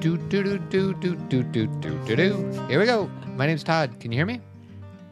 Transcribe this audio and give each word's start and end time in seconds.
do 0.00 0.16
do 0.16 0.42
do 0.42 0.58
do 0.58 0.94
do 0.94 1.14
do 1.14 1.42
do 1.42 1.66
do 1.66 1.98
do 2.06 2.16
do. 2.16 2.66
Here 2.68 2.80
we 2.80 2.86
go. 2.86 3.10
My 3.36 3.46
name's 3.46 3.62
Todd. 3.62 4.00
Can 4.00 4.10
you 4.10 4.16
hear 4.16 4.24
me? 4.24 4.40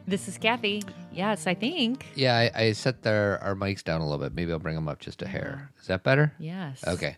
This 0.07 0.27
is 0.27 0.39
Cathy. 0.39 0.81
Yes, 1.13 1.45
I 1.45 1.53
think. 1.53 2.07
Yeah, 2.15 2.35
I, 2.35 2.51
I 2.55 2.71
set 2.71 3.03
their 3.03 3.37
our 3.43 3.53
mics 3.53 3.83
down 3.83 4.01
a 4.01 4.03
little 4.03 4.17
bit. 4.17 4.33
Maybe 4.33 4.51
I'll 4.51 4.57
bring 4.57 4.73
them 4.73 4.87
up 4.87 4.99
just 4.99 5.21
a 5.21 5.27
hair. 5.27 5.69
Is 5.79 5.85
that 5.87 6.01
better? 6.01 6.33
Yes. 6.39 6.83
Okay. 6.87 7.15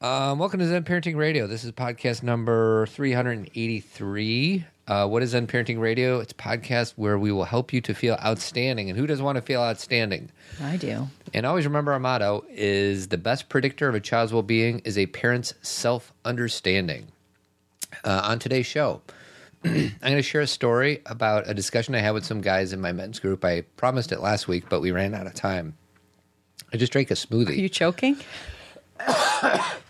Um, 0.00 0.40
welcome 0.40 0.58
to 0.58 0.66
Zen 0.66 0.82
Parenting 0.82 1.14
Radio. 1.14 1.46
This 1.46 1.62
is 1.62 1.70
podcast 1.70 2.24
number 2.24 2.86
383. 2.86 4.64
Uh, 4.88 5.06
what 5.06 5.22
is 5.22 5.30
Zen 5.30 5.46
Parenting 5.46 5.78
Radio? 5.78 6.18
It's 6.18 6.32
a 6.32 6.34
podcast 6.34 6.94
where 6.96 7.18
we 7.18 7.30
will 7.30 7.44
help 7.44 7.74
you 7.74 7.80
to 7.82 7.94
feel 7.94 8.16
outstanding. 8.24 8.88
And 8.88 8.98
who 8.98 9.06
doesn't 9.06 9.24
want 9.24 9.36
to 9.36 9.42
feel 9.42 9.60
outstanding? 9.60 10.30
I 10.62 10.78
do. 10.78 11.08
And 11.34 11.44
always 11.44 11.66
remember 11.66 11.92
our 11.92 11.98
motto 11.98 12.46
is 12.48 13.08
the 13.08 13.18
best 13.18 13.50
predictor 13.50 13.90
of 13.90 13.94
a 13.94 14.00
child's 14.00 14.32
well 14.32 14.42
being 14.42 14.78
is 14.80 14.96
a 14.96 15.04
parent's 15.04 15.52
self 15.60 16.14
understanding. 16.24 17.08
Uh, 18.02 18.22
on 18.24 18.38
today's 18.38 18.64
show, 18.64 19.02
I'm 19.64 19.92
going 20.00 20.16
to 20.16 20.22
share 20.22 20.40
a 20.40 20.46
story 20.46 21.02
about 21.04 21.48
a 21.48 21.52
discussion 21.52 21.94
I 21.94 21.98
had 21.98 22.12
with 22.12 22.24
some 22.24 22.40
guys 22.40 22.72
in 22.72 22.80
my 22.80 22.92
men's 22.92 23.18
group. 23.18 23.44
I 23.44 23.62
promised 23.76 24.10
it 24.10 24.20
last 24.20 24.48
week, 24.48 24.70
but 24.70 24.80
we 24.80 24.90
ran 24.90 25.14
out 25.14 25.26
of 25.26 25.34
time. 25.34 25.76
I 26.72 26.78
just 26.78 26.92
drank 26.92 27.10
a 27.10 27.14
smoothie. 27.14 27.50
Are 27.50 27.52
you 27.52 27.68
choking? 27.68 28.16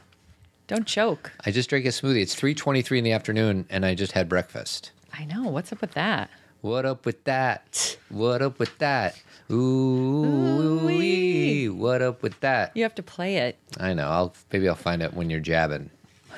Don't 0.69 0.87
choke. 0.87 1.33
I 1.47 1.51
just 1.51 1.71
drank 1.71 1.87
a 1.87 1.89
smoothie. 1.89 2.21
It's 2.21 2.35
3:23 2.35 2.99
in 2.99 3.05
the 3.05 3.13
afternoon 3.13 3.65
and 3.71 3.87
I 3.87 3.95
just 3.95 4.13
had 4.13 4.29
breakfast. 4.29 4.93
I 5.13 5.25
know. 5.25 5.45
What's 5.49 5.73
up 5.73 5.81
with 5.81 5.93
that? 5.93 6.29
What 6.61 6.85
up 6.85 7.07
with 7.07 7.25
that? 7.25 7.97
What 8.11 8.43
up 8.43 8.59
with 8.59 8.77
that? 8.79 9.17
Ooh, 9.51 10.85
wee. 10.85 11.71
What 11.71 12.03
up 12.03 12.23
with 12.23 12.39
that? 12.41 12.73
You 12.77 12.83
have 12.83 12.95
to 12.97 13.03
play 13.03 13.37
it. 13.39 13.57
I 13.81 13.95
know. 13.95 14.09
I'll 14.09 14.35
maybe 14.53 14.69
I'll 14.69 14.75
find 14.75 15.01
it 15.03 15.15
when 15.15 15.31
you're 15.31 15.41
jabbing. 15.41 15.89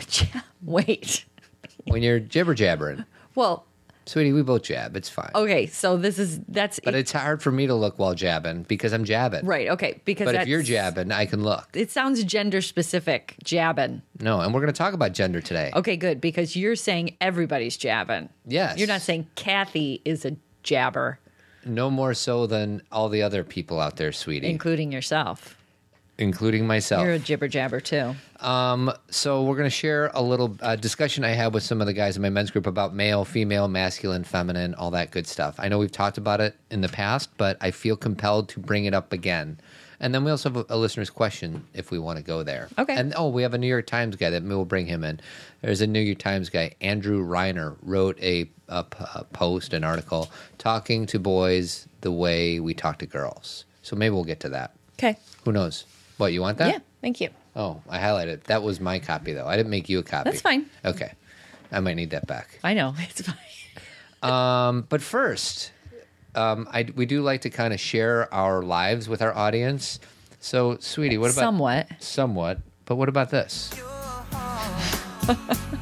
Wait. 0.62 1.24
When 1.87 2.02
you're 2.02 2.21
jibber 2.21 2.55
jabbering. 2.55 3.05
Well, 3.35 3.66
Sweetie, 4.06 4.32
we 4.32 4.43
both 4.43 4.62
jab. 4.62 4.96
It's 4.96 5.09
fine. 5.09 5.30
okay. 5.34 5.66
So 5.66 5.96
this 5.96 6.18
is 6.18 6.40
that's 6.48 6.80
But 6.82 6.95
it's 6.95 7.12
hard 7.12 7.43
for 7.43 7.52
me 7.52 7.66
to 7.68 7.74
look 7.74 7.98
while 7.98 8.15
jabbing 8.15 8.65
because 8.65 8.93
I'm 8.93 9.04
jabbing. 9.04 9.46
right. 9.46 9.68
Okay, 9.68 10.01
because 10.04 10.24
But 10.24 10.34
if 10.34 10.38
that's, 10.40 10.48
you're 10.48 10.62
jabbing, 10.62 11.12
I 11.12 11.26
can 11.26 11.45
look. 11.45 11.68
it 11.74 11.90
sounds 11.90 12.24
gender 12.24 12.60
specific. 12.60 13.37
Jabbing. 13.45 14.02
No, 14.18 14.40
and 14.40 14.52
we're 14.52 14.60
going 14.60 14.73
to 14.73 14.76
talk 14.78 14.95
about 14.95 15.12
gender 15.12 15.40
today. 15.40 15.71
Okay, 15.74 15.96
good 15.96 16.21
because 16.21 16.56
you're 16.56 16.76
saying 16.76 17.16
everybody's 17.21 17.76
jabbing. 17.76 18.30
Yes. 18.46 18.78
You're 18.78 18.88
not 18.88 19.02
saying 19.02 19.28
Cathy 19.37 20.02
is 20.04 20.24
a 20.24 20.37
jabber, 20.62 21.18
No 21.65 21.90
more 21.90 22.15
so 22.15 22.46
than 22.46 22.82
all 22.90 23.09
the 23.09 23.23
other 23.23 23.45
people 23.45 23.78
out 23.80 23.96
there, 23.96 24.12
sweetie, 24.12 24.48
including 24.48 24.90
yourself. 24.93 25.56
Including 26.21 26.66
myself. 26.66 27.04
You're 27.04 27.15
a 27.15 27.18
jibber 27.18 27.49
jabber 27.49 27.80
too. 27.80 28.15
Um, 28.40 28.93
so 29.10 29.43
we're 29.43 29.57
going 29.57 29.66
to 29.66 29.71
share 29.71 30.10
a 30.15 30.23
little 30.23 30.57
uh, 30.60 30.77
discussion 30.77 31.24
I 31.24 31.30
had 31.30 31.52
with 31.52 31.62
some 31.62 31.80
of 31.80 31.87
the 31.87 31.93
guys 31.93 32.16
in 32.16 32.23
my 32.23 32.30
men's 32.30 32.51
group 32.51 32.66
about 32.66 32.95
male, 32.95 33.24
female, 33.24 33.68
masculine, 33.68 34.24
feminine, 34.24 34.74
all 34.74 34.90
that 34.93 35.10
good 35.10 35.27
stuff. 35.27 35.57
I 35.59 35.68
know 35.68 35.79
we've 35.79 35.93
talked 35.93 36.18
about 36.18 36.40
it 36.40 36.57
in 36.71 36.80
the 36.80 36.88
past, 36.88 37.30
but 37.37 37.57
I 37.60 37.71
feel 37.71 37.96
compelled 37.96 38.49
to 38.51 38.60
bring 38.60 38.85
it 38.85 38.95
up 38.95 39.12
again. 39.12 39.59
And 40.02 40.15
then 40.15 40.24
we 40.24 40.30
also 40.30 40.49
have 40.51 40.57
a, 40.57 40.74
a 40.74 40.79
listener's 40.79 41.10
question 41.10 41.66
if 41.74 41.90
we 41.90 41.99
want 41.99 42.16
to 42.16 42.24
go 42.24 42.43
there. 42.43 42.68
Okay. 42.79 42.95
And 42.95 43.12
oh, 43.16 43.29
we 43.29 43.43
have 43.43 43.52
a 43.52 43.59
New 43.59 43.66
York 43.66 43.87
Times 43.87 44.16
guy 44.16 44.30
that 44.30 44.43
we'll 44.43 44.65
bring 44.65 44.87
him 44.87 45.05
in. 45.05 45.21
There's 45.60 45.82
a 45.82 45.87
New 45.87 46.01
York 46.01 46.18
Times 46.18 46.49
guy, 46.49 46.74
Andrew 46.80 47.23
Reiner, 47.23 47.77
wrote 47.82 48.18
a 48.23 48.49
post, 49.32 49.74
an 49.74 49.84
article, 49.84 50.30
talking 50.57 51.05
to 51.07 51.18
boys 51.18 51.87
the 52.01 52.10
way 52.12 52.60
we 52.60 52.73
talk 52.73 52.99
to 53.01 53.07
girls. 53.07 53.66
So 53.82 53.95
maybe 53.95 54.15
we'll 54.15 54.24
get 54.24 54.40
to 54.40 54.49
that. 54.51 54.74
Okay. 54.95 55.16
Who 55.45 55.52
knows? 55.52 55.84
What 56.21 56.35
you 56.35 56.43
want 56.43 56.59
that? 56.59 56.68
Yeah. 56.68 56.79
Thank 57.01 57.23
you. 57.23 57.30
Oh, 57.57 57.80
I 57.88 57.99
highlighted. 57.99 58.43
That 58.45 58.63
was 58.63 58.79
my 58.79 58.99
copy, 58.99 59.32
though. 59.32 59.46
I 59.46 59.57
didn't 59.57 59.71
make 59.71 59.88
you 59.88 60.01
a 60.01 60.02
copy. 60.02 60.29
That's 60.29 60.43
fine. 60.43 60.66
Okay. 60.85 61.12
I 61.73 61.80
might 61.80 61.95
need 61.95 62.10
that 62.10 62.27
back. 62.27 62.59
I 62.62 62.74
know 62.74 62.95
it's 62.99 63.23
fine. 63.23 63.37
Um, 64.22 64.87
but 64.91 65.00
first, 65.00 65.72
um, 66.34 66.69
I, 66.71 66.87
we 66.95 67.06
do 67.06 67.22
like 67.22 67.41
to 67.43 67.50
kind 67.50 67.72
of 67.72 67.81
share 67.81 68.33
our 68.34 68.62
lives 68.62 69.09
with 69.09 69.22
our 69.22 69.34
audience. 69.34 69.99
So, 70.41 70.77
sweetie, 70.78 71.17
what 71.17 71.33
about 71.33 71.41
Somewhat. 71.41 71.89
Somewhat. 72.00 72.59
But 72.84 72.97
what 72.97 73.09
about 73.09 73.31
this? 73.31 73.71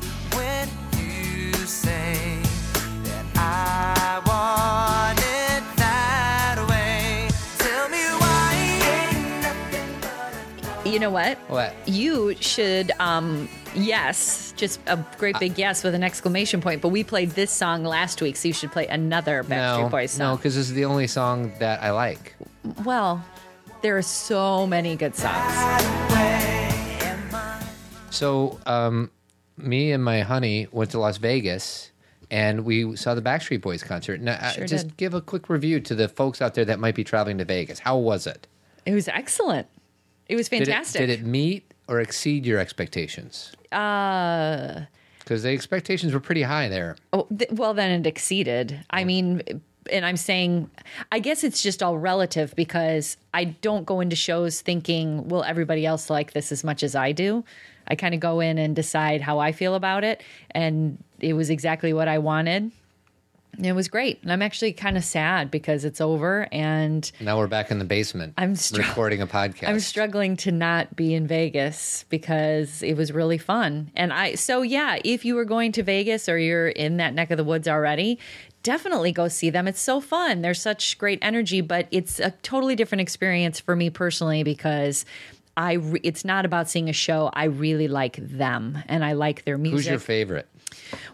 You 10.98 11.02
know 11.02 11.10
what? 11.10 11.38
What? 11.46 11.76
You 11.86 12.34
should, 12.40 12.90
um, 12.98 13.48
yes, 13.72 14.52
just 14.56 14.80
a 14.88 14.96
great 15.16 15.38
big 15.38 15.56
yes 15.56 15.84
with 15.84 15.94
an 15.94 16.02
exclamation 16.02 16.60
point. 16.60 16.82
But 16.82 16.88
we 16.88 17.04
played 17.04 17.30
this 17.30 17.52
song 17.52 17.84
last 17.84 18.20
week, 18.20 18.34
so 18.34 18.48
you 18.48 18.52
should 18.52 18.72
play 18.72 18.88
another 18.88 19.44
Backstreet 19.44 19.82
no, 19.82 19.88
Boys 19.90 20.18
no, 20.18 20.34
because 20.34 20.56
this 20.56 20.66
is 20.68 20.74
the 20.74 20.86
only 20.86 21.06
song 21.06 21.52
that 21.60 21.84
I 21.84 21.92
like. 21.92 22.34
well, 22.84 23.24
there 23.80 23.96
are 23.96 24.02
so 24.02 24.66
many 24.66 24.96
good 24.96 25.14
songs. 25.14 25.54
So, 28.10 28.58
um, 28.66 29.12
me 29.56 29.92
and 29.92 30.02
my 30.02 30.22
honey 30.22 30.66
went 30.72 30.90
to 30.90 30.98
Las 30.98 31.18
Vegas 31.18 31.92
and 32.28 32.64
we 32.64 32.96
saw 32.96 33.14
the 33.14 33.22
Backstreet 33.22 33.60
Boys 33.60 33.84
concert. 33.84 34.20
Now, 34.20 34.32
uh, 34.32 34.50
Sure 34.50 34.66
just 34.66 34.88
did. 34.88 34.96
give 34.96 35.14
a 35.14 35.20
quick 35.20 35.48
review 35.48 35.78
to 35.78 35.94
the 35.94 36.08
folks 36.08 36.42
out 36.42 36.54
there 36.54 36.64
that 36.64 36.80
might 36.80 36.96
be 36.96 37.04
traveling 37.04 37.38
to 37.38 37.44
Vegas. 37.44 37.78
How 37.78 37.96
was 37.96 38.26
it? 38.26 38.48
It 38.84 38.94
was 38.94 39.06
excellent. 39.06 39.68
It 40.28 40.36
was 40.36 40.48
Did 40.48 40.62
it, 40.62 40.66
fantastic. 40.66 41.00
did 41.00 41.10
it 41.10 41.24
meet 41.24 41.72
or 41.88 42.00
exceed 42.00 42.44
your 42.46 42.58
expectations? 42.58 43.52
Uh, 43.72 44.82
Because 45.20 45.42
the 45.42 45.50
expectations 45.50 46.12
were 46.12 46.20
pretty 46.20 46.42
high 46.42 46.68
there. 46.68 46.96
oh, 47.12 47.26
th- 47.36 47.50
well, 47.52 47.74
then 47.74 47.90
it 48.00 48.06
exceeded. 48.06 48.80
I 48.90 49.04
mean, 49.04 49.42
and 49.90 50.04
I'm 50.04 50.16
saying, 50.18 50.70
I 51.12 51.18
guess 51.18 51.44
it's 51.44 51.62
just 51.62 51.82
all 51.82 51.96
relative 51.98 52.54
because 52.56 53.16
I 53.32 53.44
don't 53.44 53.84
go 53.86 54.00
into 54.00 54.16
shows 54.16 54.60
thinking, 54.60 55.28
will 55.28 55.44
everybody 55.44 55.86
else 55.86 56.10
like 56.10 56.32
this 56.32 56.52
as 56.52 56.62
much 56.62 56.82
as 56.82 56.94
I 56.94 57.12
do? 57.12 57.44
I 57.86 57.94
kind 57.94 58.12
of 58.14 58.20
go 58.20 58.40
in 58.40 58.58
and 58.58 58.76
decide 58.76 59.22
how 59.22 59.38
I 59.38 59.52
feel 59.52 59.74
about 59.74 60.04
it. 60.04 60.22
And 60.50 61.02
it 61.20 61.32
was 61.32 61.48
exactly 61.48 61.94
what 61.94 62.06
I 62.06 62.18
wanted. 62.18 62.70
It 63.60 63.72
was 63.72 63.88
great. 63.88 64.22
And 64.22 64.32
I'm 64.32 64.42
actually 64.42 64.72
kind 64.72 64.96
of 64.96 65.04
sad 65.04 65.50
because 65.50 65.84
it's 65.84 66.00
over 66.00 66.48
and 66.52 67.10
Now 67.20 67.38
we're 67.38 67.48
back 67.48 67.70
in 67.70 67.78
the 67.78 67.84
basement. 67.84 68.34
I'm 68.38 68.54
str- 68.54 68.82
recording 68.82 69.20
a 69.20 69.26
podcast. 69.26 69.68
I'm 69.68 69.80
struggling 69.80 70.36
to 70.38 70.52
not 70.52 70.94
be 70.94 71.14
in 71.14 71.26
Vegas 71.26 72.04
because 72.08 72.82
it 72.82 72.94
was 72.94 73.12
really 73.12 73.38
fun. 73.38 73.90
And 73.96 74.12
I, 74.12 74.36
so 74.36 74.62
yeah, 74.62 74.98
if 75.04 75.24
you 75.24 75.34
were 75.34 75.44
going 75.44 75.72
to 75.72 75.82
Vegas 75.82 76.28
or 76.28 76.38
you're 76.38 76.68
in 76.68 76.98
that 76.98 77.14
neck 77.14 77.30
of 77.30 77.36
the 77.36 77.44
woods 77.44 77.66
already, 77.66 78.18
definitely 78.62 79.10
go 79.12 79.26
see 79.28 79.50
them. 79.50 79.66
It's 79.66 79.80
so 79.80 80.00
fun. 80.00 80.42
There's 80.42 80.60
such 80.60 80.96
great 80.98 81.18
energy, 81.22 81.60
but 81.60 81.88
it's 81.90 82.20
a 82.20 82.30
totally 82.42 82.76
different 82.76 83.02
experience 83.02 83.58
for 83.60 83.74
me 83.74 83.90
personally 83.90 84.42
because. 84.42 85.04
I 85.56 85.72
re- 85.72 86.00
it's 86.04 86.24
not 86.24 86.44
about 86.44 86.70
seeing 86.70 86.88
a 86.88 86.92
show. 86.92 87.30
I 87.32 87.46
really 87.46 87.88
like 87.88 88.14
them 88.14 88.78
and 88.86 89.04
I 89.04 89.14
like 89.14 89.44
their 89.44 89.58
music. 89.58 89.76
Who's 89.78 89.86
your 89.88 89.98
favorite? 89.98 90.46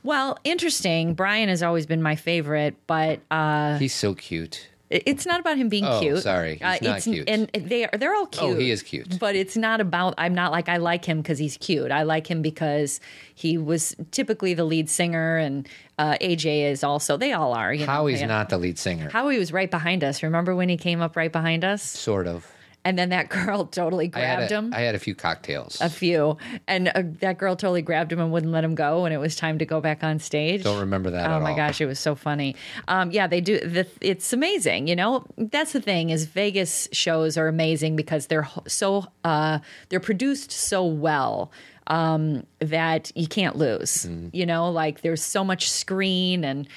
Well, 0.03 0.38
interesting. 0.44 1.15
Brian 1.15 1.48
has 1.48 1.62
always 1.62 1.87
been 1.87 2.03
my 2.03 2.16
favorite, 2.16 2.76
but 2.87 3.20
uh, 3.31 3.78
He's 3.78 3.94
so 3.94 4.15
cute. 4.15 4.69
It's 4.91 5.26
not 5.26 5.41
about 5.41 5.56
him 5.56 5.69
being 5.70 5.84
Oh, 5.87 5.98
cute. 5.98 6.22
sorry. 6.22 6.53
He's 6.53 6.60
not 6.60 6.82
it's, 6.98 7.04
cute. 7.04 7.28
And 7.28 7.48
they 7.53 7.84
are 7.84 7.98
they're 7.98 8.14
all 8.14 8.26
cute. 8.26 8.44
Oh, 8.44 8.54
he 8.54 8.70
is 8.70 8.82
cute. 8.82 9.19
But 9.19 9.34
it's 9.34 9.56
not 9.56 9.81
about 9.81 10.14
I'm 10.19 10.34
not 10.34 10.53
like 10.53 10.69
I 10.69 10.76
like 10.76 11.04
him 11.04 11.20
because 11.20 11.38
he's 11.38 11.56
cute. 11.56 11.91
I 11.91 12.03
like 12.03 12.31
him 12.31 12.43
because 12.43 13.00
he 13.34 13.59
was 13.59 13.97
typically 14.12 14.54
the 14.54 14.62
lead 14.64 14.88
singer 14.88 15.38
and 15.38 15.69
uh, 15.98 16.16
AJ 16.20 16.70
is 16.70 16.84
also 16.84 17.16
they 17.16 17.32
all 17.32 17.54
are. 17.54 17.72
You 17.75 17.87
Howie's 17.87 18.20
yeah. 18.20 18.26
not 18.26 18.50
the 18.50 18.59
lead 18.59 18.78
singer. 18.78 19.09
Howie 19.10 19.38
was 19.38 19.53
right 19.53 19.70
behind 19.70 20.04
us. 20.04 20.22
Remember 20.22 20.54
when 20.54 20.69
he 20.69 20.76
came 20.76 21.00
up 21.00 21.16
right 21.16 21.32
behind 21.32 21.64
us? 21.64 21.82
sort 21.82 22.28
of. 22.28 22.47
And 22.84 22.99
then 22.99 23.09
that 23.11 23.28
girl 23.31 23.65
totally 23.67 24.09
grabbed 24.09 24.53
a, 24.53 24.56
him. 24.56 24.72
I 24.75 24.81
had 24.81 24.95
a 24.95 24.99
few 24.99 25.15
cocktails. 25.15 25.81
a 25.81 25.89
few. 25.89 26.37
And 26.69 26.89
uh, 26.89 27.03
that 27.20 27.38
girl 27.38 27.56
totally 27.56 27.82
grabbed 27.82 28.12
him 28.12 28.20
and 28.20 28.31
wouldn't 28.31 28.53
let 28.53 28.62
him 28.64 28.75
go 28.75 29.03
when 29.03 29.12
it 29.12 29.17
was 29.19 29.37
time 29.37 29.58
to 29.58 29.64
go 29.67 29.81
back 29.81 30.05
on 30.05 30.19
stage. 30.19 30.62
Don't 30.64 30.81
remember 30.81 31.11
that 31.11 31.31
Oh 31.31 31.41
my 31.41 31.50
all. 31.50 31.56
gosh, 31.56 31.81
it 31.81 31.87
was 31.87 31.99
so 31.99 32.14
funny. 32.14 32.56
Um, 32.88 33.11
yeah, 33.11 33.26
they 33.26 33.41
do. 33.41 33.58
The, 33.61 33.87
it's 34.00 34.32
amazing. 34.32 34.87
You 34.87 34.97
know, 34.97 35.25
that's 35.38 35.73
the 35.73 35.81
thing 35.81 36.11
is 36.11 36.26
Vegas 36.26 36.88
shows 36.93 37.37
are 37.38 37.49
amazing 37.49 37.97
because 37.97 38.26
they're 38.26 38.49
so 38.67 39.06
uh, 39.25 39.58
they're 39.88 40.00
produced 40.00 40.50
so 40.53 40.85
well 40.85 41.50
um, 41.87 42.47
that 42.61 43.12
you 43.14 43.26
can't 43.26 43.56
lose. 43.56 44.06
Mm-hmm. 44.06 44.29
You 44.32 44.47
know, 44.47 44.70
like 44.70 45.00
there's 45.00 45.23
so 45.23 45.44
much 45.44 45.70
screen 45.70 46.44
and 46.44 46.69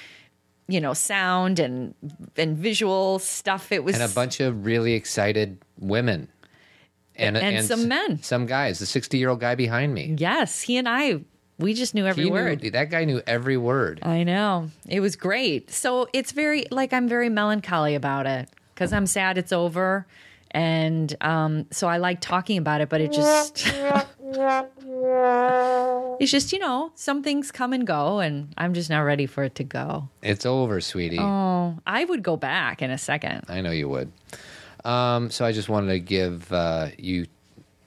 you 0.68 0.80
know 0.82 0.94
sound 0.94 1.60
and 1.60 1.94
and 2.38 2.58
visual 2.58 3.20
stuff. 3.20 3.72
It 3.72 3.84
was 3.84 3.96
and 4.00 4.04
a 4.04 4.14
bunch 4.14 4.40
of 4.40 4.66
really 4.66 4.94
excited 4.94 5.58
women. 5.80 6.28
And, 7.16 7.36
And 7.36 7.66
some 7.66 7.88
men. 7.88 8.22
Some 8.22 8.46
guys. 8.46 8.78
The 8.78 8.86
60 8.86 9.18
year 9.18 9.30
old 9.30 9.40
guy 9.40 9.56
behind 9.56 9.92
me. 9.94 10.16
yes, 10.20 10.62
he 10.62 10.78
and 10.78 10.88
I. 10.88 11.22
We 11.58 11.74
just 11.74 11.96
knew 11.96 12.06
every 12.06 12.26
He 12.26 12.30
knew- 12.30 12.36
word. 12.36 12.62
that 12.62 12.92
guy 12.92 13.04
knew 13.06 13.20
every 13.26 13.58
word. 13.58 14.00
I 14.04 14.22
know. 14.24 14.70
It 14.88 15.00
was 15.00 15.16
great. 15.16 15.72
So 15.72 16.08
it's 16.14 16.32
very 16.32 16.66
like 16.70 16.94
I'm 16.94 17.08
very 17.08 17.30
melancholy 17.30 17.96
about 17.96 18.28
it 18.28 18.48
because 18.76 18.94
I'm 18.94 19.08
sad 19.08 19.40
it's 19.40 19.52
over. 19.52 20.06
And 20.52 21.16
um, 21.22 21.66
so 21.72 21.88
I 21.88 21.98
like 21.98 22.22
talking 22.22 22.60
about 22.60 22.82
it, 22.82 22.90
but 22.90 23.02
it 23.02 23.12
just 23.12 23.66
it 23.66 24.08
It's 26.20 26.32
just, 26.32 26.52
you 26.52 26.58
know, 26.58 26.92
some 26.96 27.22
things 27.22 27.52
come 27.52 27.74
and 27.74 27.86
go, 27.86 28.20
and 28.20 28.52
I'm 28.58 28.74
just 28.74 28.90
not 28.90 29.02
ready 29.02 29.28
for 29.28 29.44
it 29.44 29.54
to 29.56 29.64
go. 29.64 30.10
It's 30.24 30.48
over, 30.48 30.82
sweetie. 30.82 31.20
Oh, 31.20 31.78
I 31.86 32.06
would 32.06 32.24
go 32.24 32.36
back 32.36 32.82
in 32.82 32.90
a 32.90 32.98
second. 32.98 33.44
I 33.48 33.62
know 33.62 33.70
you 33.70 33.88
would. 33.88 34.12
Um, 34.84 35.30
so 35.30 35.46
I 35.46 35.52
just 35.52 35.70
wanted 35.70 35.90
to 35.90 36.00
give 36.00 36.52
uh, 36.52 36.88
you 36.98 37.28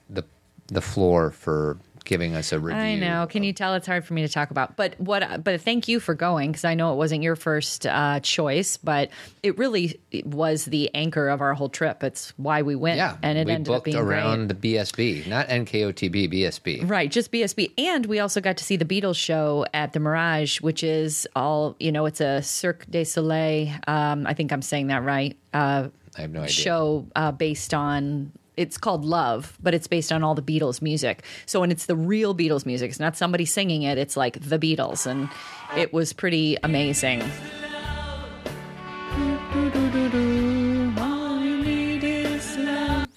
the 0.09 0.25
the 0.69 0.81
floor 0.81 1.33
for 1.33 1.79
giving 2.05 2.35
us 2.35 2.53
a 2.53 2.61
review. 2.61 2.81
I 2.81 2.97
know. 2.97 3.27
Can 3.29 3.43
you 3.43 3.53
tell 3.53 3.75
it's 3.75 3.87
hard 3.87 4.05
for 4.05 4.15
me 4.15 4.23
to 4.23 4.29
talk 4.29 4.51
about? 4.51 4.77
But 4.77 4.99
what? 4.99 5.45
But 5.45 5.61
thank 5.61 5.89
you 5.89 6.01
for 6.01 6.15
going 6.15 6.51
because 6.51 6.65
I 6.65 6.75
know 6.75 6.93
it 6.93 6.97
wasn't 6.97 7.23
your 7.23 7.37
first 7.37 7.87
uh, 7.87 8.21
choice, 8.21 8.77
but 8.77 9.11
it 9.43 9.59
really 9.59 10.01
was 10.25 10.65
the 10.65 10.95
anchor 10.95 11.29
of 11.29 11.41
our 11.41 11.55
whole 11.55 11.69
trip. 11.69 12.03
It's 12.03 12.33
why 12.37 12.63
we 12.63 12.75
went. 12.75 12.97
Yeah, 12.97 13.17
and 13.23 13.39
it 13.39 13.47
we 13.47 13.53
ended 13.53 13.69
up 13.69 13.77
booked 13.77 13.85
being 13.87 13.97
around 13.97 14.49
great. 14.49 14.61
the 14.61 14.75
BSB, 14.75 15.27
not 15.27 15.49
NKOTB, 15.49 16.33
BSB. 16.33 16.89
Right, 16.89 17.11
just 17.11 17.33
BSB. 17.33 17.73
And 17.79 18.07
we 18.07 18.19
also 18.19 18.41
got 18.41 18.57
to 18.59 18.65
see 18.65 18.77
the 18.77 18.85
Beatles 18.85 19.17
show 19.17 19.67
at 19.73 19.93
the 19.93 20.01
Mirage, 20.01 20.61
which 20.61 20.83
is 20.83 21.27
all, 21.37 21.77
you 21.79 21.93
know, 21.93 22.07
it's 22.07 22.21
a 22.21 22.43
Cirque 22.43 22.87
du 22.91 23.05
Soleil. 23.05 23.69
Um, 23.87 24.27
I 24.27 24.35
think 24.35 24.53
I'm 24.53 24.63
saying 24.63 24.89
that 24.89 25.03
right. 25.05 25.37
Uh, 25.53 25.89
I 26.17 26.23
have 26.23 26.31
no 26.31 26.41
idea. 26.41 26.53
show 26.53 27.07
uh, 27.15 27.33
based 27.33 27.73
on 27.75 28.33
it's 28.57 28.77
called 28.79 29.05
Love, 29.05 29.57
but 29.63 29.75
it's 29.75 29.87
based 29.87 30.13
on 30.13 30.23
all 30.23 30.35
the 30.35 30.43
Beatles 30.43 30.83
music. 30.83 31.25
So 31.47 31.61
when 31.61 31.71
it's 31.71 31.87
the 31.87 31.97
real 31.97 32.35
Beatles 32.35 32.67
music, 32.67 32.91
it's 32.91 33.01
not 33.01 33.17
somebody 33.17 33.45
singing 33.45 33.83
it, 33.83 33.99
it's 33.99 34.17
like 34.17 34.41
the 34.41 34.59
Beatles 34.59 35.07
and 35.07 35.29
it 35.77 35.93
was 35.93 36.13
pretty 36.13 36.57
amazing. 36.63 37.23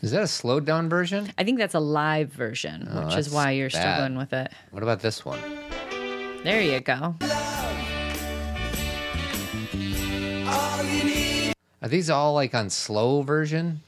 Is 0.01 0.11
that 0.11 0.23
a 0.23 0.27
slowed 0.27 0.65
down 0.65 0.89
version? 0.89 1.31
I 1.37 1.45
think 1.45 1.59
that's 1.59 1.73
a 1.73 1.79
live 1.79 2.29
version, 2.29 2.89
oh, 2.91 3.05
which 3.05 3.15
is 3.15 3.29
why 3.29 3.51
you're 3.51 3.69
bad. 3.69 3.81
struggling 3.81 4.17
with 4.17 4.33
it. 4.33 4.51
What 4.71 4.83
about 4.83 4.99
this 4.99 5.23
one? 5.23 5.39
There 6.43 6.61
you 6.61 6.81
go. 6.81 7.15
Are 11.81 11.87
these 11.87 12.09
all 12.09 12.33
like 12.33 12.53
on 12.53 12.69
slow 12.69 13.21
version? 13.21 13.81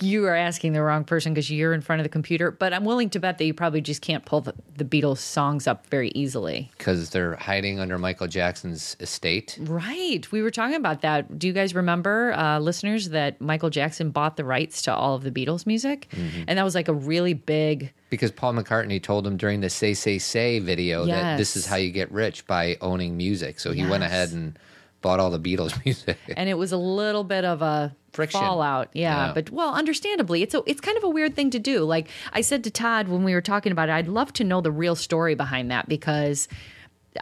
You 0.00 0.26
are 0.26 0.34
asking 0.34 0.72
the 0.72 0.82
wrong 0.82 1.04
person 1.04 1.34
because 1.34 1.50
you're 1.50 1.72
in 1.72 1.80
front 1.80 2.00
of 2.00 2.04
the 2.04 2.08
computer, 2.08 2.50
but 2.50 2.72
I'm 2.72 2.84
willing 2.84 3.10
to 3.10 3.20
bet 3.20 3.38
that 3.38 3.44
you 3.44 3.54
probably 3.54 3.80
just 3.80 4.02
can't 4.02 4.24
pull 4.24 4.40
the, 4.40 4.54
the 4.76 4.84
Beatles 4.84 5.18
songs 5.18 5.66
up 5.66 5.86
very 5.88 6.10
easily. 6.14 6.70
Because 6.78 7.10
they're 7.10 7.36
hiding 7.36 7.80
under 7.80 7.98
Michael 7.98 8.26
Jackson's 8.26 8.96
estate. 9.00 9.58
Right. 9.60 10.30
We 10.30 10.42
were 10.42 10.50
talking 10.50 10.76
about 10.76 11.02
that. 11.02 11.38
Do 11.38 11.46
you 11.46 11.52
guys 11.52 11.74
remember, 11.74 12.32
uh, 12.32 12.58
listeners, 12.58 13.10
that 13.10 13.40
Michael 13.40 13.70
Jackson 13.70 14.10
bought 14.10 14.36
the 14.36 14.44
rights 14.44 14.82
to 14.82 14.94
all 14.94 15.14
of 15.14 15.22
the 15.22 15.30
Beatles 15.30 15.66
music? 15.66 16.08
Mm-hmm. 16.12 16.44
And 16.48 16.58
that 16.58 16.64
was 16.64 16.74
like 16.74 16.88
a 16.88 16.94
really 16.94 17.34
big. 17.34 17.92
Because 18.10 18.30
Paul 18.30 18.54
McCartney 18.54 19.02
told 19.02 19.26
him 19.26 19.36
during 19.36 19.60
the 19.60 19.70
Say 19.70 19.94
Say 19.94 20.18
Say 20.18 20.58
video 20.58 21.06
that 21.06 21.36
this 21.38 21.56
is 21.56 21.66
how 21.66 21.76
you 21.76 21.90
get 21.90 22.10
rich 22.12 22.46
by 22.46 22.76
owning 22.80 23.16
music. 23.16 23.58
So 23.58 23.72
he 23.72 23.86
went 23.86 24.04
ahead 24.04 24.32
and 24.32 24.58
bought 25.02 25.20
all 25.20 25.30
the 25.30 25.38
Beatles 25.40 25.84
music. 25.84 26.18
And 26.36 26.48
it 26.48 26.54
was 26.54 26.72
a 26.72 26.76
little 26.76 27.24
bit 27.24 27.44
of 27.44 27.60
a 27.60 27.94
Friction. 28.12 28.40
fallout. 28.40 28.88
Yeah, 28.94 29.26
Yeah. 29.26 29.32
But, 29.34 29.50
well, 29.50 29.74
understandably, 29.74 30.42
it's, 30.42 30.54
a, 30.54 30.62
it's 30.66 30.80
kind 30.80 30.96
of 30.96 31.04
a 31.04 31.08
weird 31.10 31.36
thing 31.36 31.50
to 31.50 31.58
do. 31.58 31.80
Like 31.84 32.08
I 32.32 32.40
said 32.40 32.64
to 32.64 32.70
Todd 32.70 33.08
when 33.08 33.24
we 33.24 33.34
were 33.34 33.40
talking 33.42 33.72
about 33.72 33.88
it, 33.88 33.92
I'd 33.92 34.08
love 34.08 34.32
to 34.34 34.44
know 34.44 34.60
the 34.60 34.72
real 34.72 34.94
story 34.96 35.34
behind 35.34 35.70
that 35.70 35.88
because. 35.88 36.48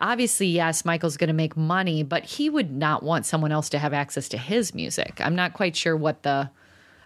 Obviously, 0.01 0.47
yes, 0.47 0.85
Michael's 0.85 1.17
going 1.17 1.27
to 1.27 1.35
make 1.35 1.57
money, 1.57 2.05
but 2.05 2.23
he 2.23 2.49
would 2.49 2.71
not 2.71 3.03
want 3.03 3.27
someone 3.27 3.51
else 3.51 3.69
to 3.71 3.79
have 3.81 3.93
access 3.93 4.29
to 4.29 4.39
his 4.39 4.73
music. 4.73 5.21
I'm 5.21 5.35
not 5.35 5.53
quite 5.53 5.75
sure 5.75 5.97
what 5.97 6.23
the. 6.23 6.49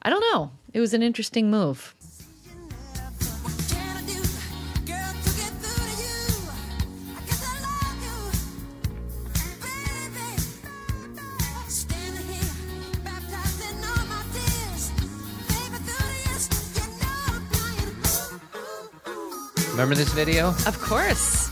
I 0.02 0.10
don't 0.10 0.20
know. 0.34 0.50
It 0.74 0.80
was 0.80 0.92
an 0.92 1.02
interesting 1.02 1.50
move. 1.50 1.94
Remember 19.74 19.96
this 19.96 20.12
video? 20.12 20.50
Of 20.68 20.80
course. 20.80 21.50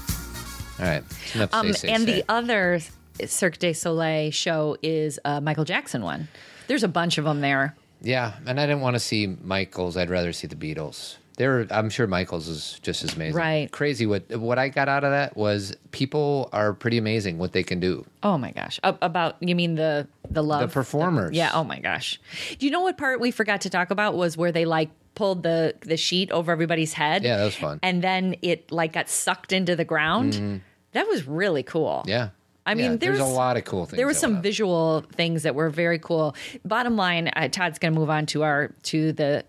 All 0.78 0.86
right. 0.86 1.02
enough 1.34 1.52
Um, 1.52 1.66
Say 1.72 1.72
Say 1.72 1.88
and 1.90 2.04
Say. 2.04 2.12
the 2.20 2.24
other 2.28 2.78
Cirque 3.26 3.58
du 3.58 3.74
Soleil 3.74 4.30
show 4.30 4.76
is 4.80 5.18
a 5.24 5.40
Michael 5.40 5.64
Jackson 5.64 6.02
one. 6.02 6.28
There's 6.68 6.84
a 6.84 6.88
bunch 6.88 7.18
of 7.18 7.24
them 7.24 7.40
there. 7.40 7.74
Yeah, 8.00 8.34
and 8.46 8.60
I 8.60 8.66
didn't 8.66 8.80
want 8.80 8.94
to 8.94 9.00
see 9.00 9.26
Michaels. 9.26 9.96
I'd 9.96 10.08
rather 10.08 10.32
see 10.32 10.46
the 10.46 10.54
Beatles. 10.54 11.16
They're, 11.36 11.66
I'm 11.70 11.90
sure 11.90 12.06
Michaels 12.06 12.46
is 12.46 12.78
just 12.82 13.02
as 13.02 13.14
amazing. 13.16 13.34
Right. 13.36 13.70
Crazy. 13.72 14.06
What 14.06 14.22
what 14.36 14.58
I 14.58 14.68
got 14.68 14.88
out 14.88 15.02
of 15.02 15.10
that 15.10 15.36
was 15.36 15.74
people 15.90 16.48
are 16.52 16.74
pretty 16.74 16.98
amazing 16.98 17.38
what 17.38 17.52
they 17.52 17.64
can 17.64 17.80
do. 17.80 18.04
Oh 18.22 18.38
my 18.38 18.52
gosh! 18.52 18.78
About 18.84 19.36
you 19.40 19.56
mean 19.56 19.74
the 19.74 20.06
the 20.30 20.44
love 20.44 20.60
The 20.60 20.68
performers. 20.68 21.34
yeah. 21.36 21.50
Oh 21.54 21.64
my 21.64 21.80
gosh! 21.80 22.20
Do 22.58 22.66
you 22.66 22.70
know 22.70 22.82
what 22.82 22.96
part 22.98 23.18
we 23.18 23.30
forgot 23.32 23.62
to 23.62 23.70
talk 23.70 23.90
about 23.90 24.14
was 24.14 24.36
where 24.36 24.52
they 24.52 24.64
like 24.64 24.90
pulled 25.14 25.42
the 25.42 25.74
the 25.80 25.96
sheet 25.96 26.30
over 26.30 26.52
everybody's 26.52 26.92
head? 26.92 27.22
Yeah, 27.24 27.36
that 27.38 27.44
was 27.44 27.54
fun. 27.54 27.80
And 27.82 28.02
then 28.02 28.36
it 28.42 28.70
like 28.70 28.92
got 28.92 29.08
sucked 29.08 29.52
into 29.52 29.76
the 29.76 29.84
ground. 29.84 30.62
That 30.92 31.06
was 31.08 31.26
really 31.26 31.62
cool. 31.62 32.00
Mm-hmm. 32.00 32.08
Yeah. 32.08 32.28
I 32.64 32.74
mean, 32.74 32.92
Yeah, 32.92 32.96
there's 32.96 33.18
a 33.18 33.24
lot 33.24 33.56
of 33.56 33.64
cool 33.64 33.86
things. 33.86 33.96
There 33.96 34.06
were 34.06 34.14
some 34.14 34.40
visual 34.40 35.04
things 35.14 35.42
that 35.42 35.56
were 35.56 35.68
very 35.68 35.98
cool. 35.98 36.36
Bottom 36.64 36.96
line, 36.96 37.28
uh, 37.34 37.48
Todd's 37.48 37.80
going 37.80 37.92
to 37.92 37.98
move 37.98 38.08
on 38.08 38.26
to 38.26 38.44
our 38.44 38.68
to 38.84 39.12
the 39.12 39.44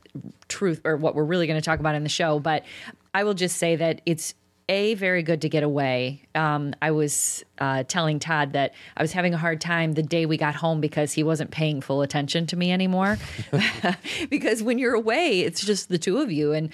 truth 0.48 0.82
or 0.84 0.98
what 0.98 1.14
we're 1.14 1.24
really 1.24 1.46
going 1.46 1.60
to 1.60 1.64
talk 1.66 1.80
about 1.80 1.94
in 1.94 2.02
the 2.04 2.10
show. 2.10 2.40
But 2.40 2.64
I 3.14 3.24
will 3.24 3.36
just 3.36 3.58
say 3.58 3.76
that 3.76 4.02
it's 4.08 4.34
a 4.70 4.94
very 4.96 5.24
good 5.24 5.42
to 5.42 5.50
get 5.50 5.64
away. 5.64 6.22
Um, 6.36 6.74
I 6.82 6.92
was 6.92 7.44
uh, 7.60 7.84
telling 7.84 8.20
Todd 8.20 8.54
that 8.54 8.74
I 8.96 9.02
was 9.02 9.12
having 9.12 9.34
a 9.34 9.38
hard 9.38 9.60
time 9.60 9.94
the 9.94 10.04
day 10.04 10.26
we 10.26 10.38
got 10.38 10.56
home 10.56 10.82
because 10.82 11.14
he 11.14 11.24
wasn't 11.24 11.52
paying 11.52 11.82
full 11.82 12.02
attention 12.02 12.48
to 12.48 12.56
me 12.56 12.72
anymore. 12.72 13.18
because 14.30 14.64
when 14.64 14.80
you're 14.80 14.94
away, 14.96 15.42
it's 15.42 15.66
just 15.66 15.90
the 15.90 15.98
two 15.98 16.20
of 16.20 16.32
you 16.32 16.54
and 16.54 16.70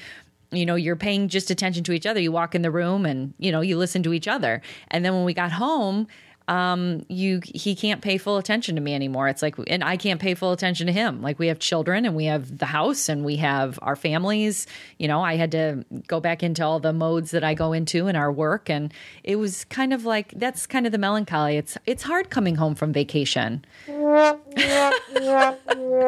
you 0.51 0.65
know 0.65 0.75
you're 0.75 0.95
paying 0.95 1.27
just 1.27 1.51
attention 1.51 1.83
to 1.83 1.91
each 1.91 2.07
other 2.07 2.19
you 2.19 2.31
walk 2.31 2.55
in 2.55 2.63
the 2.63 2.71
room 2.71 3.05
and 3.05 3.35
you 3.37 3.51
know 3.51 3.61
you 3.61 3.77
listen 3.77 4.01
to 4.01 4.13
each 4.13 4.27
other 4.27 4.63
and 4.87 5.05
then 5.05 5.13
when 5.13 5.23
we 5.23 5.31
got 5.31 5.51
home 5.51 6.07
um 6.49 7.05
you 7.07 7.39
he 7.45 7.75
can't 7.75 8.01
pay 8.01 8.17
full 8.17 8.37
attention 8.37 8.75
to 8.75 8.81
me 8.81 8.95
anymore. 8.95 9.27
It's 9.27 9.41
like 9.41 9.55
and 9.67 9.83
i 9.83 9.95
can't 9.95 10.19
pay 10.19 10.33
full 10.33 10.51
attention 10.51 10.87
to 10.87 10.93
him. 10.93 11.21
Like 11.21 11.37
we 11.37 11.47
have 11.47 11.59
children 11.59 12.05
and 12.05 12.15
we 12.15 12.25
have 12.25 12.57
the 12.57 12.65
house 12.65 13.07
and 13.07 13.23
we 13.23 13.37
have 13.37 13.79
our 13.81 13.95
families. 13.95 14.67
You 14.97 15.07
know 15.07 15.21
i 15.21 15.35
had 15.35 15.51
to 15.51 15.85
go 16.07 16.19
back 16.19 16.43
into 16.43 16.65
all 16.65 16.79
the 16.79 16.91
modes 16.91 17.31
that 17.31 17.43
i 17.43 17.53
go 17.53 17.71
into 17.71 18.07
in 18.07 18.15
our 18.15 18.31
work. 18.31 18.69
And 18.69 18.91
it 19.23 19.35
was 19.35 19.63
kind 19.65 19.93
of 19.93 20.05
like 20.05 20.33
that's 20.35 20.65
kind 20.65 20.85
of 20.85 20.91
the 20.91 20.97
melancholy. 20.97 21.57
It's 21.57 21.77
it's 21.85 22.03
hard 22.03 22.31
coming 22.31 22.55
home 22.55 22.75
from 22.75 22.91
vacation. 22.91 23.63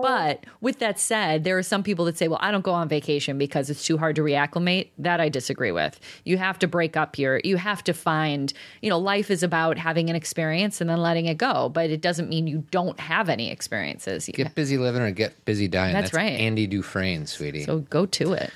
But 0.00 0.44
with 0.60 0.78
that 0.78 0.98
said, 0.98 1.44
there 1.44 1.58
are 1.58 1.62
some 1.62 1.82
people 1.82 2.04
that 2.06 2.16
say, 2.16 2.28
well, 2.28 2.38
I 2.40 2.50
don't 2.50 2.64
go 2.64 2.72
on 2.72 2.88
vacation 2.88 3.38
because 3.38 3.70
it's 3.70 3.84
too 3.84 3.98
hard 3.98 4.16
to 4.16 4.22
reacclimate. 4.22 4.88
That 4.98 5.20
I 5.20 5.28
disagree 5.28 5.72
with. 5.72 5.98
You 6.24 6.38
have 6.38 6.58
to 6.60 6.68
break 6.68 6.96
up 6.96 7.18
your, 7.18 7.40
you 7.44 7.56
have 7.56 7.84
to 7.84 7.92
find, 7.92 8.52
you 8.82 8.90
know, 8.90 8.98
life 8.98 9.30
is 9.30 9.42
about 9.50 9.78
having 9.78 10.08
an 10.10 10.14
experience 10.14 10.80
and 10.80 10.88
then 10.88 10.98
letting 11.02 11.26
it 11.26 11.36
go, 11.38 11.68
but 11.70 11.90
it 11.90 12.00
doesn't 12.00 12.28
mean 12.28 12.46
you 12.46 12.62
don't 12.70 13.00
have 13.00 13.28
any 13.28 13.50
experiences. 13.50 14.30
Get 14.32 14.54
busy 14.54 14.78
living 14.78 15.02
or 15.02 15.10
get 15.10 15.44
busy 15.44 15.66
dying. 15.66 15.92
That's 15.92 16.12
right. 16.14 16.38
Andy 16.38 16.68
Dufresne, 16.68 17.26
sweetie. 17.26 17.64
so 17.64 17.80
go 17.80 18.06
to 18.06 18.34
it. 18.34 18.52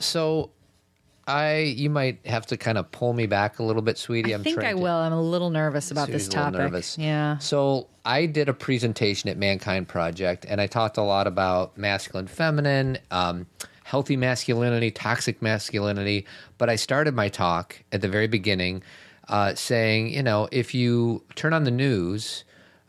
So 0.00 0.50
I 1.28 1.58
you 1.76 1.88
might 1.90 2.24
have 2.26 2.46
to 2.46 2.56
kind 2.56 2.76
of 2.76 2.90
pull 2.90 3.12
me 3.12 3.26
back 3.26 3.60
a 3.60 3.62
little 3.62 3.82
bit, 3.82 3.98
sweetie. 3.98 4.32
I 4.34 4.38
I'm 4.38 4.42
think 4.42 4.58
I 4.58 4.72
to- 4.72 4.78
will. 4.78 4.96
I'm 4.96 5.12
a 5.12 5.20
little 5.22 5.50
nervous 5.50 5.92
about 5.92 6.08
this 6.08 6.24
Susie's 6.24 6.34
a 6.34 6.38
little 6.38 6.52
topic. 6.52 6.58
nervous. 6.72 6.98
Yeah. 6.98 7.38
So 7.38 7.86
I 8.04 8.26
did 8.26 8.48
a 8.48 8.52
presentation 8.52 9.30
at 9.30 9.36
Mankind 9.38 9.86
Project, 9.86 10.44
and 10.48 10.60
I 10.60 10.66
talked 10.66 10.96
a 10.96 11.02
lot 11.02 11.26
about 11.28 11.78
masculine, 11.78 12.26
feminine, 12.26 12.98
um, 13.12 13.46
healthy 13.84 14.16
masculinity, 14.16 14.90
toxic 14.90 15.40
masculinity. 15.42 16.26
But 16.58 16.68
I 16.70 16.76
started 16.76 17.14
my 17.14 17.28
talk 17.28 17.76
at 17.92 18.00
the 18.02 18.08
very 18.08 18.26
beginning 18.28 18.82
uh, 19.28 19.54
saying, 19.54 20.08
you 20.12 20.22
know, 20.22 20.48
if 20.52 20.74
you 20.74 21.22
turn 21.34 21.52
on 21.52 21.64
the 21.64 21.70
news. 21.70 22.44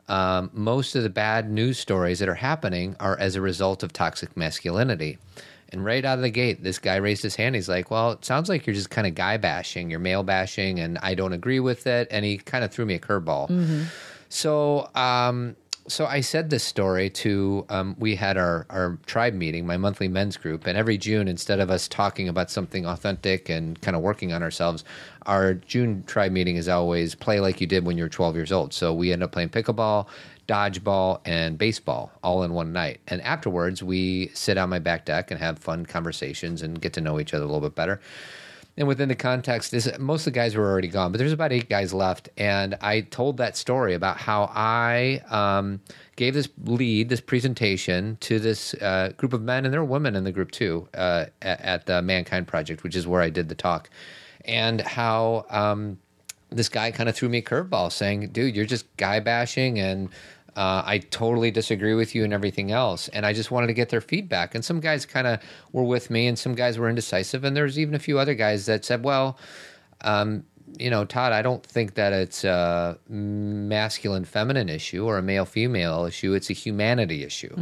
Um, 0.10 0.52
most 0.54 0.96
of 0.96 1.04
the 1.04 1.10
bad 1.10 1.52
news 1.52 1.78
stories 1.78 2.20
that 2.20 2.30
are 2.30 2.36
happening 2.36 2.96
are 2.98 3.20
as 3.20 3.36
a 3.36 3.42
result 3.42 3.84
of 3.84 3.92
toxic 3.92 4.38
masculinity. 4.38 5.18
And 5.70 5.84
right 5.84 6.06
out 6.06 6.18
of 6.18 6.22
the 6.22 6.30
gate, 6.30 6.64
this 6.64 6.80
guy 6.80 6.96
raised 6.96 7.24
his 7.24 7.36
hand. 7.36 7.56
He's 7.56 7.68
like, 7.68 7.92
Well, 7.92 8.12
it 8.14 8.24
sounds 8.24 8.48
like 8.48 8.66
you're 8.66 8.74
just 8.74 8.90
kind 8.90 9.06
of 9.06 9.16
guy 9.16 9.36
bashing, 9.36 9.90
you're 9.90 10.00
male 10.00 10.24
bashing, 10.24 10.80
and 10.80 10.98
I 11.00 11.14
don't 11.14 11.34
agree 11.34 11.60
with 11.60 11.88
it. 11.88 12.08
And 12.10 12.24
he 12.24 12.38
kind 12.38 12.64
of 12.64 12.72
threw 12.72 12.86
me 12.86 12.94
a 12.94 13.00
curveball. 13.00 13.50
So, 14.30 14.90
um, 14.96 15.58
so 15.88 16.06
I 16.06 16.22
said 16.22 16.50
this 16.50 16.64
story 16.64 17.10
to. 17.12 17.66
Um, 17.70 17.96
we 17.98 18.16
had 18.16 18.38
our 18.38 18.66
our 18.70 18.98
tribe 19.06 19.34
meeting, 19.34 19.66
my 19.66 19.78
monthly 19.78 20.08
men's 20.08 20.38
group, 20.38 20.68
and 20.68 20.78
every 20.78 20.98
June, 20.98 21.28
instead 21.28 21.60
of 21.60 21.72
us 21.72 21.88
talking 21.88 22.28
about 22.28 22.52
something 22.52 22.86
authentic 22.86 23.50
and 23.50 23.80
kind 23.82 23.96
of 23.96 24.02
working 24.02 24.34
on 24.34 24.44
ourselves, 24.44 24.84
our 25.26 25.54
June 25.54 26.04
tribe 26.06 26.32
meeting 26.32 26.58
is 26.58 26.68
always 26.68 27.16
play 27.16 27.40
like 27.40 27.62
you 27.62 27.68
did 27.68 27.86
when 27.86 27.98
you 27.98 28.04
were 28.04 28.10
12 28.10 28.36
years 28.36 28.52
old. 28.52 28.74
So 28.74 28.94
we 28.94 29.12
end 29.12 29.24
up 29.24 29.32
playing 29.32 29.50
pickleball, 29.50 30.08
dodgeball, 30.48 31.22
and 31.26 31.58
baseball 31.58 32.12
all 32.24 32.44
in 32.44 32.54
one 32.54 32.74
night. 32.74 33.00
And 33.08 33.22
afterwards, 33.22 33.82
we 33.82 34.32
sit 34.34 34.58
on 34.58 34.70
my 34.70 34.80
back 34.80 35.06
deck 35.06 35.32
and 35.32 35.40
have 35.40 35.60
fun 35.60 35.86
conversations 35.86 36.62
and 36.62 36.82
get 36.82 36.94
to 36.94 37.02
know 37.02 37.20
each 37.20 37.34
other 37.34 37.44
a 37.44 37.48
little 37.48 37.62
bit 37.62 37.76
better. 37.76 38.02
And 38.78 38.88
within 38.88 39.10
the 39.10 39.16
context 39.16 39.74
is 39.74 39.92
most 39.98 40.22
of 40.22 40.34
the 40.34 40.40
guys 40.40 40.56
were 40.56 40.70
already 40.70 40.88
gone, 40.88 41.12
but 41.12 41.18
there's 41.18 41.32
about 41.32 41.52
eight 41.52 41.68
guys 41.68 41.94
left, 41.94 42.30
and 42.38 42.76
I 42.82 43.02
told 43.02 43.38
that 43.38 43.58
story 43.58 43.96
about 43.96 44.18
how 44.18 44.52
I 44.54 45.22
um, 45.30 45.82
gave 46.16 46.36
this 46.36 46.48
lead, 46.64 47.10
this 47.10 47.22
presentation 47.22 48.18
to 48.22 48.40
this 48.40 48.76
uh, 48.76 49.14
group 49.18 49.34
of 49.34 49.42
men, 49.42 49.66
and 49.66 49.74
there 49.74 49.82
were 49.82 49.90
women 49.90 50.16
in 50.16 50.24
the 50.24 50.32
group 50.32 50.52
too, 50.52 50.88
uh, 50.94 51.26
at, 51.42 51.62
at 51.62 51.86
the 51.88 52.02
Mankind 52.04 52.48
Project, 52.48 52.84
which 52.84 52.96
is 52.96 53.08
where 53.08 53.22
I 53.22 53.30
did 53.30 53.50
the 53.50 53.56
talk, 53.56 53.90
and 54.46 54.82
how. 54.82 55.46
Um, 55.50 55.98
this 56.50 56.70
guy 56.70 56.92
kind 56.92 57.10
of 57.10 57.16
threw 57.16 57.28
me 57.28 57.40
a 57.40 57.42
curveball 57.42 57.92
saying, 57.92 58.30
dude, 58.30 58.56
you're 58.56 58.66
just 58.66 58.86
guy 58.96 59.20
bashing 59.20 59.80
and 59.80 60.08
uh, 60.58 60.82
I 60.84 60.98
totally 60.98 61.52
disagree 61.52 61.94
with 61.94 62.16
you 62.16 62.24
and 62.24 62.34
everything 62.34 62.72
else. 62.72 63.10
And 63.10 63.28
I 63.28 63.32
just 63.32 63.52
wanted 63.52 63.68
to 63.68 63.74
get 63.74 63.90
their 63.90 64.02
feedback. 64.02 64.56
And 64.56 64.66
some 64.66 64.80
guys 64.80 65.06
kind 65.06 65.28
of 65.28 65.40
were 65.72 65.84
with 65.84 66.10
me 66.10 66.26
and 66.26 66.38
some 66.38 66.56
guys 66.56 66.80
were 66.80 66.90
indecisive. 66.90 67.44
And 67.44 67.56
there's 67.56 67.78
even 67.78 67.94
a 67.94 68.00
few 68.00 68.18
other 68.18 68.34
guys 68.34 68.66
that 68.66 68.84
said, 68.84 69.04
well, 69.04 69.38
um, 70.02 70.44
you 70.80 70.90
know, 70.90 71.06
Todd, 71.06 71.32
I 71.32 71.44
don't 71.44 71.64
think 71.64 71.94
that 71.94 72.12
it's 72.12 72.44
a 72.44 72.98
masculine 73.08 74.26
feminine 74.26 74.68
issue 74.68 75.06
or 75.06 75.20
a 75.20 75.22
male 75.22 75.46
female 75.46 76.06
issue. 76.06 76.34
It's 76.34 76.50
a 76.50 76.54
humanity 76.54 77.24
issue. 77.24 77.54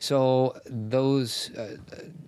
So 0.00 0.56
those 0.66 1.50
uh, 1.56 1.76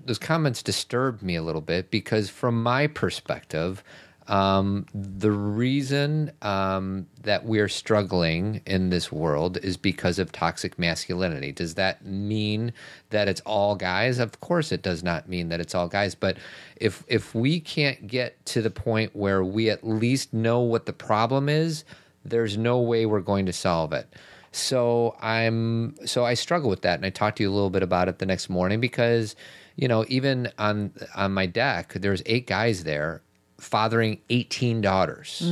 those 0.04 0.18
comments 0.18 0.62
disturbed 0.62 1.22
me 1.22 1.36
a 1.36 1.42
little 1.42 1.60
bit 1.60 1.90
because, 1.90 2.28
from 2.28 2.62
my 2.62 2.88
perspective, 2.88 3.84
um, 4.30 4.86
the 4.94 5.32
reason 5.32 6.30
um, 6.40 7.08
that 7.24 7.44
we're 7.44 7.68
struggling 7.68 8.60
in 8.64 8.90
this 8.90 9.10
world 9.10 9.56
is 9.56 9.76
because 9.76 10.20
of 10.20 10.30
toxic 10.30 10.78
masculinity. 10.78 11.50
Does 11.50 11.74
that 11.74 12.06
mean 12.06 12.72
that 13.10 13.28
it's 13.28 13.40
all 13.40 13.74
guys? 13.74 14.20
Of 14.20 14.40
course, 14.40 14.70
it 14.70 14.82
does 14.82 15.02
not 15.02 15.28
mean 15.28 15.48
that 15.48 15.58
it's 15.58 15.74
all 15.74 15.88
guys. 15.88 16.14
But 16.14 16.36
if 16.76 17.02
if 17.08 17.34
we 17.34 17.58
can't 17.58 18.06
get 18.06 18.46
to 18.46 18.62
the 18.62 18.70
point 18.70 19.16
where 19.16 19.42
we 19.42 19.68
at 19.68 19.82
least 19.82 20.32
know 20.32 20.60
what 20.60 20.86
the 20.86 20.92
problem 20.92 21.48
is, 21.48 21.84
there's 22.24 22.56
no 22.56 22.80
way 22.80 23.06
we're 23.06 23.20
going 23.20 23.46
to 23.46 23.52
solve 23.52 23.92
it. 23.92 24.14
So 24.52 25.16
I'm 25.20 25.96
so 26.06 26.24
I 26.24 26.34
struggle 26.34 26.70
with 26.70 26.82
that, 26.82 27.00
and 27.00 27.04
I 27.04 27.10
talked 27.10 27.38
to 27.38 27.42
you 27.42 27.50
a 27.50 27.52
little 27.52 27.68
bit 27.68 27.82
about 27.82 28.08
it 28.08 28.20
the 28.20 28.26
next 28.26 28.48
morning 28.48 28.80
because 28.80 29.34
you 29.74 29.88
know 29.88 30.04
even 30.06 30.52
on 30.56 30.92
on 31.16 31.32
my 31.32 31.46
deck 31.46 31.94
there's 31.94 32.22
eight 32.26 32.46
guys 32.46 32.84
there 32.84 33.22
fathering 33.60 34.20
18 34.30 34.80
daughters. 34.80 35.42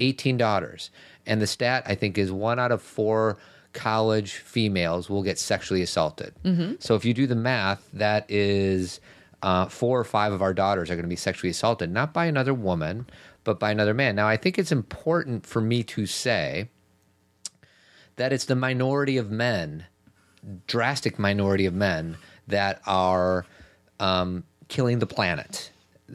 18 0.00 0.36
daughters. 0.36 0.90
And 1.26 1.40
the 1.40 1.46
stat 1.46 1.84
i 1.86 1.94
think 1.94 2.18
is 2.18 2.30
one 2.30 2.58
out 2.58 2.70
of 2.72 2.82
four 2.82 3.38
college 3.72 4.34
females 4.34 5.10
will 5.10 5.22
get 5.22 5.38
sexually 5.38 5.82
assaulted. 5.82 6.34
So 6.78 6.94
if 6.94 7.04
you 7.04 7.12
do 7.14 7.26
the 7.26 7.34
math 7.34 7.88
that 7.92 8.30
is 8.30 9.00
uh, 9.42 9.66
four 9.66 9.98
or 9.98 10.04
five 10.04 10.32
of 10.32 10.40
our 10.40 10.54
daughters 10.54 10.90
are 10.90 10.94
going 10.94 11.04
to 11.04 11.08
be 11.08 11.16
sexually 11.16 11.50
assaulted 11.50 11.90
not 11.90 12.12
by 12.14 12.26
another 12.26 12.54
woman 12.54 13.06
but 13.42 13.58
by 13.58 13.70
another 13.70 13.94
man. 13.94 14.14
Now 14.14 14.28
i 14.28 14.36
think 14.36 14.58
it's 14.58 14.72
important 14.72 15.44
for 15.46 15.60
me 15.60 15.82
to 15.84 16.06
say 16.06 16.68
that 18.16 18.32
it's 18.32 18.44
the 18.44 18.54
minority 18.56 19.16
of 19.16 19.30
men, 19.30 19.86
drastic 20.66 21.18
minority 21.18 21.66
of 21.66 21.74
men, 21.74 22.16
that 22.46 22.80
are 22.86 23.44
um, 24.00 24.44
killing 24.68 24.98
the 24.98 25.06
planet, 25.06 25.70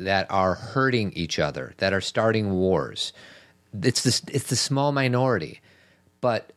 that 0.05 0.27
are 0.29 0.55
hurting 0.55 1.13
each 1.13 1.39
other, 1.39 1.73
that 1.77 1.93
are 1.93 2.01
starting 2.01 2.51
wars. 2.51 3.13
It's 3.83 4.03
this. 4.03 4.21
It's 4.31 4.49
the 4.49 4.55
small 4.55 4.91
minority, 4.91 5.61
but 6.21 6.53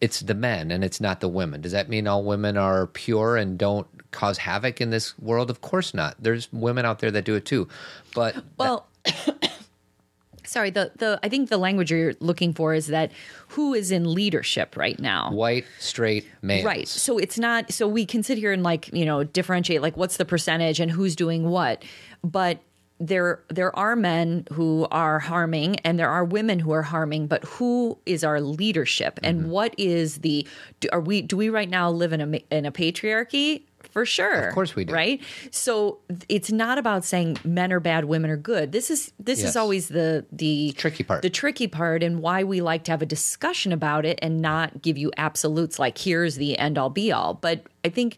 it's 0.00 0.20
the 0.20 0.34
men 0.34 0.70
and 0.70 0.84
it's 0.84 1.00
not 1.00 1.20
the 1.20 1.28
women. 1.28 1.60
Does 1.60 1.72
that 1.72 1.88
mean 1.88 2.06
all 2.06 2.22
women 2.22 2.56
are 2.56 2.86
pure 2.88 3.36
and 3.36 3.56
don't 3.58 3.86
cause 4.10 4.38
havoc 4.38 4.80
in 4.80 4.90
this 4.90 5.18
world? 5.18 5.50
Of 5.50 5.60
course 5.60 5.94
not. 5.94 6.16
There's 6.18 6.52
women 6.52 6.84
out 6.84 6.98
there 6.98 7.10
that 7.10 7.24
do 7.24 7.34
it 7.34 7.44
too, 7.44 7.68
but 8.14 8.36
Well, 8.58 8.86
sorry. 10.44 10.70
The 10.70 10.92
the 10.96 11.18
I 11.22 11.28
think 11.28 11.48
the 11.48 11.58
language 11.58 11.90
you're 11.90 12.14
looking 12.20 12.52
for 12.52 12.74
is 12.74 12.88
that 12.88 13.10
who 13.48 13.74
is 13.74 13.90
in 13.90 14.12
leadership 14.12 14.76
right 14.76 14.98
now. 14.98 15.30
white 15.32 15.64
straight 15.78 16.26
males, 16.42 16.64
Right. 16.64 16.88
So 16.88 17.18
it's 17.18 17.38
not 17.38 17.72
so 17.72 17.88
we 17.88 18.04
can 18.04 18.22
sit 18.22 18.38
here 18.38 18.52
and 18.52 18.62
like, 18.62 18.92
you 18.92 19.04
know, 19.04 19.24
differentiate 19.24 19.82
like 19.82 19.96
what's 19.96 20.16
the 20.16 20.24
percentage 20.24 20.78
and 20.80 20.90
who's 20.90 21.16
doing 21.16 21.48
what. 21.48 21.84
But 22.22 22.60
there 22.98 23.42
there 23.48 23.76
are 23.76 23.94
men 23.94 24.46
who 24.52 24.86
are 24.90 25.18
harming 25.18 25.76
and 25.80 25.98
there 25.98 26.08
are 26.08 26.24
women 26.24 26.58
who 26.58 26.72
are 26.72 26.82
harming, 26.82 27.26
but 27.26 27.44
who 27.44 27.98
is 28.06 28.24
our 28.24 28.40
leadership 28.40 29.20
and 29.22 29.40
mm-hmm. 29.40 29.50
what 29.50 29.74
is 29.78 30.18
the 30.18 30.46
do, 30.80 30.88
are 30.92 31.00
we 31.00 31.22
do 31.22 31.36
we 31.36 31.48
right 31.50 31.68
now 31.68 31.90
live 31.90 32.12
in 32.12 32.20
a 32.20 32.44
in 32.50 32.64
a 32.64 32.72
patriarchy? 32.72 33.62
For 33.90 34.04
sure. 34.04 34.48
Of 34.48 34.54
course 34.54 34.74
we 34.74 34.84
do. 34.84 34.92
Right? 34.92 35.22
So 35.50 35.98
it's 36.28 36.50
not 36.50 36.76
about 36.76 37.04
saying 37.04 37.38
men 37.44 37.72
are 37.72 37.80
bad, 37.80 38.06
women 38.06 38.30
are 38.30 38.36
good. 38.36 38.72
This 38.72 38.90
is 38.90 39.12
this 39.18 39.40
Yes. 39.40 39.50
is 39.50 39.56
always 39.56 39.88
the 39.88 40.24
the 40.32 40.72
Tricky 40.76 41.04
part. 41.04 41.22
The 41.22 41.30
tricky 41.30 41.66
part 41.66 42.02
and 42.02 42.20
why 42.20 42.44
we 42.44 42.60
like 42.60 42.84
to 42.84 42.90
have 42.92 43.02
a 43.02 43.06
discussion 43.06 43.72
about 43.72 44.04
it 44.06 44.18
and 44.22 44.40
not 44.40 44.82
give 44.82 44.96
you 44.96 45.12
absolutes 45.16 45.78
like 45.78 45.98
here's 45.98 46.36
the 46.36 46.58
end 46.58 46.78
all 46.78 46.90
be 46.90 47.12
all. 47.12 47.34
But 47.34 47.64
I 47.84 47.90
think 47.90 48.16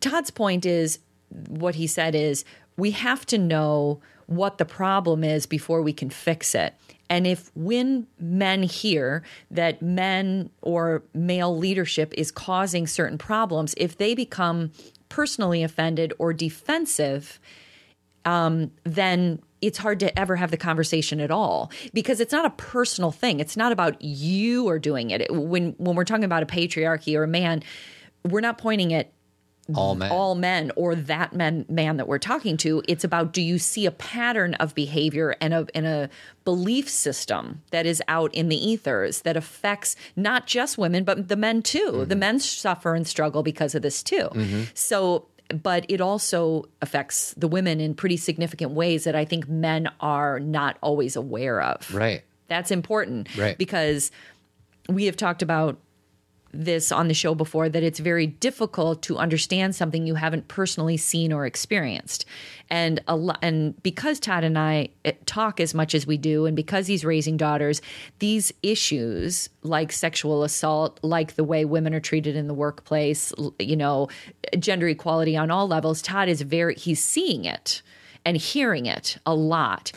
Todd's 0.00 0.30
point 0.30 0.66
is 0.66 0.98
what 1.48 1.74
he 1.74 1.86
said 1.86 2.14
is 2.14 2.44
we 2.76 2.92
have 2.92 3.26
to 3.26 3.38
know 3.38 4.00
what 4.26 4.58
the 4.58 4.64
problem 4.64 5.24
is 5.24 5.46
before 5.46 5.82
we 5.82 5.92
can 5.92 6.10
fix 6.10 6.54
it. 6.54 6.74
And 7.10 7.26
if 7.26 7.50
when 7.54 8.06
men 8.18 8.62
hear 8.62 9.22
that 9.50 9.82
men 9.82 10.48
or 10.62 11.02
male 11.12 11.56
leadership 11.56 12.14
is 12.16 12.30
causing 12.30 12.86
certain 12.86 13.18
problems, 13.18 13.74
if 13.76 13.98
they 13.98 14.14
become 14.14 14.72
personally 15.10 15.62
offended 15.62 16.14
or 16.18 16.32
defensive, 16.32 17.38
um, 18.24 18.70
then 18.84 19.42
it's 19.60 19.78
hard 19.78 20.00
to 20.00 20.18
ever 20.18 20.36
have 20.36 20.50
the 20.50 20.56
conversation 20.56 21.20
at 21.20 21.30
all 21.30 21.70
because 21.92 22.18
it's 22.18 22.32
not 22.32 22.46
a 22.46 22.50
personal 22.50 23.12
thing. 23.12 23.40
It's 23.40 23.56
not 23.56 23.72
about 23.72 24.00
you 24.02 24.68
are 24.68 24.78
doing 24.78 25.10
it. 25.10 25.30
When 25.30 25.72
when 25.78 25.94
we're 25.94 26.04
talking 26.04 26.24
about 26.24 26.42
a 26.42 26.46
patriarchy 26.46 27.16
or 27.16 27.24
a 27.24 27.28
man, 27.28 27.62
we're 28.24 28.40
not 28.40 28.58
pointing 28.58 28.94
at 28.94 29.12
all 29.74 29.92
mm-hmm. 29.92 30.00
men. 30.00 30.10
all 30.10 30.34
men 30.34 30.72
or 30.76 30.94
that 30.94 31.32
man 31.32 31.64
man 31.68 31.96
that 31.96 32.08
we're 32.08 32.18
talking 32.18 32.56
to. 32.58 32.82
It's 32.88 33.04
about 33.04 33.32
do 33.32 33.42
you 33.42 33.58
see 33.58 33.86
a 33.86 33.90
pattern 33.90 34.54
of 34.54 34.74
behavior 34.74 35.34
and 35.40 35.54
a 35.54 35.66
and 35.74 35.86
a 35.86 36.10
belief 36.44 36.88
system 36.88 37.62
that 37.70 37.86
is 37.86 38.02
out 38.08 38.34
in 38.34 38.48
the 38.48 38.56
ethers 38.56 39.22
that 39.22 39.36
affects 39.36 39.96
not 40.16 40.46
just 40.46 40.78
women 40.78 41.04
but 41.04 41.28
the 41.28 41.36
men 41.36 41.62
too. 41.62 42.04
The 42.06 42.14
mm-hmm. 42.14 42.18
men 42.18 42.38
suffer 42.40 42.94
and 42.94 43.06
struggle 43.06 43.42
because 43.42 43.74
of 43.74 43.82
this 43.82 44.02
too. 44.02 44.28
Mm-hmm. 44.32 44.62
So 44.74 45.26
but 45.62 45.84
it 45.88 46.00
also 46.00 46.64
affects 46.80 47.34
the 47.34 47.48
women 47.48 47.80
in 47.80 47.94
pretty 47.94 48.16
significant 48.16 48.72
ways 48.72 49.04
that 49.04 49.14
I 49.14 49.24
think 49.24 49.48
men 49.48 49.90
are 50.00 50.40
not 50.40 50.78
always 50.80 51.16
aware 51.16 51.60
of. 51.60 51.92
right. 51.94 52.22
That's 52.48 52.70
important 52.70 53.34
Right. 53.36 53.56
because 53.56 54.10
we 54.88 55.06
have 55.06 55.16
talked 55.16 55.42
about 55.42 55.78
this 56.52 56.92
on 56.92 57.08
the 57.08 57.14
show 57.14 57.34
before 57.34 57.68
that 57.68 57.82
it's 57.82 57.98
very 57.98 58.26
difficult 58.26 59.02
to 59.02 59.18
understand 59.18 59.74
something 59.74 60.06
you 60.06 60.14
haven't 60.14 60.48
personally 60.48 60.96
seen 60.96 61.32
or 61.32 61.46
experienced. 61.46 62.24
And 62.68 63.00
a 63.08 63.16
lo- 63.16 63.34
and 63.42 63.80
because 63.82 64.20
Todd 64.20 64.44
and 64.44 64.58
I 64.58 64.90
eh, 65.04 65.12
talk 65.26 65.60
as 65.60 65.74
much 65.74 65.94
as 65.94 66.06
we 66.06 66.16
do 66.16 66.46
and 66.46 66.54
because 66.54 66.86
he's 66.86 67.04
raising 67.04 67.36
daughters, 67.36 67.80
these 68.18 68.52
issues 68.62 69.48
like 69.62 69.92
sexual 69.92 70.44
assault, 70.44 71.00
like 71.02 71.34
the 71.34 71.44
way 71.44 71.64
women 71.64 71.94
are 71.94 72.00
treated 72.00 72.36
in 72.36 72.48
the 72.48 72.54
workplace, 72.54 73.32
you 73.58 73.76
know, 73.76 74.08
gender 74.58 74.88
equality 74.88 75.36
on 75.36 75.50
all 75.50 75.66
levels, 75.66 76.02
Todd 76.02 76.28
is 76.28 76.42
very 76.42 76.74
he's 76.74 77.02
seeing 77.02 77.44
it 77.44 77.82
and 78.24 78.36
hearing 78.36 78.86
it 78.86 79.18
a 79.26 79.34
lot. 79.34 79.92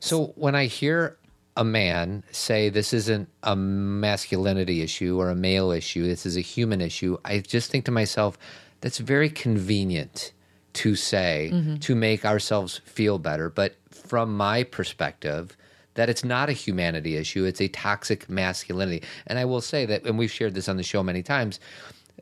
So 0.00 0.32
when 0.36 0.54
I 0.54 0.66
hear 0.66 1.16
a 1.56 1.64
man 1.64 2.24
say 2.32 2.68
this 2.68 2.92
isn't 2.92 3.28
a 3.42 3.54
masculinity 3.54 4.82
issue 4.82 5.18
or 5.18 5.30
a 5.30 5.34
male 5.36 5.70
issue, 5.70 6.06
this 6.06 6.26
is 6.26 6.36
a 6.36 6.40
human 6.40 6.80
issue, 6.80 7.16
I 7.24 7.38
just 7.40 7.70
think 7.70 7.84
to 7.84 7.90
myself, 7.90 8.36
that's 8.80 8.98
very 8.98 9.30
convenient 9.30 10.32
to 10.74 10.96
say 10.96 11.50
to 11.80 11.94
make 11.94 12.24
ourselves 12.24 12.80
feel 12.84 13.18
better. 13.18 13.48
But 13.48 13.76
from 13.90 14.36
my 14.36 14.64
perspective, 14.64 15.56
that 15.94 16.08
it's 16.08 16.24
not 16.24 16.48
a 16.48 16.52
humanity 16.52 17.16
issue, 17.16 17.44
it's 17.44 17.60
a 17.60 17.68
toxic 17.68 18.28
masculinity. 18.28 19.06
And 19.26 19.38
I 19.38 19.44
will 19.44 19.60
say 19.60 19.86
that, 19.86 20.04
and 20.04 20.18
we've 20.18 20.32
shared 20.32 20.54
this 20.54 20.68
on 20.68 20.76
the 20.76 20.82
show 20.82 21.02
many 21.04 21.22
times, 21.22 21.60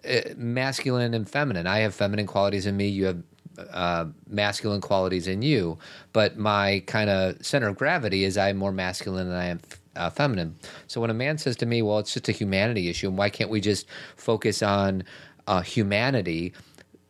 uh, 0.06 0.20
masculine 0.36 1.14
and 1.14 1.28
feminine. 1.28 1.66
I 1.66 1.78
have 1.78 1.94
feminine 1.94 2.26
qualities 2.26 2.66
in 2.66 2.76
me. 2.76 2.88
You 2.88 3.06
have 3.06 3.22
uh, 3.58 4.06
masculine 4.28 4.80
qualities 4.80 5.26
in 5.26 5.42
you. 5.42 5.78
But 6.12 6.38
my 6.38 6.82
kind 6.86 7.10
of 7.10 7.44
center 7.44 7.68
of 7.68 7.76
gravity 7.76 8.24
is 8.24 8.36
I'm 8.38 8.56
more 8.56 8.72
masculine 8.72 9.28
than 9.28 9.36
I 9.36 9.46
am 9.46 9.60
uh, 9.96 10.10
feminine. 10.10 10.56
So 10.86 11.00
when 11.00 11.10
a 11.10 11.14
man 11.14 11.38
says 11.38 11.56
to 11.56 11.66
me, 11.66 11.82
"Well, 11.82 11.98
it's 11.98 12.14
just 12.14 12.28
a 12.28 12.32
humanity 12.32 12.88
issue, 12.88 13.08
and 13.08 13.18
why 13.18 13.30
can't 13.30 13.50
we 13.50 13.60
just 13.60 13.86
focus 14.16 14.62
on 14.62 15.04
uh, 15.46 15.60
humanity?" 15.62 16.52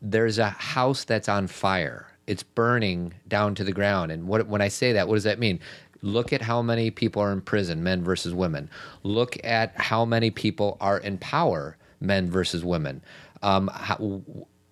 There's 0.01 0.39
a 0.39 0.51
house 0.51 1.05
that's 1.05 1.29
on 1.29 1.47
fire. 1.47 2.09
It's 2.27 2.43
burning 2.43 3.15
down 3.29 3.55
to 3.57 3.65
the 3.65 3.73
ground. 3.73 4.11
And 4.11 4.27
what 4.27 4.47
when 4.49 4.61
I 4.61 4.69
say 4.69 4.93
that, 4.93 5.09
what 5.09 5.15
does 5.15 5.25
that 5.25 5.39
mean? 5.39 5.61
Look 6.05 6.33
at 6.33 6.43
how 6.43 6.63
many 6.63 6.91
people 6.91 7.23
are 7.23 7.33
in 7.33 7.41
prison, 7.41 7.85
men 7.85 8.03
versus 8.03 8.35
women. 8.35 8.69
Look 9.05 9.37
at 9.45 9.73
how 9.77 10.05
many 10.05 10.33
people 10.33 10.77
are 10.81 10.99
in 10.99 11.19
power, 11.19 11.77
men 12.01 12.29
versus 12.29 12.65
women. 12.65 13.03
Um, 13.45 13.69
how, 13.73 14.23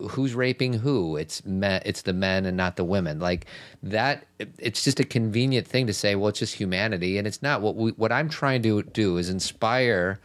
who's 0.08 0.34
raping 0.34 0.72
who? 0.72 1.16
It's 1.16 1.44
men 1.44 1.82
it's 1.84 2.02
the 2.02 2.12
men 2.12 2.46
and 2.46 2.56
not 2.56 2.76
the 2.76 2.84
women. 2.84 3.18
Like 3.18 3.46
that 3.82 4.24
it's 4.38 4.84
just 4.84 5.00
a 5.00 5.04
convenient 5.04 5.66
thing 5.66 5.86
to 5.86 5.94
say 5.94 6.14
well 6.14 6.28
it's 6.28 6.38
just 6.38 6.54
humanity 6.54 7.18
and 7.18 7.26
it's 7.26 7.42
not. 7.42 7.60
What 7.62 7.76
we, 7.76 7.90
what 7.92 8.12
i'm 8.12 8.28
trying 8.28 8.62
to 8.62 8.82
do 8.82 9.16
is 9.18 9.28
inspire 9.30 10.20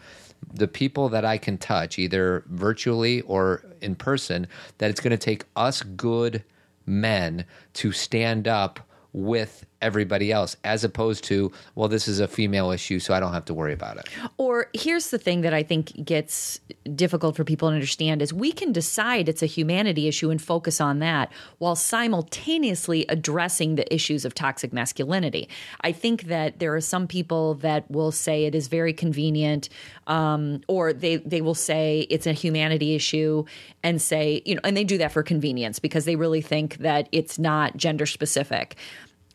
the 0.53 0.67
people 0.67 1.09
that 1.09 1.25
i 1.25 1.37
can 1.37 1.57
touch 1.57 1.97
either 1.97 2.43
virtually 2.47 3.21
or 3.21 3.63
in 3.81 3.95
person 3.95 4.47
that 4.77 4.89
it's 4.89 4.99
going 4.99 5.11
to 5.11 5.17
take 5.17 5.45
us 5.55 5.81
good 5.81 6.43
men 6.85 7.45
to 7.73 7.91
stand 7.91 8.47
up 8.47 8.79
with 9.13 9.65
everybody 9.85 10.31
else 10.31 10.57
as 10.63 10.83
opposed 10.83 11.23
to 11.23 11.51
well 11.75 11.87
this 11.87 12.07
is 12.07 12.19
a 12.19 12.27
female 12.27 12.71
issue 12.71 12.99
so 12.99 13.13
i 13.13 13.19
don't 13.19 13.33
have 13.33 13.45
to 13.45 13.53
worry 13.53 13.73
about 13.73 13.97
it 13.97 14.05
Or 14.37 14.67
here's 14.73 15.09
the 15.09 15.17
thing 15.17 15.41
that 15.41 15.53
I 15.53 15.63
think 15.63 16.05
gets 16.05 16.59
difficult 16.95 17.35
for 17.35 17.43
people 17.43 17.69
to 17.69 17.73
understand 17.73 18.21
is 18.21 18.33
we 18.33 18.51
can 18.51 18.71
decide 18.71 19.27
it's 19.27 19.43
a 19.43 19.47
humanity 19.47 20.07
issue 20.07 20.29
and 20.29 20.41
focus 20.41 20.81
on 20.81 20.99
that 20.99 21.31
while 21.57 21.75
simultaneously 21.75 23.05
addressing 23.09 23.75
the 23.75 23.93
issues 23.93 24.25
of 24.25 24.33
toxic 24.33 24.73
masculinity. 24.73 25.49
I 25.81 25.91
think 25.91 26.23
that 26.23 26.59
there 26.59 26.75
are 26.75 26.81
some 26.81 27.07
people 27.07 27.55
that 27.55 27.89
will 27.89 28.11
say 28.11 28.45
it 28.45 28.55
is 28.55 28.67
very 28.67 28.93
convenient, 28.93 29.69
um, 30.07 30.61
or 30.67 30.93
they 30.93 31.17
they 31.17 31.41
will 31.41 31.55
say 31.55 32.07
it's 32.09 32.27
a 32.27 32.33
humanity 32.33 32.95
issue 32.95 33.45
and 33.83 34.01
say 34.01 34.41
you 34.45 34.55
know, 34.55 34.61
and 34.63 34.75
they 34.75 34.83
do 34.83 34.97
that 34.97 35.11
for 35.11 35.23
convenience 35.23 35.79
because 35.79 36.05
they 36.05 36.15
really 36.15 36.41
think 36.41 36.77
that 36.77 37.07
it's 37.11 37.39
not 37.39 37.77
gender 37.77 38.05
specific 38.05 38.75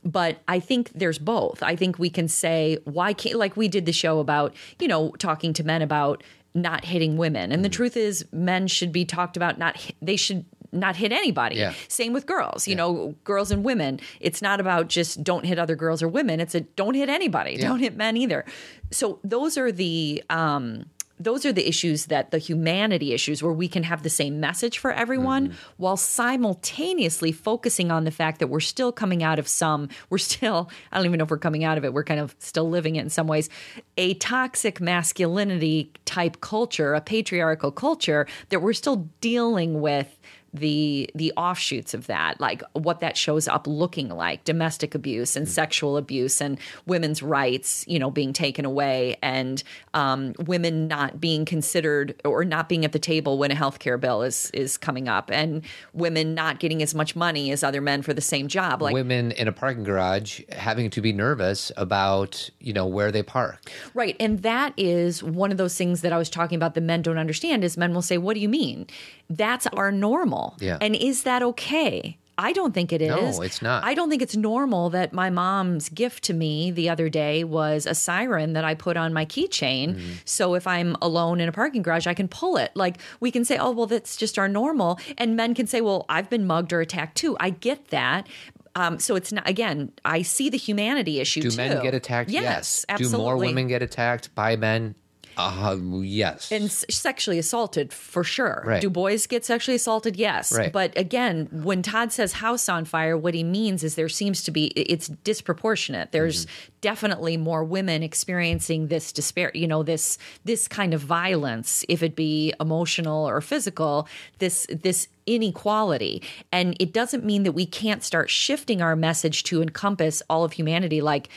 but 0.05 0.39
I 0.49 0.61
think 0.61 0.91
there's 0.95 1.19
both. 1.19 1.63
I 1.63 1.77
think 1.77 1.99
we 1.99 2.11
can 2.11 2.29
say 2.29 2.79
why 2.85 3.13
can't 3.13 3.37
like 3.37 3.57
we 3.57 3.69
did 3.69 3.87
the 3.87 3.93
show 3.93 4.19
about 4.19 4.55
you 4.79 4.89
know 4.89 5.11
talking 5.19 5.53
to 5.55 5.65
men 5.65 5.83
about 5.83 6.23
not 6.55 6.85
hitting 6.85 7.17
women, 7.17 7.53
and 7.53 7.65
the 7.65 7.69
truth 7.69 7.97
is 7.97 8.25
men 8.33 8.67
should 8.67 8.93
be 8.93 9.05
talked 9.05 9.37
about 9.37 9.59
not 9.59 9.93
they 10.03 10.17
should 10.17 10.45
not 10.73 10.97
hit 10.97 11.13
anybody. 11.13 11.57
Yeah. 11.57 11.75
Same 11.89 12.13
with 12.13 12.27
girls. 12.27 12.69
You 12.69 12.77
know, 12.77 13.15
girls 13.25 13.51
and 13.51 13.65
women. 13.65 14.01
It's 14.21 14.41
not 14.41 14.61
about 14.61 14.89
just 14.89 15.23
don't 15.25 15.45
hit 15.45 15.59
other 15.59 15.77
girls 15.77 16.03
or 16.03 16.09
women. 16.09 16.41
It's 16.41 16.55
a 16.55 16.61
don't 16.61 16.95
hit 16.95 17.09
anybody. 17.09 17.53
Yeah. 17.53 17.69
Don't 17.69 17.81
hit 17.81 17.97
men 17.97 18.17
either. 18.17 18.45
So 18.91 19.19
those 19.25 19.59
are 19.59 19.73
the 19.73 20.23
um 20.31 20.87
those 21.21 21.45
are 21.45 21.53
the 21.53 21.69
issues 21.69 22.07
that 22.07 22.31
the 22.31 22.39
humanity 22.39 23.13
issues 23.13 23.43
where 23.43 23.53
we 23.53 23.69
can 23.69 23.83
have 23.83 24.03
the 24.03 24.11
same 24.11 24.41
message 24.41 24.79
for 24.79 24.91
everyone 24.91 25.49
mm-hmm. 25.49 25.57
while 25.77 25.97
simultaneously 25.97 27.31
focusing 27.31 27.91
on 27.91 28.05
the 28.05 28.11
fact 28.11 28.41
that 28.41 28.47
we're 28.49 28.59
still 28.59 28.91
coming 28.91 29.23
out 29.23 29.39
of 29.39 29.47
some 29.47 29.89
we're 30.09 30.19
still 30.19 30.71
I 30.91 30.97
don't 30.97 31.07
even 31.07 31.19
know 31.19 31.25
if 31.25 31.31
we're 31.31 31.39
coming 31.39 31.63
out 31.63 31.79
of 31.79 31.85
it 31.85 31.93
we're 31.93 32.05
kind 32.05 32.21
of 32.21 32.35
still 32.39 32.69
living 32.69 32.97
it 32.97 33.03
in 33.03 33.11
some 33.11 33.27
ways 33.27 33.51
a 33.97 34.15
toxic 34.15 34.81
masculinity 34.81 35.93
type 36.07 36.41
culture 36.41 36.95
a 36.95 37.01
patriarchal 37.01 37.71
culture 37.71 38.27
that 38.49 38.61
we're 38.61 38.73
still 38.73 39.09
dealing 39.21 39.81
with 39.81 40.19
the 40.53 41.09
the 41.15 41.33
offshoots 41.37 41.95
of 41.95 42.07
that 42.07 42.41
like 42.41 42.63
what 42.73 43.01
that 43.01 43.17
shows 43.17 43.47
up 43.47 43.67
looking 43.67 44.09
like 44.09 44.43
domestic 44.45 44.95
abuse 44.95 45.37
and 45.37 45.49
sexual 45.49 45.97
abuse 45.97 46.41
and 46.41 46.59
women's 46.87 47.23
rights 47.23 47.85
you 47.87 47.99
know 47.99 48.11
being 48.11 48.33
taken 48.33 48.65
away 48.65 49.17
and 49.23 49.63
um, 49.95 50.35
women 50.39 50.89
not 50.89 51.21
being 51.21 51.45
considered 51.45 52.21
or 52.25 52.45
not 52.45 52.69
being 52.69 52.85
at 52.85 52.93
the 52.93 52.99
table 52.99 53.39
when 53.39 53.51
a 53.51 53.55
healthcare 53.55 54.01
bill 54.01 54.23
is 54.23 54.51
is 54.53 54.77
coming 54.77 55.09
up 55.09 55.31
and 55.33 55.65
women 55.93 56.35
not 56.35 56.59
getting 56.59 56.83
as 56.83 56.95
much 56.95 57.15
money 57.15 57.51
as 57.51 57.63
other 57.63 57.81
men 57.81 58.03
for 58.03 58.13
the 58.13 58.21
same 58.21 58.49
job 58.49 58.83
like 58.83 58.95
women 58.95 59.33
in 59.33 59.47
a 59.47 59.53
parking 59.53 59.85
garage 59.85 60.41
having 60.53 60.91
to 60.91 61.01
be 61.01 61.13
nervous 61.13 61.71
about 61.77 62.51
you 62.61 62.73
know 62.73 62.87
where 62.87 63.13
they 63.13 63.23
park 63.23 63.71
Right. 63.95 64.17
And 64.21 64.43
that 64.43 64.73
is 64.77 65.23
one 65.23 65.51
of 65.51 65.59
those 65.59 65.77
things 65.77 66.03
that 66.03 66.13
I 66.13 66.19
was 66.19 66.31
talking 66.31 66.57
about 66.57 66.75
the 66.75 66.81
men 66.81 67.03
don't 67.03 67.19
understand 67.19 67.65
is 67.65 67.77
men 67.77 67.95
will 67.95 68.03
say, 68.03 68.19
What 68.19 68.35
do 68.35 68.41
you 68.41 68.49
mean? 68.49 68.87
That's 69.31 69.67
our 69.69 69.93
normal. 69.93 70.57
Yeah. 70.59 70.77
And 70.81 70.95
is 70.95 71.23
that 71.23 71.43
okay? 71.43 72.19
I 72.37 72.53
don't 72.53 72.73
think 72.73 72.91
it 72.91 73.03
is. 73.03 73.11
No, 73.11 73.43
it's 73.43 73.61
not. 73.61 73.85
I 73.85 73.93
don't 73.93 74.09
think 74.09 74.23
it's 74.23 74.35
normal 74.35 74.89
that 74.91 75.13
my 75.13 75.29
mom's 75.29 75.91
gift 75.91 76.25
to 76.25 76.33
me 76.33 76.71
the 76.71 76.89
other 76.89 77.11
day 77.11 77.45
was 77.45 77.85
a 77.85 77.95
siren 77.95 78.55
that 78.55 78.65
I 78.65 78.75
put 78.75 78.97
on 78.97 79.13
my 79.13 79.27
keychain. 79.27 79.97
Mm-hmm. 79.97 80.13
So 80.25 80.55
if 80.55 80.67
I'm 80.67 80.97
alone 81.03 81.41
in 81.41 81.51
a 81.51 81.53
parking 81.53 81.83
garage, 81.83 82.07
I 82.07 82.15
can 82.15 82.29
pull 82.29 82.57
it. 82.57 82.71
Like 82.75 82.97
we 83.21 83.31
can 83.31 83.45
say, 83.45 83.59
oh, 83.59 83.73
well, 83.73 83.87
that's 83.87 84.17
just 84.17 84.39
our 84.39 84.49
normal. 84.49 84.99
And 85.19 85.37
men 85.37 85.55
can 85.55 85.67
say, 85.67 85.83
well, 85.83 86.07
I've 86.09 86.31
been 86.31 86.47
mugged 86.47 86.73
or 86.73 86.81
attacked 86.81 87.19
too. 87.19 87.37
I 87.39 87.51
get 87.51 87.89
that. 87.89 88.27
Um, 88.75 88.99
so 88.99 89.17
it's 89.17 89.33
not, 89.33 89.47
again, 89.47 89.93
I 90.05 90.23
see 90.23 90.49
the 90.49 90.57
humanity 90.57 91.21
issue 91.21 91.43
do 91.43 91.51
too. 91.51 91.57
men 91.59 91.83
get 91.83 91.93
attacked 91.93 92.31
Yes, 92.31 92.87
do 92.89 92.95
absolutely. 92.95 93.19
Do 93.19 93.23
more 93.23 93.37
women 93.37 93.69
get 93.69 93.83
attacked 93.83 94.35
by 94.35 94.57
men 94.57 94.95
uh, 95.41 95.77
yes 96.03 96.53
and 96.53 96.65
s- 96.65 96.85
sexually 96.91 97.39
assaulted 97.39 97.93
for 97.93 98.23
sure. 98.25 98.63
Right. 98.67 98.81
Do 98.81 98.91
boys 98.91 99.27
get 99.27 99.45
sexually 99.45 99.77
assaulted? 99.77 100.17
Yes. 100.17 100.53
Right. 100.57 100.73
But 100.73 100.97
again, 100.99 101.49
when 101.51 101.83
Todd 101.83 102.13
says 102.13 102.33
house 102.35 102.69
on 102.69 102.85
fire, 102.85 103.17
what 103.17 103.35
he 103.35 103.45
means 103.45 103.83
is 103.85 103.95
there 103.95 104.09
seems 104.09 104.43
to 104.45 104.51
be 104.51 104.67
it's 104.77 105.09
disproportionate. 105.09 106.13
There's 106.13 106.47
Mm-hmm. 106.47 106.71
definitely 106.81 107.37
more 107.37 107.63
women 107.65 108.03
experiencing 108.03 108.89
this 108.89 109.13
despair, 109.13 109.51
you 109.55 109.67
know, 109.67 109.83
this 109.83 110.17
this 110.45 110.69
kind 110.69 110.95
of 110.95 111.01
violence, 111.01 111.85
if 111.89 112.03
it 112.03 112.15
be 112.17 112.53
emotional 112.61 113.29
or 113.29 113.41
physical, 113.41 114.07
this 114.39 114.67
this 114.71 115.09
inequality. 115.27 116.23
And 116.53 116.77
it 116.81 116.93
doesn't 116.93 117.25
mean 117.25 117.43
that 117.45 117.53
we 117.53 117.67
can't 117.67 118.03
start 118.03 118.31
shifting 118.31 118.81
our 118.83 118.97
message 118.97 119.43
to 119.45 119.63
encompass 119.63 120.23
all 120.31 120.45
of 120.45 120.53
humanity 120.53 121.01
like 121.01 121.29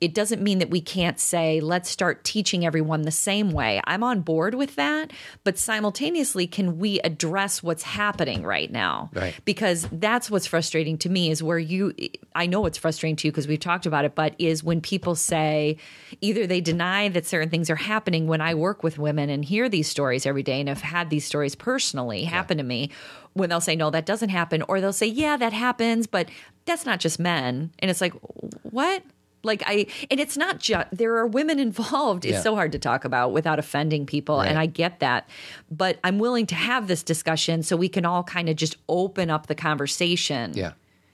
it 0.00 0.14
doesn't 0.14 0.40
mean 0.40 0.60
that 0.60 0.70
we 0.70 0.80
can't 0.80 1.20
say, 1.20 1.60
let's 1.60 1.90
start 1.90 2.24
teaching 2.24 2.64
everyone 2.64 3.02
the 3.02 3.10
same 3.10 3.50
way. 3.50 3.82
I'm 3.84 4.02
on 4.02 4.22
board 4.22 4.54
with 4.54 4.76
that. 4.76 5.12
But 5.44 5.58
simultaneously, 5.58 6.46
can 6.46 6.78
we 6.78 7.00
address 7.00 7.62
what's 7.62 7.82
happening 7.82 8.42
right 8.42 8.70
now? 8.70 9.10
Right. 9.12 9.34
Because 9.44 9.86
that's 9.92 10.30
what's 10.30 10.46
frustrating 10.46 10.96
to 10.98 11.10
me 11.10 11.30
is 11.30 11.42
where 11.42 11.58
you, 11.58 11.94
I 12.34 12.46
know 12.46 12.64
it's 12.64 12.78
frustrating 12.78 13.16
to 13.16 13.28
you 13.28 13.32
because 13.32 13.46
we've 13.46 13.60
talked 13.60 13.84
about 13.84 14.06
it, 14.06 14.14
but 14.14 14.34
is 14.38 14.64
when 14.64 14.80
people 14.80 15.14
say 15.14 15.76
either 16.22 16.46
they 16.46 16.62
deny 16.62 17.10
that 17.10 17.26
certain 17.26 17.50
things 17.50 17.68
are 17.68 17.76
happening 17.76 18.26
when 18.26 18.40
I 18.40 18.54
work 18.54 18.82
with 18.82 18.98
women 18.98 19.28
and 19.28 19.44
hear 19.44 19.68
these 19.68 19.88
stories 19.88 20.24
every 20.24 20.42
day 20.42 20.60
and 20.60 20.68
have 20.70 20.80
had 20.80 21.10
these 21.10 21.26
stories 21.26 21.54
personally 21.54 22.24
happen 22.24 22.56
to 22.56 22.64
me. 22.64 22.90
When 23.34 23.48
they'll 23.48 23.60
say, 23.60 23.76
no, 23.76 23.90
that 23.90 24.06
doesn't 24.06 24.30
happen. 24.30 24.62
Or 24.62 24.80
they'll 24.80 24.92
say, 24.92 25.06
yeah, 25.06 25.36
that 25.36 25.52
happens, 25.52 26.08
but 26.08 26.28
that's 26.64 26.84
not 26.84 26.98
just 26.98 27.20
men. 27.20 27.70
And 27.78 27.88
it's 27.88 28.00
like, 28.00 28.14
what? 28.62 29.04
Like 29.42 29.62
I, 29.66 29.86
and 30.10 30.20
it's 30.20 30.36
not 30.36 30.58
just 30.60 30.88
there 30.92 31.16
are 31.16 31.26
women 31.26 31.58
involved. 31.58 32.24
It's 32.24 32.34
Yeah. 32.34 32.40
so 32.42 32.54
hard 32.54 32.72
to 32.72 32.78
talk 32.78 33.04
about 33.04 33.32
without 33.32 33.58
offending 33.58 34.04
people, 34.06 34.40
and 34.40 34.58
I 34.58 34.66
get 34.66 35.00
that. 35.00 35.28
But 35.70 35.98
I'm 36.04 36.18
willing 36.18 36.46
to 36.46 36.54
have 36.54 36.88
this 36.88 37.02
discussion 37.02 37.62
so 37.62 37.76
we 37.76 37.88
can 37.88 38.04
all 38.04 38.22
kind 38.22 38.48
of 38.48 38.56
just 38.56 38.76
open 38.88 39.30
up 39.30 39.46
the 39.46 39.54
conversation. 39.54 40.52
Yeah. 40.54 40.72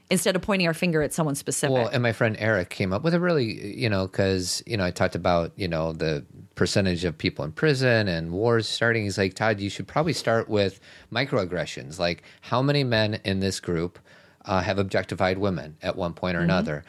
Instead 0.09 0.37
of 0.37 0.43
pointing 0.43 0.69
our 0.69 0.75
finger 0.75 1.03
at 1.03 1.13
someone 1.13 1.35
specific. 1.35 1.75
Well, 1.75 1.89
and 1.89 2.01
my 2.01 2.13
friend 2.13 2.37
Eric 2.39 2.71
came 2.71 2.93
up 2.93 3.03
with 3.03 3.13
a 3.13 3.19
really, 3.19 3.77
you 3.77 3.89
know, 3.91 4.07
because 4.07 4.63
you 4.65 4.77
know 4.77 4.85
I 4.85 4.93
talked 4.93 5.17
about 5.17 5.51
you 5.57 5.67
know 5.67 5.93
the 5.93 6.25
percentage 6.55 7.05
of 7.05 7.19
people 7.19 7.45
in 7.45 7.51
prison 7.53 8.07
and 8.09 8.31
wars 8.31 8.69
starting. 8.69 9.03
He's 9.03 9.19
like, 9.19 9.35
Todd, 9.35 9.59
you 9.61 9.69
should 9.69 9.89
probably 9.89 10.13
start 10.13 10.49
with 10.49 10.79
microaggressions. 11.13 11.99
Like, 11.99 12.23
how 12.41 12.63
many 12.63 12.85
men 12.85 13.21
in 13.25 13.41
this 13.41 13.59
group 13.61 13.99
uh, 14.45 14.61
have 14.61 14.79
objectified 14.79 15.39
women 15.39 15.77
at 15.83 15.97
one 15.97 16.13
point 16.15 16.37
or 16.37 16.41
Mm-hmm. 16.41 16.51
another? 16.51 16.85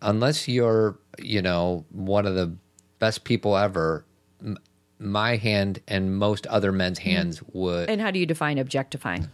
Unless 0.00 0.48
you're, 0.48 0.98
you 1.18 1.42
know, 1.42 1.84
one 1.90 2.26
of 2.26 2.34
the 2.34 2.56
best 2.98 3.24
people 3.24 3.56
ever, 3.56 4.04
m- 4.40 4.58
my 4.98 5.36
hand 5.36 5.80
and 5.88 6.16
most 6.16 6.46
other 6.46 6.72
men's 6.72 6.98
mm-hmm. 6.98 7.10
hands 7.10 7.42
would 7.52 7.88
and 7.88 8.00
how 8.00 8.10
do 8.10 8.18
you 8.18 8.26
define 8.26 8.58
objectifying? 8.58 9.28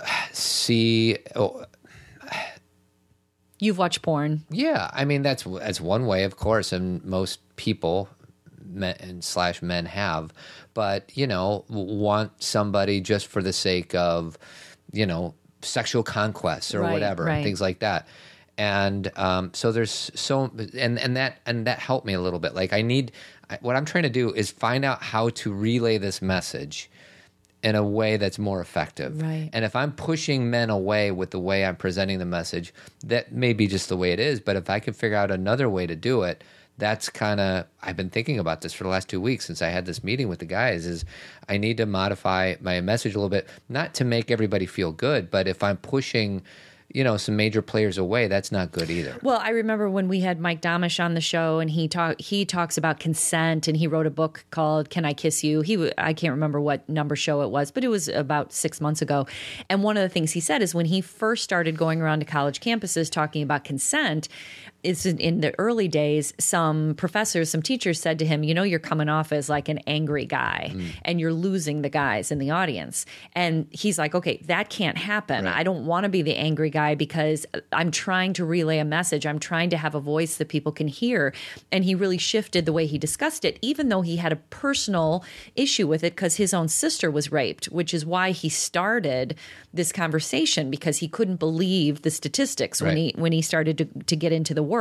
see. 0.32 1.18
Oh, 1.34 1.64
You've 3.60 3.78
watched 3.78 4.02
porn. 4.02 4.44
Yeah, 4.50 4.90
I 4.92 5.04
mean 5.04 5.22
that's 5.22 5.44
that's 5.44 5.80
one 5.80 6.06
way, 6.06 6.24
of 6.24 6.36
course, 6.36 6.72
and 6.72 7.02
most 7.04 7.40
people 7.56 8.08
men 8.66 8.96
and 9.00 9.24
slash 9.24 9.62
men 9.62 9.86
have, 9.86 10.32
but 10.74 11.16
you 11.16 11.26
know, 11.26 11.64
want 11.68 12.42
somebody 12.42 13.00
just 13.00 13.26
for 13.26 13.42
the 13.42 13.52
sake 13.52 13.94
of, 13.94 14.38
you 14.92 15.06
know, 15.06 15.34
sexual 15.62 16.02
conquests 16.02 16.74
or 16.74 16.80
Right, 16.80 16.92
whatever, 16.92 17.24
right. 17.24 17.36
and 17.36 17.44
things 17.44 17.60
like 17.60 17.78
that. 17.80 18.08
And 18.56 19.10
um, 19.16 19.50
so 19.52 19.72
there's 19.72 20.10
so 20.14 20.50
and 20.78 20.98
and 20.98 21.16
that 21.16 21.40
and 21.44 21.66
that 21.66 21.78
helped 21.80 22.06
me 22.06 22.12
a 22.12 22.20
little 22.20 22.38
bit. 22.38 22.54
Like 22.54 22.72
I 22.72 22.82
need 22.82 23.12
what 23.60 23.76
I'm 23.76 23.84
trying 23.84 24.04
to 24.04 24.10
do 24.10 24.32
is 24.32 24.50
find 24.50 24.84
out 24.84 25.02
how 25.02 25.30
to 25.30 25.52
relay 25.52 25.98
this 25.98 26.22
message 26.22 26.90
in 27.62 27.74
a 27.74 27.82
way 27.82 28.18
that's 28.18 28.38
more 28.38 28.60
effective. 28.60 29.20
Right. 29.20 29.48
And 29.52 29.64
if 29.64 29.74
I'm 29.74 29.92
pushing 29.92 30.50
men 30.50 30.68
away 30.68 31.10
with 31.10 31.30
the 31.30 31.40
way 31.40 31.64
I'm 31.64 31.76
presenting 31.76 32.18
the 32.18 32.26
message, 32.26 32.74
that 33.04 33.32
may 33.32 33.54
be 33.54 33.66
just 33.66 33.88
the 33.88 33.96
way 33.96 34.12
it 34.12 34.20
is. 34.20 34.38
But 34.38 34.56
if 34.56 34.68
I 34.68 34.80
can 34.80 34.92
figure 34.92 35.16
out 35.16 35.30
another 35.30 35.68
way 35.68 35.86
to 35.86 35.96
do 35.96 36.22
it, 36.22 36.44
that's 36.76 37.08
kind 37.08 37.40
of 37.40 37.66
I've 37.82 37.96
been 37.96 38.10
thinking 38.10 38.38
about 38.38 38.60
this 38.60 38.72
for 38.72 38.84
the 38.84 38.90
last 38.90 39.08
two 39.08 39.20
weeks 39.20 39.46
since 39.46 39.62
I 39.62 39.68
had 39.68 39.86
this 39.86 40.04
meeting 40.04 40.28
with 40.28 40.40
the 40.40 40.44
guys. 40.44 40.86
Is 40.86 41.04
I 41.48 41.56
need 41.56 41.78
to 41.78 41.86
modify 41.86 42.56
my 42.60 42.80
message 42.80 43.14
a 43.14 43.18
little 43.18 43.30
bit, 43.30 43.48
not 43.68 43.94
to 43.94 44.04
make 44.04 44.30
everybody 44.30 44.66
feel 44.66 44.92
good, 44.92 45.30
but 45.30 45.48
if 45.48 45.62
I'm 45.62 45.76
pushing, 45.78 46.42
you 46.94 47.02
know 47.02 47.16
some 47.16 47.36
major 47.36 47.60
players 47.60 47.98
away, 47.98 48.28
that's 48.28 48.52
not 48.52 48.70
good 48.70 48.88
either. 48.88 49.18
Well, 49.20 49.40
I 49.42 49.50
remember 49.50 49.90
when 49.90 50.06
we 50.06 50.20
had 50.20 50.40
Mike 50.40 50.62
Domitrz 50.62 51.04
on 51.04 51.14
the 51.14 51.20
show, 51.20 51.58
and 51.58 51.68
he 51.68 51.88
talk 51.88 52.20
he 52.20 52.44
talks 52.44 52.78
about 52.78 53.00
consent, 53.00 53.66
and 53.66 53.76
he 53.76 53.88
wrote 53.88 54.06
a 54.06 54.10
book 54.10 54.44
called 54.50 54.90
"Can 54.90 55.04
I 55.04 55.12
Kiss 55.12 55.42
You." 55.42 55.60
He 55.62 55.92
I 55.98 56.14
can't 56.14 56.30
remember 56.30 56.60
what 56.60 56.88
number 56.88 57.16
show 57.16 57.42
it 57.42 57.50
was, 57.50 57.72
but 57.72 57.82
it 57.82 57.88
was 57.88 58.06
about 58.08 58.52
six 58.52 58.80
months 58.80 59.02
ago. 59.02 59.26
And 59.68 59.82
one 59.82 59.96
of 59.96 60.02
the 60.02 60.08
things 60.08 60.30
he 60.32 60.40
said 60.40 60.62
is 60.62 60.72
when 60.74 60.86
he 60.86 61.00
first 61.00 61.42
started 61.42 61.76
going 61.76 62.00
around 62.00 62.20
to 62.20 62.24
college 62.24 62.60
campuses 62.60 63.10
talking 63.10 63.42
about 63.42 63.64
consent, 63.64 64.28
is 64.84 65.06
in, 65.06 65.40
the 65.40 65.54
early 65.58 65.88
days, 65.88 66.32
some 66.38 66.94
professors, 66.96 67.50
some 67.50 67.62
teachers 67.62 68.00
said 68.00 68.18
to 68.18 68.26
him, 68.26 68.44
"You 68.44 68.54
know, 68.54 68.62
you're 68.62 68.78
coming 68.78 69.08
off 69.08 69.32
as 69.32 69.48
like 69.48 69.68
an 69.68 69.78
angry 69.86 70.26
guy, 70.26 70.70
mm. 70.72 70.90
and 71.02 71.20
you're 71.20 71.32
losing 71.32 71.82
the 71.82 71.88
guys 71.88 72.30
in 72.30 72.38
the 72.38 72.50
audience." 72.50 73.06
And 73.32 73.66
he's 73.70 73.98
like, 73.98 74.14
"Okay, 74.14 74.42
that 74.46 74.68
can't 74.68 74.98
happen. 74.98 75.44
Right. 75.44 75.56
I 75.56 75.62
don't 75.62 75.86
want 75.86 76.04
to 76.04 76.10
be 76.10 76.22
the 76.22 76.36
angry 76.36 76.70
guy 76.70 76.94
because 76.94 77.46
I'm 77.72 77.90
trying 77.90 78.34
to 78.34 78.44
relay 78.44 78.78
a 78.78 78.84
message. 78.84 79.26
I'm 79.26 79.38
trying 79.38 79.70
to 79.70 79.76
have 79.76 79.94
a 79.94 80.00
voice 80.00 80.36
that 80.36 80.48
people 80.48 80.72
can 80.72 80.88
hear." 80.88 81.32
And 81.72 81.84
he 81.84 81.94
really 81.94 82.18
shifted 82.18 82.66
the 82.66 82.72
way 82.72 82.86
he 82.86 82.98
discussed 82.98 83.44
it, 83.44 83.58
even 83.62 83.88
though 83.88 84.02
he 84.02 84.16
had 84.16 84.32
a 84.32 84.36
personal 84.36 85.24
issue 85.56 85.86
with 85.86 86.04
it 86.04 86.14
because 86.14 86.36
his 86.36 86.52
own 86.52 86.68
sister 86.68 87.10
was 87.10 87.32
raped, 87.32 87.66
which 87.66 87.94
is 87.94 88.04
why 88.04 88.30
he 88.30 88.48
started 88.48 89.34
this 89.72 89.92
conversation 89.92 90.70
because 90.70 90.98
he 90.98 91.08
couldn't 91.08 91.36
believe 91.36 92.02
the 92.02 92.10
statistics 92.10 92.80
when 92.80 92.96
he 92.96 93.14
when 93.16 93.32
he 93.32 93.42
started 93.42 93.78
to, 93.78 93.84
to 94.04 94.16
get 94.16 94.32
into 94.32 94.54
the 94.54 94.62
work. 94.62 94.73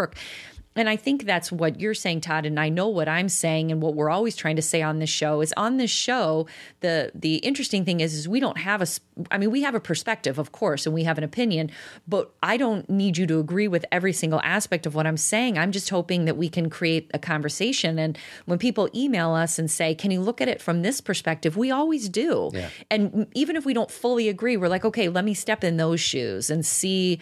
And 0.75 0.89
I 0.89 0.95
think 0.95 1.25
that's 1.25 1.51
what 1.51 1.79
you're 1.79 1.93
saying, 1.93 2.21
Todd, 2.21 2.45
and 2.45 2.59
I 2.59 2.69
know 2.69 2.87
what 2.87 3.07
I'm 3.07 3.29
saying, 3.29 3.71
and 3.71 3.81
what 3.81 3.93
we're 3.93 4.09
always 4.09 4.35
trying 4.35 4.55
to 4.55 4.61
say 4.61 4.81
on 4.81 4.99
this 4.99 5.09
show 5.09 5.41
is 5.41 5.53
on 5.55 5.77
this 5.77 5.91
show. 5.91 6.47
the 6.79 7.11
The 7.13 7.35
interesting 7.37 7.85
thing 7.85 7.99
is, 7.99 8.13
is 8.15 8.27
we 8.27 8.39
don't 8.39 8.57
have 8.57 8.81
a 8.81 8.87
I 9.29 9.37
mean, 9.37 9.51
we 9.51 9.61
have 9.61 9.75
a 9.75 9.79
perspective, 9.79 10.39
of 10.39 10.51
course, 10.51 10.87
and 10.87 10.95
we 10.95 11.03
have 11.03 11.19
an 11.19 11.23
opinion, 11.23 11.69
but 12.07 12.33
I 12.41 12.57
don't 12.57 12.89
need 12.89 13.17
you 13.17 13.27
to 13.27 13.39
agree 13.39 13.67
with 13.67 13.85
every 13.91 14.13
single 14.13 14.41
aspect 14.41 14.87
of 14.87 14.95
what 14.95 15.05
I'm 15.05 15.17
saying. 15.17 15.59
I'm 15.59 15.71
just 15.71 15.91
hoping 15.91 16.25
that 16.25 16.37
we 16.37 16.49
can 16.49 16.71
create 16.71 17.11
a 17.13 17.19
conversation. 17.19 17.99
And 17.99 18.17
when 18.45 18.57
people 18.57 18.89
email 18.95 19.33
us 19.33 19.59
and 19.59 19.69
say, 19.69 19.93
"Can 19.93 20.09
you 20.09 20.21
look 20.21 20.41
at 20.41 20.47
it 20.47 20.59
from 20.59 20.81
this 20.81 21.01
perspective?" 21.01 21.55
We 21.55 21.69
always 21.69 22.09
do. 22.09 22.49
Yeah. 22.51 22.69
And 22.89 23.27
even 23.35 23.55
if 23.55 23.65
we 23.65 23.73
don't 23.75 23.91
fully 23.91 24.27
agree, 24.27 24.57
we're 24.57 24.69
like, 24.69 24.85
okay, 24.85 25.07
let 25.07 25.23
me 25.23 25.35
step 25.35 25.63
in 25.63 25.77
those 25.77 25.99
shoes 25.99 26.49
and 26.49 26.65
see 26.65 27.19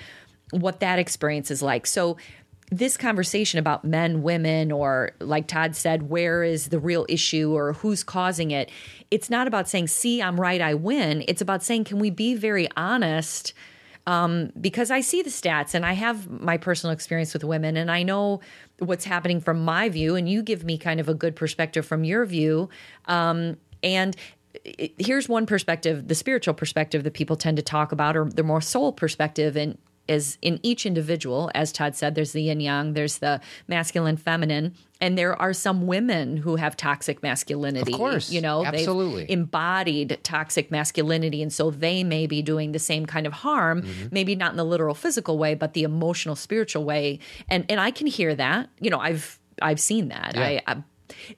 what 0.52 0.80
that 0.82 1.00
experience 1.00 1.50
is 1.50 1.62
like. 1.62 1.88
So 1.88 2.18
this 2.72 2.96
conversation 2.96 3.60
about 3.60 3.84
men, 3.84 4.24
women, 4.24 4.72
or 4.72 5.12
like 5.20 5.46
Todd 5.46 5.76
said, 5.76 6.10
where 6.10 6.42
is 6.42 6.70
the 6.70 6.80
real 6.80 7.06
issue 7.10 7.54
or 7.54 7.74
who's 7.74 8.02
causing 8.02 8.52
it? 8.52 8.72
It's 9.12 9.30
not 9.30 9.46
about 9.46 9.68
saying, 9.68 9.90
see, 9.90 10.22
I'm 10.22 10.40
right, 10.40 10.62
I 10.62 10.74
win. 10.74 11.26
It's 11.28 11.42
about 11.42 11.64
saying, 11.64 11.84
can 11.84 12.00
we 12.00 12.10
be 12.10 12.34
very 12.34 12.70
honest? 12.78 13.54
Um, 14.08 14.52
because 14.60 14.90
I 14.90 15.02
see 15.02 15.22
the 15.22 15.30
stats 15.30 15.76
and 15.76 15.86
I 15.86 15.94
have 15.94 16.30
my 16.30 16.58
personal 16.58 16.94
experience 16.94 17.34
with 17.34 17.44
women 17.44 17.76
and 17.76 17.92
I 17.92 18.04
know 18.04 18.40
what's 18.80 19.06
happening 19.06 19.42
from 19.42 19.64
my 19.64 19.90
view, 19.90 20.16
and 20.16 20.28
you 20.28 20.42
give 20.42 20.64
me 20.64 20.78
kind 20.78 21.00
of 21.00 21.10
a 21.10 21.14
good 21.14 21.36
perspective 21.36 21.86
from 21.86 22.04
your 22.04 22.26
view. 22.26 22.70
Um, 23.06 23.58
and 23.84 24.16
here's 24.98 25.30
one 25.30 25.46
perspective 25.46 26.08
the 26.08 26.16
spiritual 26.16 26.54
perspective 26.54 27.04
that 27.04 27.14
people 27.14 27.36
tend 27.36 27.58
to 27.58 27.64
talk 27.64 27.92
about, 27.92 28.16
or 28.16 28.26
the 28.26 28.44
more 28.44 28.62
soul 28.62 28.92
perspective. 28.92 29.56
And 29.56 29.78
is 30.08 30.38
in 30.42 30.60
each 30.64 30.86
individual, 30.86 31.50
as 31.56 31.72
Todd 31.72 31.96
said, 31.96 32.16
there's 32.16 32.32
the 32.34 32.42
yin 32.44 32.60
yang, 32.60 32.94
there's 32.94 33.20
the 33.20 33.40
masculine, 33.68 34.18
feminine, 34.18 34.74
and 35.00 35.18
there 35.18 35.40
are 35.42 35.54
some 35.54 35.88
women 35.88 36.38
who 36.38 36.58
have 36.58 36.76
toxic 36.76 37.24
masculinity. 37.24 37.94
Of 37.94 37.98
course. 37.98 38.32
you 38.32 38.42
know, 38.42 38.66
Absolutely. 38.66 39.32
embodied 39.32 40.20
toxic 40.24 40.70
masculinity, 40.72 41.42
and 41.42 41.52
so 41.54 41.72
they 41.72 42.04
may 42.04 42.28
be 42.28 42.42
doing 42.42 42.72
the 42.72 42.80
same 42.80 43.06
kind 43.06 43.26
of 43.26 43.34
harm, 43.34 43.82
Mm-hmm. 43.84 44.08
maybe 44.12 44.36
not 44.36 44.52
in 44.52 44.58
the 44.58 44.66
literal 44.66 44.96
physical 44.96 45.38
way, 45.38 45.56
but 45.56 45.74
the 45.74 45.84
emotional, 45.84 46.36
spiritual 46.36 46.84
way. 46.84 47.20
And 47.48 47.66
and 47.70 47.80
I 47.80 47.92
can 47.92 48.08
hear 48.08 48.36
that. 48.36 48.70
You 48.80 48.90
know, 48.90 49.00
I've 49.00 49.40
I've 49.62 49.80
seen 49.80 50.10
that. 50.10 50.34
Yeah. 50.36 50.42
I, 50.44 50.62
I 50.68 50.84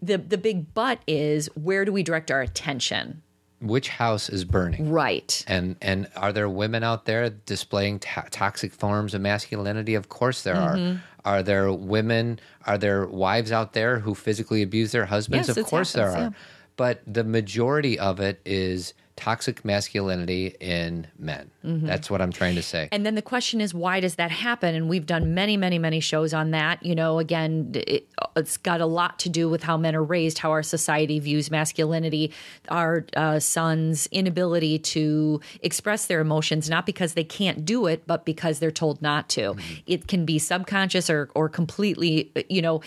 the 0.02 0.18
the 0.18 0.38
big 0.38 0.74
but 0.74 1.00
is 1.08 1.48
where 1.56 1.84
do 1.86 1.92
we 1.92 2.02
direct 2.04 2.32
our 2.32 2.42
attention? 2.42 3.22
Which 3.64 3.90
house 3.90 4.30
is 4.30 4.44
burning? 4.46 4.92
Right. 4.92 5.44
And 5.48 5.76
and 5.82 6.08
are 6.16 6.32
there 6.34 6.50
women 6.50 6.84
out 6.84 7.06
there 7.06 7.30
displaying 7.30 8.00
to- 8.00 8.26
toxic 8.30 8.74
forms 8.74 9.14
of 9.14 9.22
masculinity? 9.22 9.96
Of 9.96 10.10
course 10.10 10.44
there 10.44 10.56
Mm-hmm. 10.56 10.98
are. 10.98 11.04
Are 11.26 11.42
there 11.42 11.72
women? 11.72 12.40
Are 12.66 12.78
there 12.78 13.06
wives 13.08 13.52
out 13.54 13.72
there 13.74 14.00
who 14.00 14.14
physically 14.14 14.62
abuse 14.62 14.92
their 14.92 15.06
husbands? 15.06 15.48
Yes, 15.48 15.56
of 15.58 15.66
course 15.66 15.94
happens, 15.94 16.14
there 16.14 16.22
are. 16.26 16.30
yeah. 16.30 16.38
But 16.76 17.02
the 17.08 17.24
majority 17.24 17.98
of 17.98 18.20
it 18.20 18.42
is 18.46 18.94
toxic 19.16 19.64
masculinity 19.64 20.56
in 20.60 21.08
men. 21.20 21.52
Mm-hmm. 21.64 21.86
That's 21.86 22.10
what 22.10 22.22
I'm 22.22 22.32
trying 22.32 22.56
to 22.56 22.64
say. 22.64 22.90
And 22.92 23.06
then 23.06 23.16
the 23.16 23.22
question 23.22 23.62
is, 23.62 23.74
why 23.74 24.00
does 24.00 24.16
that 24.16 24.32
happen? 24.32 24.74
And 24.74 24.90
we've 24.90 25.06
done 25.06 25.34
many, 25.34 25.56
many, 25.56 25.78
many 25.78 26.00
shows 26.00 26.34
on 26.34 26.52
that. 26.52 26.84
You 26.84 26.96
know, 26.96 27.20
again, 27.20 27.72
it, 27.76 28.08
it's 28.36 28.58
got 28.58 28.82
a 28.82 28.86
lot 28.86 29.20
to 29.20 29.30
do 29.30 29.50
with 29.50 29.64
how 29.64 29.78
men 29.78 29.96
are 29.96 30.04
raised, 30.04 30.40
how 30.40 30.50
our 30.52 30.64
society 30.64 31.20
views 31.20 31.52
masculinity, 31.52 32.32
our 32.70 33.06
uh, 33.16 33.40
sons' 33.40 34.08
inability 34.12 34.80
to 34.80 35.42
express 35.62 36.08
their 36.08 36.20
emotions, 36.20 36.70
not 36.70 36.86
because 36.86 37.14
they 37.14 37.24
can't 37.24 37.66
do 37.66 37.86
it, 37.86 38.08
but 38.08 38.26
because 38.26 38.60
they're 38.60 38.72
told 38.72 39.02
not 39.02 39.30
to. 39.30 39.56
It 39.86 40.08
can 40.08 40.26
be 40.26 40.40
subconscious 40.40 41.10
or, 41.10 41.30
or 41.36 41.50
completely, 41.50 42.32
you 42.50 42.62
know, 42.62 42.82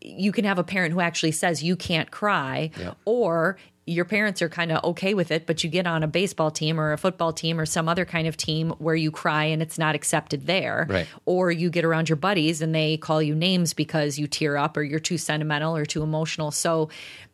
you 0.00 0.32
can 0.32 0.44
have 0.44 0.58
a 0.58 0.64
parent 0.64 0.92
who 0.92 1.00
actually 1.00 1.32
says 1.32 1.62
you 1.62 1.76
can't 1.76 2.10
cry, 2.10 2.70
or 3.04 3.58
your 3.88 4.04
parents 4.04 4.42
are 4.42 4.48
kind 4.48 4.70
of 4.70 4.84
okay 4.84 5.14
with 5.14 5.30
it, 5.30 5.46
but 5.46 5.64
you 5.64 5.70
get 5.70 5.86
on 5.86 6.02
a 6.02 6.06
baseball 6.06 6.50
team 6.50 6.78
or 6.78 6.92
a 6.92 6.98
football 6.98 7.32
team 7.32 7.58
or 7.58 7.64
some 7.64 7.88
other 7.88 8.04
kind 8.04 8.28
of 8.28 8.36
team 8.36 8.70
where 8.78 8.94
you 8.94 9.10
cry 9.10 9.44
and 9.44 9.62
it's 9.62 9.78
not 9.78 9.94
accepted 9.94 10.46
there. 10.46 10.86
Right. 10.88 11.06
Or 11.24 11.50
you 11.50 11.70
get 11.70 11.84
around 11.84 12.08
your 12.08 12.16
buddies 12.16 12.60
and 12.60 12.74
they 12.74 12.98
call 12.98 13.22
you 13.22 13.34
names 13.34 13.72
because 13.72 14.18
you 14.18 14.26
tear 14.26 14.58
up 14.58 14.76
or 14.76 14.82
you're 14.82 15.00
too 15.00 15.16
sentimental 15.16 15.74
or 15.74 15.86
too 15.86 16.02
emotional. 16.02 16.50
So 16.50 16.90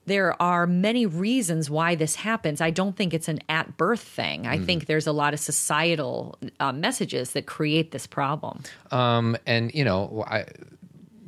there 0.07 0.41
are 0.41 0.67
many 0.67 1.07
reasons 1.07 1.69
why 1.69 1.97
this 1.97 2.15
happens. 2.15 2.61
I 2.61 2.71
don't 2.71 2.95
think 2.95 3.15
it's 3.15 3.29
an 3.29 3.41
at 3.49 3.77
birth 3.77 4.03
thing. 4.03 4.47
I 4.47 4.59
think 4.59 4.87
there's 4.87 5.07
a 5.07 5.13
lot 5.13 5.35
of 5.35 5.41
societal 5.41 6.39
uh, 6.61 6.73
messages 6.73 7.33
that 7.33 7.47
create 7.47 7.91
this 7.91 8.07
problem. 8.07 8.63
Um, 8.93 9.37
and 9.47 9.75
you 9.75 9.83
know, 9.83 10.25
I, 10.29 10.45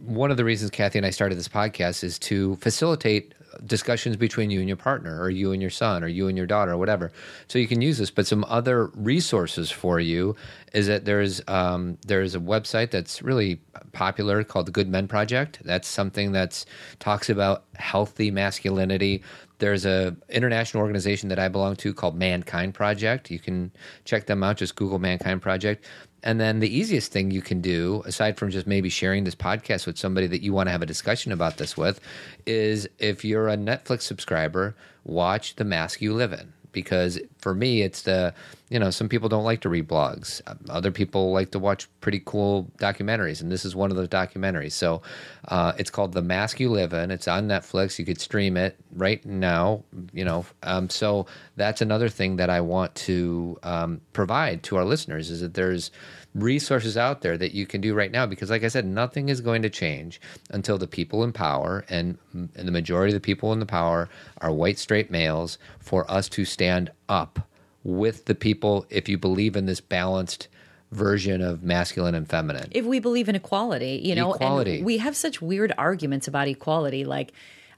one 0.04 0.30
of 0.30 0.36
the 0.36 0.44
reasons 0.44 0.70
Cathy 0.70 0.98
and 0.98 1.06
I 1.06 1.10
started 1.10 1.36
this 1.36 1.48
podcast 1.48 2.04
is 2.04 2.18
to 2.20 2.56
facilitate 2.56 3.34
discussions 3.64 4.16
between 4.16 4.50
you 4.50 4.60
and 4.60 4.68
your 4.68 4.76
partner, 4.76 5.20
or 5.20 5.30
you 5.30 5.52
and 5.52 5.62
your 5.62 5.70
son, 5.70 6.04
or 6.04 6.08
you 6.08 6.28
and 6.28 6.36
your 6.36 6.46
daughter, 6.46 6.72
or 6.72 6.76
whatever. 6.76 7.12
So 7.48 7.58
you 7.58 7.66
can 7.66 7.80
use 7.80 7.98
this. 7.98 8.10
But 8.10 8.26
some 8.26 8.44
other 8.48 8.86
resources 8.94 9.70
for 9.70 10.00
you 10.00 10.36
is 10.72 10.86
that 10.88 11.04
there's 11.04 11.40
um, 11.48 11.98
there's 12.06 12.34
a 12.34 12.40
website 12.40 12.90
that's 12.90 13.22
really 13.22 13.60
popular 13.92 14.44
called 14.44 14.66
the 14.66 14.72
Good 14.72 14.88
Men 14.88 15.08
Project. 15.08 15.60
That's 15.64 15.88
something 15.88 16.32
that's 16.32 16.66
talks 16.98 17.30
about 17.30 17.64
healthy 17.76 18.30
masculinity. 18.30 19.22
There's 19.58 19.86
a 19.86 20.16
international 20.28 20.82
organization 20.82 21.28
that 21.30 21.38
I 21.38 21.48
belong 21.48 21.76
to 21.76 21.94
called 21.94 22.16
Mankind 22.16 22.74
Project. 22.74 23.30
You 23.30 23.38
can 23.38 23.72
check 24.04 24.26
them 24.26 24.42
out. 24.42 24.58
Just 24.58 24.76
Google 24.76 24.98
Mankind 24.98 25.40
Project. 25.40 25.84
And 26.22 26.40
then 26.40 26.60
the 26.60 26.74
easiest 26.74 27.12
thing 27.12 27.30
you 27.30 27.40
can 27.40 27.60
do, 27.60 28.02
aside 28.04 28.36
from 28.36 28.50
just 28.50 28.66
maybe 28.66 28.88
sharing 28.88 29.24
this 29.24 29.34
podcast 29.34 29.86
with 29.86 29.96
somebody 29.96 30.26
that 30.26 30.42
you 30.42 30.52
want 30.52 30.66
to 30.66 30.72
have 30.72 30.82
a 30.82 30.86
discussion 30.86 31.30
about 31.30 31.56
this 31.56 31.76
with, 31.76 32.00
is 32.46 32.88
if 32.98 33.24
you're 33.24 33.48
a 33.48 33.56
Netflix 33.56 34.02
subscriber, 34.02 34.74
watch 35.04 35.54
The 35.56 35.64
Mask 35.64 36.00
You 36.00 36.14
Live 36.14 36.32
In. 36.32 36.52
Because 36.72 37.18
for 37.38 37.54
me, 37.54 37.82
it's 37.82 38.02
the, 38.02 38.34
you 38.68 38.78
know, 38.78 38.90
some 38.90 39.08
people 39.08 39.28
don't 39.28 39.44
like 39.44 39.60
to 39.62 39.68
read 39.68 39.88
blogs. 39.88 40.40
Other 40.68 40.90
people 40.90 41.32
like 41.32 41.50
to 41.52 41.58
watch 41.58 41.88
pretty 42.00 42.22
cool 42.24 42.70
documentaries. 42.78 43.40
And 43.40 43.50
this 43.50 43.64
is 43.64 43.74
one 43.74 43.90
of 43.90 43.96
those 43.96 44.08
documentaries. 44.08 44.72
So 44.72 45.02
uh, 45.48 45.72
it's 45.78 45.90
called 45.90 46.12
The 46.12 46.22
Mask 46.22 46.60
You 46.60 46.70
Live 46.70 46.92
In. 46.92 47.10
It's 47.10 47.28
on 47.28 47.48
Netflix. 47.48 47.98
You 47.98 48.04
could 48.04 48.20
stream 48.20 48.56
it 48.56 48.76
right 48.94 49.24
now, 49.24 49.84
you 50.12 50.24
know. 50.24 50.44
Um, 50.62 50.90
so 50.90 51.26
that's 51.56 51.80
another 51.80 52.08
thing 52.08 52.36
that 52.36 52.50
I 52.50 52.60
want 52.60 52.94
to 52.96 53.58
um, 53.62 54.00
provide 54.12 54.62
to 54.64 54.76
our 54.76 54.84
listeners 54.84 55.30
is 55.30 55.40
that 55.40 55.54
there's 55.54 55.90
resources 56.36 56.96
out 56.96 57.22
there 57.22 57.38
that 57.38 57.52
you 57.54 57.66
can 57.66 57.80
do 57.80 57.94
right 57.94 58.10
now 58.12 58.26
because 58.26 58.50
like 58.50 58.62
i 58.62 58.68
said 58.68 58.84
nothing 58.84 59.30
is 59.30 59.40
going 59.40 59.62
to 59.62 59.70
change 59.70 60.20
until 60.50 60.76
the 60.76 60.86
people 60.86 61.24
in 61.24 61.32
power 61.32 61.84
and, 61.88 62.18
and 62.32 62.68
the 62.68 62.72
majority 62.72 63.10
of 63.10 63.16
the 63.20 63.24
people 63.24 63.52
in 63.54 63.58
the 63.58 63.64
power 63.66 64.08
are 64.42 64.52
white 64.52 64.78
straight 64.78 65.10
males 65.10 65.56
for 65.78 66.08
us 66.10 66.28
to 66.28 66.44
stand 66.44 66.90
up 67.08 67.48
with 67.84 68.26
the 68.26 68.34
people 68.34 68.84
if 68.90 69.08
you 69.08 69.16
believe 69.16 69.56
in 69.56 69.64
this 69.64 69.80
balanced 69.80 70.48
version 70.92 71.40
of 71.40 71.62
masculine 71.62 72.14
and 72.14 72.28
feminine 72.28 72.68
if 72.70 72.84
we 72.84 73.00
believe 73.00 73.28
in 73.28 73.34
equality, 73.34 74.00
you 74.04 74.14
know, 74.14 74.34
Equality. 74.34 74.76
and 74.76 74.86
we 74.86 74.98
have 74.98 75.16
such 75.16 75.40
weird 75.42 75.72
arguments 75.78 76.28
about 76.28 76.46
equality. 76.48 77.04
Like, 77.04 77.32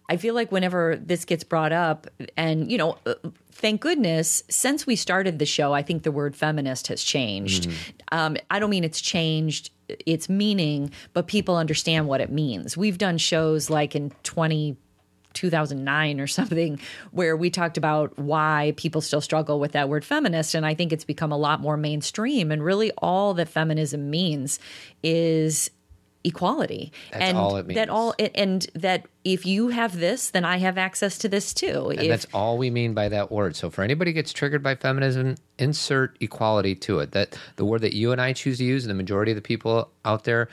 I 0.09 0.17
feel 0.17 0.35
like 0.35 0.51
whenever 0.51 0.97
this 0.97 1.25
gets 1.25 1.45
brought 1.45 1.73
up, 1.73 2.07
and 2.37 2.71
you 2.71 2.79
know, 2.79 2.99
uh, 3.05 3.15
thank 3.53 3.81
goodness, 3.81 4.43
since 4.49 4.87
we 4.87 4.97
started 4.97 5.39
the 5.39 5.47
show, 5.47 5.73
I 5.75 5.83
think 5.83 6.03
the 6.03 6.13
word 6.13 6.35
feminist 6.35 6.87
has 6.89 7.03
changed. 7.03 7.69
Um, 8.11 8.37
I 8.51 8.59
don't 8.59 8.71
mean 8.71 8.85
it's 8.85 9.01
changed 9.01 9.71
its 10.07 10.29
meaning, 10.29 10.93
but 11.13 11.27
people 11.27 11.57
understand 11.57 12.09
what 12.09 12.21
it 12.21 12.31
means. 12.31 12.77
We've 12.77 12.99
done 12.99 13.19
shows 13.19 13.71
like 13.71 13.95
in 13.95 14.13
twenty. 14.23 14.77
2009 15.35 16.21
or 16.21 16.27
something 16.27 16.81
where 17.13 17.37
we 17.37 17.49
talked 17.49 17.77
about 17.77 18.19
why 18.19 18.73
people 18.77 19.01
still 19.01 19.21
struggle 19.21 19.61
with 19.61 19.73
that 19.73 19.89
word 19.89 20.05
feminist 20.05 20.55
and 20.55 20.67
i 20.67 20.75
think 20.75 20.93
it's 20.93 21.05
become 21.05 21.31
a 21.31 21.37
lot 21.37 21.61
more 21.61 21.77
mainstream 21.77 22.51
and 22.51 22.65
really 22.65 22.91
all 22.99 23.35
that 23.35 23.47
feminism 23.47 24.11
means 24.11 24.59
is 25.03 25.71
equality 26.25 26.93
That's 27.13 27.25
and 27.25 27.39
all 27.39 27.57
it 27.57 27.69
that 27.75 27.89
all 27.89 28.15
and 28.35 28.67
that 28.75 29.07
if 29.25 29.47
you 29.47 29.69
have 29.69 29.99
this 29.99 30.31
then 30.31 30.45
i 30.45 30.57
have 30.59 30.77
access 30.77 31.17
to 31.19 31.29
this 31.29 31.55
too 31.55 31.91
And 31.91 32.01
If- 32.01 32.09
that's 32.09 32.27
all 32.35 32.59
we 32.59 32.71
mean 32.71 32.93
by 32.93 33.09
that 33.09 33.31
word. 33.31 33.55
So 33.57 33.71
for 33.71 33.83
anybody 33.83 34.11
who 34.11 34.15
gets 34.15 34.33
triggered 34.33 34.63
by 34.63 34.75
feminism, 34.75 35.37
insert 35.59 36.17
equality 36.21 36.75
to 36.75 36.99
it. 37.01 37.13
That 37.13 37.39
the 37.57 37.65
word 37.65 37.83
that 37.83 37.95
you 37.95 38.13
and 38.13 38.21
I 38.21 38.33
choose 38.33 38.59
to 38.59 38.65
use, 38.65 38.85
and 38.85 38.91
the 38.91 38.95
majority 38.95 39.33
of 39.33 39.37
the 39.37 39.43
people 39.43 39.91
out 40.05 40.25
there, 40.25 40.49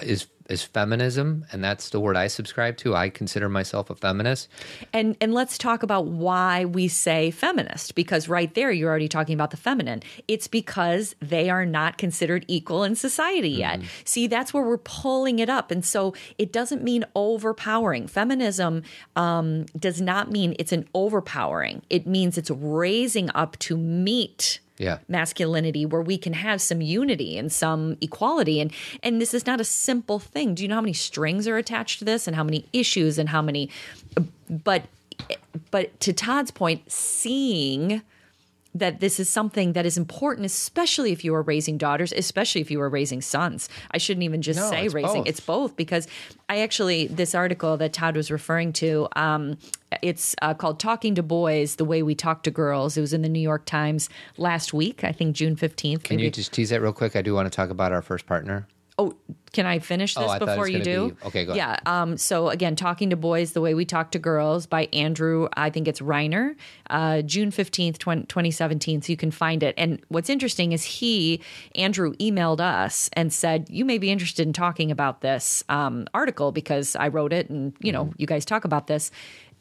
is 0.00 0.26
is 0.48 0.62
feminism, 0.62 1.44
and 1.52 1.62
that's 1.62 1.90
the 1.90 2.00
word 2.00 2.16
I 2.16 2.26
subscribe 2.26 2.76
to. 2.78 2.94
I 2.94 3.08
consider 3.08 3.48
myself 3.48 3.90
a 3.90 3.94
feminist. 3.94 4.48
And 4.92 5.16
and 5.20 5.34
let's 5.34 5.58
talk 5.58 5.82
about 5.82 6.06
why 6.06 6.64
we 6.64 6.88
say 6.88 7.30
feminist 7.30 7.94
because 7.94 8.28
right 8.28 8.52
there 8.54 8.70
you're 8.70 8.90
already 8.90 9.08
talking 9.08 9.34
about 9.34 9.50
the 9.50 9.56
feminine. 9.56 10.02
It's 10.28 10.48
because 10.48 11.14
they 11.20 11.50
are 11.50 11.66
not 11.66 11.98
considered 11.98 12.44
equal 12.48 12.84
in 12.84 12.94
society 12.94 13.50
yet. 13.50 13.80
See, 14.04 14.26
that's 14.26 14.52
where 14.52 14.64
we're 14.64 14.78
pulling 14.78 15.38
it 15.38 15.48
up, 15.48 15.70
and 15.70 15.84
so 15.84 16.14
it 16.38 16.52
doesn't 16.52 16.82
mean 16.82 17.04
overpowering. 17.14 18.06
Feminism 18.06 18.82
um, 19.16 19.66
does 19.78 20.00
not 20.00 20.30
mean 20.30 20.54
it's 20.58 20.72
an 20.72 20.88
overpowering. 20.94 21.82
It 21.90 22.06
means 22.06 22.38
it's 22.38 22.50
raising 22.50 23.30
up 23.34 23.58
to 23.60 23.76
meet 23.76 24.60
Yeah. 24.82 24.98
masculinity 25.08 25.86
where 25.86 26.02
we 26.02 26.18
can 26.18 26.32
have 26.32 26.60
some 26.60 26.80
unity 26.80 27.38
and 27.38 27.52
some 27.52 27.96
equality 28.00 28.60
and 28.60 28.72
and 29.02 29.20
this 29.20 29.32
is 29.32 29.46
not 29.46 29.60
a 29.60 29.64
simple 29.64 30.18
thing 30.18 30.54
do 30.54 30.62
you 30.62 30.68
know 30.68 30.74
how 30.74 30.80
many 30.80 30.92
strings 30.92 31.46
are 31.46 31.56
attached 31.56 32.00
to 32.00 32.04
this 32.04 32.26
and 32.26 32.34
how 32.34 32.42
many 32.42 32.66
issues 32.72 33.16
and 33.16 33.28
how 33.28 33.40
many 33.40 33.70
but 34.50 34.82
but 35.70 35.98
to 36.00 36.12
Todd's 36.12 36.50
point 36.50 36.90
seeing 36.90 38.02
that 38.74 39.00
this 39.00 39.20
is 39.20 39.28
something 39.28 39.72
that 39.74 39.84
is 39.84 39.96
important 39.98 40.46
especially 40.46 41.12
if 41.12 41.24
you 41.24 41.34
are 41.34 41.42
raising 41.42 41.76
daughters 41.78 42.12
especially 42.16 42.60
if 42.60 42.70
you 42.70 42.80
are 42.80 42.88
raising 42.88 43.20
sons 43.20 43.68
i 43.90 43.98
shouldn't 43.98 44.24
even 44.24 44.40
just 44.42 44.58
No, 44.58 44.70
say 44.70 44.86
it's 44.86 44.94
raising 44.94 45.20
both. 45.20 45.28
it's 45.28 45.40
both 45.40 45.76
because 45.76 46.06
i 46.48 46.60
actually 46.60 47.06
this 47.08 47.34
article 47.34 47.76
that 47.76 47.92
todd 47.92 48.16
was 48.16 48.30
referring 48.30 48.72
to 48.74 49.08
um, 49.16 49.56
it's 50.00 50.34
uh, 50.40 50.54
called 50.54 50.80
talking 50.80 51.14
to 51.16 51.22
boys 51.22 51.76
the 51.76 51.84
way 51.84 52.02
we 52.02 52.14
talk 52.14 52.42
to 52.44 52.50
girls 52.50 52.96
it 52.96 53.00
was 53.02 53.12
in 53.12 53.22
the 53.22 53.28
new 53.28 53.40
york 53.40 53.66
times 53.66 54.08
last 54.38 54.72
week 54.72 55.04
i 55.04 55.12
think 55.12 55.36
june 55.36 55.54
15th 55.56 56.02
Can 56.04 56.18
you 56.18 56.30
just 56.30 56.52
tease 56.52 56.70
that 56.70 56.80
real 56.80 56.92
quick? 56.92 57.14
I 57.16 57.22
do 57.22 57.34
want 57.34 57.46
to 57.46 57.54
talk 57.54 57.70
about 57.70 57.92
our 57.92 58.02
first 58.02 58.26
partner. 58.26 58.66
Oh, 58.98 59.14
can 59.52 59.64
I 59.66 59.78
finish 59.78 60.14
this 60.14 60.24
Oh, 60.24 60.28
I 60.30 60.38
before 60.38 60.68
you 60.68 60.80
do? 60.82 61.10
be- 61.10 61.26
okay, 61.26 61.44
go 61.44 61.52
ahead. 61.52 61.78
Yeah. 61.86 62.00
Um, 62.02 62.16
so 62.18 62.48
again, 62.50 62.76
talking 62.76 63.10
to 63.10 63.16
boys 63.16 63.52
the 63.52 63.60
way 63.60 63.74
we 63.74 63.84
talk 63.84 64.10
to 64.12 64.18
girls 64.18 64.66
by 64.66 64.88
Andrew. 64.92 65.48
I 65.54 65.70
think 65.70 65.88
it's 65.88 66.00
Reiner, 66.00 66.54
uh, 66.90 67.22
June 67.22 67.50
fifteenth, 67.50 67.98
twenty 67.98 68.50
seventeen. 68.50 69.00
So 69.02 69.12
you 69.12 69.16
can 69.16 69.30
find 69.30 69.62
it. 69.62 69.74
And 69.78 70.00
what's 70.08 70.28
interesting 70.30 70.72
is 70.72 70.84
he, 70.84 71.40
Andrew, 71.74 72.14
emailed 72.16 72.60
us 72.60 73.08
and 73.14 73.32
said 73.32 73.66
you 73.70 73.84
may 73.84 73.98
be 73.98 74.10
interested 74.10 74.46
in 74.46 74.52
talking 74.52 74.90
about 74.90 75.20
this 75.22 75.64
um, 75.68 76.06
article 76.14 76.52
because 76.52 76.94
I 76.96 77.08
wrote 77.08 77.32
it, 77.32 77.48
and 77.50 77.74
you 77.80 77.92
know 77.92 78.04
Mm-hmm. 78.04 78.14
you 78.18 78.26
guys 78.26 78.44
talk 78.44 78.64
about 78.64 78.86
this. 78.88 79.10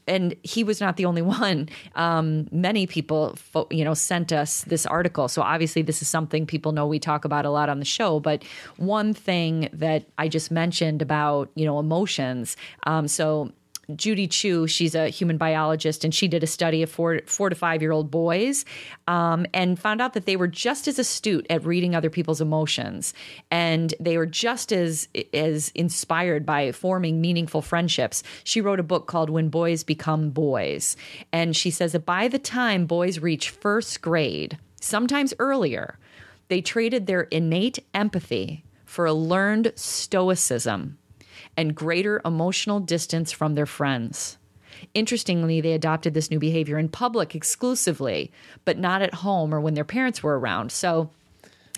And 0.07 0.35
he 0.43 0.63
was 0.63 0.81
not 0.81 0.97
the 0.97 1.05
only 1.05 1.21
one. 1.41 1.69
Um, 1.95 2.47
many 2.51 2.87
people, 2.87 3.35
fo- 3.35 3.67
you 3.69 3.83
know, 3.83 3.93
sent 3.93 4.31
us 4.31 4.63
this 4.65 4.85
article. 4.85 5.27
So 5.27 5.41
obviously, 5.41 5.81
this 5.81 6.01
is 6.01 6.07
something 6.07 6.45
people 6.45 6.71
know 6.71 6.87
we 6.87 6.99
talk 6.99 7.25
about 7.25 7.45
a 7.45 7.49
lot 7.49 7.69
on 7.69 7.79
the 7.79 7.85
show. 7.85 8.19
But 8.19 8.43
one 8.77 9.13
thing 9.13 9.69
that 9.73 10.05
I 10.17 10.27
just 10.27 10.51
mentioned 10.51 11.01
about, 11.01 11.49
you 11.55 11.65
know, 11.65 11.79
emotions. 11.79 12.57
Um, 12.85 13.07
so 13.07 13.51
Judy 13.97 14.27
Chu, 14.27 14.67
she's 14.67 14.95
a 14.95 15.09
human 15.09 15.37
biologist, 15.37 16.03
and 16.03 16.13
she 16.13 16.27
did 16.27 16.43
a 16.43 16.47
study 16.47 16.83
of 16.83 16.89
four, 16.89 17.21
four 17.25 17.49
to 17.49 17.55
five 17.55 17.81
year 17.81 17.91
old 17.91 18.11
boys 18.11 18.65
um, 19.07 19.45
and 19.53 19.79
found 19.79 20.01
out 20.01 20.13
that 20.13 20.25
they 20.25 20.35
were 20.35 20.47
just 20.47 20.87
as 20.87 20.99
astute 20.99 21.45
at 21.49 21.65
reading 21.65 21.95
other 21.95 22.09
people's 22.09 22.41
emotions, 22.41 23.13
and 23.49 23.93
they 23.99 24.17
were 24.17 24.25
just 24.25 24.71
as 24.71 25.07
as 25.33 25.71
inspired 25.75 26.45
by 26.45 26.71
forming 26.71 27.21
meaningful 27.21 27.61
friendships. 27.61 28.23
She 28.43 28.61
wrote 28.61 28.79
a 28.79 28.83
book 28.83 29.07
called 29.07 29.29
"When 29.29 29.49
Boys 29.49 29.83
Become 29.83 30.31
Boys," 30.31 30.95
and 31.31 31.55
she 31.55 31.71
says 31.71 31.91
that 31.91 32.05
by 32.05 32.27
the 32.27 32.39
time 32.39 32.85
boys 32.85 33.19
reach 33.19 33.49
first 33.49 34.01
grade, 34.01 34.57
sometimes 34.79 35.33
earlier, 35.39 35.97
they 36.47 36.61
traded 36.61 37.07
their 37.07 37.23
innate 37.23 37.79
empathy 37.93 38.63
for 38.85 39.05
a 39.05 39.13
learned 39.13 39.71
stoicism 39.75 40.97
and 41.57 41.75
greater 41.75 42.21
emotional 42.25 42.79
distance 42.79 43.31
from 43.31 43.55
their 43.55 43.65
friends. 43.65 44.37
Interestingly, 44.93 45.61
they 45.61 45.73
adopted 45.73 46.13
this 46.13 46.31
new 46.31 46.39
behavior 46.39 46.77
in 46.77 46.89
public 46.89 47.35
exclusively, 47.35 48.31
but 48.65 48.77
not 48.77 49.01
at 49.01 49.15
home 49.15 49.53
or 49.53 49.61
when 49.61 49.73
their 49.75 49.83
parents 49.83 50.23
were 50.23 50.39
around. 50.39 50.71
So 50.71 51.11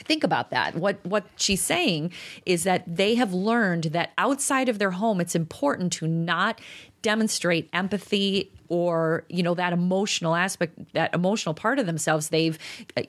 think 0.04 0.24
about 0.24 0.52
that. 0.52 0.76
What 0.76 1.04
what 1.04 1.26
she's 1.36 1.62
saying 1.62 2.12
is 2.46 2.64
that 2.64 2.84
they 2.88 3.16
have 3.16 3.34
learned 3.34 3.86
that 3.86 4.12
outside 4.18 4.70
of 4.70 4.80
their 4.80 4.92
home 4.92 5.20
it's 5.20 5.36
important 5.36 5.94
to 5.94 6.08
not 6.08 6.62
demonstrate 7.02 7.70
empathy 7.74 8.50
or 8.70 9.26
you 9.30 9.44
know 9.44 9.54
that 9.54 9.74
emotional 9.74 10.36
aspect 10.36 10.94
that 10.94 11.14
emotional 11.14 11.54
part 11.54 11.78
of 11.78 11.86
themselves 11.86 12.30
they've 12.30 12.58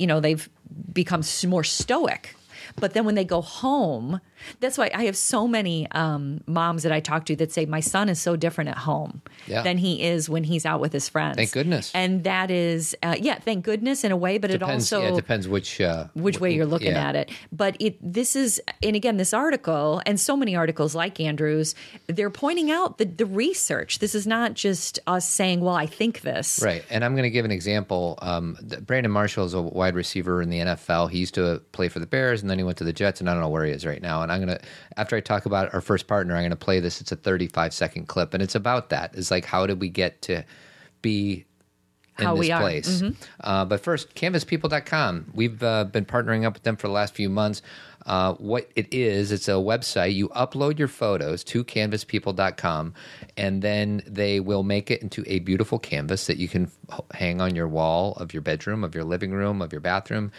you 0.01 0.07
know 0.07 0.21
they've 0.21 0.49
become 0.93 1.23
more 1.47 1.63
stoic 1.63 2.35
but 2.77 2.93
then 2.93 3.05
when 3.05 3.15
they 3.15 3.25
go 3.25 3.41
home 3.41 4.21
that's 4.61 4.79
why 4.79 4.91
i 4.95 5.05
have 5.05 5.17
so 5.17 5.47
many 5.49 5.91
um, 5.93 6.41
moms 6.47 6.83
that 6.83 6.93
i 6.93 7.01
talk 7.01 7.27
to 7.27 7.37
that 7.37 7.53
say 7.53 7.67
my 7.67 7.81
son 7.81 8.09
is 8.09 8.21
so 8.21 8.37
different 8.37 8.71
at 8.71 8.79
home 8.79 9.21
Yeah. 9.47 9.63
than 9.63 9.79
he 9.79 10.03
is 10.03 10.29
when 10.29 10.45
he's 10.45 10.67
out 10.67 10.81
with 10.81 10.93
his 10.93 11.09
friends 11.09 11.37
Thank 11.37 11.53
goodness. 11.53 11.91
and 11.95 12.25
that 12.25 12.51
is 12.51 12.97
uh, 13.03 13.17
yeah 13.19 13.39
thank 13.39 13.65
goodness 13.65 14.05
in 14.05 14.13
a 14.13 14.17
way 14.17 14.39
but 14.39 14.51
Depends, 14.51 14.91
it 14.91 14.95
also 14.97 15.03
yeah, 15.03 15.13
it 15.13 15.17
depends 15.17 15.49
which 15.49 15.81
uh, 15.81 16.07
which 16.15 16.41
way 16.41 16.53
you're 16.55 16.67
looking 16.67 16.93
yeah. 16.93 17.09
at 17.09 17.17
it. 17.17 17.31
But 17.53 17.77
it 17.81 17.97
this 18.01 18.37
is 18.37 18.61
and 18.83 18.97
again 18.97 19.17
this 19.17 19.33
article 19.33 20.03
and 20.07 20.19
so 20.21 20.37
many 20.37 20.57
articles 20.57 20.95
like 20.95 21.21
Andrews, 21.21 21.75
they're 22.07 22.31
pointing 22.31 22.71
out 22.71 22.99
the 22.99 23.05
the 23.05 23.27
research. 23.27 23.99
This 24.01 24.15
is 24.15 24.27
not 24.27 24.55
just 24.55 24.99
us 25.07 25.29
saying, 25.29 25.61
"Well, 25.61 25.75
I 25.75 25.87
think 25.87 26.21
this." 26.23 26.61
Right. 26.63 26.85
And 26.91 27.05
I'm 27.05 27.13
going 27.15 27.25
to 27.25 27.31
give 27.31 27.45
an 27.45 27.51
example. 27.51 28.19
Um, 28.23 28.59
Brandon 28.87 29.11
Marshall 29.13 29.45
is 29.47 29.55
a 29.55 29.63
wide 29.63 29.95
receiver 29.95 30.43
in 30.43 30.51
the 30.51 30.59
NFL. 30.59 31.11
He 31.11 31.19
used 31.19 31.35
to 31.35 31.63
play 31.73 31.89
for 31.89 31.99
the 32.01 32.07
Bears 32.07 32.41
and 32.43 32.51
then 32.51 32.59
he 32.59 32.65
went 32.65 32.79
to 32.79 32.85
the 32.85 32.93
Jets, 32.93 33.21
and 33.21 33.29
I 33.31 33.33
don't 33.33 33.43
know 33.43 33.49
where 33.49 33.65
he 33.65 33.73
is 33.73 33.87
right 33.87 34.03
now. 34.03 34.23
And 34.23 34.31
I'm 34.35 34.45
going 34.45 34.59
to, 34.59 34.65
after 34.97 35.17
I 35.17 35.21
talk 35.21 35.47
about 35.47 35.73
our 35.75 35.81
first 35.81 36.07
partner, 36.07 36.35
I'm 36.35 36.43
going 36.43 36.51
to 36.51 36.57
play 36.57 36.81
this. 36.81 37.01
It's 37.01 37.13
a 37.13 37.17
35 37.17 37.73
second 37.73 38.09
clip, 38.09 38.35
and 38.35 38.43
it's 38.43 38.55
about 38.55 38.91
that. 38.91 39.15
It's 39.15 39.31
like, 39.31 39.45
how 39.45 39.67
did 39.67 39.81
we 39.81 39.89
get 39.89 40.23
to 40.23 40.45
be 41.03 41.45
in 42.19 42.25
How 42.27 42.37
this 42.37 42.49
place? 42.61 43.03
Uh, 43.41 43.65
but 43.65 43.81
first, 43.81 44.15
canvaspeople.com. 44.15 45.33
We've 45.35 45.63
uh, 45.63 45.85
been 45.85 46.05
partnering 46.05 46.45
up 46.45 46.55
with 46.55 46.63
them 46.63 46.77
for 46.77 46.87
the 46.87 46.93
last 46.93 47.15
few 47.15 47.29
months. 47.29 47.63
Uh, 48.07 48.35
what 48.35 48.71
it 48.77 48.93
is, 48.93 49.33
it's 49.33 49.49
a 49.49 49.53
website. 49.53 50.15
You 50.15 50.29
upload 50.29 50.79
your 50.79 50.89
photos 50.89 51.43
to 51.45 51.65
canvaspeople.com, 51.65 52.93
and 53.37 53.63
then 53.63 54.03
they 54.07 54.41
will 54.41 54.63
make 54.63 54.91
it 54.91 55.01
into 55.01 55.25
a 55.27 55.39
beautiful 55.39 55.79
canvas 55.79 56.27
that 56.27 56.37
you 56.37 56.47
can 56.47 56.71
h- 56.93 57.01
hang 57.15 57.41
on 57.41 57.55
your 57.55 57.67
wall 57.67 58.13
of 58.17 58.35
your 58.35 58.43
bedroom, 58.43 58.85
of 58.85 58.95
your 58.95 59.05
living 59.05 59.33
room, 59.33 59.63
of 59.63 59.73
your 59.73 59.81
bathroom, 59.81 60.33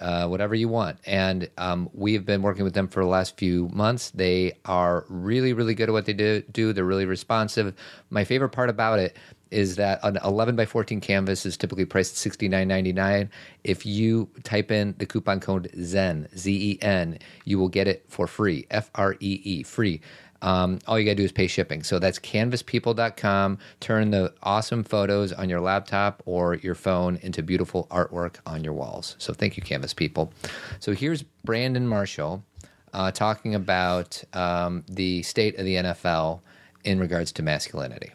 uh, 0.00 0.26
whatever 0.26 0.54
you 0.54 0.68
want. 0.68 0.98
And 1.06 1.48
um, 1.58 1.90
we've 1.92 2.24
been 2.24 2.42
working 2.42 2.64
with 2.64 2.74
them 2.74 2.88
for 2.88 3.02
the 3.02 3.08
last 3.08 3.36
few 3.36 3.68
months. 3.72 4.10
They 4.10 4.58
are 4.64 5.04
really, 5.08 5.52
really 5.52 5.74
good 5.74 5.88
at 5.88 5.92
what 5.92 6.06
they 6.06 6.12
do. 6.12 6.42
do. 6.52 6.72
They're 6.72 6.84
really 6.84 7.06
responsive. 7.06 7.74
My 8.10 8.24
favorite 8.24 8.50
part 8.50 8.70
about 8.70 8.98
it 8.98 9.16
is 9.50 9.76
that 9.76 10.00
an 10.02 10.18
11 10.24 10.56
by 10.56 10.64
14 10.64 11.00
canvas 11.00 11.44
is 11.44 11.56
typically 11.56 11.84
priced 11.84 12.26
at 12.26 12.32
$69.99. 12.32 13.28
If 13.64 13.84
you 13.84 14.30
type 14.42 14.70
in 14.70 14.94
the 14.98 15.06
coupon 15.06 15.40
code 15.40 15.70
ZEN, 15.78 16.28
Z 16.36 16.50
E 16.50 16.82
N, 16.82 17.18
you 17.44 17.58
will 17.58 17.68
get 17.68 17.86
it 17.86 18.04
for 18.08 18.26
free, 18.26 18.66
F 18.70 18.90
R 18.94 19.14
E 19.20 19.40
E, 19.44 19.62
free. 19.62 20.00
Um, 20.42 20.80
all 20.86 20.98
you 20.98 21.04
got 21.04 21.12
to 21.12 21.16
do 21.16 21.24
is 21.24 21.32
pay 21.32 21.46
shipping. 21.46 21.82
So 21.82 21.98
that's 21.98 22.18
canvaspeople.com. 22.18 23.58
Turn 23.80 24.10
the 24.10 24.34
awesome 24.42 24.84
photos 24.84 25.32
on 25.32 25.48
your 25.48 25.60
laptop 25.60 26.22
or 26.26 26.56
your 26.56 26.74
phone 26.74 27.18
into 27.22 27.42
beautiful 27.42 27.86
artwork 27.90 28.36
on 28.44 28.64
your 28.64 28.74
walls. 28.74 29.16
So 29.18 29.32
thank 29.32 29.56
you, 29.56 29.62
Canvas 29.62 29.94
People. 29.94 30.32
So 30.80 30.92
here's 30.92 31.22
Brandon 31.22 31.86
Marshall 31.86 32.44
uh, 32.92 33.10
talking 33.10 33.54
about 33.54 34.22
um, 34.32 34.84
the 34.88 35.22
state 35.22 35.58
of 35.58 35.64
the 35.64 35.76
NFL 35.76 36.40
in 36.84 36.98
regards 36.98 37.32
to 37.32 37.42
masculinity. 37.42 38.12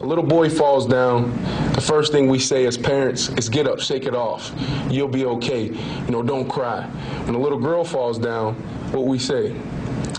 A 0.00 0.06
little 0.06 0.24
boy 0.24 0.50
falls 0.50 0.86
down. 0.86 1.30
The 1.72 1.80
first 1.80 2.10
thing 2.10 2.28
we 2.28 2.40
say 2.40 2.66
as 2.66 2.76
parents 2.76 3.28
is 3.30 3.48
get 3.48 3.68
up, 3.68 3.78
shake 3.78 4.06
it 4.06 4.14
off. 4.14 4.52
You'll 4.90 5.06
be 5.06 5.24
okay. 5.24 5.66
You 5.66 6.10
know, 6.10 6.20
don't 6.20 6.48
cry. 6.48 6.82
When 7.26 7.36
a 7.36 7.38
little 7.38 7.60
girl 7.60 7.84
falls 7.84 8.18
down, 8.18 8.54
what 8.90 9.06
we 9.06 9.20
say? 9.20 9.54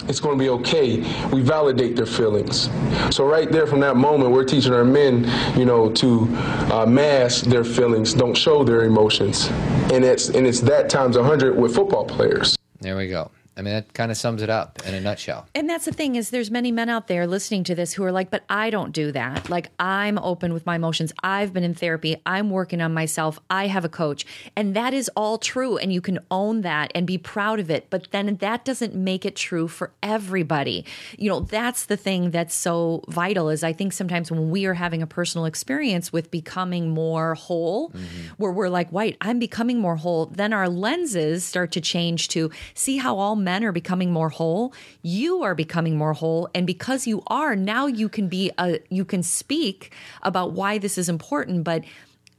It's 0.07 0.19
going 0.19 0.37
to 0.37 0.43
be 0.43 0.49
okay. 0.49 0.97
We 1.29 1.41
validate 1.41 1.95
their 1.95 2.05
feelings. 2.05 2.69
So 3.09 3.25
right 3.25 3.51
there, 3.51 3.67
from 3.67 3.79
that 3.81 3.95
moment, 3.95 4.31
we're 4.31 4.45
teaching 4.45 4.73
our 4.73 4.85
men, 4.85 5.23
you 5.57 5.65
know, 5.65 5.91
to 5.91 6.27
uh, 6.71 6.85
mask 6.87 7.45
their 7.45 7.63
feelings, 7.63 8.13
don't 8.13 8.35
show 8.35 8.63
their 8.63 8.83
emotions, 8.83 9.47
and 9.91 10.03
it's 10.03 10.29
and 10.29 10.45
it's 10.45 10.61
that 10.61 10.89
times 10.89 11.15
a 11.15 11.23
hundred 11.23 11.57
with 11.57 11.75
football 11.75 12.05
players. 12.05 12.57
There 12.81 12.97
we 12.97 13.07
go. 13.07 13.31
I 13.57 13.61
mean, 13.61 13.73
that 13.73 13.93
kind 13.93 14.11
of 14.11 14.17
sums 14.17 14.41
it 14.41 14.49
up 14.49 14.85
in 14.85 14.93
a 14.93 14.99
nutshell. 14.99 15.47
And 15.55 15.69
that's 15.69 15.85
the 15.85 15.93
thing 15.93 16.15
is 16.15 16.29
there's 16.29 16.51
many 16.51 16.73
men 16.73 16.89
out 16.89 17.07
there 17.07 17.25
listening 17.25 17.63
to 17.65 17.75
this 17.75 17.93
who 17.93 18.03
are 18.03 18.11
like, 18.11 18.29
but 18.29 18.43
I 18.49 18.69
don't 18.69 18.91
do 18.91 19.13
that. 19.13 19.49
Like 19.49 19.69
I'm 19.79 20.17
open 20.19 20.53
with 20.53 20.65
my 20.65 20.75
emotions. 20.75 21.13
I've 21.23 21.53
been 21.53 21.63
in 21.63 21.73
therapy. 21.73 22.17
I'm 22.25 22.49
working 22.49 22.81
on 22.81 22.93
myself. 22.93 23.39
I 23.49 23.67
have 23.67 23.85
a 23.85 23.89
coach. 23.89 24.25
And 24.57 24.75
that 24.75 24.93
is 24.93 25.09
all 25.15 25.37
true. 25.37 25.77
And 25.77 25.93
you 25.93 26.01
can 26.01 26.19
own 26.29 26.61
that 26.61 26.91
and 26.93 27.07
be 27.07 27.17
proud 27.17 27.61
of 27.61 27.71
it. 27.71 27.89
But 27.89 28.11
then 28.11 28.35
that 28.37 28.65
doesn't 28.65 28.93
make 28.93 29.25
it 29.25 29.37
true 29.37 29.69
for 29.69 29.91
everybody. 30.03 30.83
You 31.17 31.29
know, 31.29 31.39
that's 31.39 31.85
the 31.85 31.97
thing 31.97 32.31
that's 32.31 32.53
so 32.53 33.03
vital 33.07 33.49
is 33.49 33.63
I 33.63 33.71
think 33.71 33.93
sometimes 33.93 34.29
when 34.29 34.49
we 34.49 34.65
are 34.65 34.73
having 34.73 35.01
a 35.01 35.07
personal 35.07 35.45
experience 35.45 36.11
with 36.11 36.29
becoming 36.29 36.89
more 36.89 37.35
whole, 37.35 37.91
mm-hmm. 37.91 38.33
where 38.35 38.51
we're 38.51 38.69
like, 38.69 38.91
wait, 38.91 39.15
I'm 39.21 39.39
becoming 39.39 39.79
more 39.79 39.95
whole, 39.95 40.25
then 40.25 40.51
our 40.51 40.67
lenses 40.67 41.45
start 41.45 41.71
to 41.73 41.81
change 41.81 42.27
to 42.29 42.51
see 42.73 42.97
how 42.97 43.17
all 43.17 43.37
men 43.45 43.63
are 43.63 43.71
becoming 43.71 44.11
more 44.11 44.27
whole. 44.27 44.73
You 45.01 45.43
are 45.43 45.55
becoming 45.55 45.97
more 45.97 46.11
whole. 46.11 46.49
And 46.53 46.67
because 46.67 47.07
you 47.07 47.23
are, 47.27 47.55
now 47.55 47.87
you 47.87 48.09
can 48.09 48.27
be 48.27 48.51
a 48.57 48.79
you 48.89 49.05
can 49.05 49.23
speak 49.23 49.93
about 50.23 50.51
why 50.51 50.77
this 50.77 50.97
is 50.97 51.07
important, 51.07 51.63
but 51.63 51.85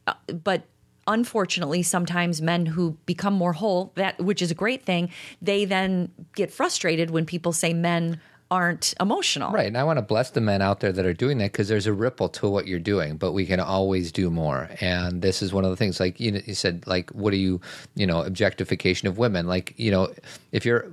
uh, 0.06 0.12
but 0.44 0.64
unfortunately 1.08 1.82
sometimes 1.82 2.42
men 2.42 2.66
who 2.66 2.98
become 3.06 3.32
more 3.32 3.52
whole 3.52 3.92
that 3.94 4.18
which 4.18 4.42
is 4.42 4.50
a 4.50 4.54
great 4.54 4.82
thing 4.82 5.08
they 5.40 5.64
then 5.64 6.10
get 6.34 6.52
frustrated 6.52 7.10
when 7.10 7.24
people 7.24 7.52
say 7.52 7.72
men 7.72 8.20
aren't 8.50 8.94
emotional 9.00 9.50
Right. 9.50 9.66
And 9.66 9.76
I 9.76 9.84
want 9.84 9.96
to 9.98 10.02
bless 10.02 10.30
the 10.30 10.40
men 10.40 10.62
out 10.62 10.80
there 10.80 10.92
that 10.92 11.04
are 11.04 11.12
doing 11.12 11.38
that 11.38 11.52
because 11.52 11.68
there's 11.68 11.86
a 11.86 11.92
ripple 11.92 12.28
to 12.30 12.48
what 12.48 12.66
you're 12.66 12.78
doing, 12.78 13.16
but 13.16 13.32
we 13.32 13.44
can 13.44 13.58
always 13.60 14.12
do 14.12 14.30
more. 14.30 14.70
And 14.80 15.20
this 15.20 15.42
is 15.42 15.52
one 15.52 15.64
of 15.64 15.70
the 15.70 15.76
things, 15.76 15.98
like 15.98 16.20
you, 16.20 16.32
know, 16.32 16.40
you 16.44 16.54
said, 16.54 16.86
like, 16.86 17.10
what 17.10 17.32
do 17.32 17.36
you, 17.36 17.60
you 17.94 18.06
know, 18.06 18.22
objectification 18.22 19.08
of 19.08 19.18
women? 19.18 19.46
Like, 19.46 19.74
you 19.76 19.90
know, 19.90 20.12
if 20.52 20.64
you're 20.64 20.86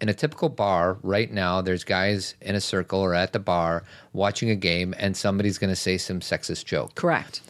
in 0.00 0.08
a 0.08 0.14
typical 0.14 0.48
bar 0.48 0.98
right 1.02 1.30
now, 1.32 1.60
there's 1.60 1.84
guys 1.84 2.34
in 2.40 2.54
a 2.54 2.60
circle 2.60 3.00
or 3.00 3.14
at 3.14 3.32
the 3.32 3.38
bar 3.38 3.84
watching 4.12 4.50
a 4.50 4.56
game 4.56 4.94
and 4.98 5.16
somebody's 5.16 5.58
going 5.58 5.70
to 5.70 5.76
say 5.76 5.96
some 5.96 6.20
sexist 6.20 6.64
joke. 6.64 6.94
correct 6.96 7.40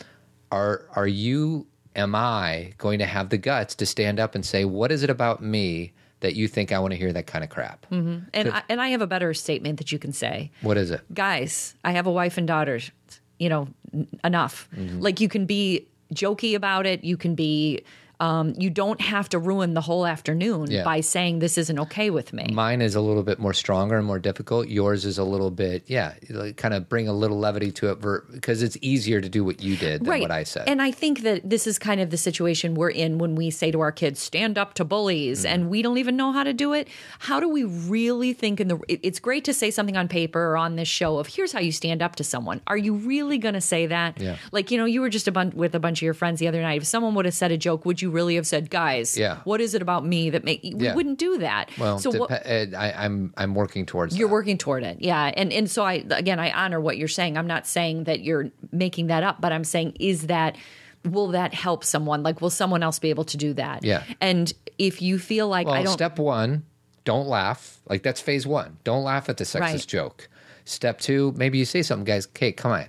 Are, 0.52 0.84
are 0.94 1.08
you, 1.08 1.66
am 1.94 2.14
I 2.14 2.74
going 2.78 2.98
to 2.98 3.06
have 3.06 3.30
the 3.30 3.38
guts 3.38 3.74
to 3.76 3.86
stand 3.86 4.20
up 4.20 4.34
and 4.34 4.44
say, 4.44 4.64
what 4.64 4.92
is 4.92 5.02
it 5.02 5.10
about 5.10 5.42
me 5.42 5.92
that 6.20 6.34
you 6.34 6.48
think 6.48 6.72
I 6.72 6.78
want 6.78 6.92
to 6.92 6.96
hear 6.98 7.12
that 7.12 7.26
kind 7.26 7.44
of 7.44 7.50
crap? 7.50 7.86
and 7.90 8.26
I, 8.34 8.62
and 8.68 8.80
I 8.80 8.88
have 8.88 9.02
a 9.02 9.06
better 9.06 9.34
statement 9.34 9.78
that 9.78 9.92
you 9.92 9.98
can 9.98 10.12
say 10.12 10.50
What 10.62 10.76
is 10.76 10.90
it? 10.90 11.02
guys, 11.14 11.74
I 11.84 11.92
have 11.92 12.06
a 12.06 12.12
wife 12.12 12.38
and 12.38 12.46
daughters, 12.46 12.90
you 13.38 13.48
know, 13.48 13.68
n- 13.92 14.08
enough. 14.24 14.68
Mm-hmm. 14.74 15.00
Like 15.00 15.20
you 15.20 15.28
can 15.28 15.46
be 15.46 15.86
jokey 16.14 16.54
about 16.54 16.86
it. 16.86 17.04
You 17.04 17.16
can 17.16 17.34
be, 17.34 17.82
um, 18.20 18.54
you 18.58 18.70
don't 18.70 19.00
have 19.00 19.28
to 19.30 19.38
ruin 19.38 19.74
the 19.74 19.80
whole 19.80 20.06
afternoon 20.06 20.70
Yeah. 20.70 20.84
by 20.84 21.00
saying 21.00 21.40
this 21.40 21.58
isn't 21.58 21.78
okay 21.78 22.10
with 22.10 22.32
me. 22.32 22.48
Mine 22.52 22.80
is 22.80 22.94
a 22.94 23.00
little 23.00 23.22
bit 23.22 23.38
more 23.38 23.52
stronger 23.52 23.96
and 23.98 24.06
more 24.06 24.18
difficult. 24.18 24.68
Yours 24.68 25.04
is 25.04 25.18
a 25.18 25.24
little 25.24 25.50
bit, 25.50 25.84
yeah, 25.86 26.14
like 26.30 26.56
kind 26.56 26.72
of 26.74 26.88
bring 26.88 27.08
a 27.08 27.12
little 27.12 27.38
levity 27.38 27.70
to 27.72 27.90
it 27.90 28.00
because 28.32 28.62
it's 28.62 28.76
easier 28.80 29.20
to 29.20 29.28
do 29.28 29.44
what 29.44 29.60
you 29.62 29.76
did 29.76 30.04
than 30.04 30.20
what 30.20 30.30
I 30.30 30.44
said. 30.44 30.68
And 30.68 30.80
I 30.80 30.90
think 30.90 31.20
that 31.22 31.48
this 31.48 31.66
is 31.66 31.78
kind 31.78 32.00
of 32.00 32.10
the 32.10 32.16
situation 32.16 32.74
we're 32.74 32.90
in 32.90 33.18
when 33.18 33.34
we 33.34 33.50
say 33.50 33.70
to 33.70 33.80
our 33.80 33.92
kids, 33.92 34.18
stand 34.20 34.56
up 34.56 34.74
to 34.74 34.84
bullies, 34.84 35.44
Mm. 35.44 35.48
and 35.48 35.70
we 35.70 35.82
don't 35.82 35.98
even 35.98 36.16
know 36.16 36.32
how 36.32 36.42
to 36.44 36.52
do 36.54 36.72
it. 36.72 36.88
How 37.18 37.38
do 37.40 37.48
we 37.48 37.64
really 37.64 38.32
think 38.32 38.60
in 38.60 38.68
the 38.68 38.78
it- 38.88 39.00
it's 39.02 39.20
great 39.20 39.44
to 39.44 39.52
say 39.52 39.70
something 39.70 39.96
on 39.96 40.08
paper 40.08 40.40
or 40.52 40.56
on 40.56 40.76
this 40.76 40.88
show 40.88 41.18
of 41.18 41.26
here's 41.26 41.52
how 41.52 41.60
you 41.60 41.72
stand 41.72 42.00
up 42.02 42.16
to 42.16 42.24
someone. 42.24 42.60
Are 42.66 42.76
you 42.78 42.94
really 42.94 43.38
going 43.38 43.54
to 43.54 43.60
say 43.60 43.86
that? 43.86 44.20
Yeah. 44.20 44.36
Like, 44.52 44.70
you 44.70 44.78
know, 44.78 44.84
you 44.86 45.00
were 45.00 45.08
just 45.10 45.28
a 45.28 45.32
bun- 45.32 45.52
with 45.54 45.74
a 45.74 45.80
bunch 45.80 45.98
of 45.98 46.02
your 46.02 46.14
friends 46.14 46.40
the 46.40 46.48
other 46.48 46.62
night. 46.62 46.80
If 46.80 46.86
someone 46.86 47.14
would 47.14 47.24
have 47.26 47.34
said 47.34 47.52
a 47.52 47.56
joke, 47.58 47.84
would 47.84 48.00
you 48.02 48.05
really 48.10 48.36
have 48.36 48.46
said, 48.46 48.70
"Guys, 48.70 49.16
Yeah. 49.18 49.38
what 49.44 49.60
is 49.60 49.74
it 49.74 49.82
about 49.82 50.04
me 50.06 50.30
that 50.30 50.44
make 50.44 50.62
we 50.62 50.74
Yeah. 50.84 50.94
wouldn't 50.94 51.18
do 51.18 51.38
that?" 51.38 51.70
well, 51.78 51.98
so 51.98 52.10
what 52.10 52.30
depe- 52.30 52.74
uh, 52.74 52.76
I, 52.78 53.04
I'm 53.04 53.32
I'm 53.36 53.54
working 53.54 53.86
towards. 53.86 54.16
you're 54.18 54.28
that. 54.28 54.32
working 54.32 54.58
toward 54.58 54.82
it 54.82 54.98
yeah 55.00 55.32
and 55.36 55.52
and 55.52 55.70
so 55.70 55.84
i 55.84 56.04
again 56.10 56.38
i 56.38 56.50
honor 56.50 56.80
what 56.80 56.96
you're 56.96 57.08
saying 57.08 57.36
i'm 57.36 57.46
not 57.46 57.66
saying 57.66 58.04
that 58.04 58.20
you're 58.20 58.50
making 58.72 59.08
that 59.08 59.22
up 59.22 59.40
but 59.40 59.52
i'm 59.52 59.64
saying 59.64 59.96
is 60.00 60.26
that 60.28 60.56
will 61.04 61.28
that 61.28 61.54
help 61.54 61.84
someone 61.84 62.22
like 62.22 62.40
will 62.40 62.50
someone 62.50 62.82
else 62.82 62.98
be 62.98 63.10
able 63.10 63.24
to 63.24 63.36
do 63.36 63.52
that 63.54 63.84
Yeah. 63.84 64.02
and 64.20 64.52
if 64.78 65.00
you 65.02 65.18
feel 65.18 65.48
like 65.48 65.66
i 65.68 65.82
don't 65.82 65.92
step 65.92 66.18
one, 66.18 66.64
don't 67.04 67.28
laugh. 67.28 67.78
Like 67.88 68.02
that's 68.02 68.20
phase 68.20 68.46
one. 68.48 68.78
Don't 68.82 69.04
laugh 69.04 69.28
at 69.28 69.36
the 69.36 69.44
sexist 69.44 69.60
Right. 69.60 69.86
joke. 69.86 70.28
Step 70.64 70.98
two, 70.98 71.32
maybe 71.36 71.56
you 71.56 71.64
say 71.64 71.82
something, 71.82 72.04
guys. 72.04 72.26
Okay, 72.26 72.50
come 72.50 72.72
on. 72.72 72.86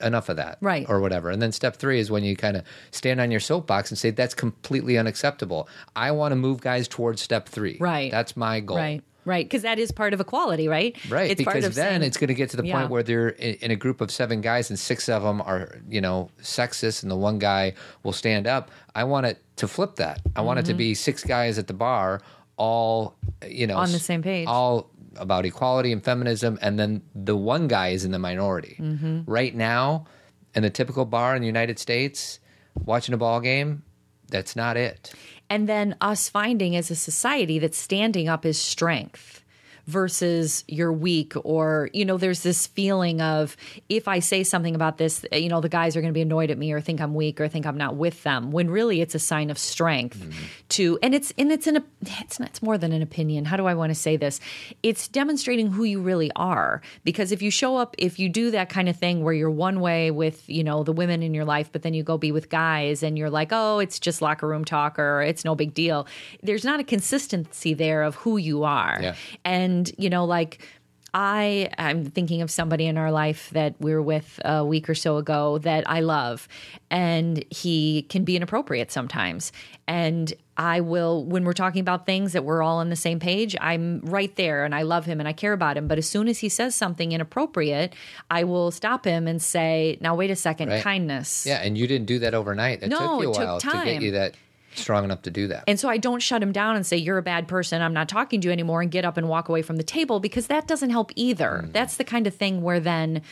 Enough 0.00 0.28
of 0.30 0.36
that, 0.36 0.56
Right. 0.62 0.86
Or 0.88 1.00
whatever. 1.00 1.28
And 1.30 1.42
then 1.42 1.52
step 1.52 1.76
three 1.76 1.98
is 2.00 2.10
when 2.10 2.24
you 2.24 2.34
kind 2.36 2.56
of 2.56 2.64
stand 2.92 3.20
on 3.20 3.30
your 3.30 3.40
soapbox 3.40 3.90
and 3.90 3.98
say 3.98 4.10
that's 4.10 4.34
completely 4.34 4.96
unacceptable. 4.96 5.68
I 5.94 6.12
want 6.12 6.32
to 6.32 6.36
move 6.36 6.60
guys 6.60 6.88
towards 6.88 7.20
step 7.20 7.48
three. 7.48 7.76
Right. 7.78 8.10
That's 8.10 8.36
my 8.36 8.60
goal. 8.60 8.76
right 8.78 9.02
right 9.26 9.44
because 9.44 9.62
that 9.62 9.78
is 9.80 9.90
part 9.90 10.14
of 10.14 10.20
equality 10.20 10.68
right 10.68 10.96
Right, 11.10 11.32
it's 11.32 11.42
part 11.42 11.56
because 11.56 11.74
then 11.74 11.90
saying- 12.00 12.02
it's 12.04 12.16
going 12.16 12.28
to 12.28 12.34
get 12.34 12.50
to 12.50 12.56
the 12.56 12.64
Yeah. 12.64 12.78
point 12.78 12.90
where 12.90 13.02
they're 13.02 13.30
in, 13.30 13.54
in 13.56 13.70
a 13.72 13.76
group 13.76 14.00
of 14.00 14.12
seven 14.12 14.40
guys 14.40 14.70
and 14.70 14.78
six 14.78 15.08
of 15.08 15.24
them 15.24 15.40
are, 15.42 15.80
you 15.88 16.00
know, 16.00 16.30
sexist, 16.40 17.02
and 17.02 17.10
the 17.10 17.16
one 17.16 17.38
guy 17.40 17.74
will 18.04 18.12
stand 18.12 18.46
up. 18.46 18.70
I 18.94 19.02
want 19.02 19.26
it 19.26 19.42
to 19.56 19.66
flip 19.66 19.96
that. 19.96 20.20
I 20.36 20.42
want 20.42 20.60
it 20.60 20.66
to 20.66 20.74
be 20.74 20.94
six 20.94 21.24
guys 21.24 21.58
at 21.58 21.66
the 21.66 21.74
bar, 21.74 22.20
all, 22.56 23.16
you 23.46 23.66
know, 23.66 23.74
Mm-hmm. 23.74 23.82
On 23.82 23.92
the 23.92 23.98
same 23.98 24.22
page. 24.22 24.46
all 24.46 24.90
about 25.18 25.44
equality 25.46 25.92
and 25.92 26.02
feminism, 26.04 26.58
and 26.62 26.78
then 26.78 27.02
the 27.14 27.36
one 27.36 27.68
guy 27.68 27.88
is 27.88 28.04
in 28.04 28.10
the 28.10 28.18
minority. 28.18 28.76
Mm-hmm. 28.78 29.22
Right 29.26 29.54
now, 29.54 30.06
in 30.54 30.62
the 30.62 30.70
typical 30.70 31.04
bar 31.04 31.34
in 31.36 31.40
the 31.42 31.46
United 31.46 31.78
States, 31.78 32.38
watching 32.84 33.14
a 33.14 33.18
ball 33.18 33.40
game, 33.40 33.82
that's 34.28 34.56
not 34.56 34.76
it. 34.76 35.12
and 35.48 35.68
then 35.68 35.94
us 36.00 36.28
finding 36.28 36.74
as 36.74 36.90
a 36.90 36.96
society 36.96 37.58
that 37.60 37.74
standing 37.74 38.28
up 38.28 38.44
is 38.44 38.58
strength 38.60 39.44
versus 39.86 40.64
you're 40.66 40.92
weak 40.92 41.34
or 41.44 41.90
you 41.92 42.04
know 42.04 42.16
there's 42.16 42.42
this 42.42 42.66
feeling 42.66 43.20
of 43.20 43.56
if 43.88 44.08
i 44.08 44.18
say 44.18 44.42
something 44.42 44.74
about 44.74 44.98
this 44.98 45.24
you 45.32 45.48
know 45.48 45.60
the 45.60 45.68
guys 45.68 45.96
are 45.96 46.00
going 46.00 46.12
to 46.12 46.16
be 46.16 46.22
annoyed 46.22 46.50
at 46.50 46.58
me 46.58 46.72
or 46.72 46.80
think 46.80 47.00
i'm 47.00 47.14
weak 47.14 47.40
or 47.40 47.48
think 47.48 47.66
i'm 47.66 47.76
not 47.76 47.96
with 47.96 48.22
them 48.24 48.50
when 48.50 48.68
really 48.68 49.00
it's 49.00 49.14
a 49.14 49.18
sign 49.18 49.50
of 49.50 49.58
strength 49.58 50.18
mm-hmm. 50.18 50.44
to 50.68 50.98
and 51.02 51.14
it's 51.14 51.32
and 51.38 51.52
it's 51.52 51.66
an 51.66 51.84
it's 52.02 52.40
not 52.40 52.56
it's 52.56 52.62
more 52.62 52.78
than 52.78 52.92
an 52.92 53.02
opinion. 53.02 53.44
How 53.44 53.56
do 53.56 53.66
i 53.66 53.74
want 53.74 53.90
to 53.90 53.94
say 53.94 54.16
this? 54.16 54.40
It's 54.82 55.08
demonstrating 55.08 55.70
who 55.72 55.84
you 55.84 56.00
really 56.00 56.30
are 56.34 56.80
because 57.04 57.32
if 57.32 57.42
you 57.42 57.50
show 57.50 57.76
up 57.76 57.94
if 57.98 58.18
you 58.18 58.28
do 58.28 58.50
that 58.52 58.70
kind 58.70 58.88
of 58.88 58.96
thing 58.96 59.22
where 59.22 59.34
you're 59.34 59.50
one 59.50 59.80
way 59.80 60.10
with 60.10 60.48
you 60.48 60.64
know 60.64 60.82
the 60.84 60.92
women 60.92 61.22
in 61.22 61.34
your 61.34 61.44
life 61.44 61.70
but 61.70 61.82
then 61.82 61.92
you 61.92 62.02
go 62.02 62.16
be 62.16 62.32
with 62.32 62.48
guys 62.48 63.02
and 63.02 63.18
you're 63.18 63.30
like 63.30 63.48
oh 63.52 63.78
it's 63.78 63.98
just 63.98 64.22
locker 64.22 64.48
room 64.48 64.64
talk 64.64 64.98
or 64.98 65.20
it's 65.20 65.44
no 65.44 65.54
big 65.54 65.74
deal 65.74 66.06
there's 66.42 66.64
not 66.64 66.80
a 66.80 66.84
consistency 66.84 67.74
there 67.74 68.02
of 68.02 68.14
who 68.14 68.36
you 68.36 68.64
are. 68.64 68.98
Yeah. 69.02 69.14
and 69.44 69.75
you 69.98 70.10
know 70.10 70.24
like 70.24 70.66
I 71.14 71.70
I'm 71.78 72.04
thinking 72.04 72.42
of 72.42 72.50
somebody 72.50 72.86
in 72.86 72.98
our 72.98 73.10
life 73.10 73.48
that 73.50 73.74
we 73.80 73.92
were 73.94 74.02
with 74.02 74.38
a 74.44 74.64
week 74.66 74.90
or 74.90 74.94
so 74.94 75.16
ago 75.16 75.56
that 75.58 75.88
I 75.88 76.00
love. 76.00 76.46
And 76.90 77.42
he 77.50 78.02
can 78.10 78.24
be 78.24 78.36
inappropriate 78.36 78.92
sometimes. 78.92 79.50
And 79.88 80.32
I 80.58 80.80
will 80.80 81.24
when 81.24 81.44
we're 81.44 81.54
talking 81.54 81.80
about 81.80 82.04
things 82.06 82.32
that 82.34 82.44
we're 82.44 82.62
all 82.62 82.78
on 82.78 82.90
the 82.90 82.96
same 82.96 83.18
page 83.18 83.56
I'm 83.60 84.00
right 84.00 84.34
there 84.36 84.64
and 84.66 84.74
I 84.74 84.82
love 84.82 85.06
him 85.06 85.18
and 85.20 85.28
I 85.28 85.32
care 85.32 85.54
about 85.54 85.76
him. 85.78 85.88
But 85.88 85.96
as 85.96 86.08
soon 86.08 86.28
as 86.28 86.38
he 86.40 86.50
says 86.50 86.74
something 86.74 87.12
inappropriate 87.12 87.94
I 88.30 88.44
will 88.44 88.70
stop 88.70 89.04
him 89.06 89.26
and 89.26 89.40
say 89.40 89.96
now 90.02 90.14
wait 90.16 90.30
a 90.30 90.36
second 90.36 90.68
Right. 90.68 90.82
kindness. 90.82 91.46
Yeah, 91.46 91.62
and 91.62 91.78
you 91.78 91.86
didn't 91.86 92.06
do 92.06 92.18
that 92.18 92.34
overnight. 92.34 92.82
It 92.82 92.88
No, 92.88 92.98
took 92.98 93.22
you 93.22 93.28
a 93.28 93.30
it 93.30 93.34
took 93.34 93.46
while 93.46 93.60
to 93.60 93.84
get 93.84 94.02
you 94.02 94.10
that 94.12 94.34
strong 94.78 95.04
enough 95.04 95.22
to 95.22 95.30
do 95.30 95.48
that. 95.48 95.64
And 95.66 95.78
so 95.78 95.88
I 95.88 95.96
don't 95.98 96.20
shut 96.20 96.42
him 96.42 96.52
down 96.52 96.76
and 96.76 96.86
say, 96.86 96.96
You're 96.96 97.18
a 97.18 97.22
bad 97.22 97.48
person. 97.48 97.82
I'm 97.82 97.94
not 97.94 98.08
talking 98.08 98.40
to 98.40 98.48
you 98.48 98.52
anymore 98.52 98.82
and 98.82 98.90
get 98.90 99.04
up 99.04 99.16
and 99.16 99.28
walk 99.28 99.48
away 99.48 99.62
from 99.62 99.76
the 99.76 99.82
table 99.84 100.20
because 100.20 100.46
that 100.48 100.66
doesn't 100.66 100.90
help 100.90 101.12
either. 101.16 101.62
Mm. 101.64 101.72
That's 101.72 101.96
the 101.96 102.04
kind 102.04 102.26
of 102.26 102.34
thing 102.34 102.62
where 102.62 102.80
then 102.80 103.22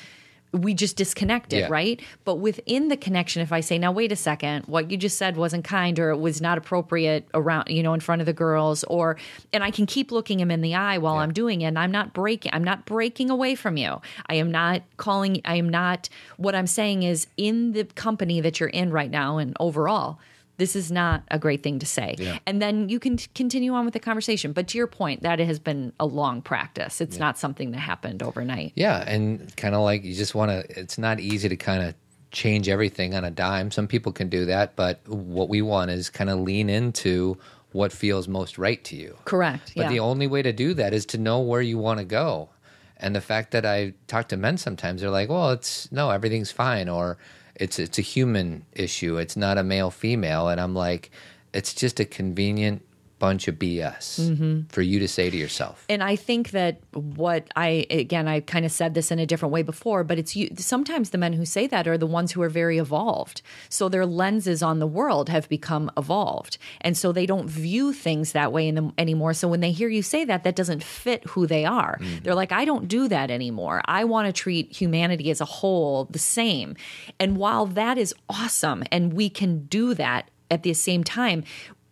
we 0.52 0.72
just 0.72 0.94
disconnect 0.96 1.52
it, 1.52 1.58
Yeah. 1.62 1.66
right? 1.68 2.00
But 2.24 2.36
within 2.36 2.86
the 2.86 2.96
connection, 2.96 3.42
if 3.42 3.50
I 3.52 3.58
say, 3.58 3.76
Now, 3.76 3.90
wait 3.90 4.12
a 4.12 4.16
second, 4.16 4.66
what 4.66 4.88
you 4.88 4.96
just 4.96 5.18
said 5.18 5.36
wasn't 5.36 5.64
kind 5.64 5.98
or 5.98 6.10
it 6.10 6.18
was 6.18 6.40
not 6.40 6.58
appropriate 6.58 7.26
around, 7.34 7.70
you 7.70 7.82
know, 7.82 7.92
in 7.92 7.98
front 7.98 8.22
of 8.22 8.26
the 8.26 8.32
girls, 8.32 8.84
or, 8.84 9.16
and 9.52 9.64
I 9.64 9.72
can 9.72 9.84
keep 9.86 10.12
looking 10.12 10.38
him 10.38 10.52
in 10.52 10.60
the 10.60 10.76
eye 10.76 10.98
while 10.98 11.16
I'm 11.16 11.32
doing 11.32 11.62
it. 11.62 11.66
And 11.66 11.78
I'm 11.78 11.90
not 11.90 12.12
breaking, 12.12 12.52
I'm 12.54 12.62
not 12.62 12.84
breaking 12.86 13.30
away 13.30 13.56
from 13.56 13.76
you. 13.76 14.00
I 14.28 14.34
am 14.36 14.52
not 14.52 14.82
calling, 14.96 15.40
I 15.44 15.56
am 15.56 15.68
not, 15.68 16.08
what 16.36 16.54
I'm 16.54 16.68
saying 16.68 17.02
is 17.02 17.26
in 17.36 17.72
the 17.72 17.82
company 17.84 18.40
that 18.40 18.60
you're 18.60 18.68
in 18.68 18.92
right 18.92 19.10
now 19.10 19.38
and 19.38 19.56
overall, 19.58 20.20
this 20.56 20.76
is 20.76 20.92
not 20.92 21.24
a 21.30 21.38
great 21.38 21.62
thing 21.62 21.78
to 21.80 21.86
say. 21.86 22.14
Yeah. 22.18 22.38
And 22.46 22.62
then 22.62 22.88
you 22.88 23.00
can 23.00 23.16
t- 23.16 23.26
continue 23.34 23.72
on 23.74 23.84
with 23.84 23.94
the 23.94 24.00
conversation. 24.00 24.52
But 24.52 24.68
to 24.68 24.78
your 24.78 24.86
point, 24.86 25.22
that 25.22 25.38
has 25.38 25.58
been 25.58 25.92
a 25.98 26.06
long 26.06 26.42
practice. 26.42 27.00
It's 27.00 27.18
not 27.18 27.38
something 27.38 27.72
that 27.72 27.78
happened 27.78 28.22
overnight. 28.22 28.72
Yeah, 28.76 29.02
and 29.06 29.54
kind 29.56 29.74
of 29.74 29.80
like 29.82 30.04
you 30.04 30.14
just 30.14 30.34
want 30.34 30.50
to. 30.50 30.80
It's 30.80 30.98
not 30.98 31.20
easy 31.20 31.48
to 31.48 31.56
kind 31.56 31.82
of 31.82 31.94
change 32.30 32.68
everything 32.68 33.14
on 33.14 33.24
a 33.24 33.30
dime. 33.30 33.70
Some 33.70 33.86
people 33.86 34.12
can 34.12 34.28
do 34.28 34.44
that, 34.46 34.76
but 34.76 35.06
what 35.08 35.48
we 35.48 35.62
want 35.62 35.90
is 35.90 36.10
kind 36.10 36.30
of 36.30 36.40
lean 36.40 36.68
into 36.68 37.38
what 37.72 37.92
feels 37.92 38.28
most 38.28 38.58
right 38.58 38.82
to 38.84 38.96
you. 38.96 39.16
Correct. 39.24 39.72
But 39.74 39.82
yeah. 39.82 39.88
the 39.88 40.00
only 40.00 40.26
way 40.26 40.42
to 40.42 40.52
do 40.52 40.74
that 40.74 40.94
is 40.94 41.06
to 41.06 41.18
know 41.18 41.40
where 41.40 41.62
you 41.62 41.78
want 41.78 41.98
to 41.98 42.04
go. 42.04 42.50
And 42.96 43.14
the 43.14 43.20
fact 43.20 43.50
that 43.50 43.66
I 43.66 43.94
talk 44.06 44.28
to 44.28 44.36
men 44.36 44.56
sometimes, 44.56 45.00
they're 45.00 45.10
like, 45.10 45.28
"Well, 45.28 45.50
it's 45.50 45.90
no, 45.90 46.10
everything's 46.10 46.52
fine," 46.52 46.88
or 46.88 47.18
"It's 47.56 47.78
it's 47.78 47.98
a 47.98 48.02
human 48.02 48.64
issue. 48.72 49.16
It's 49.18 49.36
not 49.36 49.58
a 49.58 49.62
male 49.62 49.90
female." 49.90 50.48
And 50.48 50.60
I'm 50.60 50.74
like, 50.74 51.10
"It's 51.52 51.74
just 51.74 52.00
a 52.00 52.04
convenient 52.04 52.82
bunch 53.24 53.48
of 53.48 53.54
BS 53.54 54.20
mm-hmm. 54.20 54.60
for 54.68 54.82
you 54.82 54.98
to 54.98 55.08
say 55.08 55.30
to 55.30 55.36
yourself. 55.36 55.86
And 55.88 56.02
I 56.02 56.14
think 56.14 56.50
that 56.50 56.80
what 56.92 57.48
I 57.56 57.86
again 57.88 58.28
I 58.28 58.40
kind 58.40 58.66
of 58.66 58.72
said 58.72 58.92
this 58.92 59.10
in 59.10 59.18
a 59.18 59.24
different 59.24 59.50
way 59.50 59.62
before, 59.62 60.04
but 60.04 60.18
it's 60.18 60.36
you 60.36 60.50
sometimes 60.58 61.08
the 61.08 61.16
men 61.16 61.32
who 61.32 61.46
say 61.46 61.66
that 61.68 61.88
are 61.88 61.96
the 61.96 62.06
ones 62.06 62.32
who 62.32 62.42
are 62.42 62.50
very 62.50 62.76
evolved. 62.76 63.40
So 63.70 63.88
their 63.88 64.04
lenses 64.04 64.62
on 64.62 64.78
the 64.78 64.86
world 64.86 65.30
have 65.30 65.48
become 65.48 65.90
evolved. 65.96 66.58
And 66.82 66.98
so 66.98 67.12
they 67.12 67.24
don't 67.24 67.48
view 67.48 67.94
things 67.94 68.32
that 68.32 68.52
way 68.52 68.68
in 68.68 68.74
them 68.74 68.92
anymore. 68.98 69.32
So 69.32 69.48
when 69.48 69.60
they 69.60 69.72
hear 69.72 69.88
you 69.88 70.02
say 70.02 70.26
that 70.26 70.44
that 70.44 70.54
doesn't 70.54 70.84
fit 70.84 71.24
who 71.28 71.46
they 71.46 71.64
are. 71.64 71.98
Mm. 72.00 72.24
They're 72.24 72.34
like 72.34 72.52
I 72.52 72.66
don't 72.66 72.88
do 72.88 73.08
that 73.08 73.30
anymore. 73.30 73.80
I 73.86 74.04
want 74.04 74.26
to 74.26 74.34
treat 74.34 74.70
humanity 74.70 75.30
as 75.30 75.40
a 75.40 75.46
whole 75.46 76.04
the 76.10 76.18
same. 76.18 76.76
And 77.18 77.38
while 77.38 77.64
that 77.64 77.96
is 77.96 78.14
awesome 78.28 78.84
and 78.92 79.14
we 79.14 79.30
can 79.30 79.64
do 79.64 79.94
that 79.94 80.30
at 80.50 80.62
the 80.62 80.74
same 80.74 81.02
time, 81.02 81.42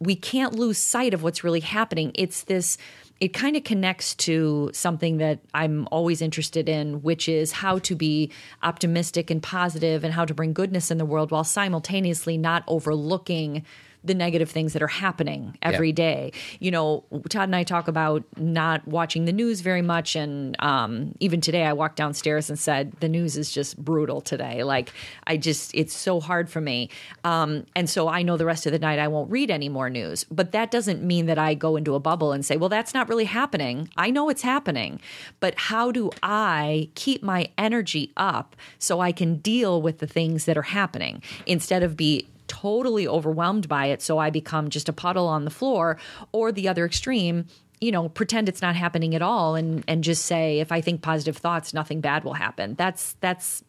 we 0.05 0.17
can't 0.17 0.55
lose 0.55 0.79
sight 0.79 1.15
of 1.15 1.23
what's 1.23 1.45
really 1.45 1.61
happening. 1.61 2.13
It's 2.15 2.45
this 2.45 2.79
it 3.21 3.33
kind 3.33 3.55
of 3.55 3.63
connects 3.63 4.17
to 4.17 4.69
something 4.73 5.19
that 5.19 5.39
I'm 5.55 5.87
always 5.93 6.21
interested 6.21 6.69
in, 6.69 7.03
which 7.03 7.29
is 7.29 7.53
how 7.53 7.79
to 7.79 7.95
be 7.95 8.33
optimistic 8.65 9.31
and 9.31 9.41
positive 9.41 10.03
and 10.03 10.13
how 10.13 10.25
to 10.25 10.35
bring 10.35 10.53
goodness 10.53 10.91
in 10.91 10.99
the 10.99 11.05
world 11.05 11.31
while 11.31 11.45
simultaneously 11.45 12.37
not 12.37 12.65
overlooking 12.67 13.65
the 14.05 14.15
negative 14.15 14.51
things 14.51 14.73
that 14.73 14.83
are 14.83 14.89
happening 14.89 15.57
every 15.63 15.89
Yeah. 15.91 15.95
day. 15.95 16.33
You 16.59 16.71
know, 16.73 17.05
Todd 17.29 17.49
and 17.49 17.55
I 17.57 17.63
talk 17.63 17.87
about 17.89 18.25
not 18.37 18.87
watching 18.87 19.27
the 19.27 19.33
news 19.33 19.61
very 19.61 19.83
much. 19.83 20.17
And 20.17 20.57
um, 20.61 21.15
even 21.21 21.41
today, 21.41 21.65
I 21.65 21.73
walked 21.73 21.97
downstairs 21.97 22.51
and 22.51 22.59
said, 22.59 22.93
the 23.01 23.09
news 23.09 23.37
is 23.37 23.53
just 23.53 23.77
brutal 23.77 24.21
today. 24.21 24.65
Like, 24.65 24.93
I 25.27 25.37
just, 25.37 25.73
it's 25.75 25.95
so 25.95 26.21
hard 26.21 26.51
for 26.51 26.61
me. 26.61 26.91
Um, 27.25 27.65
and 27.77 27.89
so 27.89 28.09
I 28.09 28.23
know 28.23 28.37
the 28.37 28.45
rest 28.45 28.67
of 28.67 28.73
the 28.73 28.79
night 28.79 28.99
I 28.99 29.09
won't 29.09 29.31
read 29.31 29.51
any 29.51 29.69
more 29.69 29.89
news. 29.89 30.25
But 30.31 30.53
that 30.53 30.71
doesn't 30.71 31.03
mean 31.03 31.27
that 31.27 31.39
I 31.39 31.55
go 31.55 31.77
into 31.77 31.95
a 31.95 32.01
bubble 32.01 32.33
and 32.33 32.45
say, 32.45 32.57
well, 32.57 32.69
that's 32.69 32.95
not 32.95 33.09
really 33.09 33.27
happening. 33.27 33.89
I 33.97 34.11
know 34.11 34.29
it's 34.29 34.43
happening. 34.43 35.01
But 35.41 35.55
how 35.57 35.93
do 35.93 36.11
I 36.23 36.89
keep 36.95 37.23
my 37.23 37.49
energy 37.57 38.11
up 38.17 38.57
so 38.79 39.01
I 39.01 39.13
can 39.13 39.37
deal 39.37 39.81
with 39.81 39.99
the 39.99 40.07
things 40.07 40.45
that 40.47 40.57
are 40.57 40.63
happening 40.63 41.23
instead 41.47 41.83
of 41.83 41.97
be 41.97 42.27
totally 42.63 43.09
overwhelmed 43.09 43.69
by 43.69 43.87
it 43.87 44.01
so 44.01 44.19
I 44.19 44.31
become 44.31 44.71
just 44.71 44.89
a 44.89 44.93
puddle 44.93 45.27
on 45.27 45.45
the 45.45 45.51
floor 45.51 45.99
or 46.31 46.53
the 46.53 46.69
other 46.69 46.87
extreme 46.87 47.47
you 47.81 47.91
know 47.91 48.09
pretend 48.09 48.49
it's 48.49 48.63
not 48.63 48.77
happening 48.77 49.17
at 49.17 49.23
all 49.23 49.57
and 49.57 49.83
and 49.89 50.05
just 50.05 50.25
say 50.27 50.61
if 50.61 50.71
I 50.71 50.81
think 50.81 51.03
positive 51.03 51.37
thoughts 51.37 51.75
nothing 51.75 52.01
bad 52.01 52.23
will 52.23 52.35
happen 52.35 52.75
that's 52.77 53.17
that's 53.21 53.65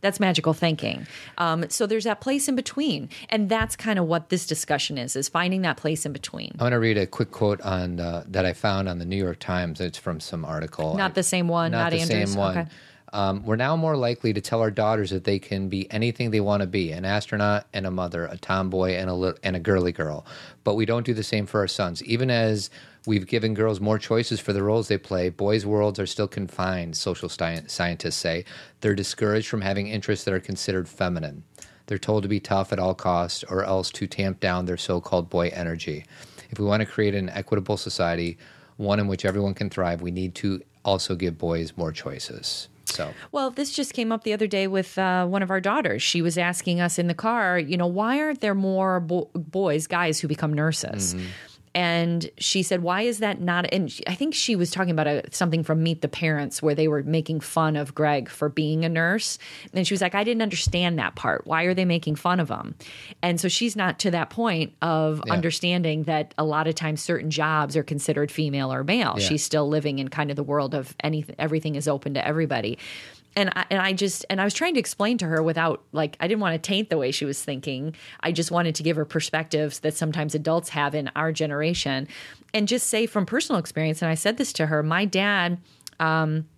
that's 0.00 0.20
magical 0.20 0.54
thinking 0.54 1.08
um, 1.38 1.68
so 1.68 1.88
there's 1.88 2.04
that 2.04 2.20
place 2.20 2.46
in 2.46 2.54
between 2.54 3.08
and 3.30 3.48
that's 3.48 3.74
kind 3.74 3.98
of 3.98 4.06
what 4.06 4.28
this 4.28 4.46
discussion 4.46 4.96
is 4.96 5.16
is 5.16 5.28
finding 5.28 5.62
that 5.62 5.76
place 5.76 6.06
in 6.06 6.12
between 6.12 6.52
I 6.60 6.62
want 6.62 6.72
to 6.74 6.78
read 6.78 6.98
a 6.98 7.06
quick 7.08 7.32
quote 7.32 7.60
on 7.62 7.98
uh, 7.98 8.22
that 8.28 8.46
I 8.46 8.52
found 8.52 8.88
on 8.88 8.98
the 8.98 9.04
New 9.04 9.16
York 9.16 9.40
Times. 9.40 9.80
It's 9.80 9.98
from 9.98 10.20
some 10.20 10.44
article. 10.44 10.96
Not 10.96 11.14
the 11.14 11.24
same 11.24 11.48
one, 11.48 11.72
not 11.72 11.90
the 11.90 12.00
Andrew's? 12.00 12.30
same 12.30 12.38
one. 12.38 12.58
Okay. 12.58 12.68
Um, 13.12 13.44
we're 13.44 13.56
now 13.56 13.76
more 13.76 13.96
likely 13.96 14.32
to 14.32 14.40
tell 14.40 14.60
our 14.60 14.70
daughters 14.70 15.10
that 15.10 15.24
they 15.24 15.38
can 15.38 15.68
be 15.68 15.90
anything 15.90 16.30
they 16.30 16.40
want 16.40 16.60
to 16.60 16.66
be 16.66 16.92
an 16.92 17.04
astronaut 17.04 17.66
and 17.72 17.86
a 17.86 17.90
mother, 17.90 18.26
a 18.26 18.36
tomboy 18.36 18.92
and 18.92 19.10
a, 19.10 19.14
lit- 19.14 19.38
and 19.42 19.56
a 19.56 19.60
girly 19.60 19.92
girl. 19.92 20.24
But 20.62 20.74
we 20.74 20.86
don't 20.86 21.06
do 21.06 21.14
the 21.14 21.24
same 21.24 21.46
for 21.46 21.60
our 21.60 21.68
sons. 21.68 22.02
Even 22.04 22.30
as 22.30 22.70
we've 23.06 23.26
given 23.26 23.54
girls 23.54 23.80
more 23.80 23.98
choices 23.98 24.38
for 24.38 24.52
the 24.52 24.62
roles 24.62 24.88
they 24.88 24.98
play, 24.98 25.28
boys' 25.28 25.66
worlds 25.66 25.98
are 25.98 26.06
still 26.06 26.28
confined, 26.28 26.96
social 26.96 27.28
sci- 27.28 27.66
scientists 27.66 28.16
say. 28.16 28.44
They're 28.80 28.94
discouraged 28.94 29.48
from 29.48 29.62
having 29.62 29.88
interests 29.88 30.24
that 30.24 30.34
are 30.34 30.40
considered 30.40 30.88
feminine. 30.88 31.42
They're 31.86 31.98
told 31.98 32.22
to 32.22 32.28
be 32.28 32.38
tough 32.38 32.72
at 32.72 32.78
all 32.78 32.94
costs 32.94 33.42
or 33.42 33.64
else 33.64 33.90
to 33.92 34.06
tamp 34.06 34.38
down 34.38 34.66
their 34.66 34.76
so 34.76 35.00
called 35.00 35.28
boy 35.28 35.48
energy. 35.48 36.04
If 36.50 36.60
we 36.60 36.64
want 36.64 36.80
to 36.82 36.86
create 36.86 37.16
an 37.16 37.28
equitable 37.30 37.76
society, 37.76 38.38
one 38.76 39.00
in 39.00 39.08
which 39.08 39.24
everyone 39.24 39.54
can 39.54 39.70
thrive, 39.70 40.00
we 40.00 40.12
need 40.12 40.36
to 40.36 40.62
also 40.84 41.16
give 41.16 41.36
boys 41.36 41.76
more 41.76 41.90
choices. 41.92 42.68
So, 42.90 43.12
Well, 43.32 43.50
this 43.50 43.72
just 43.72 43.92
came 43.94 44.12
up 44.12 44.24
the 44.24 44.32
other 44.32 44.46
day 44.46 44.66
with 44.66 44.98
uh, 44.98 45.26
one 45.26 45.42
of 45.42 45.50
our 45.50 45.60
daughters. 45.60 46.02
She 46.02 46.22
was 46.22 46.36
asking 46.36 46.80
us 46.80 46.98
in 46.98 47.06
the 47.06 47.14
car, 47.14 47.58
you 47.58 47.76
know, 47.76 47.86
why 47.86 48.20
aren't 48.20 48.40
there 48.40 48.54
more 48.54 49.00
bo- 49.00 49.30
boys, 49.34 49.86
guys 49.86 50.20
who 50.20 50.28
become 50.28 50.52
nurses? 50.52 51.14
And 51.74 52.28
she 52.38 52.62
said, 52.64 52.82
"Why 52.82 53.02
is 53.02 53.18
that 53.20 53.40
not?" 53.40 53.72
And 53.72 53.90
she, 53.90 54.04
I 54.06 54.14
think 54.14 54.34
she 54.34 54.56
was 54.56 54.70
talking 54.70 54.90
about 54.90 55.06
a, 55.06 55.22
something 55.30 55.62
from 55.62 55.82
Meet 55.82 56.02
the 56.02 56.08
Parents, 56.08 56.60
where 56.60 56.74
they 56.74 56.88
were 56.88 57.02
making 57.04 57.40
fun 57.40 57.76
of 57.76 57.94
Greg 57.94 58.28
for 58.28 58.48
being 58.48 58.84
a 58.84 58.88
nurse. 58.88 59.38
And 59.72 59.86
she 59.86 59.94
was 59.94 60.00
like, 60.00 60.14
"I 60.16 60.24
didn't 60.24 60.42
understand 60.42 60.98
that 60.98 61.14
part. 61.14 61.46
Why 61.46 61.64
are 61.64 61.74
they 61.74 61.84
making 61.84 62.16
fun 62.16 62.40
of 62.40 62.48
him?" 62.48 62.74
And 63.22 63.40
so 63.40 63.46
she's 63.48 63.76
not 63.76 64.00
to 64.00 64.10
that 64.10 64.30
point 64.30 64.72
of 64.82 65.22
Yeah. 65.26 65.32
understanding 65.32 66.04
that 66.04 66.34
a 66.36 66.44
lot 66.44 66.66
of 66.66 66.74
times 66.74 67.00
certain 67.02 67.30
jobs 67.30 67.76
are 67.76 67.84
considered 67.84 68.32
female 68.32 68.72
or 68.72 68.82
male. 68.82 69.14
Yeah. 69.18 69.26
She's 69.28 69.44
still 69.44 69.68
living 69.68 70.00
in 70.00 70.08
kind 70.08 70.30
of 70.30 70.36
the 70.36 70.42
world 70.42 70.74
of 70.74 70.96
anything. 71.04 71.36
Everything 71.38 71.76
is 71.76 71.86
open 71.86 72.14
to 72.14 72.26
everybody. 72.26 72.78
And 73.36 73.52
I, 73.54 73.64
and 73.70 73.80
I 73.80 73.92
just 73.92 74.26
and 74.28 74.40
I 74.40 74.44
was 74.44 74.54
trying 74.54 74.74
to 74.74 74.80
explain 74.80 75.16
to 75.18 75.26
her 75.26 75.42
without 75.42 75.84
like 75.92 76.16
I 76.20 76.26
didn't 76.26 76.40
want 76.40 76.60
to 76.60 76.68
taint 76.68 76.90
the 76.90 76.98
way 76.98 77.12
she 77.12 77.24
was 77.24 77.42
thinking. 77.42 77.94
I 78.20 78.32
just 78.32 78.50
wanted 78.50 78.74
to 78.74 78.82
give 78.82 78.96
her 78.96 79.04
perspectives 79.04 79.80
that 79.80 79.94
sometimes 79.94 80.34
adults 80.34 80.70
have 80.70 80.94
in 80.94 81.10
our 81.14 81.30
generation, 81.30 82.08
and 82.52 82.66
just 82.66 82.88
say 82.88 83.06
from 83.06 83.26
personal 83.26 83.60
experience. 83.60 84.02
And 84.02 84.10
I 84.10 84.14
said 84.14 84.36
this 84.36 84.52
to 84.54 84.66
her. 84.66 84.82
My 84.82 85.04
dad 85.04 85.58
um, 86.00 86.48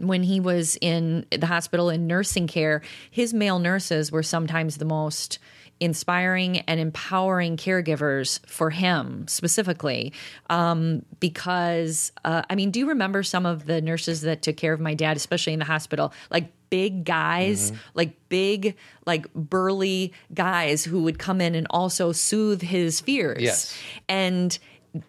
when 0.00 0.22
he 0.22 0.40
was 0.40 0.76
in 0.80 1.26
the 1.30 1.46
hospital 1.46 1.90
in 1.90 2.06
nursing 2.06 2.46
care, 2.46 2.82
his 3.10 3.34
male 3.34 3.58
nurses 3.58 4.10
were 4.12 4.22
sometimes 4.22 4.78
the 4.78 4.84
most 4.84 5.38
inspiring 5.80 6.58
and 6.60 6.80
empowering 6.80 7.56
caregivers 7.56 8.44
for 8.46 8.70
him 8.70 9.26
specifically. 9.28 10.12
Um, 10.50 11.04
because, 11.20 12.12
uh, 12.24 12.42
I 12.50 12.54
mean, 12.54 12.70
do 12.70 12.80
you 12.80 12.88
remember 12.88 13.22
some 13.22 13.46
of 13.46 13.66
the 13.66 13.80
nurses 13.80 14.22
that 14.22 14.42
took 14.42 14.56
care 14.56 14.72
of 14.72 14.80
my 14.80 14.94
dad, 14.94 15.16
especially 15.16 15.52
in 15.52 15.58
the 15.58 15.64
hospital? 15.64 16.12
Like, 16.30 16.52
big 16.70 17.04
guys, 17.04 17.72
like 17.94 18.28
big, 18.28 18.76
like 19.06 19.32
burly 19.32 20.12
guys 20.34 20.84
who 20.84 21.02
would 21.02 21.18
come 21.18 21.40
in 21.40 21.54
and 21.54 21.66
also 21.70 22.12
soothe 22.12 22.60
his 22.60 23.00
fears. 23.00 23.42
Yes. 23.42 23.78
And 24.08 24.58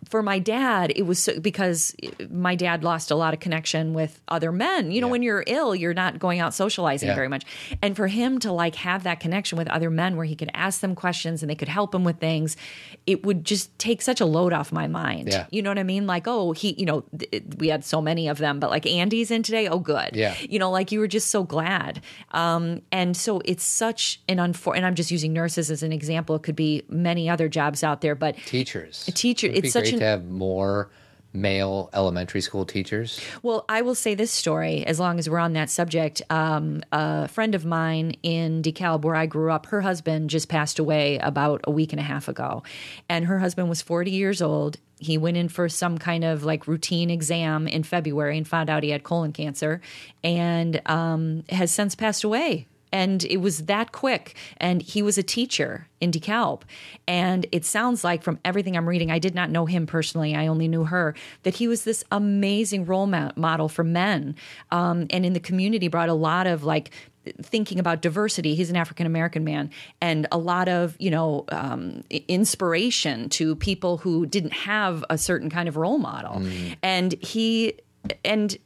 for 0.10 0.22
my 0.24 0.40
dad, 0.40 0.92
it 0.96 1.04
was 1.04 1.20
so, 1.20 1.40
because 1.40 1.96
my 2.30 2.56
dad 2.56 2.84
lost 2.84 3.12
a 3.12 3.16
lot 3.16 3.34
of 3.34 3.40
connection 3.40 3.94
with 3.94 4.20
other 4.28 4.52
men. 4.52 4.92
You 4.92 5.02
know, 5.02 5.08
Yeah. 5.08 5.12
when 5.12 5.24
you're 5.24 5.44
ill, 5.48 5.76
you're 5.76 5.94
not 5.94 6.20
going 6.20 6.40
out 6.40 6.54
socializing 6.54 7.10
Yeah. 7.10 7.16
very 7.16 7.28
much. 7.28 7.44
And 7.82 7.96
for 7.96 8.08
him 8.08 8.40
to 8.40 8.52
like 8.52 8.76
have 8.76 9.04
that 9.04 9.20
connection 9.20 9.58
with 9.58 9.68
other 9.70 9.90
men 9.90 10.16
where 10.18 10.26
he 10.26 10.36
could 10.36 10.52
ask 10.54 10.82
them 10.82 10.96
questions 10.96 11.42
and 11.44 11.50
they 11.50 11.56
could 11.56 11.68
help 11.70 11.94
him 11.94 12.04
with 12.04 12.20
things, 12.20 12.58
it 13.08 13.26
would 13.26 13.44
just 13.46 13.78
take 13.80 14.02
such 14.02 14.22
a 14.22 14.26
load 14.26 14.54
off 14.54 14.72
my 14.72 14.88
mind. 14.88 15.30
Yeah. 15.30 15.46
You 15.52 15.62
know 15.62 15.70
what 15.72 15.80
I 15.80 15.84
mean? 15.84 16.08
Like, 16.08 16.28
oh, 16.28 16.52
he, 16.52 16.74
you 16.78 16.86
know, 16.86 17.04
th- 17.18 17.44
we 17.58 17.68
had 17.70 17.84
so 17.84 18.02
many 18.02 18.28
of 18.28 18.38
them, 18.38 18.60
but 18.60 18.70
like 18.70 18.86
Andy's 18.86 19.32
in 19.32 19.44
today. 19.44 19.68
Oh, 19.68 19.80
good. 19.80 20.12
Yeah. 20.16 20.36
You 20.48 20.60
know, 20.60 20.72
like 20.72 20.92
you 20.92 21.00
were 21.00 21.08
just 21.08 21.30
so 21.30 21.44
glad. 21.44 22.02
Um, 22.32 22.82
and 22.92 23.16
so 23.18 23.42
it's 23.46 23.64
such 23.64 24.22
an 24.28 24.38
unfor, 24.38 24.76
and 24.76 24.86
I'm 24.86 24.96
just 24.96 25.12
using 25.12 25.34
nurses 25.34 25.72
as 25.72 25.84
an 25.84 25.92
example. 25.92 26.36
It 26.36 26.44
could 26.44 26.56
be 26.56 26.84
many 26.90 27.30
other 27.30 27.48
jobs 27.50 27.84
out 27.84 28.02
there, 28.02 28.16
but 28.16 28.36
teachers. 28.46 29.10
Teacher- 29.14 29.48
it's 29.48 29.74
such 29.80 29.86
great 29.86 29.94
an- 29.94 30.00
to 30.00 30.06
have 30.06 30.26
more 30.30 30.90
male 31.34 31.90
elementary 31.94 32.42
school 32.42 32.66
teachers. 32.66 33.22
Well, 33.44 33.66
I 33.70 33.82
will 33.82 33.96
say 33.96 34.16
this 34.16 34.32
story 34.32 34.86
as 34.86 35.00
long 35.00 35.20
as 35.20 35.30
we're 35.30 35.40
on 35.40 35.54
that 35.54 35.70
subject. 35.70 36.22
Um, 36.30 36.82
a 36.92 37.28
friend 37.28 37.54
of 37.54 37.66
mine 37.66 38.16
in 38.24 38.62
DeKalb, 38.64 39.02
where 39.04 39.16
I 39.16 39.26
grew 39.26 39.52
up, 39.52 39.68
her 39.68 39.82
husband 39.82 40.30
just 40.30 40.50
passed 40.50 40.80
away 40.80 41.20
about 41.20 41.62
a 41.66 41.72
week 41.72 41.94
and 41.94 42.00
a 42.00 42.04
half 42.04 42.28
ago. 42.28 42.64
And 43.08 43.26
her 43.26 43.40
husband 43.40 43.70
was 43.70 43.82
40 43.82 44.12
years 44.12 44.42
old. 44.42 44.78
He 44.98 45.18
went 45.18 45.38
in 45.38 45.50
for 45.50 45.70
some 45.70 45.98
kind 45.98 46.24
of 46.24 46.44
like 46.44 46.68
routine 46.68 47.10
exam 47.10 47.68
in 47.68 47.84
February 47.84 48.38
and 48.38 48.48
found 48.48 48.70
out 48.70 48.84
he 48.84 48.90
had 48.90 49.04
colon 49.04 49.32
cancer 49.32 49.82
and 50.24 50.82
um, 50.88 51.44
has 51.50 51.72
since 51.72 51.96
passed 51.96 52.24
away. 52.24 52.66
And 52.92 53.24
it 53.26 53.38
was 53.38 53.66
that 53.66 53.92
quick. 53.92 54.36
And 54.58 54.82
he 54.82 55.02
was 55.02 55.18
a 55.18 55.24
teacher 55.24 55.88
in 56.02 56.12
DeKalb. 56.12 56.62
And 57.08 57.46
it 57.52 57.66
sounds 57.66 58.04
like 58.04 58.24
from 58.24 58.40
everything 58.46 58.76
I'm 58.76 58.88
reading, 58.88 59.12
I 59.12 59.20
did 59.20 59.36
not 59.36 59.50
know 59.50 59.66
him 59.66 59.86
personally, 59.86 60.36
I 60.36 60.48
only 60.48 60.68
knew 60.68 60.86
her, 60.86 61.16
that 61.44 61.56
he 61.56 61.68
was 61.68 61.84
this 61.84 62.04
amazing 62.12 62.86
role 62.86 63.08
mo- 63.08 63.32
model 63.36 63.70
for 63.70 63.84
men. 63.84 64.36
Um, 64.72 65.08
and 65.10 65.26
in 65.26 65.34
the 65.34 65.40
community, 65.40 65.88
brought 65.88 66.10
a 66.10 66.14
lot 66.14 66.48
of 66.48 66.64
like, 66.64 66.92
thinking 67.42 67.80
about 67.80 68.02
diversity 68.02 68.56
he's 68.56 68.70
an 68.70 68.76
african 68.76 69.06
american 69.06 69.44
man 69.44 69.70
and 70.02 70.26
a 70.32 70.38
lot 70.38 70.68
of 70.68 70.96
you 71.00 71.12
know 71.12 71.46
um, 71.52 72.02
inspiration 72.28 73.30
to 73.30 73.56
people 73.58 73.98
who 73.98 74.26
didn't 74.26 74.54
have 74.54 75.04
a 75.10 75.18
certain 75.18 75.50
kind 75.50 75.68
of 75.68 75.76
role 75.76 75.98
model 75.98 76.42
and 76.82 77.14
he 77.22 77.74
and 78.24 78.58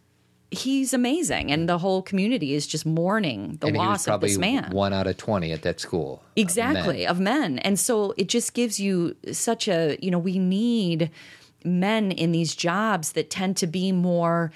he's 0.53 0.93
amazing 0.93 1.51
and 1.51 1.67
the 1.67 1.77
whole 1.77 2.01
community 2.01 2.53
is 2.53 2.67
just 2.67 2.85
mourning 2.85 3.57
the 3.59 3.67
and 3.67 3.77
loss 3.77 4.07
of 4.07 4.21
this 4.21 4.37
man 4.37 4.69
one 4.71 4.93
out 4.93 5.07
of 5.07 5.17
20 5.17 5.51
at 5.51 5.63
that 5.63 5.79
school. 5.79 6.21
of 6.23 6.31
exactly 6.35 6.99
men. 6.99 7.09
of 7.09 7.19
men 7.19 7.59
and 7.59 7.79
so 7.79 8.13
it 8.17 8.27
just 8.27 8.53
gives 8.53 8.79
you 8.79 9.15
such 9.31 9.67
a 9.67 9.97
you 10.01 10.11
know 10.11 10.19
we 10.19 10.37
need 10.37 11.09
men 11.65 12.11
in 12.11 12.31
these 12.31 12.55
jobs 12.55 13.13
that 13.13 13.29
tend 13.29 13.57
to 13.57 13.65
be 13.65 13.91
more 13.91 14.51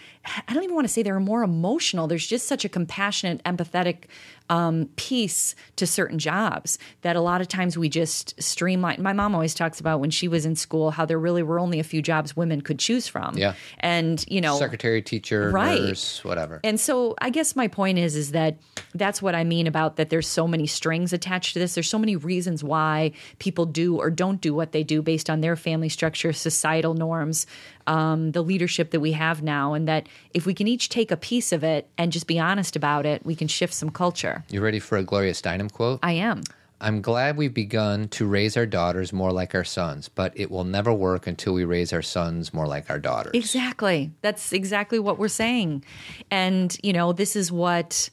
i 0.47 0.53
don't 0.53 0.63
even 0.63 0.75
want 0.75 0.85
to 0.85 0.93
say 0.93 1.01
they're 1.01 1.19
more 1.19 1.43
emotional 1.43 2.07
there's 2.07 2.27
just 2.27 2.47
such 2.47 2.65
a 2.65 2.69
compassionate 2.69 3.43
empathetic 3.43 4.03
um, 4.49 4.89
piece 4.95 5.55
to 5.75 5.85
certain 5.87 6.19
jobs 6.19 6.77
that 7.01 7.15
a 7.15 7.21
lot 7.21 7.41
of 7.41 7.47
times 7.47 7.77
we 7.77 7.89
just 7.89 8.41
streamline 8.41 9.01
my 9.01 9.13
mom 9.13 9.33
always 9.35 9.53
talks 9.53 9.79
about 9.79 9.99
when 9.99 10.09
she 10.09 10.27
was 10.27 10.45
in 10.45 10.55
school 10.55 10.91
how 10.91 11.05
there 11.05 11.19
really 11.19 11.43
were 11.43 11.59
only 11.59 11.79
a 11.79 11.83
few 11.83 12.01
jobs 12.01 12.35
women 12.35 12.61
could 12.61 12.79
choose 12.79 13.07
from 13.07 13.37
Yeah. 13.37 13.53
and 13.79 14.23
you 14.27 14.39
know 14.41 14.57
Secretary, 14.57 15.01
teacher, 15.01 15.51
Right. 15.51 15.81
nurse, 15.81 16.23
whatever. 16.23 16.59
and 16.63 16.79
so 16.79 17.15
I 17.19 17.29
guess 17.29 17.55
my 17.55 17.67
point 17.67 17.97
is 17.97 18.15
is 18.15 18.31
that 18.31 18.57
that's 18.95 19.21
what 19.21 19.35
I 19.35 19.43
mean 19.43 19.67
about 19.67 19.97
that 19.97 20.09
there's 20.09 20.27
so 20.27 20.47
many 20.47 20.65
strings 20.65 21.13
attached 21.13 21.53
to 21.53 21.59
this. 21.59 21.75
There's 21.75 21.89
so 21.89 21.99
many 21.99 22.15
reasons 22.15 22.63
why 22.63 23.11
people 23.39 23.65
do 23.65 23.97
or 23.97 24.09
don't 24.09 24.41
do 24.41 24.53
what 24.53 24.71
they 24.71 24.83
do 24.83 25.01
based 25.01 25.29
on 25.29 25.41
their 25.41 25.55
family 25.55 25.89
structure, 25.89 26.33
societal 26.33 26.93
norms, 26.93 27.45
um, 27.87 28.31
the 28.33 28.41
leadership 28.41 28.91
that 28.91 28.99
we 28.99 29.13
have 29.13 29.41
now, 29.41 29.73
and 29.73 29.87
that 29.87 30.07
if 30.33 30.45
we 30.45 30.53
can 30.53 30.67
each 30.67 30.89
take 30.89 31.09
a 31.09 31.17
piece 31.17 31.51
of 31.51 31.63
it 31.63 31.89
and 31.97 32.11
just 32.11 32.27
be 32.27 32.37
honest 32.39 32.75
about 32.75 33.05
it, 33.05 33.25
we 33.25 33.35
can 33.35 33.47
shift 33.47 33.73
some 33.73 33.89
culture. 33.89 34.43
you 34.49 34.61
ready 34.61 34.79
for 34.79 34.97
a 34.97 35.03
Gloria 35.03 35.33
Steinem 35.33 35.71
quote? 35.71 35.99
I 36.03 36.13
am. 36.13 36.43
I'm 36.79 37.01
glad 37.01 37.37
we've 37.37 37.53
begun 37.53 38.07
to 38.09 38.27
raise 38.27 38.55
our 38.55 38.67
daughters 38.67 39.11
more 39.11 39.31
like 39.31 39.55
our 39.55 39.63
sons, 39.63 40.09
but 40.09 40.31
it 40.35 40.51
will 40.51 40.63
never 40.63 40.93
work 40.93 41.25
until 41.25 41.53
we 41.53 41.65
raise 41.65 41.91
our 41.91 42.03
sons 42.03 42.53
more 42.53 42.67
like 42.67 42.89
our 42.91 42.99
daughters. 42.99 43.31
Exactly. 43.33 44.11
That's 44.21 44.53
exactly 44.53 44.99
what 44.99 45.17
we're 45.17 45.27
saying. 45.27 45.83
And, 46.29 46.77
you 46.83 46.93
know, 46.93 47.13
this 47.13 47.35
is 47.35 47.51
what 47.51 48.11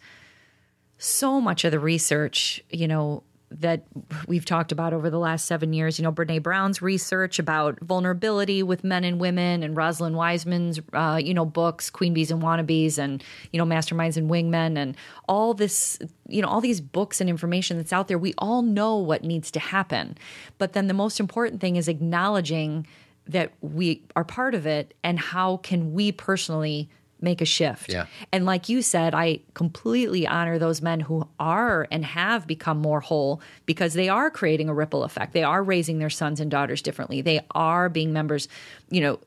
so 0.97 1.43
much 1.43 1.65
of 1.65 1.73
the 1.73 1.79
research, 1.79 2.65
you 2.71 2.89
know, 2.89 3.23
that 3.51 3.85
we've 4.27 4.45
talked 4.45 4.73
about 4.73 4.93
over 4.93 5.11
the 5.11 5.19
last 5.19 5.47
seven 5.47 5.73
years, 5.73 5.99
you 5.99 6.03
know, 6.03 6.13
Brene 6.13 6.43
Brown's 6.43 6.83
research 6.83 7.39
about 7.39 7.79
vulnerability 7.81 8.63
with 8.63 8.83
men 8.83 9.05
and 9.05 9.21
women, 9.21 9.63
and 9.63 9.77
Rosalind 9.77 10.17
Wiseman's, 10.17 10.81
uh, 10.93 11.21
you 11.23 11.35
know, 11.35 11.45
books, 11.45 11.91
Queen 11.91 12.15
Bees 12.15 12.31
and 12.31 12.43
Wannabes, 12.43 12.99
and, 12.99 13.23
you 13.53 13.59
know, 13.59 13.65
Masterminds 13.65 14.17
and 14.17 14.29
Wingmen, 14.29 14.77
and 14.77 14.97
all 15.29 15.55
this, 15.55 15.99
you 16.29 16.43
know, 16.43 16.49
all 16.49 16.61
these 16.61 16.81
books 16.81 17.21
and 17.21 17.31
information 17.31 17.77
that's 17.77 17.93
out 17.93 18.09
there. 18.09 18.19
We 18.19 18.35
all 18.39 18.63
know 18.63 18.97
what 18.97 19.23
needs 19.23 19.51
to 19.53 19.61
happen. 19.61 20.19
But 20.59 20.73
then 20.73 20.89
the 20.89 20.95
most 20.95 21.21
important 21.21 21.61
thing 21.61 21.77
is 21.77 21.87
acknowledging 21.87 22.87
that 23.27 23.53
we 23.61 24.03
are 24.17 24.25
part 24.25 24.55
of 24.55 24.67
it 24.67 24.95
and 25.03 25.19
how 25.19 25.59
can 25.59 25.95
we 25.95 26.13
personally 26.13 26.89
make 27.25 27.41
a 27.41 27.45
shift. 27.45 27.91
Yeah. 27.93 28.07
And 28.33 28.45
like 28.47 28.69
you 28.69 28.83
said, 28.83 29.15
I 29.15 29.41
completely 29.55 30.27
honor 30.27 30.59
those 30.59 30.81
men 30.83 31.01
who 31.01 31.27
are 31.41 31.89
and 31.91 32.05
have 32.05 32.47
become 32.47 32.79
more 32.79 33.01
whole 33.01 33.41
because 33.67 33.95
they 33.95 34.09
are 34.09 34.31
creating 34.31 34.69
a 34.69 34.75
ripple 34.75 35.03
effect. 35.03 35.33
They 35.33 35.43
are 35.43 35.63
raising 35.65 35.99
their 35.99 36.11
sons 36.11 36.39
and 36.39 36.51
daughters 36.51 36.83
differently. 36.83 37.21
They 37.23 37.41
are 37.53 37.89
being 37.89 38.13
members, 38.13 38.47
you 38.91 39.01
know, 39.01 39.19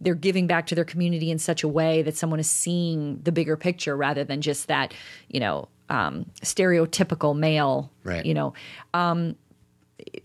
they're 0.00 0.14
giving 0.14 0.46
back 0.46 0.66
to 0.68 0.74
their 0.74 0.84
community 0.84 1.30
in 1.30 1.38
such 1.38 1.62
a 1.64 1.68
way 1.68 2.02
that 2.02 2.16
someone 2.16 2.38
is 2.38 2.50
seeing 2.50 3.20
the 3.22 3.32
bigger 3.32 3.56
picture 3.56 3.96
rather 3.96 4.22
than 4.24 4.40
just 4.42 4.68
that, 4.68 4.94
you 5.28 5.40
know, 5.40 5.68
um, 5.88 6.26
stereotypical 6.42 7.36
male, 7.36 7.90
Right. 8.04 8.24
you 8.24 8.32
know. 8.34 8.54
Um, 8.94 9.34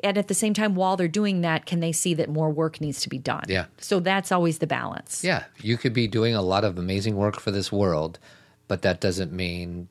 and 0.03 0.17
at 0.17 0.27
the 0.27 0.33
same 0.33 0.53
time, 0.53 0.75
while 0.75 0.95
they're 0.97 1.07
doing 1.07 1.41
that, 1.41 1.65
can 1.65 1.79
they 1.79 1.91
see 1.91 2.13
that 2.15 2.29
more 2.29 2.49
work 2.49 2.79
needs 2.81 3.01
to 3.01 3.09
be 3.09 3.17
done? 3.17 3.43
Yeah. 3.47 3.65
So 3.79 3.99
that's 3.99 4.31
always 4.31 4.59
the 4.59 4.67
balance. 4.67 5.23
Yeah, 5.23 5.43
you 5.61 5.77
could 5.77 5.93
be 5.93 6.07
doing 6.07 6.35
a 6.35 6.41
lot 6.41 6.63
of 6.63 6.77
amazing 6.77 7.15
work 7.15 7.39
for 7.39 7.51
this 7.51 7.71
world, 7.71 8.19
but 8.67 8.81
that 8.83 9.01
doesn't 9.01 9.31
mean 9.31 9.87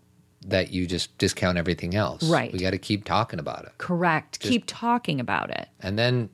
that 0.46 0.72
you 0.72 0.86
just 0.86 1.16
discount 1.18 1.56
everything 1.56 1.94
else. 1.94 2.22
Right. 2.22 2.52
We 2.52 2.58
got 2.58 2.70
to 2.70 2.78
keep 2.78 3.04
talking 3.04 3.38
about 3.38 3.64
it, 3.64 3.72
Correct. 3.78 4.40
Keep 4.40 4.64
talking 4.66 5.20
about 5.20 5.50
it. 5.50 5.68
and 5.80 5.98
then 5.98 6.28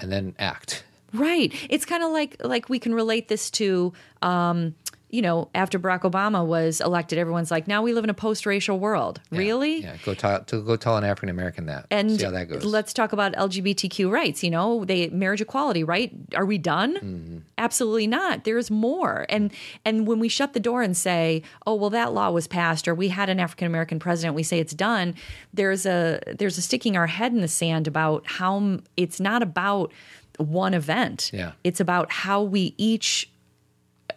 and 0.00 0.12
then 0.12 0.34
act. 0.38 0.84
Right. 1.12 1.52
It's 1.70 1.84
kind 1.84 2.02
of 2.04 2.12
like 2.12 2.36
like 2.44 2.68
we 2.68 2.78
can 2.78 2.94
relate 2.94 3.28
this 3.28 3.50
to 3.52 3.92
um 4.22 4.74
you 5.10 5.22
know, 5.22 5.48
after 5.54 5.78
Barack 5.78 6.02
Obama 6.02 6.44
was 6.44 6.80
elected, 6.80 7.18
everyone's 7.18 7.50
like, 7.50 7.66
now 7.66 7.80
we 7.82 7.92
live 7.94 8.04
in 8.04 8.10
a 8.10 8.14
post-racial 8.14 8.78
world. 8.78 9.20
Yeah, 9.30 9.38
Really? 9.38 9.80
Yeah. 9.82 9.96
Go 10.04 10.14
tell 10.14 10.42
to 10.44 10.62
go 10.62 10.76
tell 10.76 10.96
an 10.96 11.04
African 11.04 11.30
American 11.30 11.66
that. 11.66 11.86
And 11.90 12.18
see 12.18 12.24
how 12.24 12.30
that 12.32 12.48
goes. 12.48 12.64
let's 12.64 12.92
talk 12.92 13.12
about 13.12 13.32
LGBTQ 13.32 14.10
rights. 14.10 14.42
You 14.42 14.50
know, 14.50 14.84
they 14.84 15.08
marriage 15.08 15.40
equality, 15.40 15.82
right? 15.84 16.12
Are 16.34 16.44
we 16.44 16.58
done? 16.58 16.96
Mm-hmm. 16.96 17.38
Absolutely 17.56 18.06
not. 18.06 18.44
There's 18.44 18.70
more. 18.70 19.24
And 19.28 19.52
and 19.84 20.06
when 20.06 20.18
we 20.18 20.28
shut 20.28 20.52
the 20.52 20.60
door 20.60 20.82
and 20.82 20.96
say, 20.96 21.42
"Oh, 21.66 21.74
well, 21.74 21.90
that 21.90 22.12
law 22.12 22.30
was 22.30 22.46
passed," 22.46 22.86
or 22.86 22.94
we 22.94 23.08
had 23.08 23.28
an 23.30 23.40
African 23.40 23.66
American 23.66 23.98
president, 23.98 24.34
we 24.34 24.42
say 24.42 24.58
it's 24.58 24.74
done. 24.74 25.14
There's 25.54 25.86
a 25.86 26.20
there's 26.38 26.58
a 26.58 26.62
sticking 26.62 26.96
our 26.96 27.06
head 27.06 27.32
in 27.32 27.40
the 27.40 27.48
sand 27.48 27.86
about 27.86 28.26
how 28.26 28.78
it's 28.96 29.20
not 29.20 29.42
about 29.42 29.92
one 30.38 30.74
event. 30.74 31.30
Yeah. 31.32 31.52
It's 31.64 31.80
about 31.80 32.12
how 32.12 32.42
we 32.42 32.74
each 32.76 33.30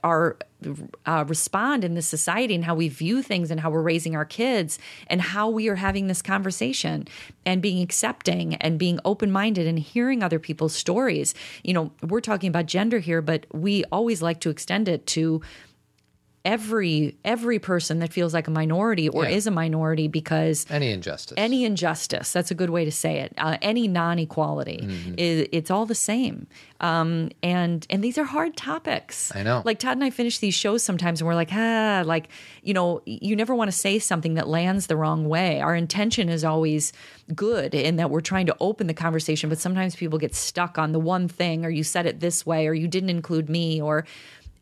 are 0.04 0.38
uh, 1.06 1.26
respond 1.28 1.84
in 1.84 1.95
this 1.95 2.06
society 2.06 2.54
and 2.54 2.66
how 2.66 2.76
we 2.76 2.88
view 2.88 3.22
things 3.22 3.49
and 3.49 3.60
how 3.60 3.70
we're 3.70 3.82
raising 3.82 4.16
our 4.16 4.26
kids 4.26 4.78
and 5.08 5.22
how 5.22 5.49
we 5.49 5.68
are 5.68 5.76
having 5.76 6.08
this 6.08 6.22
conversation 6.22 7.08
and 7.45 7.62
being 7.62 7.82
accepting 7.82 8.56
and 8.56 8.78
being 8.78 8.99
open-minded 9.04 9.66
and 9.66 9.80
hearing 9.80 10.22
other 10.22 10.39
people's 10.39 10.76
stories. 10.76 11.34
You 11.64 11.74
know 11.74 11.91
we're 12.04 12.22
talking 12.22 12.49
about 12.49 12.66
gender 12.68 12.99
here 12.99 13.22
but 13.22 13.45
we 13.54 13.84
always 13.86 14.22
like 14.22 14.39
to 14.41 14.49
extend 14.49 14.88
it 14.88 15.06
to 15.08 15.41
every 16.43 17.15
every 17.23 17.59
person 17.59 17.99
that 17.99 18.11
feels 18.11 18.33
like 18.33 18.47
a 18.47 18.51
minority 18.51 19.07
or 19.07 19.23
Yeah. 19.25 19.29
is 19.37 19.45
a 19.47 19.51
minority 19.51 20.07
because 20.07 20.65
Any 20.71 20.91
injustice. 20.91 21.35
any 21.37 21.65
injustice 21.65 22.31
that's 22.33 22.49
a 22.49 22.55
good 22.55 22.71
way 22.71 22.83
to 22.83 22.91
say 22.91 23.19
it 23.19 23.33
uh, 23.37 23.57
any 23.61 23.87
non-equality 23.87 24.79
Mm-hmm. 24.81 25.13
is 25.17 25.47
it's 25.51 25.69
all 25.69 25.85
the 25.85 25.93
same 25.95 26.47
um, 26.79 27.29
and 27.43 27.85
and 27.91 28.03
these 28.03 28.17
are 28.17 28.23
hard 28.23 28.57
topics 28.57 29.31
I 29.35 29.43
know. 29.43 29.61
like 29.65 29.77
todd 29.77 29.97
and 29.97 30.03
i 30.03 30.09
finish 30.09 30.39
these 30.39 30.55
shows 30.55 30.81
sometimes 30.83 31.21
and 31.21 31.27
we're 31.27 31.35
like 31.35 31.51
ah 31.53 32.01
like 32.05 32.29
you 32.63 32.73
know 32.73 33.01
you 33.05 33.35
never 33.35 33.53
want 33.53 33.67
to 33.69 33.77
say 33.77 33.99
something 33.99 34.33
that 34.33 34.47
lands 34.47 34.87
the 34.87 34.95
wrong 34.97 35.29
way 35.29 35.61
our 35.61 35.75
intention 35.75 36.27
is 36.27 36.43
always 36.43 36.91
good 37.35 37.75
in 37.75 37.97
that 37.97 38.09
we're 38.09 38.19
trying 38.21 38.47
to 38.47 38.55
open 38.59 38.87
the 38.87 38.93
conversation 38.95 39.47
but 39.47 39.59
sometimes 39.59 39.95
people 39.95 40.17
get 40.17 40.33
stuck 40.33 40.79
on 40.79 40.91
the 40.91 40.99
one 40.99 41.27
thing 41.27 41.63
or 41.65 41.69
you 41.69 41.83
said 41.83 42.07
it 42.07 42.19
this 42.19 42.45
way 42.47 42.67
or 42.67 42.73
you 42.73 42.87
didn't 42.87 43.11
include 43.11 43.47
me 43.47 43.79
or 43.79 44.05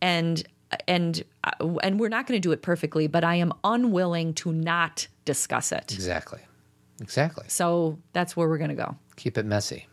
and 0.02 0.44
and 0.88 1.24
uh, 1.44 1.78
and 1.84 2.00
we're 2.00 2.10
not 2.10 2.28
going 2.28 2.40
to 2.40 2.46
do 2.48 2.52
it 2.52 2.62
perfectly 2.62 3.08
but 3.08 3.24
i 3.24 3.36
am 3.36 3.52
unwilling 3.64 4.34
to 4.34 4.52
not 4.52 5.08
discuss 5.26 5.72
it 5.72 5.92
exactly. 5.94 6.40
Exactly. 7.02 7.46
so 7.48 7.98
that's 8.12 8.36
where 8.36 8.50
we're 8.50 8.58
going 8.58 8.72
to 8.72 8.76
go. 8.76 8.96
Keep 9.16 9.38
it 9.38 9.46
messy. 9.46 9.88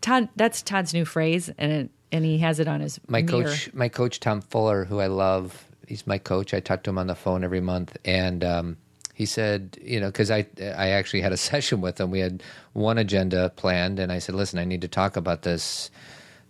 Todd, 0.00 0.28
that's 0.36 0.62
Todd's 0.62 0.94
new 0.94 1.04
phrase, 1.04 1.50
and 1.58 1.72
it, 1.72 1.90
and 2.12 2.24
he 2.24 2.38
has 2.38 2.60
it 2.60 2.68
on 2.68 2.80
his 2.80 3.00
My 3.08 3.22
mirror. 3.22 3.44
coach, 3.44 3.74
my 3.74 3.88
coach 3.88 4.20
Tom 4.20 4.40
Fuller, 4.42 4.84
who 4.84 5.00
I 5.00 5.08
love, 5.08 5.64
he's 5.88 6.06
my 6.06 6.18
coach. 6.18 6.54
I 6.54 6.60
talk 6.60 6.84
to 6.84 6.90
him 6.90 6.98
on 6.98 7.08
the 7.08 7.16
phone 7.16 7.42
every 7.42 7.60
month, 7.60 7.96
and 8.04 8.44
um, 8.44 8.76
he 9.14 9.26
said, 9.26 9.78
you 9.82 9.98
know, 9.98 10.06
because 10.06 10.30
I 10.30 10.46
I 10.60 10.90
actually 10.90 11.22
had 11.22 11.32
a 11.32 11.36
session 11.50 11.80
with 11.80 12.00
him. 12.00 12.12
We 12.12 12.20
had 12.20 12.42
one 12.72 12.98
agenda 12.98 13.50
planned, 13.56 13.98
and 13.98 14.12
I 14.12 14.20
said, 14.20 14.36
listen, 14.36 14.60
I 14.60 14.64
need 14.64 14.82
to 14.82 14.88
talk 14.88 15.16
about 15.16 15.42
this 15.42 15.90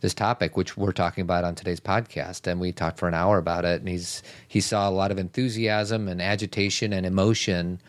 this 0.01 0.14
topic, 0.14 0.57
which 0.57 0.76
we're 0.76 0.92
talking 0.92 1.22
about 1.22 1.44
on 1.44 1.55
today's 1.55 1.80
podcast, 1.80 2.46
and 2.46 2.61
we 2.61 2.72
talked 2.72 2.99
for 2.99 3.09
an 3.09 3.14
hour 3.14 3.38
about 3.38 3.64
it. 3.64 3.80
And 3.80 3.88
he's 3.88 4.22
he 4.46 4.61
saw 4.61 4.88
a 4.88 4.92
lot 4.92 5.11
of 5.11 5.18
enthusiasm 5.18 6.09
and 6.09 6.22
agitation 6.22 6.92
and 6.92 7.05
emotion, 7.05 7.80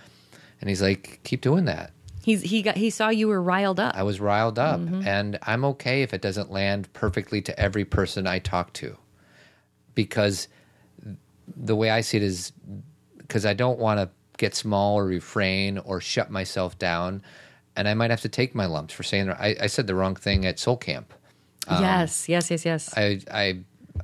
and 0.59 0.69
he's 0.69 0.81
like, 0.81 1.19
keep 1.23 1.41
doing 1.41 1.65
that. 1.65 1.91
He's 2.21 2.41
he 2.41 2.61
got 2.61 2.77
he 2.77 2.89
saw 2.89 3.09
you 3.09 3.27
were 3.27 3.41
riled 3.41 3.79
up. 3.79 3.95
I 3.95 4.03
was 4.03 4.19
riled 4.19 4.59
up, 4.59 4.79
mm-hmm. 4.79 5.07
and 5.07 5.39
I'm 5.43 5.63
okay 5.65 6.01
if 6.01 6.13
it 6.13 6.21
doesn't 6.21 6.51
land 6.51 6.91
perfectly 6.93 7.41
to 7.43 7.59
every 7.59 7.85
person 7.85 8.27
I 8.27 8.39
talk 8.39 8.73
to, 8.73 8.97
because 9.95 10.47
the 11.55 11.75
way 11.75 11.89
I 11.89 12.01
see 12.01 12.17
it 12.17 12.23
is 12.23 12.51
because 13.17 13.45
I 13.45 13.53
don't 13.53 13.79
want 13.79 13.99
to 13.99 14.09
get 14.37 14.55
small 14.55 14.95
or 14.97 15.05
refrain 15.05 15.77
or 15.77 16.01
shut 16.01 16.29
myself 16.31 16.77
down, 16.77 17.21
and 17.75 17.87
I 17.87 17.93
might 17.93 18.09
have 18.09 18.21
to 18.21 18.29
take 18.29 18.53
my 18.53 18.65
lumps 18.65 18.93
for 18.93 19.03
saying 19.03 19.29
I, 19.29 19.55
I 19.61 19.67
said 19.67 19.87
the 19.87 19.95
wrong 19.95 20.15
thing 20.15 20.45
at 20.45 20.59
Soul 20.59 20.77
Camp. 20.77 21.13
Yes, 21.69 22.29
yes, 22.29 22.51
yes, 22.51 22.65
yes. 22.65 22.93
I 22.97 23.19
I. 23.31 23.59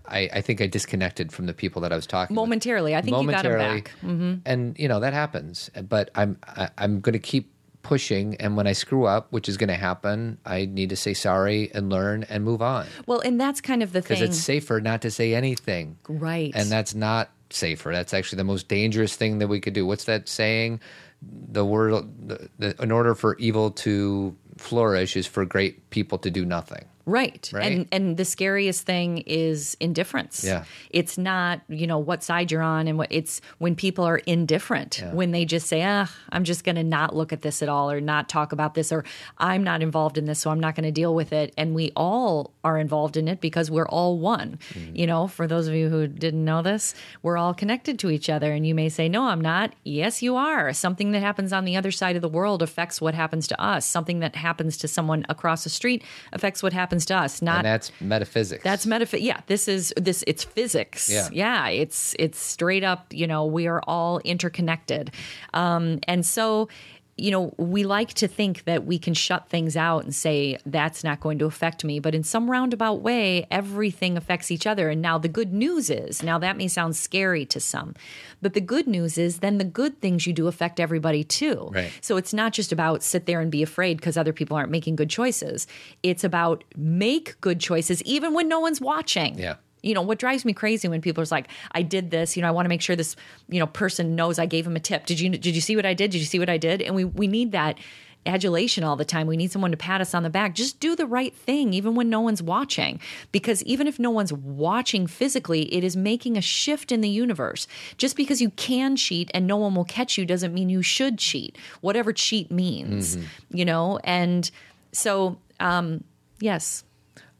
I, 0.07 0.29
I 0.33 0.41
think 0.41 0.59
I 0.59 0.67
disconnected 0.67 1.31
from 1.31 1.45
the 1.45 1.53
people 1.53 1.81
that 1.83 1.93
I 1.93 1.95
was 1.95 2.05
talking. 2.05 2.35
with. 2.35 2.41
Momentarily, 2.41 2.95
I 2.95 3.01
think 3.01 3.15
you 3.15 3.31
got 3.31 3.45
him 3.45 3.57
back. 3.57 3.91
Mm-hmm. 4.03 4.33
and 4.45 4.77
you 4.77 4.89
know 4.89 4.99
that 4.99 5.13
happens. 5.13 5.71
But 5.87 6.11
I'm 6.15 6.37
I, 6.45 6.69
I'm 6.77 6.99
going 6.99 7.13
to 7.13 7.19
keep 7.19 7.49
pushing, 7.81 8.35
and 8.35 8.57
when 8.57 8.67
I 8.67 8.73
screw 8.73 9.05
up, 9.05 9.31
which 9.31 9.47
is 9.47 9.55
going 9.57 9.69
to 9.69 9.75
happen, 9.75 10.37
I 10.45 10.65
need 10.65 10.89
to 10.89 10.95
say 10.97 11.13
sorry 11.13 11.71
and 11.73 11.89
learn 11.89 12.23
and 12.23 12.43
move 12.43 12.61
on 12.61 12.87
well, 13.07 13.21
and 13.21 13.39
that's 13.39 13.61
kind 13.61 13.81
of 13.81 13.93
the 13.93 14.01
thing 14.01 14.17
because 14.17 14.21
it's 14.21 14.37
safer 14.37 14.81
not 14.81 15.01
to 15.03 15.11
say 15.11 15.33
anything, 15.33 15.97
right? 16.09 16.51
and 16.55 16.69
that's 16.69 16.93
not 16.93 17.29
safer. 17.49 17.91
That's 17.93 18.13
actually 18.13 18.37
the 18.37 18.43
most 18.43 18.67
dangerous 18.67 19.15
thing 19.15 19.39
that 19.39 19.47
we 19.47 19.61
could 19.61 19.73
do. 19.73 19.85
What's 19.85 20.05
that 20.05 20.27
saying? 20.27 20.81
The 21.21 21.63
word, 21.65 22.03
the, 22.27 22.49
the, 22.59 22.83
in 22.83 22.91
order 22.91 23.15
for 23.15 23.37
evil 23.37 23.71
to 23.71 24.35
flourish, 24.57 25.15
is 25.15 25.25
for 25.25 25.45
great 25.45 25.89
people 25.89 26.17
to 26.19 26.29
do 26.29 26.43
nothing. 26.43 26.85
Right. 27.05 27.49
Right. 27.53 27.71
And 27.71 27.87
and 27.91 28.17
the 28.17 28.25
scariest 28.25 28.85
thing 28.85 29.19
is 29.27 29.77
indifference. 29.79 30.43
Yeah. 30.43 30.63
It's 30.89 31.17
not, 31.17 31.61
you 31.69 31.85
know, 31.85 31.99
what 31.99 32.23
side 32.23 32.51
you're 32.51 32.63
on 32.63 32.87
and 32.87 32.97
what 32.97 33.11
it's 33.11 33.41
when 33.59 33.75
people 33.75 34.05
are 34.05 34.17
indifferent, 34.17 34.99
Yeah. 34.99 35.13
when 35.13 35.31
they 35.31 35.45
just 35.45 35.67
say, 35.67 35.83
ah, 35.83 36.11
I'm 36.31 36.43
just 36.43 36.63
gonna 36.63 36.83
not 36.83 37.15
look 37.15 37.31
at 37.31 37.41
this 37.43 37.61
at 37.61 37.69
all 37.69 37.91
or 37.91 38.01
not 38.01 38.27
talk 38.27 38.51
about 38.51 38.73
this 38.73 38.91
or 38.91 39.03
I'm 39.37 39.63
not 39.63 39.83
involved 39.83 40.17
in 40.17 40.25
this, 40.25 40.39
so 40.39 40.49
I'm 40.49 40.59
not 40.59 40.73
gonna 40.75 40.91
deal 40.91 41.13
with 41.13 41.31
it. 41.31 41.53
And 41.57 41.75
we 41.75 41.91
all 41.95 42.53
are 42.63 42.79
involved 42.79 43.17
in 43.17 43.27
it 43.27 43.39
because 43.39 43.69
we're 43.69 43.87
all 43.87 44.17
one. 44.17 44.57
Mm-hmm. 44.73 44.95
You 44.95 45.05
know, 45.05 45.27
for 45.27 45.45
those 45.47 45.67
of 45.67 45.75
you 45.75 45.89
who 45.89 46.07
didn't 46.07 46.43
know 46.43 46.63
this, 46.63 46.95
we're 47.21 47.37
all 47.37 47.53
connected 47.53 47.99
to 47.99 48.09
each 48.09 48.29
other. 48.29 48.51
And 48.51 48.65
you 48.65 48.73
may 48.73 48.89
say, 48.89 49.09
No, 49.09 49.25
I'm 49.27 49.41
not. 49.41 49.73
Yes, 49.83 50.23
you 50.23 50.35
are. 50.37 50.73
Something 50.73 51.11
that 51.11 51.21
happens 51.21 51.53
on 51.53 51.65
the 51.65 51.75
other 51.77 51.91
side 51.91 52.15
of 52.15 52.23
the 52.23 52.29
world 52.29 52.63
affects 52.63 52.99
what 52.99 53.13
happens 53.13 53.47
to 53.49 53.61
us. 53.61 53.85
Something 53.85 54.21
that 54.21 54.35
happens 54.35 54.75
to 54.77 54.87
someone 54.87 55.23
across 55.29 55.63
the 55.63 55.69
street 55.69 56.03
affects 56.33 56.63
what 56.63 56.73
happens 56.73 56.94
to 57.05 57.15
us. 57.17 57.41
Not 57.41 57.57
and 57.57 57.65
that's 57.65 57.91
metaphysics. 57.99 58.63
that's 58.63 58.85
metaphysics. 58.85 59.25
Yeah, 59.25 59.41
this 59.47 59.67
is 59.67 59.93
this. 59.97 60.23
It's 60.27 60.45
physics. 60.45 61.09
Yeah, 61.09 61.27
Yeah. 61.33 61.67
it's 61.67 62.15
it's 62.17 62.39
straight 62.39 62.85
up. 62.85 63.07
You 63.11 63.27
know, 63.27 63.45
we 63.45 63.67
are 63.67 63.81
all 63.87 64.19
interconnected, 64.19 65.11
um, 65.53 65.99
and 66.07 66.25
so 66.25 66.69
you 67.17 67.31
know 67.31 67.53
we 67.57 67.83
like 67.83 68.13
to 68.15 68.27
think 68.27 68.65
that 68.65 68.85
we 68.85 68.99
can 68.99 69.13
shut 69.13 69.49
things 69.49 69.77
out 69.77 70.03
and 70.03 70.13
say 70.13 70.57
that's 70.65 71.03
not 71.03 71.19
going 71.19 71.39
to 71.39 71.45
affect 71.45 71.83
me. 71.83 71.99
But 71.99 72.13
in 72.13 72.23
some 72.23 72.49
roundabout 72.51 73.01
way, 73.01 73.47
everything 73.49 74.17
affects 74.17 74.51
each 74.51 74.67
other. 74.67 74.89
And 74.89 75.01
now 75.01 75.17
the 75.17 75.29
good 75.29 75.53
news 75.53 75.89
is 75.89 76.21
now 76.21 76.37
that 76.39 76.57
may 76.57 76.67
sound 76.67 76.95
scary 76.95 77.45
to 77.47 77.59
some, 77.59 77.95
but 78.41 78.53
the 78.53 78.61
good 78.61 78.87
news 78.87 79.17
is 79.17 79.39
then 79.39 79.57
the 79.57 79.63
good 79.63 80.01
things 80.01 80.27
you 80.27 80.33
do 80.33 80.47
affect 80.47 80.79
everybody 80.79 81.23
too. 81.23 81.69
Right. 81.73 81.91
So 82.01 82.17
it's 82.17 82.33
not 82.33 82.53
just 82.53 82.71
about 82.71 83.03
sit 83.03 83.25
there 83.25 83.39
and 83.39 83.51
be 83.51 83.63
afraid 83.63 83.97
because 83.97 84.17
other 84.17 84.33
people 84.33 84.57
aren't 84.57 84.71
making 84.71 84.95
good 84.95 85.09
choices. 85.09 85.67
It's 86.03 86.23
about 86.23 86.63
make 86.75 87.39
good 87.41 87.59
choices 87.59 88.03
even 88.03 88.33
when 88.33 88.47
no 88.47 88.59
one's 88.59 88.81
watching. 88.81 89.39
Yeah. 89.39 89.55
You 89.85 89.93
know, 89.93 90.01
what 90.01 90.17
drives 90.17 90.43
me 90.43 90.53
crazy 90.53 90.87
when 90.87 91.01
people 91.01 91.23
are 91.23 91.27
like, 91.29 91.47
I 91.71 91.83
did 91.83 92.09
this, 92.09 92.35
you 92.35 92.41
know, 92.41 92.47
I 92.47 92.51
want 92.51 92.65
to 92.65 92.69
make 92.69 92.81
sure 92.81 92.95
this, 92.95 93.15
you 93.47 93.59
know, 93.59 93.67
person 93.67 94.15
knows 94.15 94.39
I 94.39 94.47
gave 94.47 94.65
him 94.65 94.75
a 94.75 94.79
tip. 94.79 95.05
Did 95.05 95.19
you 95.19 95.29
did 95.29 95.55
you 95.55 95.61
see 95.61 95.75
what 95.75 95.85
I 95.85 95.93
did? 95.93 96.11
Did 96.11 96.19
you 96.19 96.25
see 96.25 96.39
what 96.39 96.49
I 96.49 96.57
did? 96.57 96.81
And 96.81 96.95
we 96.95 97.05
we 97.05 97.27
need 97.27 97.51
that 97.51 97.77
adulation 98.25 98.83
all 98.83 98.95
the 98.95 99.05
time. 99.05 99.27
We 99.27 99.37
need 99.37 99.51
someone 99.51 99.71
to 99.71 99.77
pat 99.77 100.01
us 100.01 100.13
on 100.13 100.23
the 100.23 100.29
back. 100.29 100.55
Just 100.55 100.79
do 100.79 100.95
the 100.95 101.05
right 101.05 101.35
thing 101.35 101.73
even 101.73 101.95
when 101.95 102.09
no 102.09 102.21
one's 102.21 102.41
watching. 102.41 102.99
Because 103.31 103.61
even 103.63 103.85
if 103.85 103.99
no 103.99 104.09
one's 104.09 104.33
watching 104.33 105.05
physically, 105.07 105.71
it 105.73 105.83
is 105.83 105.95
making 105.95 106.37
a 106.37 106.41
shift 106.41 106.91
in 106.91 107.01
the 107.01 107.09
universe. 107.09 107.67
Just 107.97 108.15
because 108.15 108.41
you 108.41 108.49
can 108.51 108.95
cheat 108.95 109.29
and 109.33 109.45
no 109.45 109.57
one 109.57 109.75
will 109.75 109.85
catch 109.85 110.17
you 110.17 110.25
doesn't 110.25 110.53
mean 110.53 110.69
you 110.69 110.81
should 110.81 111.19
cheat. 111.19 111.57
Whatever 111.81 112.11
cheat 112.11 112.49
means, 112.51 113.17
you 113.51 113.65
know? 113.65 113.99
And 114.03 114.49
so 114.91 115.37
um 115.59 116.03
yes. 116.39 116.84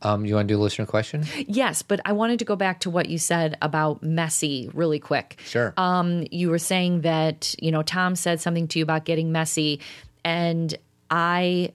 Um, 0.06 0.24
you 0.24 0.36
want 0.36 0.48
to 0.48 0.54
do 0.54 0.60
a 0.60 0.62
listener 0.62 0.86
question? 0.86 1.26
Yes, 1.48 1.82
but 1.82 2.00
I 2.06 2.12
wanted 2.12 2.38
to 2.40 2.46
go 2.46 2.56
back 2.56 2.82
to 2.82 2.92
what 2.92 3.10
you 3.10 3.18
said 3.18 3.58
about 3.60 4.04
messy 4.04 4.70
really 4.74 5.00
quick. 5.00 5.40
Sure. 5.46 5.74
Um, 5.78 6.28
you 6.32 6.52
were 6.52 6.60
saying 6.60 7.02
that, 7.02 7.56
you 7.60 7.72
know, 7.72 7.82
Tom 7.82 8.16
said 8.16 8.40
something 8.40 8.68
to 8.68 8.80
you 8.80 8.84
about 8.84 9.06
getting 9.06 9.32
messy 9.32 9.80
and 10.24 10.76
I 11.10 11.74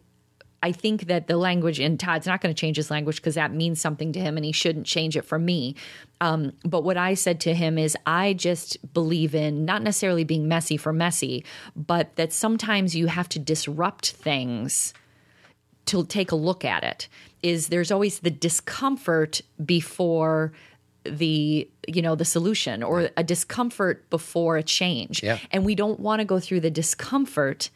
I 0.62 0.72
think 0.72 1.06
that 1.06 1.26
the 1.26 1.36
language 1.36 1.80
and 1.80 1.98
Todd's 1.98 2.26
not 2.26 2.40
going 2.40 2.54
to 2.54 2.60
change 2.60 2.76
his 2.76 2.90
language 2.90 3.16
because 3.16 3.34
that 3.34 3.52
means 3.52 3.80
something 3.80 4.12
to 4.12 4.20
him 4.20 4.36
and 4.36 4.44
he 4.44 4.52
shouldn't 4.52 4.86
change 4.86 5.16
it 5.16 5.24
for 5.24 5.38
me. 5.38 5.74
Um, 6.20 6.52
but 6.64 6.84
what 6.84 6.98
I 6.98 7.14
said 7.14 7.40
to 7.40 7.54
him 7.54 7.78
is 7.78 7.96
I 8.06 8.34
just 8.34 8.92
believe 8.92 9.34
in 9.34 9.64
not 9.64 9.82
necessarily 9.82 10.22
being 10.22 10.46
messy 10.46 10.76
for 10.76 10.92
messy, 10.92 11.44
but 11.74 12.14
that 12.16 12.32
sometimes 12.32 12.94
you 12.94 13.06
have 13.06 13.28
to 13.30 13.38
disrupt 13.38 14.10
things 14.10 14.92
to 15.86 16.04
take 16.04 16.30
a 16.30 16.36
look 16.36 16.64
at 16.64 16.84
it 16.84 17.08
is 17.42 17.68
there's 17.68 17.90
always 17.90 18.20
the 18.20 18.30
discomfort 18.30 19.40
before 19.64 20.52
the 21.04 21.68
you 21.88 22.02
know 22.02 22.14
the 22.14 22.24
solution 22.24 22.82
or 22.82 23.10
a 23.16 23.24
discomfort 23.24 24.08
before 24.10 24.56
a 24.56 24.62
change. 24.62 25.22
Yeah. 25.22 25.38
and 25.50 25.64
we 25.64 25.74
don't 25.74 26.00
want 26.00 26.20
to 26.20 26.24
go 26.24 26.38
through 26.38 26.60
the 26.60 26.70
discomfort 26.70 27.70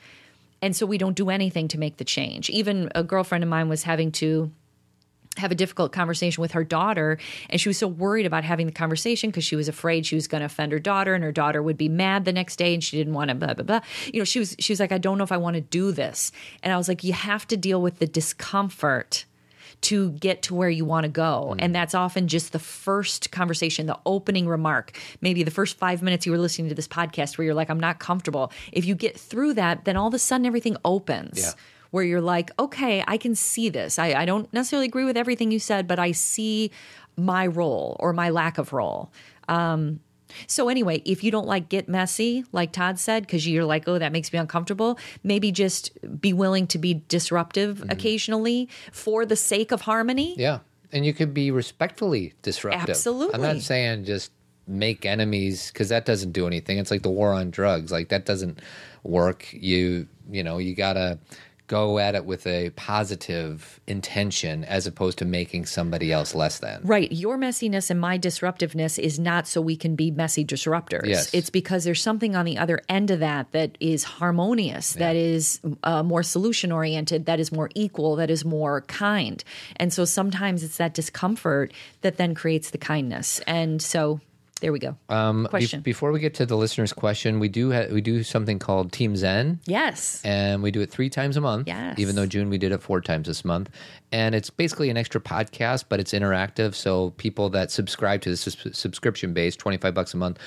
and 0.62 0.75
so 0.75 0.87
we 0.87 0.99
don't 0.99 1.15
do 1.15 1.29
anything 1.31 1.69
to 1.69 1.79
make 1.79 1.99
the 1.99 2.05
change. 2.05 2.49
Even 2.51 2.91
a 2.95 3.03
girlfriend 3.03 3.45
of 3.45 3.51
mine 3.51 3.69
was 3.69 3.83
having 3.83 4.12
to 4.12 4.51
have 5.37 5.51
a 5.51 5.55
difficult 5.55 5.91
conversation 5.91 6.41
with 6.41 6.53
her 6.53 6.62
daughter 6.62 7.19
and 7.51 7.61
she 7.61 7.69
was 7.69 7.77
so 7.77 7.89
worried 7.89 8.25
about 8.25 8.45
having 8.45 8.67
the 8.67 8.73
conversation 8.73 9.31
because 9.31 9.45
she 9.45 9.57
was 9.57 9.69
afraid 9.69 10.07
she 10.07 10.15
was 10.15 10.29
going 10.29 10.41
to 10.41 10.47
offend 10.47 10.71
her 10.71 10.79
daughter 10.79 11.12
and 11.12 11.25
her 11.25 11.33
daughter 11.33 11.61
would 11.61 11.77
be 11.77 11.89
mad 11.89 12.25
the 12.25 12.33
next 12.33 12.55
day 12.57 12.73
and 12.73 12.85
she 12.85 12.97
didn't 12.97 13.15
want 13.15 13.31
to 13.31 13.35
blah 13.35 13.53
blah 13.55 13.65
blah. 13.65 13.81
You 14.12 14.21
know 14.21 14.25
she 14.25 14.39
was 14.39 14.55
she 14.59 14.73
was 14.73 14.81
like 14.81 14.93
i 14.93 14.99
don't 14.99 15.19
know 15.19 15.25
if 15.25 15.33
i 15.33 15.37
want 15.37 15.55
to 15.55 15.61
do 15.61 15.93
this. 15.93 16.31
And 16.62 16.73
i 16.73 16.77
was 16.77 16.89
like 16.89 17.03
you 17.03 17.15
have 17.15 17.49
to 17.49 17.57
deal 17.57 17.81
with 17.83 17.99
the 17.99 18.07
discomfort 18.07 19.25
to 19.85 20.12
get 20.12 20.43
to 20.43 20.55
where 20.55 20.70
you 20.70 20.85
want 20.85 21.05
to 21.05 21.11
go. 21.11 21.55
And 21.59 21.74
that's 21.74 21.95
often 21.95 22.26
just 22.26 22.53
the 22.53 22.59
first 22.59 23.30
conversation, 23.30 23.87
the 23.87 23.99
opening 24.07 24.49
remark, 24.49 24.99
maybe 25.20 25.43
the 25.43 25.51
first 25.51 25.76
five 25.76 26.03
minutes 26.03 26.24
you 26.24 26.32
were 26.32 26.39
listening 26.39 26.70
to 26.70 26.74
this 26.74 26.89
podcast 26.89 27.37
where 27.37 27.45
you're 27.45 27.55
like, 27.55 27.68
I'm 27.68 27.80
not 27.80 27.99
comfortable. 27.99 28.51
If 28.72 28.87
you 28.87 28.95
get 28.95 29.18
through 29.18 29.55
that, 29.55 29.85
then 29.85 29.97
all 29.97 30.09
of 30.09 30.14
a 30.14 30.18
sudden 30.18 30.47
everything 30.47 30.76
opens. 30.85 31.39
Yeah. 31.39 31.51
Where 31.91 32.03
you're 32.03 32.20
like, 32.20 32.51
okay, 32.59 33.05
I 33.07 33.18
can 33.18 33.37
see 33.37 33.68
this. 33.68 34.01
I, 34.01 34.14
I 34.14 34.24
don't 34.24 34.53
necessarily 34.53 34.87
agree 34.87 35.05
with 35.05 35.16
everything 35.16 35.53
you 35.53 35.61
said, 35.61 35.87
but 35.87 36.01
I 36.01 36.11
see 36.11 36.72
my 37.16 37.47
role 37.47 37.97
or 38.01 38.12
my 38.12 38.30
lack 38.30 38.59
of 38.59 38.72
role. 38.72 39.12
Um, 39.49 40.01
so 40.47 40.68
anyway, 40.68 41.03
if 41.05 41.24
you 41.24 41.30
don't 41.30 41.47
like 41.47 41.68
get 41.68 41.89
messy, 41.89 42.45
like 42.53 42.72
Todd 42.72 42.99
said, 42.99 43.24
because 43.24 43.47
you're 43.47 43.64
like, 43.64 43.89
oh, 43.89 43.99
that 43.99 44.12
makes 44.12 44.32
me 44.32 44.39
uncomfortable, 44.39 44.99
maybe 45.22 45.53
just 45.53 45.91
be 46.20 46.32
willing 46.32 46.66
to 46.68 46.78
be 46.78 47.03
disruptive 47.09 47.78
mm-hmm. 47.78 47.91
occasionally 47.91 48.68
for 48.93 49.24
the 49.26 49.37
sake 49.37 49.72
of 49.72 49.82
harmony. 49.82 50.35
Yeah. 50.37 50.61
And 50.93 51.05
you 51.05 51.12
could 51.12 51.35
be 51.35 51.51
respectfully 51.51 52.35
disruptive. 52.43 52.91
Absolutely. 52.91 53.35
I'm 53.35 53.43
not 53.43 53.62
saying 53.62 54.05
just 54.05 54.30
make 54.66 55.05
enemies 55.05 55.70
because 55.72 55.89
that 55.89 56.07
doesn't 56.07 56.32
do 56.32 56.47
anything. 56.47 56.78
It's 56.78 56.91
like 56.91 57.03
the 57.03 57.11
war 57.11 57.32
on 57.32 57.51
drugs. 57.51 57.91
Like 57.91 58.09
that 58.11 58.24
doesn't 58.24 58.61
work. 59.03 59.47
You, 59.53 60.07
you 60.30 60.43
know, 60.43 60.59
you 60.59 60.74
got 60.74 60.95
to 60.95 61.18
go 61.75 61.99
at 61.99 62.14
it 62.14 62.25
with 62.25 62.47
a 62.47 62.70
positive 62.70 63.81
intention 63.89 64.62
as 64.64 64.87
opposed 64.87 65.18
to 65.18 65.25
making 65.25 65.66
somebody 65.66 66.12
else 66.12 66.33
less 66.33 66.61
than. 66.61 66.81
Right. 66.85 67.11
Your 67.11 67.37
messiness 67.37 67.91
and 67.91 68.01
my 68.01 68.16
disruptiveness 68.16 68.97
is 68.97 69.18
not 69.18 69.49
so 69.49 69.61
we 69.61 69.77
can 69.77 69.97
be 69.97 70.12
messy 70.12 70.45
disruptors. 70.45 71.07
Yes. 71.07 71.35
It's 71.35 71.51
because 71.51 71.83
there's 71.83 72.01
something 72.01 72.37
on 72.37 72.45
the 72.45 72.59
other 72.59 72.81
end 72.89 73.11
of 73.11 73.18
that 73.18 73.51
that 73.51 73.77
is 73.81 74.05
harmonious, 74.05 74.93
that 74.93 75.16
is 75.16 75.59
uh, 75.83 76.05
more 76.05 76.22
solution 76.22 76.70
oriented, 76.70 77.27
that 77.27 77.41
is 77.41 77.51
more 77.51 77.70
equal, 77.75 78.14
that 78.16 78.31
is 78.31 78.45
more 78.45 78.83
kind. 78.83 79.43
And 79.75 79.93
so 79.93 80.05
sometimes 80.05 80.62
it's 80.62 80.77
that 80.77 80.95
discomfort 80.95 81.72
that 82.03 82.18
then 82.18 82.37
creates 82.37 82.70
the 82.70 82.79
kindness. 82.79 83.41
And 83.49 83.83
so 83.83 84.20
there 84.65 84.73
we 84.73 84.79
go. 84.79 84.97
Um, 85.11 85.43
be- 85.43 85.49
Question. 85.51 85.83
before 85.83 86.11
we 86.11 86.21
get 86.21 86.33
to 86.37 86.47
the 86.47 86.57
listener's 86.57 86.95
question, 86.95 87.39
we 87.39 87.51
do 87.51 87.71
ha- 87.71 87.89
we 87.93 88.01
do 88.01 88.23
something 88.23 88.59
called 88.59 88.93
Team 88.93 89.15
Zen. 89.15 89.61
yes. 89.67 90.23
and 90.25 90.62
we 90.62 90.71
do 90.71 90.81
it 90.81 90.91
three 90.91 91.11
times 91.11 91.37
a 91.37 91.43
month. 91.43 91.69
Yes. 91.69 91.99
Even 91.99 92.17
though 92.17 92.25
June 92.25 92.49
we 92.49 92.57
did 92.57 92.73
it 92.73 92.81
four 92.81 93.03
times 93.03 93.29
this 93.29 93.45
month, 93.45 93.69
and 94.11 94.35
it's 94.35 94.49
basically 94.49 94.89
an 94.89 94.97
extra 94.97 95.21
podcast, 95.21 95.85
but 95.91 96.01
it's 96.01 96.12
interactive. 96.12 96.75
So 96.75 97.11
people 97.19 97.51
that 97.51 97.71
subscribe 97.71 98.23
to 98.23 98.31
this 98.31 98.47
is 98.47 98.57
subscription 98.73 99.35
base, 99.35 99.55
twenty 99.55 99.77
five 99.77 99.93
bucks 99.93 100.15
a 100.15 100.17
month, 100.17 100.39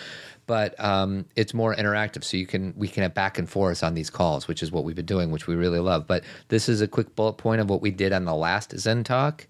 but 0.48 0.74
um, 0.84 1.26
it's 1.36 1.54
more 1.54 1.76
interactive. 1.76 2.24
So 2.24 2.38
you 2.38 2.48
can 2.48 2.74
we 2.76 2.88
can 2.88 3.04
have 3.04 3.14
back 3.14 3.38
and 3.38 3.48
forth 3.48 3.84
on 3.84 3.94
these 3.94 4.10
calls, 4.10 4.48
which 4.48 4.64
is 4.64 4.72
what 4.72 4.84
we've 4.84 4.96
been 4.96 5.06
doing, 5.06 5.30
which 5.30 5.46
we 5.46 5.54
really 5.54 5.80
love. 5.80 6.08
But 6.08 6.24
this 6.48 6.68
is 6.68 6.82
a 6.82 6.88
quick 6.88 7.16
bullet 7.16 7.34
point 7.34 7.62
of 7.62 7.70
what 7.70 7.84
we 7.84 7.92
did 7.92 8.14
on 8.14 8.26
the 8.26 8.34
last 8.34 8.76
Zen 8.80 9.04
talk. 9.04 9.46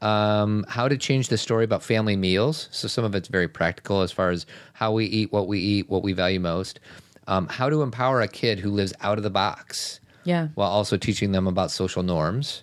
Um, 0.00 0.64
how 0.68 0.88
to 0.88 0.96
change 0.96 1.28
the 1.28 1.38
story 1.38 1.64
about 1.64 1.82
family 1.82 2.16
meals. 2.16 2.68
So 2.72 2.88
some 2.88 3.04
of 3.04 3.14
it's 3.14 3.28
very 3.28 3.48
practical 3.48 4.02
as 4.02 4.12
far 4.12 4.30
as 4.30 4.44
how 4.72 4.92
we 4.92 5.06
eat, 5.06 5.32
what 5.32 5.46
we 5.46 5.58
eat, 5.60 5.88
what 5.88 6.02
we 6.02 6.12
value 6.12 6.40
most. 6.40 6.80
Um, 7.26 7.48
how 7.48 7.70
to 7.70 7.82
empower 7.82 8.20
a 8.20 8.28
kid 8.28 8.58
who 8.58 8.70
lives 8.70 8.92
out 9.00 9.16
of 9.18 9.24
the 9.24 9.30
box 9.30 10.00
Yeah. 10.24 10.48
while 10.56 10.70
also 10.70 10.96
teaching 10.96 11.32
them 11.32 11.46
about 11.46 11.70
social 11.70 12.02
norms. 12.02 12.62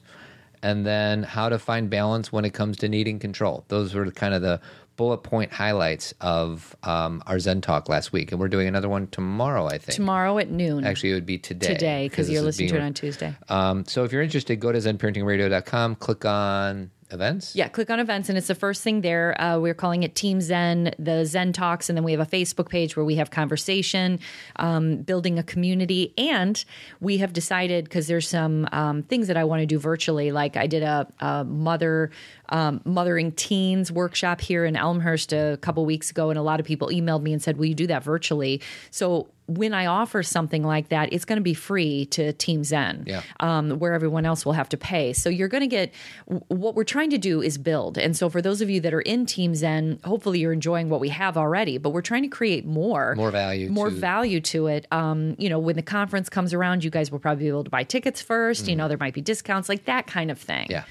And 0.64 0.86
then 0.86 1.24
how 1.24 1.50
to 1.50 1.58
find 1.58 1.90
balance 1.90 2.32
when 2.32 2.46
it 2.46 2.54
comes 2.54 2.78
to 2.78 2.90
needing 2.90 3.18
control. 3.18 3.66
Those 3.70 3.96
were 3.96 4.12
kind 4.12 4.36
of 4.36 4.44
the 4.44 4.62
bullet 4.96 5.20
point 5.24 5.52
highlights 5.52 6.14
of 6.22 6.76
um, 6.84 7.24
our 7.26 7.40
Zen 7.40 7.62
talk 7.62 7.90
last 7.90 8.14
week. 8.14 8.32
And 8.32 8.40
we're 8.40 8.50
doing 8.50 8.68
another 8.68 8.88
one 8.88 9.08
tomorrow, 9.08 9.66
I 9.66 9.80
think. 9.80 9.96
Tomorrow 9.96 10.38
at 10.38 10.52
noon. 10.52 10.86
Actually, 10.86 11.12
it 11.12 11.16
would 11.16 11.26
be 11.26 11.40
today. 11.40 11.74
today, 11.74 12.08
because 12.08 12.30
you're 12.30 12.42
is 12.42 12.46
listening 12.46 12.70
to 12.70 12.76
it 12.76 12.82
on 12.82 12.94
Tuesday. 12.94 13.36
Um, 13.50 13.86
so 13.86 14.04
if 14.04 14.12
you're 14.12 14.22
interested, 14.22 14.60
go 14.60 14.72
to 14.72 14.78
zenparentingradio.com, 14.78 15.96
click 15.96 16.26
on 16.26 16.92
events. 17.14 17.56
Yeah, 17.56 17.68
click 17.68 17.90
on 17.90 18.00
events, 18.00 18.30
and 18.30 18.38
it's 18.38 18.48
the 18.48 18.56
first 18.56 18.84
thing 18.84 19.02
there. 19.02 19.40
Uh, 19.42 19.60
we're 19.60 19.74
calling 19.74 20.04
it 20.04 20.16
Team 20.16 20.42
Zen, 20.42 20.94
the 20.98 21.26
Zen 21.26 21.54
Talks, 21.54 21.90
and 21.90 21.98
then 21.98 22.04
we 22.04 22.12
have 22.12 22.22
a 22.22 22.26
Facebook 22.26 22.70
page 22.70 22.96
where 22.96 23.06
we 23.06 23.16
have 23.16 23.32
conversation, 23.32 24.20
um, 24.58 24.98
building 24.98 25.40
a 25.40 25.44
community, 25.44 26.14
and 26.18 26.64
we 27.00 27.18
have 27.18 27.34
decided 27.34 27.86
because 27.86 28.08
there's 28.08 28.28
some 28.28 28.68
um, 28.72 29.04
things 29.04 29.28
that 29.28 29.38
I 29.38 29.44
want 29.44 29.62
to 29.62 29.66
do 29.66 29.80
virtually. 29.80 30.32
Like 30.32 30.58
I 30.58 30.68
did 30.68 30.84
a, 30.84 31.08
a 31.20 31.44
mother 31.44 32.12
um, 32.52 32.82
mothering 32.86 33.32
teens 33.32 33.92
workshop 33.92 34.42
here 34.42 34.66
in 34.66 34.76
Elmhurst 34.76 35.34
a 35.34 35.58
couple 35.62 35.86
weeks 35.86 36.12
ago, 36.12 36.30
and 36.30 36.38
a 36.38 36.44
lot 36.44 36.60
of 36.60 36.66
people 36.66 36.90
emailed 36.90 37.22
me 37.24 37.34
and 37.34 37.42
said, 37.42 37.58
"Will 37.58 37.66
you 37.66 37.76
do 37.76 37.88
that 37.88 38.04
virtually?" 38.04 38.62
So 38.92 39.28
when 39.48 39.74
I 39.74 39.86
offer 39.88 40.24
something 40.24 40.64
like 40.64 40.88
that, 40.90 41.12
it's 41.12 41.26
going 41.26 41.36
to 41.38 41.44
be 41.44 41.54
free 41.54 42.06
to 42.06 42.32
Team 42.34 42.64
Zen, 42.64 43.04
Yeah. 43.06 43.22
um, 43.42 43.80
where 43.80 43.92
everyone 43.94 44.26
else 44.26 44.46
will 44.46 44.54
have 44.54 44.70
to 44.70 44.78
pay. 44.78 45.12
So 45.12 45.30
you're 45.30 45.50
going 45.50 45.62
to 45.62 45.68
get 45.68 45.92
what 46.48 46.74
we're 46.74 46.86
trying 46.86 47.10
to 47.10 47.18
do 47.18 47.42
is 47.42 47.58
build. 47.58 47.98
And 47.98 48.16
so 48.16 48.30
for 48.30 48.42
those 48.42 48.62
of 48.62 48.70
you 48.70 48.80
that 48.80 48.94
are 48.94 49.02
in 49.02 49.26
Team 49.26 49.54
Zen, 49.54 50.00
hopefully 50.06 50.40
you're 50.40 50.54
enjoying 50.54 50.88
what 50.90 51.02
we 51.02 51.10
have 51.10 51.36
already, 51.36 51.78
but 51.78 51.90
we're 51.90 52.02
trying 52.02 52.22
to 52.22 52.30
create 52.30 52.66
more, 52.66 53.14
More 53.16 53.32
value 53.32 53.70
more 53.70 53.90
to- 53.90 53.96
value 53.96 54.40
to 54.42 54.68
it. 54.68 54.88
Um, 54.90 55.36
you 55.38 55.50
know, 55.50 55.60
when 55.60 55.76
the 55.76 55.82
conference 55.82 56.30
comes 56.30 56.54
around, 56.54 56.86
you 56.86 56.90
guys 56.90 57.12
will 57.12 57.20
probably 57.20 57.44
be 57.44 57.50
able 57.50 57.66
to 57.66 57.70
buy 57.70 57.84
tickets 57.84 58.22
1st 58.24 58.70
You 58.70 58.78
know, 58.78 58.88
there 58.88 58.98
might 59.00 59.14
be 59.14 59.22
discounts, 59.22 59.68
like 59.68 59.84
that 59.86 60.08
kind 60.08 60.32
of 60.32 60.38
thing. 60.40 60.68
Mm. 60.70 60.84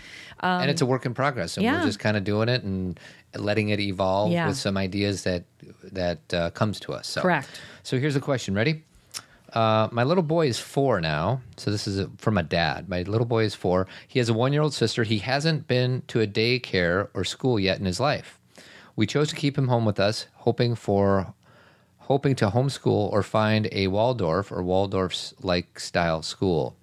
Yeah. 0.43 0.61
and 0.61 0.70
it's 0.70 0.80
a 0.80 0.86
work 0.86 1.07
in 1.07 1.14
progress, 1.14 1.57
and 1.57 1.66
Um, 1.66 1.72
yeah. 1.74 1.80
we're 1.80 1.86
just 1.86 1.99
kind 1.99 2.16
of 2.16 2.24
doing 2.24 2.49
it 2.49 2.62
and 2.62 2.99
letting 3.34 3.68
it 3.70 3.80
evolve 3.80 4.32
Yeah. 4.32 4.49
with 4.49 4.57
some 4.57 4.76
ideas 4.76 5.22
that 5.24 5.45
that 5.93 6.34
uh, 6.34 6.51
comes 6.51 6.80
to 6.80 6.93
us. 6.93 7.07
So. 7.09 7.20
Correct. 7.22 7.49
So 7.82 7.99
here's 7.99 8.16
a 8.16 8.20
question. 8.20 8.55
Ready? 8.55 8.84
Uh, 9.53 9.88
my 9.91 10.05
little 10.05 10.22
boy 10.22 10.47
is 10.47 10.59
four 10.61 11.01
now. 11.01 11.41
So 11.57 11.70
this 11.72 11.88
is 11.88 11.99
a, 11.99 12.09
from 12.18 12.38
a 12.38 12.43
dad. 12.43 12.88
My 12.88 13.03
little 13.03 13.26
boy 13.26 13.45
is 13.45 13.55
four. 13.55 13.86
He 14.07 14.18
has 14.20 14.28
a 14.28 14.32
one 14.34 14.53
year 14.53 14.62
old 14.62 14.74
sister. 14.74 15.03
He 15.05 15.18
hasn't 15.18 15.66
been 15.66 16.03
to 16.09 16.20
a 16.20 16.26
daycare 16.26 17.09
or 17.14 17.24
school 17.24 17.59
yet 17.59 17.78
in 17.80 17.84
his 17.84 17.99
life. 17.99 18.38
We 18.97 19.07
chose 19.07 19.28
to 19.30 19.34
keep 19.36 19.59
him 19.59 19.68
home 19.68 19.84
with 19.84 19.99
us, 19.99 20.26
hoping 20.34 20.74
for 20.76 21.34
hoping 21.99 22.34
to 22.36 22.51
homeschool 22.51 23.11
or 23.12 23.22
find 23.22 23.68
a 23.72 23.86
Waldorf 23.88 24.51
or 24.53 24.62
Waldorf 24.62 25.32
like 25.43 25.78
style 25.80 26.22
school. 26.22 26.76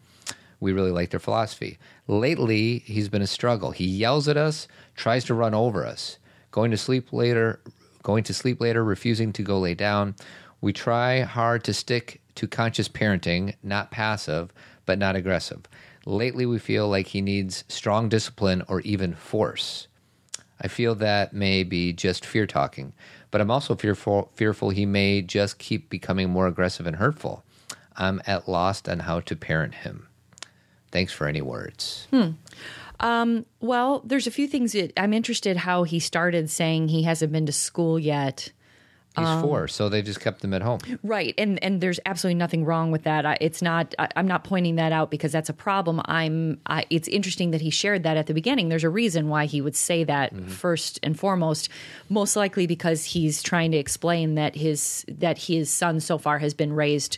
We 0.60 0.74
really 0.74 0.92
like 0.92 1.12
their 1.12 1.20
philosophy. 1.20 1.78
Lately, 2.08 2.80
he's 2.80 3.10
been 3.10 3.22
a 3.22 3.28
struggle. 3.28 3.72
He 3.72 3.86
yells 3.86 4.28
at 4.28 4.38
us, 4.38 4.68
tries 4.96 5.24
to 5.26 5.34
run 5.34 5.54
over 5.54 5.86
us, 5.86 6.18
going 6.52 6.72
to 6.72 6.78
sleep 6.78 7.14
later, 7.14 7.60
going 8.04 8.24
to 8.24 8.34
sleep 8.34 8.60
later, 8.60 8.84
refusing 8.84 9.34
to 9.34 9.44
go 9.44 9.60
lay 9.60 9.76
down. 9.76 10.16
We 10.62 10.74
try 10.74 11.22
hard 11.22 11.64
to 11.66 11.74
stick 11.74 12.22
to 12.36 12.48
conscious 12.48 12.88
parenting, 12.88 13.56
not 13.62 13.92
passive, 13.92 14.52
but 14.86 14.98
not 14.98 15.16
aggressive. 15.16 15.62
Lately, 16.06 16.46
we 16.46 16.58
feel 16.58 16.88
like 16.88 17.08
he 17.08 17.22
needs 17.22 17.64
strong 17.68 18.10
discipline 18.10 18.64
or 18.68 18.82
even 18.82 19.14
force. 19.14 19.88
I 20.60 20.68
feel 20.68 20.96
that 20.96 21.34
may 21.34 21.64
be 21.64 21.94
just 21.94 22.26
fear 22.26 22.48
talking, 22.48 22.94
but 23.30 23.42
I'm 23.42 23.52
also 23.52 23.76
fearful 23.76 24.32
fearful 24.34 24.72
he 24.72 24.86
may 24.86 25.22
just 25.22 25.60
keep 25.60 25.90
becoming 25.90 26.30
more 26.30 26.48
aggressive 26.48 26.88
and 26.88 26.96
hurtful. 26.96 27.44
I'm 27.96 28.22
at 28.26 28.48
lost 28.48 28.88
on 28.90 29.00
how 29.00 29.20
to 29.20 29.36
parent 29.36 29.76
him. 29.76 30.07
Thanks 30.92 31.14
for 31.14 31.28
any 31.28 31.42
words. 31.42 32.08
Hmm. 32.12 32.32
Um, 33.00 33.46
well, 33.60 34.02
there's 34.06 34.28
a 34.28 34.32
few 34.32 34.48
things 34.48 34.72
that 34.74 34.92
I'm 34.98 35.14
interested 35.14 35.58
how 35.58 35.84
he 35.84 36.00
started 36.00 36.50
saying 36.50 36.88
he 36.88 37.04
hasn't 37.04 37.32
been 37.32 37.46
to 37.46 37.52
school 37.52 38.00
yet. 38.00 38.52
He's 39.18 39.28
Um, 39.28 39.42
four, 39.42 39.68
so 39.68 39.90
they 39.90 40.04
just 40.04 40.20
kept 40.20 40.44
him 40.44 40.54
at 40.54 40.62
home. 40.62 40.80
Right, 41.02 41.34
and 41.40 41.62
and 41.64 41.82
there's 41.82 42.00
absolutely 42.06 42.38
nothing 42.38 42.66
wrong 42.66 42.92
with 42.92 43.04
that. 43.04 43.26
I, 43.26 43.38
it's 43.42 43.64
not. 43.64 43.96
I, 43.98 44.08
I'm 44.16 44.28
not 44.28 44.44
pointing 44.44 44.76
that 44.76 44.92
out 44.92 45.10
because 45.10 45.32
that's 45.32 45.50
a 45.50 45.54
problem. 45.54 46.02
I'm. 46.06 46.60
I, 46.68 46.86
it's 46.92 47.08
interesting 47.08 47.50
that 47.52 47.62
he 47.62 47.72
shared 47.72 48.04
that 48.04 48.16
at 48.16 48.28
the 48.28 48.36
beginning. 48.36 48.70
There's 48.70 48.84
a 48.84 48.92
reason 48.92 49.28
why 49.28 49.46
he 49.46 49.60
would 49.60 49.76
say 49.76 50.04
that 50.04 50.36
mm-hmm. 50.36 50.50
first 50.50 51.00
and 51.02 51.18
foremost. 51.18 51.70
Most 52.10 52.36
likely 52.36 52.68
because 52.68 53.06
he's 53.06 53.42
trying 53.42 53.72
to 53.72 53.78
explain 53.78 54.36
that 54.36 54.56
his 54.56 55.04
that 55.08 55.40
his 55.40 55.72
son 55.72 56.00
so 56.00 56.20
far 56.20 56.38
has 56.38 56.54
been 56.54 56.74
raised 56.74 57.18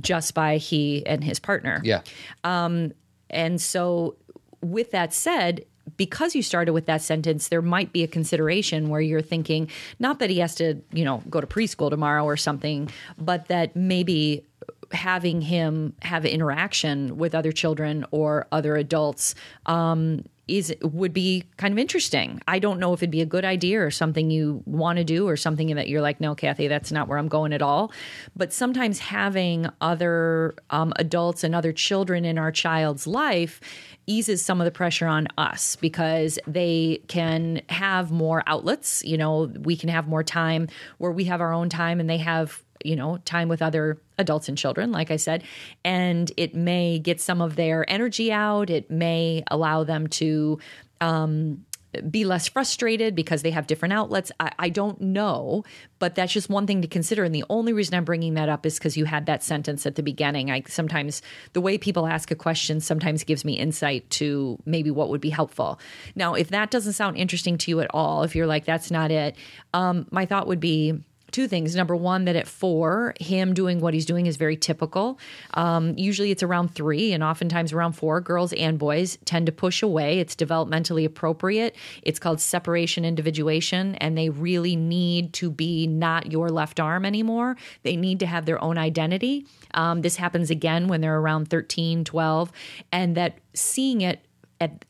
just 0.00 0.34
by 0.34 0.56
he 0.56 1.04
and 1.06 1.22
his 1.22 1.38
partner. 1.38 1.80
Yeah. 1.84 2.02
And 2.44 3.60
so, 3.60 4.16
with 4.60 4.90
that 4.92 5.12
said, 5.12 5.64
because 5.96 6.34
you 6.34 6.42
started 6.42 6.72
with 6.72 6.86
that 6.86 7.02
sentence, 7.02 7.48
there 7.48 7.62
might 7.62 7.92
be 7.92 8.02
a 8.02 8.06
consideration 8.08 8.88
where 8.88 9.00
you're 9.00 9.22
thinking, 9.22 9.68
not 9.98 10.18
that 10.20 10.30
he 10.30 10.38
has 10.38 10.54
to, 10.56 10.80
you 10.92 11.04
know, 11.04 11.22
go 11.28 11.40
to 11.40 11.46
preschool 11.46 11.90
tomorrow 11.90 12.24
or 12.24 12.36
something, 12.36 12.88
but 13.18 13.48
that 13.48 13.74
maybe 13.74 14.44
having 14.92 15.40
him 15.40 15.94
have 16.02 16.24
interaction 16.24 17.16
with 17.16 17.34
other 17.34 17.50
children 17.50 18.04
or 18.10 18.46
other 18.52 18.76
adults 18.76 19.34
um, 19.66 20.24
is 20.48 20.74
would 20.82 21.12
be 21.12 21.44
kind 21.56 21.72
of 21.72 21.78
interesting. 21.78 22.40
I 22.48 22.58
don't 22.58 22.80
know 22.80 22.92
if 22.92 23.00
it'd 23.00 23.10
be 23.10 23.20
a 23.20 23.26
good 23.26 23.44
idea 23.44 23.80
or 23.80 23.90
something 23.90 24.30
you 24.30 24.62
want 24.66 24.98
to 24.98 25.04
do 25.04 25.28
or 25.28 25.36
something 25.36 25.74
that 25.74 25.88
you're 25.88 26.00
like, 26.00 26.20
no, 26.20 26.34
Cathy, 26.34 26.66
that's 26.66 26.90
not 26.90 27.06
where 27.06 27.18
I'm 27.18 27.28
going 27.28 27.52
at 27.52 27.62
all. 27.62 27.92
But 28.34 28.52
sometimes 28.52 28.98
having 28.98 29.68
other 29.80 30.54
um, 30.70 30.92
adults 30.96 31.44
and 31.44 31.54
other 31.54 31.72
children 31.72 32.24
in 32.24 32.38
our 32.38 32.50
child's 32.50 33.06
life 33.06 33.60
eases 34.06 34.44
some 34.44 34.60
of 34.60 34.64
the 34.64 34.72
pressure 34.72 35.06
on 35.06 35.28
us 35.38 35.76
because 35.76 36.38
they 36.46 37.00
can 37.06 37.62
have 37.68 38.10
more 38.10 38.42
outlets. 38.48 39.04
You 39.04 39.16
know, 39.16 39.52
we 39.60 39.76
can 39.76 39.88
have 39.90 40.08
more 40.08 40.24
time 40.24 40.68
where 40.98 41.12
we 41.12 41.24
have 41.24 41.40
our 41.40 41.52
own 41.52 41.68
time 41.68 42.00
and 42.00 42.10
they 42.10 42.18
have 42.18 42.64
you 42.84 42.96
know 42.96 43.18
time 43.18 43.48
with 43.48 43.62
other 43.62 43.98
adults 44.18 44.48
and 44.48 44.58
children 44.58 44.92
like 44.92 45.10
i 45.10 45.16
said 45.16 45.42
and 45.84 46.32
it 46.36 46.54
may 46.54 46.98
get 46.98 47.20
some 47.20 47.40
of 47.40 47.56
their 47.56 47.88
energy 47.90 48.32
out 48.32 48.70
it 48.70 48.90
may 48.90 49.42
allow 49.50 49.84
them 49.84 50.06
to 50.06 50.58
um, 51.00 51.64
be 52.10 52.24
less 52.24 52.48
frustrated 52.48 53.14
because 53.14 53.42
they 53.42 53.50
have 53.50 53.66
different 53.66 53.92
outlets. 53.92 54.32
I, 54.40 54.52
I 54.58 54.68
don't 54.70 55.00
know, 55.00 55.64
but 55.98 56.14
that's 56.14 56.32
just 56.32 56.48
one 56.48 56.66
thing 56.66 56.82
to 56.82 56.88
consider. 56.88 57.24
And 57.24 57.34
the 57.34 57.44
only 57.50 57.72
reason 57.72 57.94
I'm 57.94 58.04
bringing 58.04 58.34
that 58.34 58.48
up 58.48 58.64
is 58.64 58.78
because 58.78 58.96
you 58.96 59.04
had 59.04 59.26
that 59.26 59.42
sentence 59.42 59.84
at 59.84 59.96
the 59.96 60.02
beginning. 60.02 60.50
I 60.50 60.62
sometimes 60.66 61.22
the 61.52 61.60
way 61.60 61.76
people 61.78 62.06
ask 62.06 62.30
a 62.30 62.34
question 62.34 62.80
sometimes 62.80 63.24
gives 63.24 63.44
me 63.44 63.58
insight 63.58 64.08
to 64.10 64.58
maybe 64.64 64.90
what 64.90 65.10
would 65.10 65.20
be 65.20 65.30
helpful. 65.30 65.78
Now, 66.14 66.34
if 66.34 66.48
that 66.48 66.70
doesn't 66.70 66.94
sound 66.94 67.16
interesting 67.16 67.58
to 67.58 67.70
you 67.70 67.80
at 67.80 67.90
all, 67.90 68.22
if 68.22 68.34
you're 68.34 68.46
like 68.46 68.64
that's 68.64 68.90
not 68.90 69.10
it, 69.10 69.36
um, 69.74 70.06
my 70.10 70.24
thought 70.24 70.46
would 70.46 70.60
be 70.60 71.02
two 71.32 71.48
things. 71.48 71.74
Number 71.74 71.96
one, 71.96 72.26
that 72.26 72.36
at 72.36 72.46
four, 72.46 73.14
him 73.18 73.54
doing 73.54 73.80
what 73.80 73.94
he's 73.94 74.06
doing 74.06 74.26
is 74.26 74.36
very 74.36 74.56
typical. 74.56 75.18
Um, 75.54 75.96
usually 75.96 76.30
it's 76.30 76.42
around 76.42 76.74
three, 76.74 77.12
and 77.12 77.22
oftentimes 77.22 77.72
around 77.72 77.92
four, 77.92 78.20
girls 78.20 78.52
and 78.52 78.78
boys 78.78 79.18
tend 79.24 79.46
to 79.46 79.52
push 79.52 79.82
away. 79.82 80.18
It's 80.18 80.36
developmentally 80.36 81.04
appropriate. 81.04 81.74
It's 82.02 82.18
called 82.18 82.40
separation 82.40 83.04
individuation, 83.04 83.94
and 83.96 84.16
they 84.16 84.28
really 84.28 84.76
need 84.76 85.32
to 85.34 85.50
be 85.50 85.86
not 85.86 86.30
your 86.30 86.50
left 86.50 86.78
arm 86.78 87.04
anymore. 87.04 87.56
They 87.82 87.96
need 87.96 88.20
to 88.20 88.26
have 88.26 88.46
their 88.46 88.62
own 88.62 88.78
identity. 88.78 89.46
Um, 89.74 90.02
this 90.02 90.16
happens 90.16 90.50
again 90.50 90.88
when 90.88 91.00
they're 91.00 91.18
around 91.18 91.48
13, 91.48 92.04
12, 92.04 92.52
and 92.92 93.16
that 93.16 93.38
seeing 93.54 94.02
it 94.02 94.26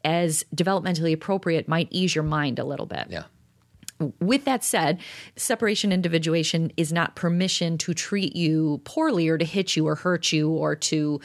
as 0.04 0.44
developmentally 0.54 1.14
appropriate 1.14 1.66
might 1.66 1.88
ease 1.90 2.14
your 2.14 2.24
mind 2.24 2.58
a 2.58 2.64
little 2.64 2.84
bit 2.84 3.06
Yeah. 3.08 3.22
With 4.20 4.44
that 4.44 4.64
said, 4.64 5.00
separation 5.36 5.92
individuation 5.92 6.72
is 6.76 6.92
not 6.92 7.14
permission 7.14 7.78
to 7.78 7.94
treat 7.94 8.36
you 8.36 8.80
poorly 8.84 9.28
or 9.28 9.38
to 9.38 9.44
hit 9.44 9.76
you 9.76 9.86
or 9.86 9.94
hurt 9.94 10.32
you 10.32 10.50
or 10.50 10.76
to, 10.76 11.20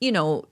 you 0.00 0.12
know, 0.12 0.44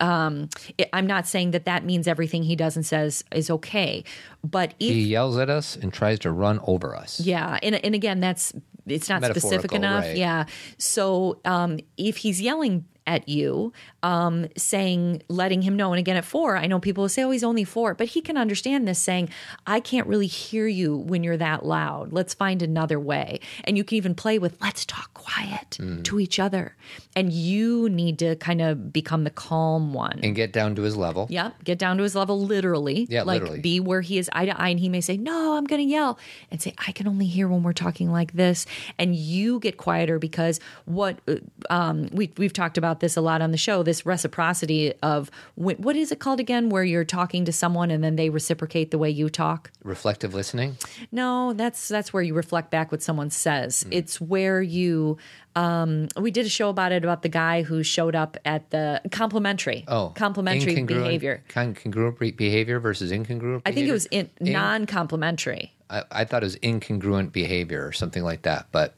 um, 0.00 0.48
I'm 0.92 1.06
not 1.06 1.26
saying 1.26 1.52
that 1.52 1.64
that 1.64 1.84
means 1.84 2.06
everything 2.06 2.42
he 2.42 2.56
does 2.56 2.76
and 2.76 2.84
says 2.84 3.24
is 3.32 3.50
okay. 3.50 4.04
But 4.44 4.74
if 4.80 4.92
He 4.92 5.02
yells 5.02 5.36
at 5.38 5.50
us 5.50 5.76
and 5.76 5.92
tries 5.92 6.18
to 6.20 6.30
run 6.30 6.60
over 6.66 6.94
us. 6.94 7.20
yeah, 7.20 7.58
and 7.62 7.74
and 7.84 7.94
again, 7.94 8.20
that's 8.20 8.52
it's 8.86 9.08
not 9.08 9.24
specific 9.24 9.72
enough. 9.72 10.04
right. 10.04 10.16
Yeah, 10.16 10.44
so 10.78 11.40
um, 11.44 11.78
if 11.96 12.18
he's 12.18 12.40
yelling 12.40 12.84
at 13.06 13.28
you, 13.28 13.72
um, 14.06 14.46
saying, 14.56 15.22
letting 15.28 15.62
him 15.62 15.74
know, 15.76 15.92
and 15.92 15.98
again 15.98 16.16
at 16.16 16.24
four, 16.24 16.56
I 16.56 16.66
know 16.66 16.78
people 16.78 17.02
will 17.02 17.08
say, 17.16 17.22
"Oh, 17.24 17.30
he's 17.32 17.42
only 17.44 17.64
four, 17.64 17.94
but 17.94 18.06
he 18.14 18.20
can 18.20 18.36
understand 18.36 18.86
this, 18.86 19.00
saying, 19.00 19.28
"I 19.66 19.80
can't 19.80 20.06
really 20.06 20.28
hear 20.28 20.66
you 20.68 20.96
when 20.96 21.24
you're 21.24 21.36
that 21.48 21.64
loud. 21.66 22.12
Let's 22.12 22.32
find 22.32 22.62
another 22.62 22.98
way." 23.00 23.40
And 23.64 23.76
you 23.76 23.82
can 23.84 23.96
even 23.96 24.14
play 24.14 24.38
with, 24.38 24.56
"Let's 24.60 24.84
talk 24.86 25.12
quiet 25.14 25.70
Mm. 25.80 26.04
to 26.04 26.20
each 26.20 26.38
other," 26.38 26.76
and 27.16 27.32
you 27.32 27.88
need 27.88 28.18
to 28.20 28.36
kind 28.36 28.60
of 28.62 28.92
become 28.92 29.24
the 29.24 29.30
calm 29.30 29.92
one. 29.92 30.20
And 30.22 30.34
get 30.36 30.52
down 30.52 30.74
to 30.76 30.82
his 30.82 30.96
level. 30.96 31.26
Yep. 31.28 31.64
Get 31.64 31.78
down 31.78 31.96
to 31.98 32.02
his 32.04 32.14
level 32.14 32.40
literally. 32.40 33.06
Yeah, 33.10 33.22
like 33.24 33.40
literally. 33.42 33.60
be 33.60 33.80
where 33.80 34.02
he 34.02 34.18
is 34.18 34.30
eye 34.32 34.46
to 34.46 34.54
eye 34.60 34.68
and 34.68 34.78
he 34.80 34.88
may 34.88 35.00
say, 35.00 35.16
No, 35.16 35.56
I'm 35.56 35.64
gonna 35.64 35.82
yell 35.82 36.18
and 36.50 36.62
say, 36.62 36.74
I 36.86 36.92
can 36.92 37.08
only 37.08 37.26
hear 37.26 37.48
when 37.48 37.62
we're 37.64 37.72
talking 37.72 38.12
like 38.12 38.32
this. 38.34 38.66
And 38.98 39.16
you 39.16 39.58
get 39.58 39.76
quieter 39.78 40.18
because 40.20 40.60
what 40.84 41.18
uh, 41.26 41.36
um 41.70 42.08
we 42.12 42.30
we've 42.36 42.52
talked 42.52 42.78
about 42.78 43.00
this 43.00 43.16
a 43.16 43.20
lot 43.20 43.42
on 43.42 43.50
the 43.50 43.56
show, 43.58 43.82
this 43.82 43.95
reciprocity 44.04 44.92
of 45.02 45.30
what 45.54 45.96
is 45.96 46.12
it 46.12 46.18
called 46.18 46.40
again, 46.40 46.68
where 46.68 46.84
you're 46.84 47.04
talking 47.04 47.44
to 47.46 47.52
someone 47.52 47.90
and 47.90 48.02
then 48.04 48.16
they 48.16 48.28
reciprocate 48.28 48.90
the 48.90 48.98
way 48.98 49.08
you 49.08 49.30
talk? 49.30 49.70
Reflective 49.84 50.34
listening. 50.34 50.76
No, 51.12 51.52
that's 51.52 51.88
that's 51.88 52.12
where 52.12 52.22
you 52.22 52.34
reflect 52.34 52.70
back 52.70 52.90
what 52.92 53.02
someone 53.02 53.30
says. 53.30 53.84
Hmm. 53.84 53.92
It's 53.92 54.20
where 54.20 54.60
you 54.60 55.16
um 55.54 56.08
we 56.20 56.30
did 56.30 56.44
a 56.44 56.48
show 56.50 56.68
about 56.68 56.92
it 56.92 57.02
about 57.04 57.22
the 57.22 57.30
guy 57.30 57.62
who 57.62 57.82
showed 57.82 58.14
up 58.14 58.36
at 58.44 58.68
the 58.70 59.00
complementary. 59.12 59.84
Oh, 59.88 60.12
complementary 60.14 60.74
incongruent- 60.74 60.86
behavior. 60.88 61.44
con- 61.48 61.74
Congruent 61.74 62.36
behavior 62.36 62.80
versus 62.80 63.10
incongruent. 63.12 63.62
I 63.64 63.70
think 63.72 63.88
it 63.88 63.92
behavior? 63.92 63.92
was 63.92 64.06
in, 64.06 64.30
non-complementary. 64.40 65.72
I, 65.88 66.02
I 66.10 66.24
thought 66.24 66.42
it 66.42 66.46
was 66.46 66.56
incongruent 66.56 67.32
behavior 67.32 67.86
or 67.86 67.92
something 67.92 68.22
like 68.24 68.42
that. 68.42 68.66
But 68.72 68.94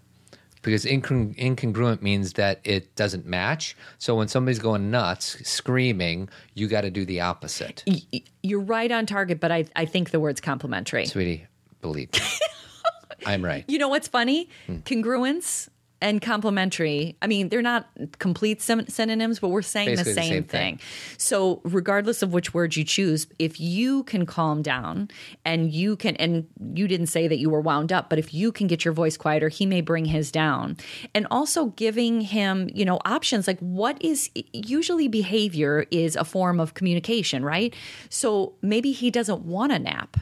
because 0.63 0.85
incong- 0.85 1.37
incongruent 1.37 2.03
means 2.03 2.35
that 2.35 2.61
it 2.65 2.95
doesn't 2.97 3.27
match. 3.27 3.77
So 3.99 4.15
when 4.17 4.29
somebody's 4.29 4.59
going 4.59 4.91
nuts, 4.91 5.37
screaming, 5.49 6.29
you 6.55 6.69
got 6.69 6.83
to 6.83 6.91
do 6.91 7.05
the 7.05 7.21
opposite. 7.21 7.83
Y- 7.87 8.23
You're 8.43 8.61
right 8.61 8.91
on 8.91 9.07
target, 9.07 9.41
but 9.41 9.51
I, 9.53 9.65
I 9.77 9.85
think 9.85 10.11
the 10.11 10.21
word's 10.21 10.41
complementary. 10.41 11.07
Sweetie, 11.07 11.47
believe 11.81 12.13
me. 12.13 12.21
I'm 13.27 13.45
right. 13.45 13.65
You 13.69 13.79
know 13.79 13.89
what's 13.89 14.09
funny? 14.09 14.49
Hmm. 14.67 14.77
Congruence 14.79 15.69
and 16.01 16.23
complementary. 16.23 17.17
I 17.23 17.27
mean, 17.27 17.49
they're 17.49 17.63
not 17.63 17.89
complete 18.19 18.63
syn- 18.63 18.89
synonyms, 18.89 19.41
but 19.41 19.49
we're 19.49 19.63
saying 19.63 19.89
Basically 19.89 20.13
the 20.13 20.21
the 20.21 20.23
same, 20.23 20.33
same 20.33 20.45
thing. 20.45 20.77
thing. 20.77 20.87
So, 21.17 21.61
regardless 21.65 22.23
of 22.23 22.33
which 22.33 22.55
word 22.55 22.77
you 22.77 22.85
choose, 22.85 23.27
if 23.39 23.59
you 23.59 24.05
can 24.05 24.27
calm 24.27 24.63
down 24.63 25.09
and 25.45 25.73
you 25.73 25.97
can, 25.97 26.15
and 26.17 26.47
you 26.75 26.87
didn't 26.87 27.09
say 27.09 27.27
that 27.27 27.39
you 27.39 27.51
were 27.51 27.61
wound 27.61 27.93
up, 27.93 28.09
but 28.09 28.19
if 28.19 28.33
you 28.33 28.53
can 28.53 28.67
get 28.67 28.85
your 28.85 28.95
voice 28.95 29.17
quieter, 29.17 29.49
he 29.49 29.67
may 29.67 29.81
bring 29.81 30.05
his 30.05 30.31
down. 30.31 30.77
And 31.15 31.27
also 31.31 31.67
giving 31.67 32.21
him, 32.21 32.71
you 32.73 32.85
know, 32.85 33.01
options 33.05 33.47
like 33.47 33.59
what 33.61 34.01
is 34.03 34.31
usually 34.53 35.09
behavior 35.09 35.87
is 35.91 36.15
a 36.15 36.25
form 36.25 36.61
of 36.61 36.75
communication, 36.75 37.45
right? 37.45 37.75
So 38.09 38.55
maybe 38.63 38.93
he 38.93 39.11
doesn't 39.11 39.43
want 39.43 39.73
a 39.73 39.79
nap. 39.79 40.17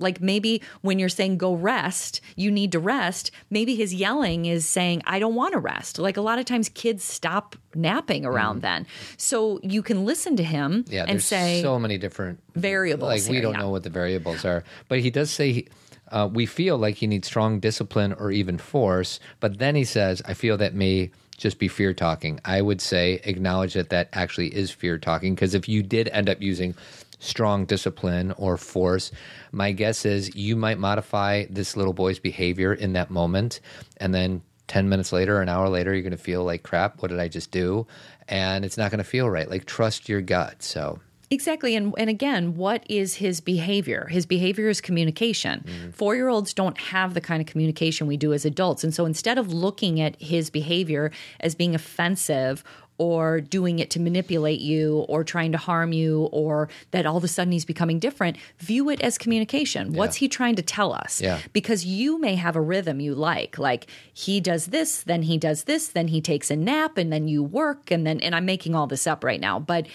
Like 0.00 0.20
maybe 0.20 0.62
when 0.80 0.98
you're 0.98 1.08
saying 1.08 1.38
go 1.38 1.54
rest, 1.54 2.20
you 2.36 2.50
need 2.50 2.72
to 2.72 2.78
rest. 2.78 3.30
Maybe 3.50 3.74
his 3.74 3.94
yelling 3.94 4.46
is 4.46 4.66
saying, 4.66 5.02
I 5.06 5.18
don't 5.18 5.34
want 5.34 5.52
to 5.52 5.58
rest. 5.58 5.98
Like 5.98 6.16
a 6.16 6.22
lot 6.22 6.38
of 6.38 6.46
times 6.46 6.68
kids 6.68 7.04
stop 7.04 7.56
napping 7.74 8.24
around 8.24 8.62
then. 8.62 8.86
So 9.16 9.60
you 9.62 9.82
can 9.82 10.04
listen 10.04 10.36
to 10.36 10.42
him 10.42 10.80
Mm-hmm. 10.80 10.92
Yeah, 10.92 11.02
and 11.02 11.10
there's 11.10 11.24
say, 11.24 11.62
so 11.62 11.78
many 11.78 11.98
different 11.98 12.40
variables 12.54 13.08
Like 13.08 13.28
we 13.28 13.36
here, 13.36 13.42
don't 13.42 13.54
yeah. 13.54 13.60
know 13.60 13.70
what 13.70 13.82
the 13.82 13.90
variables 13.90 14.44
are, 14.44 14.64
but 14.88 15.00
he 15.00 15.10
does 15.10 15.30
say 15.30 15.52
he, 15.52 15.68
uh, 16.10 16.28
we 16.32 16.46
feel 16.46 16.76
like 16.76 16.96
he 16.96 17.06
needs 17.06 17.26
strong 17.26 17.60
discipline 17.60 18.12
or 18.12 18.30
even 18.30 18.58
force. 18.58 19.20
But 19.38 19.58
then 19.58 19.74
he 19.74 19.84
says, 19.84 20.22
"I 20.26 20.34
feel 20.34 20.56
that 20.58 20.74
may 20.74 21.10
just 21.36 21.58
be 21.58 21.68
fear 21.68 21.94
talking." 21.94 22.40
I 22.44 22.62
would 22.62 22.80
say 22.80 23.20
acknowledge 23.24 23.74
that 23.74 23.90
that 23.90 24.08
actually 24.12 24.54
is 24.54 24.70
fear 24.70 24.98
talking 24.98 25.34
because 25.34 25.54
if 25.54 25.68
you 25.68 25.82
did 25.82 26.08
end 26.08 26.28
up 26.28 26.40
using 26.42 26.74
strong 27.20 27.64
discipline 27.64 28.32
or 28.32 28.56
force, 28.56 29.12
my 29.52 29.70
guess 29.70 30.04
is 30.04 30.34
you 30.34 30.56
might 30.56 30.78
modify 30.78 31.44
this 31.48 31.76
little 31.76 31.92
boy's 31.92 32.18
behavior 32.18 32.74
in 32.74 32.94
that 32.94 33.10
moment, 33.10 33.60
and 33.98 34.12
then 34.12 34.42
10 34.66 34.88
minutes 34.88 35.12
later, 35.12 35.40
an 35.40 35.48
hour 35.48 35.68
later, 35.68 35.92
you're 35.92 36.02
going 36.02 36.10
to 36.12 36.16
feel 36.16 36.44
like 36.44 36.62
crap. 36.62 37.02
What 37.02 37.10
did 37.10 37.18
I 37.18 37.28
just 37.28 37.50
do? 37.50 37.86
And 38.28 38.64
it's 38.64 38.76
not 38.76 38.90
going 38.90 38.98
to 38.98 39.04
feel 39.04 39.28
right. 39.28 39.48
Like, 39.50 39.66
trust 39.66 40.08
your 40.08 40.20
gut. 40.20 40.62
So, 40.62 41.00
Exactly. 41.32 41.76
And 41.76 41.94
and 41.96 42.10
again, 42.10 42.56
what 42.56 42.84
is 42.88 43.14
his 43.14 43.40
behavior? 43.40 44.08
His 44.10 44.26
behavior 44.26 44.68
is 44.68 44.80
communication. 44.80 45.64
Mm-hmm. 45.64 45.90
Four 45.90 46.16
year 46.16 46.28
olds 46.28 46.52
don't 46.52 46.76
have 46.78 47.14
the 47.14 47.20
kind 47.20 47.40
of 47.40 47.46
communication 47.46 48.08
we 48.08 48.16
do 48.16 48.32
as 48.32 48.44
adults. 48.44 48.82
And 48.82 48.92
so 48.92 49.06
instead 49.06 49.38
of 49.38 49.52
looking 49.52 50.00
at 50.00 50.20
his 50.20 50.50
behavior 50.50 51.12
as 51.38 51.54
being 51.54 51.72
offensive 51.72 52.64
or 53.00 53.40
doing 53.40 53.78
it 53.78 53.88
to 53.88 53.98
manipulate 53.98 54.60
you 54.60 55.06
or 55.08 55.24
trying 55.24 55.52
to 55.52 55.56
harm 55.56 55.90
you 55.90 56.28
or 56.32 56.68
that 56.90 57.06
all 57.06 57.16
of 57.16 57.24
a 57.24 57.28
sudden 57.28 57.50
he's 57.50 57.64
becoming 57.64 57.98
different, 57.98 58.36
view 58.58 58.90
it 58.90 59.00
as 59.00 59.16
communication. 59.16 59.94
What's 59.94 60.16
he 60.16 60.28
trying 60.28 60.54
to 60.56 60.62
tell 60.62 60.92
us? 60.92 61.18
Yeah. 61.18 61.38
Because 61.54 61.86
you 61.86 62.20
may 62.20 62.34
have 62.34 62.56
a 62.56 62.60
rhythm 62.60 63.00
you 63.00 63.14
like. 63.14 63.58
Like 63.58 63.86
he 64.12 64.38
does 64.38 64.66
this, 64.66 65.02
then 65.02 65.22
he 65.22 65.38
does 65.38 65.64
this, 65.64 65.88
then 65.88 66.08
he 66.08 66.20
takes 66.20 66.50
a 66.50 66.56
nap, 66.56 66.98
and 66.98 67.10
then 67.10 67.26
you 67.26 67.42
work, 67.42 67.90
and 67.90 68.06
then 68.06 68.20
and 68.20 68.34
I'm 68.34 68.44
making 68.44 68.74
all 68.74 68.86
this 68.86 69.06
up 69.06 69.24
right 69.24 69.40
now. 69.40 69.58
But 69.58 69.86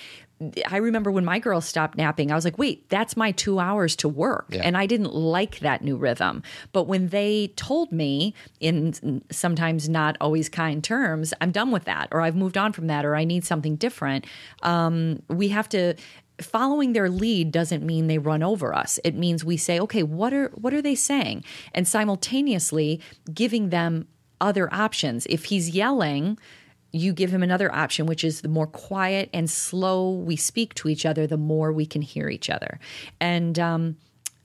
I 0.67 0.77
remember 0.77 1.11
when 1.11 1.23
my 1.23 1.39
girls 1.39 1.65
stopped 1.65 1.97
napping, 1.97 2.29
I 2.29 2.35
was 2.35 2.43
like, 2.43 2.57
wait, 2.57 2.89
that's 2.89 3.15
my 3.15 3.31
two 3.31 3.59
hours 3.59 3.95
to 3.97 4.09
work. 4.09 4.47
Yeah. 4.49 4.63
And 4.63 4.75
I 4.75 4.85
didn't 4.85 5.13
like 5.13 5.59
that 5.59 5.81
new 5.81 5.95
rhythm. 5.95 6.43
But 6.73 6.83
when 6.83 7.07
they 7.07 7.53
told 7.55 7.91
me 7.91 8.33
in 8.59 9.23
sometimes 9.31 9.87
not 9.87 10.17
always 10.19 10.49
kind 10.49 10.83
terms, 10.83 11.33
I'm 11.39 11.51
done 11.51 11.71
with 11.71 11.85
that, 11.85 12.09
or 12.11 12.19
I've 12.21 12.35
moved 12.35 12.57
on 12.57 12.73
from 12.73 12.87
that, 12.87 13.05
or 13.05 13.15
I 13.15 13.23
need 13.23 13.45
something 13.45 13.77
different, 13.77 14.25
um, 14.61 15.21
we 15.29 15.49
have 15.49 15.69
to 15.69 15.95
following 16.41 16.91
their 16.91 17.09
lead 17.09 17.49
doesn't 17.49 17.81
mean 17.81 18.07
they 18.07 18.17
run 18.17 18.43
over 18.43 18.75
us 18.75 18.99
it 19.05 19.15
means 19.15 19.45
we 19.45 19.55
say 19.55 19.79
okay 19.79 20.03
what 20.03 20.33
are 20.33 20.49
what 20.55 20.73
are 20.73 20.81
they 20.81 20.93
saying 20.93 21.41
and 21.73 21.87
simultaneously 21.87 22.99
giving 23.33 23.69
them 23.69 24.05
other 24.41 24.67
options 24.73 25.25
if 25.27 25.45
he's 25.45 25.69
yelling 25.69 26.37
you 26.95 27.13
give 27.13 27.29
him 27.29 27.43
another 27.43 27.73
option, 27.73 28.05
which 28.05 28.23
is 28.23 28.41
the 28.41 28.47
more 28.47 28.67
quiet 28.67 29.29
and 29.33 29.49
slow 29.49 30.11
we 30.11 30.35
speak 30.35 30.73
to 30.75 30.87
each 30.87 31.05
other, 31.05 31.27
the 31.27 31.37
more 31.37 31.71
we 31.71 31.85
can 31.85 32.01
hear 32.01 32.29
each 32.29 32.49
other. 32.49 32.79
And, 33.19 33.59
um, 33.59 33.97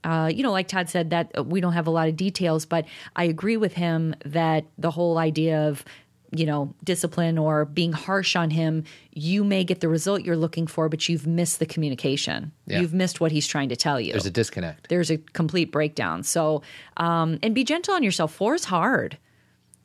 uh, 0.03 0.29
you 0.33 0.43
know, 0.43 0.51
like 0.51 0.67
Todd 0.67 0.89
said, 0.89 1.11
that 1.11 1.31
uh, 1.37 1.43
we 1.43 1.61
don't 1.61 1.73
have 1.73 1.87
a 1.87 1.91
lot 1.91 2.09
of 2.09 2.15
details, 2.15 2.65
but 2.65 2.85
I 3.15 3.25
agree 3.25 3.57
with 3.57 3.73
him 3.73 4.15
that 4.25 4.65
the 4.77 4.91
whole 4.91 5.17
idea 5.17 5.69
of, 5.69 5.85
you 6.33 6.45
know, 6.45 6.73
discipline 6.83 7.37
or 7.37 7.65
being 7.65 7.93
harsh 7.93 8.35
on 8.35 8.49
him, 8.49 8.83
you 9.13 9.43
may 9.43 9.63
get 9.63 9.79
the 9.79 9.87
result 9.87 10.23
you're 10.23 10.35
looking 10.35 10.65
for, 10.65 10.89
but 10.89 11.07
you've 11.07 11.27
missed 11.27 11.59
the 11.59 11.65
communication. 11.65 12.51
Yeah. 12.65 12.81
You've 12.81 12.93
missed 12.93 13.21
what 13.21 13.31
he's 13.31 13.47
trying 13.47 13.69
to 13.69 13.75
tell 13.75 13.99
you. 13.99 14.11
there's 14.13 14.25
a 14.25 14.31
disconnect. 14.31 14.89
There's 14.89 15.11
a 15.11 15.17
complete 15.17 15.71
breakdown. 15.71 16.23
So, 16.23 16.63
um, 16.97 17.37
and 17.43 17.53
be 17.53 17.63
gentle 17.63 17.93
on 17.93 18.03
yourself. 18.03 18.33
Four 18.33 18.55
is 18.55 18.65
hard. 18.65 19.17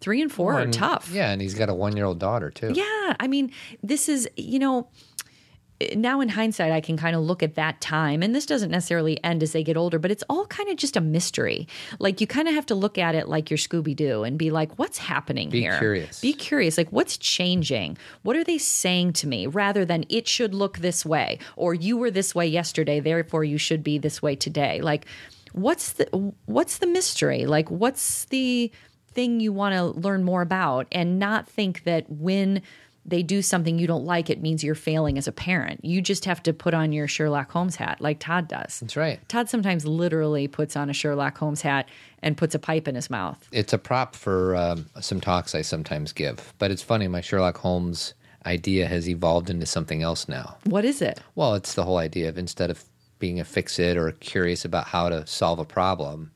Three 0.07 0.23
and 0.23 0.31
four 0.31 0.55
are 0.55 0.61
And- 0.61 0.73
tough. 0.73 1.11
Yeah, 1.13 1.33
and 1.33 1.43
he's 1.43 1.55
got 1.55 1.69
a 1.69 1.75
one 1.75 1.97
year 1.97 2.05
old 2.05 2.21
daughter, 2.21 2.49
too. 2.49 2.71
Yeah, 2.77 3.17
I 3.19 3.27
mean, 3.27 3.51
this 3.83 4.09
is, 4.09 4.29
you 4.37 4.61
know, 4.61 4.87
now 5.97 6.21
in 6.21 6.29
hindsight, 6.29 6.71
I 6.71 6.81
can 6.81 6.97
kind 6.97 7.17
of 7.17 7.23
look 7.23 7.43
at 7.43 7.57
that 7.57 7.81
time, 7.81 8.23
and 8.23 8.33
this 8.33 8.47
doesn't 8.47 8.71
necessarily 8.71 9.19
end 9.25 9.43
as 9.43 9.51
they 9.51 9.65
get 9.65 9.77
older, 9.77 9.99
but 9.99 10.13
it's 10.13 10.23
all 10.31 10.47
kind 10.47 10.69
of 10.69 10.77
just 10.77 10.97
a 10.97 11.01
mystery. 11.01 11.67
Like 11.99 12.21
you 12.21 12.29
kind 12.29 12.47
of 12.47 12.55
have 12.55 12.67
to 12.67 12.77
look 12.77 12.99
at 12.99 13.17
it 13.17 13.29
like 13.29 13.51
your 13.51 13.59
Scooby 13.59 13.97
Doo 13.97 14.23
and 14.23 14.39
be 14.39 14.51
like, 14.53 14.79
what's 14.79 14.99
happening 14.99 15.51
Be 15.51 15.63
here? 15.63 15.73
Be 15.73 15.79
curious. 15.79 16.21
Be 16.21 16.33
curious. 16.35 16.79
Like, 16.79 16.93
what's 16.93 17.17
changing? 17.19 17.99
What 18.23 18.37
are 18.37 18.45
they 18.45 18.59
saying 18.59 19.15
to 19.15 19.27
me 19.27 19.49
rather 19.49 19.85
than 19.85 20.05
it 20.09 20.29
should 20.29 20.55
look 20.55 20.79
this 20.79 21.05
way 21.05 21.41
or 21.57 21.75
you 21.75 21.97
were 21.97 22.13
this 22.13 22.33
way 22.33 22.47
yesterday, 22.47 23.01
therefore 23.01 23.43
you 23.43 23.59
should 23.59 23.83
be 23.83 23.99
this 23.99 24.23
way 24.23 24.37
today? 24.37 24.81
Like, 24.83 25.05
what's 25.53 25.95
the 25.95 26.07
what's 26.45 26.79
the 26.79 26.87
mystery? 26.87 27.45
Like, 27.47 27.71
what's 27.71 28.27
the 28.27 28.71
thing 29.17 29.41
you 29.41 29.53
want 29.53 29.75
to 29.75 29.99
learn 29.99 30.23
more 30.23 30.43
about 30.43 30.87
and 30.93 31.19
not 31.19 31.49
think 31.49 31.83
that 31.85 32.05
when 32.09 32.63
they 33.07 33.23
do 33.23 33.41
something 33.41 33.79
you 33.79 33.87
don't 33.87 34.05
like, 34.05 34.29
it 34.29 34.43
means 34.43 34.63
you're 34.63 34.75
failing 34.75 35.17
as 35.17 35.27
a 35.27 35.33
parent. 35.33 35.83
You 35.85 36.03
just 36.03 36.27
have 36.27 36.43
to 36.43 36.53
put 36.53 36.75
on 36.75 36.93
your 36.93 37.09
Sherlock 37.09 37.51
Holmes 37.51 37.77
hat 37.77 38.01
like 38.01 38.19
Todd 38.19 38.47
does. 38.47 38.81
That's 38.81 38.97
right. 38.97 39.27
Todd 39.29 39.49
sometimes 39.49 39.87
literally 39.87 40.49
puts 40.49 40.77
on 40.77 40.91
a 40.91 40.93
Sherlock 40.93 41.39
Holmes 41.39 41.63
hat 41.63 41.89
and 42.23 42.37
puts 42.37 42.55
a 42.55 42.59
pipe 42.59 42.87
in 42.87 42.95
his 42.95 43.09
mouth. 43.09 43.49
It's 43.53 43.73
a 43.73 43.79
prop 43.79 44.15
for 44.15 44.55
um, 44.55 44.87
some 45.01 45.21
talks 45.21 45.55
I 45.55 45.63
sometimes 45.63 46.13
give. 46.13 46.53
But 46.59 46.71
it's 46.71 46.83
funny, 46.83 47.09
my 47.09 47.23
Sherlock 47.23 47.57
Holmes 47.57 48.13
idea 48.45 48.87
has 48.87 49.09
evolved 49.09 49.49
into 49.49 49.67
something 49.67 50.03
else 50.03 50.29
now. 50.29 50.59
What 50.65 50.85
is 50.85 51.01
it? 51.01 51.21
Well, 51.35 51.55
it's 51.55 51.75
the 51.75 51.85
whole 51.85 51.99
idea 51.99 52.29
of 52.29 52.37
instead 52.37 52.71
of 52.71 52.85
being 53.19 53.41
a 53.41 53.45
fix 53.45 53.79
it 53.79 53.97
or 53.97 54.13
curious 54.13 54.65
about 54.65 54.89
how 54.89 55.09
to 55.09 55.27
solve 55.27 55.59
a 55.59 55.65
problem, 55.65 56.33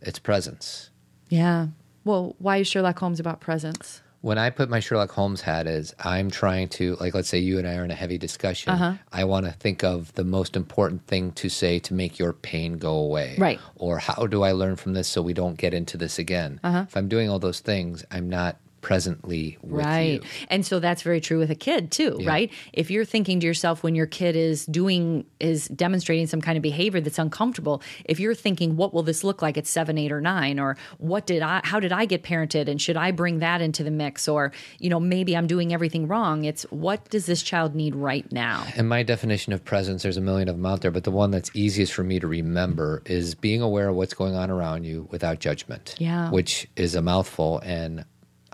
it's 0.00 0.18
presence. 0.18 0.90
Yeah. 1.28 1.68
Well, 2.04 2.36
why 2.38 2.58
is 2.58 2.68
Sherlock 2.68 2.98
Holmes 2.98 3.20
about 3.20 3.40
presence? 3.40 4.02
When 4.20 4.38
I 4.38 4.48
put 4.48 4.70
my 4.70 4.80
Sherlock 4.80 5.10
Holmes 5.10 5.42
hat 5.42 5.66
is 5.66 5.94
I'm 5.98 6.30
trying 6.30 6.68
to 6.70 6.96
like 6.96 7.12
let's 7.12 7.28
say 7.28 7.38
you 7.38 7.58
and 7.58 7.68
I 7.68 7.76
are 7.76 7.84
in 7.84 7.90
a 7.90 7.94
heavy 7.94 8.16
discussion. 8.16 8.72
Uh-huh. 8.72 8.94
I 9.12 9.24
want 9.24 9.44
to 9.44 9.52
think 9.52 9.84
of 9.84 10.14
the 10.14 10.24
most 10.24 10.56
important 10.56 11.06
thing 11.06 11.32
to 11.32 11.50
say 11.50 11.78
to 11.80 11.92
make 11.92 12.18
your 12.18 12.32
pain 12.32 12.78
go 12.78 12.94
away. 12.94 13.36
Right. 13.36 13.60
Or 13.76 13.98
how 13.98 14.26
do 14.26 14.42
I 14.42 14.52
learn 14.52 14.76
from 14.76 14.94
this 14.94 15.08
so 15.08 15.20
we 15.20 15.34
don't 15.34 15.58
get 15.58 15.74
into 15.74 15.98
this 15.98 16.18
again? 16.18 16.58
Uh-huh. 16.64 16.86
If 16.88 16.96
I'm 16.96 17.06
doing 17.06 17.28
all 17.28 17.38
those 17.38 17.60
things, 17.60 18.02
I'm 18.10 18.30
not 18.30 18.56
presently 18.84 19.56
with 19.62 19.86
right. 19.86 20.22
you. 20.22 20.28
And 20.48 20.64
so 20.64 20.78
that's 20.78 21.00
very 21.00 21.18
true 21.18 21.38
with 21.38 21.50
a 21.50 21.54
kid 21.54 21.90
too, 21.90 22.18
right? 22.22 22.52
If 22.74 22.90
you're 22.90 23.06
thinking 23.06 23.40
to 23.40 23.46
yourself 23.46 23.82
when 23.82 23.94
your 23.94 24.06
kid 24.06 24.36
is 24.36 24.66
doing 24.66 25.24
is 25.40 25.68
demonstrating 25.68 26.26
some 26.26 26.42
kind 26.42 26.58
of 26.58 26.62
behavior 26.62 27.00
that's 27.00 27.18
uncomfortable, 27.18 27.82
if 28.04 28.20
you're 28.20 28.34
thinking 28.34 28.76
what 28.76 28.92
will 28.92 29.02
this 29.02 29.24
look 29.24 29.40
like 29.40 29.56
at 29.56 29.66
7, 29.66 29.96
8 29.96 30.12
or 30.12 30.20
9 30.20 30.60
or 30.60 30.76
what 30.98 31.26
did 31.26 31.40
I 31.40 31.62
how 31.64 31.80
did 31.80 31.92
I 31.92 32.04
get 32.04 32.22
parented 32.22 32.68
and 32.68 32.80
should 32.80 32.98
I 32.98 33.10
bring 33.10 33.38
that 33.38 33.62
into 33.62 33.82
the 33.82 33.90
mix 33.90 34.28
or 34.28 34.52
you 34.78 34.90
know 34.90 35.00
maybe 35.00 35.34
I'm 35.34 35.46
doing 35.46 35.72
everything 35.72 36.06
wrong, 36.06 36.44
it's 36.44 36.64
what 36.64 37.08
does 37.08 37.24
this 37.24 37.42
child 37.42 37.74
need 37.74 37.94
right 37.94 38.30
now? 38.30 38.66
And 38.76 38.86
my 38.86 39.02
definition 39.02 39.54
of 39.54 39.64
presence, 39.64 40.02
there's 40.02 40.18
a 40.18 40.20
million 40.20 40.48
of 40.48 40.56
them 40.56 40.66
out 40.66 40.82
there, 40.82 40.90
but 40.90 41.04
the 41.04 41.10
one 41.10 41.30
that's 41.30 41.50
easiest 41.54 41.94
for 41.94 42.04
me 42.04 42.20
to 42.20 42.26
remember 42.26 43.02
is 43.06 43.34
being 43.34 43.62
aware 43.62 43.88
of 43.88 43.96
what's 43.96 44.12
going 44.12 44.34
on 44.34 44.50
around 44.50 44.84
you 44.84 45.08
without 45.10 45.40
judgment. 45.40 45.94
Yeah. 45.98 46.30
Which 46.30 46.68
is 46.76 46.94
a 46.94 47.00
mouthful. 47.00 47.60
And 47.60 48.04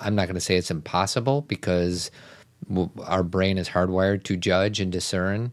I'm 0.01 0.15
not 0.15 0.27
going 0.27 0.35
to 0.35 0.41
say 0.41 0.57
it's 0.57 0.71
impossible 0.71 1.43
because 1.43 2.11
our 3.05 3.23
brain 3.23 3.59
is 3.59 3.69
hardwired 3.69 4.23
to 4.25 4.37
judge 4.37 4.81
and 4.81 4.91
discern, 4.93 5.53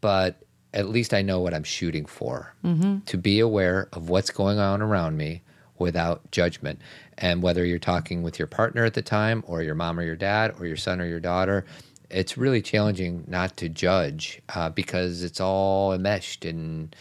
but 0.00 0.42
at 0.74 0.88
least 0.88 1.14
I 1.14 1.22
know 1.22 1.40
what 1.40 1.54
I'm 1.54 1.64
shooting 1.64 2.04
for 2.06 2.54
to 3.06 3.16
be 3.16 3.40
aware 3.40 3.88
of 3.92 4.08
what's 4.10 4.30
going 4.30 4.58
on 4.58 4.82
around 4.82 5.16
me 5.16 5.42
without 5.78 6.30
judgment. 6.30 6.80
And 7.16 7.42
whether 7.42 7.64
you're 7.64 7.78
talking 7.78 8.22
with 8.22 8.38
your 8.38 8.48
partner 8.48 8.84
at 8.84 8.94
the 8.94 9.02
time, 9.02 9.42
or 9.46 9.62
your 9.62 9.74
mom 9.74 9.98
or 9.98 10.02
your 10.02 10.16
dad, 10.16 10.54
or 10.58 10.66
your 10.66 10.76
son 10.76 11.00
or 11.00 11.06
your 11.06 11.20
daughter, 11.20 11.64
it's 12.10 12.36
really 12.38 12.62
challenging 12.62 13.24
not 13.26 13.56
to 13.58 13.68
judge 13.68 14.40
uh, 14.54 14.68
because 14.70 15.22
it's 15.22 15.40
all 15.40 15.92
enmeshed 15.92 16.44
and 16.44 16.94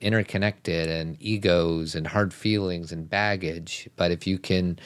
interconnected 0.00 0.88
and 0.88 1.16
egos 1.20 1.94
and 1.94 2.06
hard 2.06 2.32
feelings 2.32 2.92
and 2.92 3.08
baggage. 3.08 3.88
But 3.96 4.10
if 4.10 4.26
you 4.26 4.38
can 4.38 4.78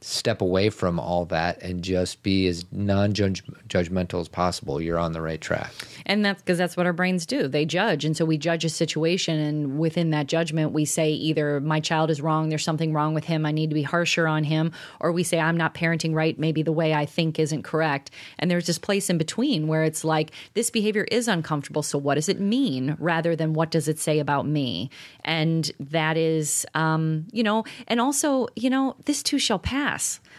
step 0.00 0.40
away 0.40 0.70
from 0.70 1.00
all 1.00 1.24
that 1.24 1.60
and 1.60 1.82
just 1.82 2.22
be 2.22 2.46
as 2.46 2.64
non-judgmental 2.70 4.20
as 4.20 4.28
possible, 4.28 4.80
you're 4.80 4.98
on 4.98 5.12
the 5.12 5.20
right 5.20 5.40
track. 5.40 5.72
And 6.06 6.24
that's 6.24 6.40
because 6.40 6.56
that's 6.56 6.76
what 6.76 6.86
our 6.86 6.92
brains 6.92 7.26
do. 7.26 7.48
They 7.48 7.64
judge. 7.64 8.04
And 8.04 8.16
so 8.16 8.24
we 8.24 8.38
judge 8.38 8.64
a 8.64 8.68
situation. 8.68 9.40
And 9.40 9.78
within 9.78 10.10
that 10.10 10.28
judgment, 10.28 10.72
we 10.72 10.84
say 10.84 11.10
either 11.10 11.60
my 11.60 11.80
child 11.80 12.10
is 12.10 12.20
wrong, 12.20 12.48
there's 12.48 12.62
something 12.62 12.92
wrong 12.92 13.12
with 13.12 13.24
him, 13.24 13.44
I 13.44 13.50
need 13.50 13.70
to 13.70 13.74
be 13.74 13.82
harsher 13.82 14.28
on 14.28 14.44
him, 14.44 14.72
or 15.00 15.10
we 15.10 15.24
say 15.24 15.40
I'm 15.40 15.56
not 15.56 15.74
parenting 15.74 16.14
right, 16.14 16.38
maybe 16.38 16.62
the 16.62 16.70
way 16.70 16.94
I 16.94 17.04
think 17.04 17.38
isn't 17.40 17.64
correct. 17.64 18.12
And 18.38 18.48
there's 18.50 18.66
this 18.66 18.78
place 18.78 19.10
in 19.10 19.18
between 19.18 19.66
where 19.66 19.82
it's 19.82 20.04
like, 20.04 20.30
this 20.54 20.70
behavior 20.70 21.04
is 21.10 21.26
uncomfortable. 21.26 21.82
So 21.82 21.98
what 21.98 22.14
does 22.14 22.28
it 22.28 22.38
mean 22.38 22.96
rather 23.00 23.34
than 23.34 23.52
what 23.52 23.72
does 23.72 23.88
it 23.88 23.98
say 23.98 24.20
about 24.20 24.46
me? 24.46 24.90
And 25.24 25.70
that 25.80 26.16
is, 26.16 26.64
um, 26.74 27.26
you 27.32 27.42
know, 27.42 27.64
and 27.88 28.00
also, 28.00 28.46
you 28.54 28.70
know, 28.70 28.94
this 29.06 29.24
too 29.24 29.40
shall 29.40 29.58
pass. 29.58 29.87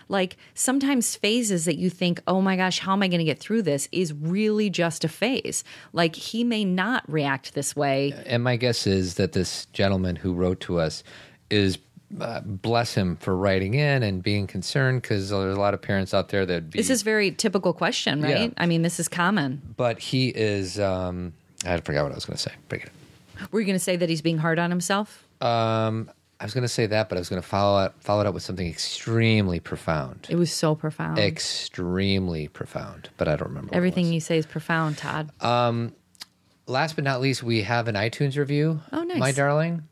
Like 0.07 0.37
sometimes 0.55 1.15
phases 1.15 1.65
that 1.65 1.77
you 1.77 1.89
think, 1.89 2.21
oh 2.27 2.41
my 2.41 2.55
gosh, 2.55 2.79
how 2.79 2.93
am 2.93 3.03
I 3.03 3.07
going 3.07 3.19
to 3.19 3.25
get 3.25 3.39
through 3.39 3.61
this 3.63 3.87
is 3.91 4.11
really 4.13 4.69
just 4.69 5.03
a 5.03 5.07
phase. 5.07 5.63
Like 5.93 6.15
he 6.15 6.43
may 6.43 6.65
not 6.65 7.03
react 7.07 7.53
this 7.53 7.75
way. 7.75 8.13
And 8.25 8.43
my 8.43 8.55
guess 8.55 8.87
is 8.87 9.15
that 9.15 9.33
this 9.33 9.65
gentleman 9.73 10.15
who 10.15 10.33
wrote 10.33 10.59
to 10.61 10.79
us 10.79 11.03
is 11.51 11.77
uh, 12.19 12.41
bless 12.41 12.95
him 12.95 13.17
for 13.17 13.37
writing 13.37 13.75
in 13.75 14.01
and 14.01 14.23
being 14.23 14.47
concerned 14.47 15.03
because 15.03 15.29
there's 15.29 15.55
a 15.55 15.59
lot 15.59 15.75
of 15.75 15.81
parents 15.81 16.11
out 16.11 16.29
there 16.29 16.43
that 16.43 16.71
be, 16.71 16.79
This 16.79 16.89
is 16.89 17.03
very 17.03 17.29
typical 17.31 17.71
question, 17.71 18.19
right? 18.23 18.49
Yeah. 18.49 18.53
I 18.57 18.65
mean, 18.65 18.81
this 18.81 18.99
is 18.99 19.07
common. 19.07 19.61
but 19.77 19.99
he 19.99 20.29
is 20.29 20.79
um 20.79 21.33
I 21.67 21.79
forgot 21.81 22.03
what 22.03 22.11
I 22.13 22.15
was 22.15 22.25
going 22.25 22.37
to 22.37 22.41
say. 22.41 22.53
Bring 22.67 22.81
it. 22.81 22.89
Were 23.51 23.59
you 23.59 23.65
going 23.67 23.75
to 23.77 23.83
say 23.83 23.95
that 23.95 24.09
he's 24.09 24.23
being 24.23 24.39
hard 24.39 24.57
on 24.57 24.71
himself? 24.71 25.23
Um 25.39 26.09
I 26.39 26.45
was 26.45 26.53
going 26.53 26.61
to 26.63 26.67
say 26.69 26.85
that, 26.85 27.09
but 27.09 27.17
I 27.17 27.19
was 27.19 27.27
going 27.29 27.41
to 27.41 27.47
follow 27.47 27.83
it, 27.85 27.93
follow 27.99 28.21
it 28.21 28.27
up 28.27 28.33
with 28.33 28.43
something 28.43 28.67
extremely 28.67 29.59
profound. 29.59 30.27
It 30.29 30.35
was 30.37 30.51
so 30.53 30.73
profound. 30.73 31.19
extremely 31.19 32.47
profound, 32.47 33.09
but 33.17 33.27
I 33.27 33.35
don't 33.35 33.49
remember. 33.49 33.75
Everything 33.75 34.11
you 34.13 34.19
say 34.21 34.37
is 34.37 34.45
profound, 34.45 34.97
Todd. 34.97 35.31
Last 36.67 36.95
but 36.95 37.03
not 37.03 37.19
least, 37.19 37.41
we 37.41 37.63
have 37.63 37.87
an 37.87 37.95
iTunes 37.95 38.37
review. 38.37 38.79
Oh, 38.93 39.01
nice. 39.03 39.17
My 39.17 39.31
darling. 39.31 39.83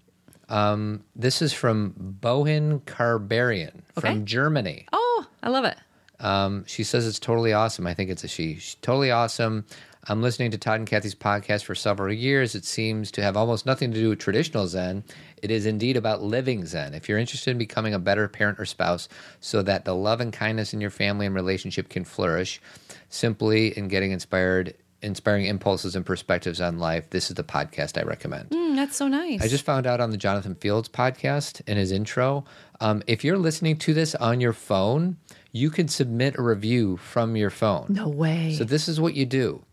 Um, 0.47 1.03
this 1.15 1.41
is 1.41 1.51
from 1.51 2.17
Bohin 2.21 2.81
Karbarian 2.83 3.81
Okay. 3.97 4.09
from 4.13 4.25
Germany. 4.25 4.85
oh, 4.93 5.25
I 5.41 5.49
love 5.49 5.65
it. 5.65 5.75
Um, 6.19 6.65
she 6.67 6.83
says 6.83 7.05
it's 7.07 7.19
totally 7.19 7.51
awesome. 7.51 7.85
I 7.87 7.93
think 7.95 8.09
it's 8.11 8.23
a 8.23 8.27
she. 8.27 8.55
She's 8.55 8.75
totally 8.75 9.09
awesome. 9.11 9.65
I'm 10.09 10.21
listening 10.21 10.51
to 10.51 10.57
Todd 10.57 10.79
and 10.79 10.87
Cathy's 10.87 11.15
podcast 11.15 11.65
for 11.65 11.75
several 11.75 12.13
years. 12.13 12.55
It 12.55 12.63
seems 12.63 13.11
to 13.11 13.21
have 13.21 13.35
almost 13.35 13.65
nothing 13.65 13.91
to 13.91 13.99
do 13.99 14.09
with 14.09 14.19
traditional 14.19 14.65
Zen. 14.65 15.03
It 15.43 15.51
is 15.51 15.65
indeed 15.65 15.97
about 15.97 16.23
living 16.23 16.65
Zen. 16.65 16.93
If 16.93 17.09
you're 17.09 17.17
interested 17.17 17.51
in 17.51 17.57
becoming 17.57 17.93
a 17.93 17.99
better 17.99 18.29
parent 18.29 18.57
or 18.57 18.65
spouse 18.65 19.09
so 19.41 19.61
that 19.63 19.83
the 19.83 19.93
love 19.93 20.21
and 20.21 20.31
kindness 20.31 20.73
in 20.73 20.79
your 20.79 20.91
family 20.91 21.25
and 21.25 21.35
relationship 21.35 21.89
can 21.89 22.05
flourish, 22.05 22.61
simply 23.09 23.77
in 23.77 23.89
getting 23.89 24.11
inspired, 24.11 24.75
inspiring 25.01 25.45
impulses 25.45 25.93
and 25.93 26.05
perspectives 26.05 26.61
on 26.61 26.79
life, 26.79 27.09
this 27.09 27.29
is 27.29 27.35
the 27.35 27.43
podcast 27.43 27.99
I 27.99 28.03
recommend. 28.03 28.51
Mm, 28.51 28.77
that's 28.77 28.95
so 28.95 29.09
nice. 29.09 29.41
I 29.41 29.49
just 29.49 29.65
found 29.65 29.85
out 29.85 29.99
on 29.99 30.11
the 30.11 30.17
Jonathan 30.17 30.55
Fields 30.55 30.87
podcast 30.87 31.61
in 31.67 31.75
his 31.75 31.91
intro. 31.91 32.45
Um, 32.79 33.03
if 33.07 33.25
you're 33.25 33.37
listening 33.37 33.75
to 33.79 33.93
this 33.93 34.15
on 34.15 34.39
your 34.39 34.53
phone, 34.53 35.17
you 35.51 35.69
can 35.69 35.89
submit 35.89 36.37
a 36.37 36.41
review 36.41 36.95
from 36.95 37.35
your 37.35 37.49
phone. 37.49 37.87
no 37.89 38.07
way. 38.07 38.53
So 38.53 38.63
this 38.63 38.87
is 38.87 39.01
what 39.01 39.13
you 39.13 39.25
do. 39.25 39.63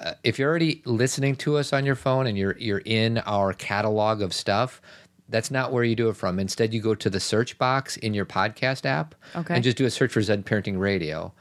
Uh, 0.00 0.14
if 0.24 0.38
you're 0.38 0.48
already 0.48 0.80
listening 0.86 1.36
to 1.36 1.56
us 1.58 1.72
on 1.72 1.84
your 1.84 1.94
phone 1.94 2.26
and 2.26 2.36
you're 2.38 2.56
you're 2.58 2.82
in 2.84 3.18
our 3.26 3.52
catalog 3.52 4.22
of 4.22 4.32
stuff, 4.32 4.80
that's 5.28 5.50
not 5.50 5.72
where 5.72 5.84
you 5.84 5.94
do 5.94 6.08
it 6.08 6.16
from. 6.16 6.38
Instead, 6.40 6.72
you 6.74 6.80
go 6.80 6.94
to 6.94 7.10
the 7.10 7.20
search 7.20 7.58
box 7.58 7.96
in 7.98 8.14
your 8.14 8.24
podcast 8.26 8.86
app 8.86 9.14
Okay. 9.36 9.54
and 9.54 9.62
just 9.64 9.76
do 9.76 9.84
a 9.86 9.90
search 9.90 10.12
for 10.12 10.22
Zen 10.22 10.42
Parenting 10.42 10.78
Radio. 10.78 11.32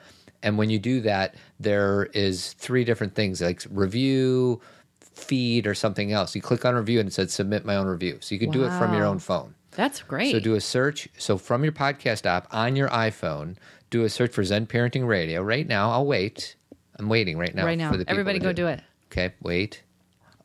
And 0.43 0.57
when 0.57 0.69
you 0.69 0.77
do 0.79 1.01
that, 1.01 1.35
there 1.59 2.05
is 2.13 2.53
three 2.53 2.83
different 2.83 3.13
things 3.15 3.41
like 3.41 3.61
review, 3.69 4.61
feed, 4.99 5.67
or 5.67 5.73
something 5.73 6.11
else. 6.11 6.35
You 6.35 6.41
click 6.41 6.63
on 6.65 6.75
review 6.75 6.99
and 6.99 7.09
it 7.09 7.13
says 7.13 7.33
submit 7.33 7.65
my 7.65 7.75
own 7.75 7.87
review. 7.87 8.17
So 8.21 8.35
you 8.35 8.39
can 8.39 8.51
do 8.51 8.63
it 8.63 8.69
from 8.77 8.93
your 8.93 9.05
own 9.05 9.19
phone. 9.19 9.55
that's 9.71 10.01
great. 10.01 10.31
So 10.31 10.39
do 10.39 10.55
a 10.55 10.61
search. 10.61 11.07
So 11.17 11.37
from 11.37 11.63
your 11.63 11.73
podcast 11.73 12.25
app 12.25 12.47
on 12.51 12.75
your 12.75 12.89
iPhone, 12.89 13.55
do 13.89 14.03
a 14.03 14.09
search 14.09 14.31
for 14.31 14.43
Zen 14.43 14.67
Parenting 14.67 15.07
Radio. 15.07 15.41
Right 15.41 15.67
now, 15.67 15.91
I'll 15.91 16.05
wait. 16.05 16.55
I'm 16.99 17.09
waiting 17.09 17.37
right 17.37 17.53
now. 17.53 17.65
right 17.65 17.77
now. 17.77 17.91
For 17.91 17.97
the 17.97 18.09
Everybody 18.09 18.39
go 18.39 18.53
do 18.53 18.67
it. 18.67 18.81
Okay, 19.11 19.33
wait. 19.41 19.81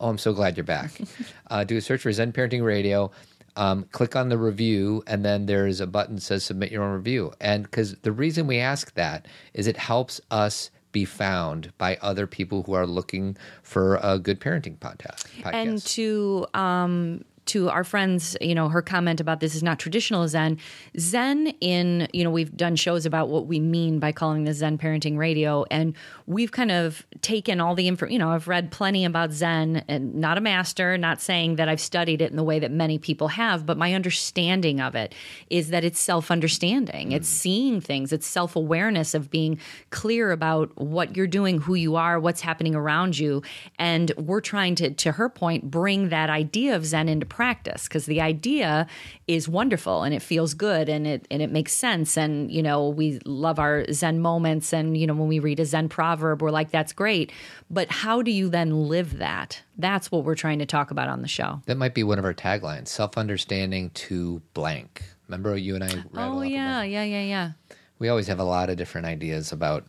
Oh, 0.01 0.09
I'm 0.09 0.19
so 0.19 0.33
glad 0.33 0.57
you're 0.57 0.65
back. 0.65 0.91
uh, 1.51 1.65
do 1.65 1.77
a 1.77 1.81
search 1.81 2.03
for 2.03 2.13
Zen 2.13 2.33
Parenting 2.33 2.65
Radio. 2.65 3.11
Um, 3.57 3.85
click 3.93 4.17
on 4.17 4.29
the 4.29 4.39
review, 4.39 5.03
and 5.07 5.25
then 5.25 5.47
there's 5.47 5.81
a 5.81 5.87
button 5.87 6.17
that 6.17 6.23
says 6.23 6.45
submit 6.45 6.73
your 6.73 6.83
own 6.83 6.95
review. 6.95 7.33
And 7.41 7.65
because 7.65 7.95
the 7.97 8.13
reason 8.13 8.47
we 8.47 8.59
ask 8.59 8.95
that 8.95 9.27
is 9.53 9.67
it 9.67 9.77
helps 9.77 10.21
us 10.31 10.71
be 10.91 11.05
found 11.05 11.73
by 11.77 11.99
other 12.01 12.27
people 12.27 12.63
who 12.63 12.73
are 12.73 12.87
looking 12.87 13.37
for 13.63 13.99
a 14.03 14.19
good 14.19 14.41
parenting 14.41 14.79
podcast. 14.79 15.27
podcast. 15.43 15.55
and 15.55 15.83
to 15.87 16.47
um 16.55 17.25
to 17.47 17.69
our 17.69 17.85
friends, 17.85 18.37
you 18.41 18.55
know, 18.55 18.69
her 18.69 18.83
comment 18.83 19.21
about 19.21 19.41
this 19.41 19.55
is 19.55 19.63
not 19.63 19.79
traditional 19.79 20.27
Zen. 20.27 20.59
Zen 20.99 21.49
in, 21.61 22.09
you 22.13 22.25
know, 22.25 22.31
we've 22.31 22.57
done 22.57 22.77
shows 22.77 23.05
about 23.07 23.29
what 23.29 23.47
we 23.47 23.61
mean 23.61 23.99
by 23.99 24.13
calling 24.13 24.45
this 24.45 24.59
Zen 24.59 24.79
parenting 24.79 25.19
radio. 25.19 25.65
And 25.71 25.95
we've 26.27 26.53
kind 26.53 26.71
of 26.71 27.05
taken 27.21 27.61
all 27.61 27.75
the 27.75 27.87
info, 27.87 28.07
you 28.07 28.19
know, 28.19 28.31
I've 28.31 28.49
read 28.49 28.71
plenty 28.71 29.05
about 29.05 29.33
Zen 29.33 29.85
and 29.89 30.15
not 30.15 30.39
a 30.39 30.41
master, 30.41 30.97
not 30.97 31.21
saying 31.21 31.57
that 31.57 31.69
I've 31.69 31.81
studied 31.81 32.23
it 32.23 32.31
in 32.31 32.37
the 32.37 32.45
way 32.45 32.59
that 32.59 32.71
many 32.71 32.99
people 32.99 33.29
have, 33.29 33.67
but 33.67 33.77
my 33.77 33.95
understanding 33.95 34.81
of 34.81 34.95
it 34.95 35.15
is 35.51 35.69
that 35.69 35.85
it's 35.85 36.01
self 36.01 36.31
understanding. 36.31 37.13
It's 37.13 37.29
mm. 37.29 37.33
seeing 37.33 37.81
things, 37.81 38.13
it's 38.13 38.27
self 38.27 38.57
awareness 38.57 39.15
of 39.15 39.31
being 39.31 39.59
clear 39.91 40.33
about 40.33 40.71
what 40.77 41.17
you're 41.17 41.27
doing, 41.27 41.59
who 41.59 41.75
you 41.75 41.97
are, 41.97 42.19
what's 42.19 42.41
happening 42.41 42.75
around 42.75 43.19
you. 43.19 43.43
And 43.79 44.13
we're 44.17 44.41
trying 44.41 44.75
to, 44.77 44.91
to 44.91 45.13
her 45.13 45.29
point, 45.29 45.71
bring 45.71 46.09
that 46.09 46.31
idea 46.31 46.75
of 46.77 46.87
Zen 46.87 47.09
into 47.09 47.27
practice 47.35 47.85
because 47.85 48.07
the 48.07 48.20
idea 48.20 48.87
is 49.26 49.49
wonderful 49.49 50.05
and 50.05 50.14
it 50.14 50.22
feels 50.22 50.55
good 50.55 50.89
and 50.89 51.05
it 51.07 51.26
and 51.30 51.43
it 51.43 51.51
makes 51.51 51.72
sense. 51.72 52.16
And 52.16 52.51
you 52.51 52.62
know, 52.62 52.89
we 52.89 53.18
love 53.24 53.59
our 53.59 53.85
Zen 53.93 54.20
moments 54.20 54.72
and 54.72 54.97
you 54.97 55.07
know, 55.07 55.14
when 55.14 55.26
we 55.26 55.41
read 55.41 55.59
a 55.59 55.66
Zen 55.66 55.89
proverb, 55.89 56.41
we're 56.41 56.53
like, 56.53 56.70
that's 56.70 56.93
great. 56.93 57.32
But 57.68 57.91
how 57.91 58.22
do 58.22 58.30
you 58.30 58.49
then 58.49 58.89
live 58.89 59.18
that? 59.18 59.61
That's 59.76 60.12
what 60.12 60.24
we're 60.24 60.37
trying 60.37 60.61
to 60.61 60.66
talk 60.66 60.93
about 60.93 61.09
on 61.09 61.22
the 61.22 61.28
show. 61.28 61.61
That 61.66 61.76
might 61.76 61.95
be 61.95 62.05
one 62.05 62.20
of 62.20 62.24
our 62.24 62.35
taglines: 62.35 62.89
self-understanding 62.89 63.91
to 63.91 64.41
blank. 64.55 65.03
Remember, 65.26 65.57
you 65.57 65.74
and 65.74 65.82
I. 65.82 66.05
Oh 66.14 66.43
yeah, 66.43 66.82
yeah, 66.82 67.03
yeah, 67.03 67.22
yeah. 67.22 67.53
We 67.99 68.09
always 68.09 68.28
have 68.28 68.39
a 68.39 68.45
lot 68.45 68.70
of 68.70 68.76
different 68.76 69.07
ideas 69.07 69.51
about 69.51 69.87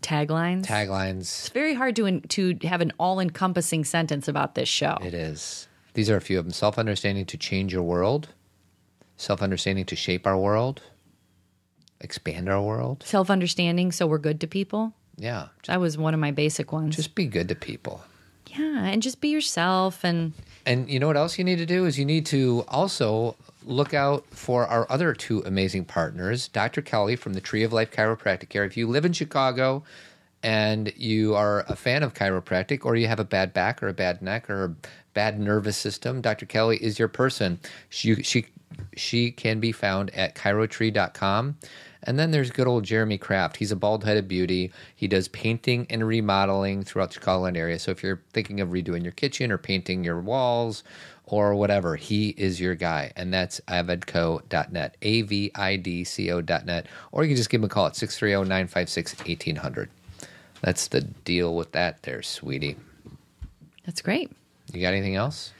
Taglines. 0.00 0.64
taglines. 0.64 1.20
It's 1.20 1.48
very 1.50 1.74
hard 1.74 1.96
to 1.96 2.20
to 2.20 2.56
have 2.66 2.80
an 2.80 2.92
all 2.98 3.20
encompassing 3.20 3.84
sentence 3.84 4.28
about 4.28 4.54
this 4.54 4.68
show. 4.68 4.96
It 5.02 5.14
is. 5.14 5.68
These 5.94 6.08
are 6.10 6.16
a 6.16 6.20
few 6.20 6.38
of 6.38 6.44
them: 6.44 6.52
self-understanding 6.52 7.26
to 7.26 7.36
change 7.36 7.72
your 7.72 7.82
world, 7.82 8.28
self-understanding 9.16 9.84
to 9.86 9.96
shape 9.96 10.26
our 10.26 10.38
world, 10.38 10.82
expand 12.00 12.48
our 12.48 12.62
world. 12.62 13.02
Self 13.06 13.30
understanding, 13.30 13.92
so 13.92 14.06
we're 14.06 14.18
good 14.18 14.40
to 14.40 14.46
people. 14.46 14.94
Yeah, 15.18 15.48
That 15.66 15.80
was 15.80 15.98
one 15.98 16.14
of 16.14 16.20
my 16.20 16.30
basic 16.30 16.72
ones. 16.72 16.96
just 16.96 17.14
be 17.14 17.26
good 17.26 17.48
to 17.48 17.54
people. 17.54 18.02
yeah, 18.46 18.84
and 18.86 19.02
just 19.02 19.20
be 19.20 19.28
yourself. 19.28 20.02
And 20.04 20.32
And 20.66 20.90
you 20.90 20.98
know 20.98 21.06
what 21.06 21.16
else 21.16 21.38
you 21.38 21.44
need 21.44 21.58
to 21.58 21.66
do 21.66 21.84
is 21.86 21.98
you 21.98 22.04
need 22.06 22.24
to 22.26 22.64
also 22.68 23.36
look 23.64 23.92
out 23.94 24.24
for 24.30 24.66
our 24.66 24.90
other 24.90 25.12
two 25.12 25.42
amazing 25.44 25.84
partners, 25.84 26.48
Dr. 26.48 26.80
Kelly 26.82 27.14
from 27.16 27.34
the 27.34 27.40
Tree 27.40 27.62
of 27.62 27.72
Life 27.72 27.90
Chiropractic 27.92 28.48
Care. 28.48 28.64
If 28.64 28.76
you 28.76 28.88
live 28.88 29.04
in 29.04 29.12
Chicago 29.12 29.84
and 30.42 30.92
you 30.96 31.34
are 31.36 31.64
a 31.68 31.76
fan 31.76 32.02
of 32.02 32.14
chiropractic 32.14 32.84
or 32.84 32.96
you 32.96 33.06
have 33.06 33.20
a 33.20 33.24
bad 33.24 33.52
back 33.52 33.82
or 33.82 33.88
a 33.88 33.92
bad 33.94 34.22
neck 34.22 34.48
or 34.50 34.64
a 34.64 34.74
bad 35.14 35.38
nervous 35.38 35.76
system, 35.76 36.20
Dr. 36.20 36.46
Kelly 36.46 36.76
is 36.78 36.98
your 36.98 37.08
person. 37.08 37.58
She 37.88 38.22
she 38.22 38.46
she 38.96 39.30
can 39.30 39.60
be 39.60 39.72
found 39.72 40.10
at 40.14 40.34
chirotree.com. 40.34 41.56
And 42.04 42.18
then 42.18 42.32
there's 42.32 42.50
good 42.50 42.66
old 42.66 42.84
Jeremy 42.84 43.16
Kraft. 43.16 43.56
He's 43.56 43.70
a 43.70 43.76
bald 43.76 44.04
headed 44.04 44.26
beauty. 44.26 44.72
He 44.96 45.06
does 45.06 45.28
painting 45.28 45.86
and 45.88 46.04
remodeling 46.06 46.82
throughout 46.82 47.12
the 47.12 47.20
Chicagoland 47.20 47.56
area. 47.56 47.78
So 47.78 47.92
if 47.92 48.02
you're 48.02 48.22
thinking 48.32 48.60
of 48.60 48.70
redoing 48.70 49.04
your 49.04 49.12
kitchen 49.12 49.52
or 49.52 49.58
painting 49.58 50.02
your 50.02 50.20
walls 50.20 50.82
or 51.26 51.54
whatever, 51.54 51.94
he 51.94 52.30
is 52.30 52.60
your 52.60 52.74
guy. 52.74 53.12
And 53.14 53.32
that's 53.32 53.60
avidco.net, 53.68 54.96
A 55.00 55.22
V 55.22 55.52
I 55.54 55.76
D 55.76 56.02
C 56.02 56.32
O.net. 56.32 56.86
Or 57.12 57.22
you 57.22 57.28
can 57.28 57.36
just 57.36 57.50
give 57.50 57.60
him 57.60 57.66
a 57.66 57.68
call 57.68 57.86
at 57.86 57.94
630 57.94 58.48
956 58.48 59.18
1800. 59.18 59.88
That's 60.60 60.88
the 60.88 61.02
deal 61.02 61.54
with 61.54 61.72
that 61.72 62.02
there, 62.02 62.22
sweetie. 62.22 62.76
that's 63.84 64.02
great. 64.02 64.30
You 64.72 64.80
got 64.80 64.94
anything 64.94 65.16
else? 65.16 65.52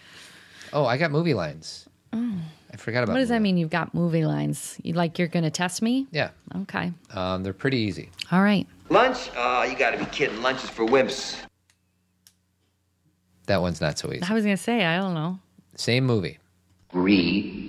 Oh, 0.73 0.85
I 0.87 0.97
got 0.97 1.11
movie 1.11 1.35
lines. 1.35 1.87
Oh. 2.13 2.35
I 2.73 2.77
forgot 2.77 3.05
about 3.05 3.13
What 3.13 3.19
does 3.21 3.29
that 3.29 3.43
mean? 3.43 3.59
You've 3.59 3.71
got 3.71 3.93
movie 3.95 4.25
lines. 4.25 4.79
You 4.83 4.95
like 4.95 5.19
you're 5.19 5.29
going 5.29 5.43
to 5.45 5.51
test 5.51 5.83
me? 5.83 6.07
Yeah, 6.11 6.31
Okay. 6.63 6.93
um, 7.13 7.43
they're 7.43 7.53
pretty 7.53 7.77
easy. 7.79 8.09
All 8.31 8.43
right. 8.43 8.67
Lunch? 8.89 9.31
Oh, 9.37 9.63
you 9.65 9.77
gotta 9.77 9.99
be 9.99 10.07
kidding. 10.07 10.41
Lunch 10.43 10.65
is 10.65 10.71
for 10.71 10.85
wimps. 10.87 11.37
That 13.47 13.61
one's 13.61 13.81
not 13.81 13.99
so 13.99 14.11
easy. 14.13 14.23
I 14.23 14.33
was 14.33 14.45
going 14.45 14.57
to 14.57 14.63
say, 14.63 14.85
I 14.85 14.99
don't 14.99 15.15
know. 15.15 15.39
Same 15.77 16.05
movie. 16.05 16.39
Read. 16.93 17.69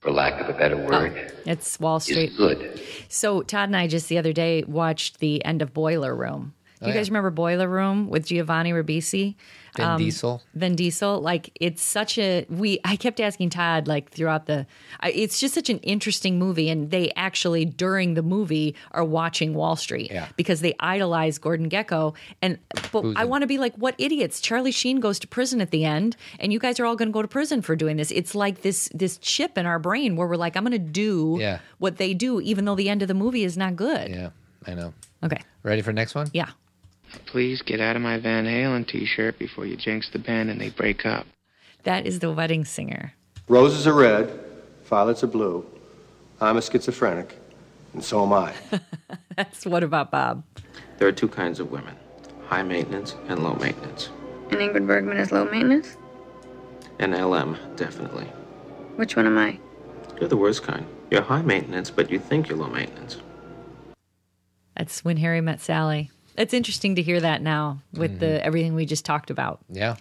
for 0.00 0.10
lack 0.12 0.40
of 0.40 0.48
a 0.48 0.56
better 0.58 0.76
word, 0.76 1.32
It's 1.44 1.78
Wall 1.80 1.98
Street. 2.00 2.30
is 2.30 2.36
good. 2.36 2.80
So 3.08 3.42
Todd 3.42 3.68
and 3.68 3.76
I 3.76 3.86
just 3.88 4.08
the 4.08 4.16
other 4.18 4.32
day 4.32 4.62
watched 4.66 5.18
the 5.20 5.44
end 5.44 5.60
of 5.62 5.74
Boiler 5.74 6.14
Room. 6.14 6.54
Do 6.80 6.86
you 6.86 6.92
Oh, 6.92 6.94
yeah. 6.94 7.00
guys 7.00 7.10
remember 7.10 7.30
Boiler 7.30 7.68
Room 7.68 8.08
with 8.08 8.26
Giovanni 8.26 8.72
Ribisi? 8.72 9.34
Vin 9.78 9.86
um, 9.86 9.98
Diesel. 9.98 10.42
Vin 10.54 10.76
Diesel, 10.76 11.20
like 11.20 11.50
it's 11.60 11.82
such 11.82 12.18
a 12.18 12.44
we. 12.50 12.78
I 12.84 12.96
kept 12.96 13.18
asking 13.20 13.50
Todd 13.50 13.88
like 13.88 14.10
throughout 14.10 14.46
the. 14.46 14.66
I, 15.00 15.10
it's 15.12 15.40
just 15.40 15.54
such 15.54 15.70
an 15.70 15.78
interesting 15.78 16.38
movie, 16.38 16.68
and 16.68 16.90
they 16.90 17.10
actually 17.16 17.64
during 17.64 18.14
the 18.14 18.22
movie 18.22 18.74
are 18.92 19.04
watching 19.04 19.54
Wall 19.54 19.76
Street 19.76 20.10
Yeah. 20.12 20.28
because 20.36 20.60
they 20.60 20.74
idolize 20.80 21.38
Gordon 21.38 21.70
Gekko. 21.70 22.14
And 22.42 22.58
but 22.92 23.04
I 23.16 23.24
want 23.24 23.42
to 23.42 23.46
be 23.46 23.58
like, 23.58 23.74
what 23.76 23.94
idiots? 23.98 24.40
Charlie 24.40 24.72
Sheen 24.72 25.00
goes 25.00 25.18
to 25.20 25.26
prison 25.26 25.60
at 25.60 25.70
the 25.70 25.84
end, 25.84 26.16
and 26.38 26.52
you 26.52 26.58
guys 26.58 26.78
are 26.78 26.84
all 26.86 26.96
going 26.96 27.08
to 27.08 27.12
go 27.12 27.22
to 27.22 27.28
prison 27.28 27.62
for 27.62 27.74
doing 27.76 27.96
this. 27.96 28.10
It's 28.10 28.34
like 28.34 28.62
this 28.62 28.90
this 28.94 29.16
chip 29.18 29.56
in 29.56 29.64
our 29.66 29.78
brain 29.78 30.16
where 30.16 30.26
we're 30.26 30.36
like, 30.36 30.56
I'm 30.56 30.62
going 30.64 30.72
to 30.72 30.78
do 30.78 31.36
Yeah. 31.40 31.60
what 31.78 31.96
they 31.96 32.12
do, 32.14 32.40
even 32.40 32.64
though 32.64 32.74
the 32.74 32.88
end 32.88 33.02
of 33.02 33.08
the 33.08 33.14
movie 33.14 33.44
is 33.44 33.56
not 33.56 33.76
good. 33.76 34.10
Yeah, 34.10 34.30
I 34.66 34.74
know. 34.74 34.92
Okay, 35.22 35.40
Ready 35.62 35.82
for 35.82 35.92
next 35.92 36.14
one? 36.14 36.28
yeah. 36.32 36.50
Please 37.26 37.62
get 37.62 37.80
out 37.80 37.96
of 37.96 38.02
my 38.02 38.18
Van 38.18 38.44
Halen 38.44 38.86
t-shirt 38.86 39.38
before 39.38 39.66
you 39.66 39.76
jinx 39.76 40.08
the 40.10 40.18
band 40.18 40.50
and 40.50 40.60
they 40.60 40.70
break 40.70 41.06
up. 41.06 41.26
That 41.84 42.06
is 42.06 42.18
the 42.18 42.32
wedding 42.32 42.64
singer. 42.64 43.14
Roses 43.48 43.86
are 43.86 43.94
red, 43.94 44.38
violets 44.84 45.24
are 45.24 45.28
blue. 45.28 45.64
I'm 46.40 46.56
a 46.56 46.62
schizophrenic, 46.62 47.36
and 47.94 48.04
so 48.04 48.22
am 48.24 48.32
I. 48.32 48.54
That's 49.36 49.66
what 49.66 49.82
about 49.82 50.10
Bob? 50.10 50.44
There 50.98 51.08
are 51.08 51.12
two 51.12 51.28
kinds 51.28 51.60
of 51.60 51.70
women 51.70 51.96
high 52.46 52.62
maintenance 52.62 53.14
and 53.28 53.42
low 53.42 53.54
maintenance. 53.56 54.08
And 54.50 54.60
Ingrid 54.60 54.86
Bergman 54.86 55.18
is 55.18 55.30
low 55.30 55.44
maintenance? 55.44 55.98
And 56.98 57.12
LM, 57.12 57.58
definitely. 57.76 58.24
Which 58.96 59.16
one 59.16 59.26
am 59.26 59.36
I? 59.36 59.58
You're 60.18 60.30
the 60.30 60.36
worst 60.36 60.62
kind. 60.62 60.86
You're 61.10 61.22
high 61.22 61.42
maintenance, 61.42 61.90
but 61.90 62.10
you 62.10 62.18
think 62.18 62.48
you're 62.48 62.56
low 62.56 62.68
maintenance. 62.68 63.18
That's 64.76 65.04
when 65.04 65.18
Harry 65.18 65.40
met 65.40 65.60
Sally. 65.60 66.10
It's 66.38 66.54
interesting 66.54 66.94
to 66.94 67.02
hear 67.02 67.20
that 67.20 67.42
now 67.42 67.80
with 67.92 68.12
Mm-hmm. 68.12 68.20
the 68.20 68.44
everything 68.44 68.74
we 68.74 68.86
just 68.86 69.04
talked 69.04 69.30
about. 69.30 69.60
Yeah. 69.70 69.96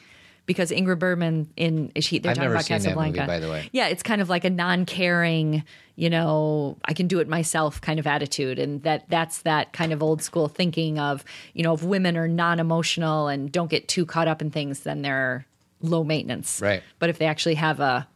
Because 0.45 0.71
Ingrid 0.71 0.99
Bergman 0.99 1.49
in 1.57 1.91
she 1.99 2.19
they're 2.19 2.31
I've 2.31 2.37
talking 2.37 2.51
about 2.51 2.63
that 2.65 2.69
movie, 2.71 2.83
Casablanca. 2.85 3.27
by 3.27 3.39
the 3.39 3.49
way. 3.49 3.69
Yeah, 3.73 3.87
it's 3.89 4.01
kind 4.01 4.21
of 4.21 4.29
like 4.29 4.45
a 4.45 4.49
non-caring, 4.49 5.63
you 5.97 6.09
know, 6.09 6.77
I 6.85 6.93
can 6.93 7.07
do 7.07 7.19
it 7.19 7.27
myself 7.27 7.81
kind 7.81 7.99
of 7.99 8.07
attitude, 8.07 8.57
and 8.57 8.81
that 8.83 9.09
that's 9.09 9.41
that 9.41 9.73
kind 9.73 9.91
of 9.91 10.01
old 10.01 10.21
school 10.21 10.47
thinking 10.47 10.99
of 10.99 11.25
you 11.53 11.63
know 11.63 11.73
if 11.73 11.83
women 11.83 12.15
are 12.15 12.29
non-emotional 12.29 13.27
and 13.27 13.51
don't 13.51 13.69
get 13.69 13.89
too 13.89 14.05
caught 14.05 14.29
up 14.29 14.41
in 14.41 14.49
things, 14.51 14.81
then 14.81 15.01
they're 15.01 15.45
low 15.81 16.05
maintenance. 16.05 16.61
Right. 16.61 16.81
But 16.99 17.09
if 17.09 17.17
they 17.17 17.25
actually 17.25 17.55
have 17.55 17.81
a 17.81 18.07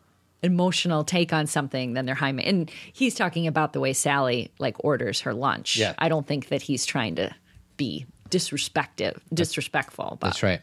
emotional 0.42 1.04
take 1.04 1.34
on 1.34 1.48
something, 1.48 1.94
then 1.94 2.06
they're 2.06 2.16
high. 2.16 2.32
Ma- 2.32 2.42
and 2.44 2.72
he's 2.94 3.14
talking 3.14 3.46
about 3.46 3.74
the 3.74 3.80
way 3.82 3.92
Sally 3.94 4.52
like 4.58 4.76
orders 4.86 5.20
her 5.22 5.34
lunch. 5.34 5.76
Yeah. 5.78 5.94
I 6.00 6.08
don't 6.10 6.26
think 6.26 6.48
that 6.48 6.62
he's 6.62 6.86
trying 6.86 7.16
to 7.16 7.36
be 7.78 8.06
disrespectful, 8.32 9.12
disrespectful. 9.32 10.18
But 10.20 10.28
That's 10.28 10.42
right. 10.44 10.62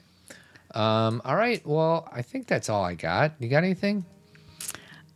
Um, 0.74 1.22
all 1.24 1.36
right. 1.36 1.64
Well, 1.64 2.08
I 2.12 2.22
think 2.22 2.48
that's 2.48 2.68
all 2.68 2.84
I 2.84 2.94
got. 2.94 3.34
You 3.38 3.48
got 3.48 3.62
anything? 3.62 4.04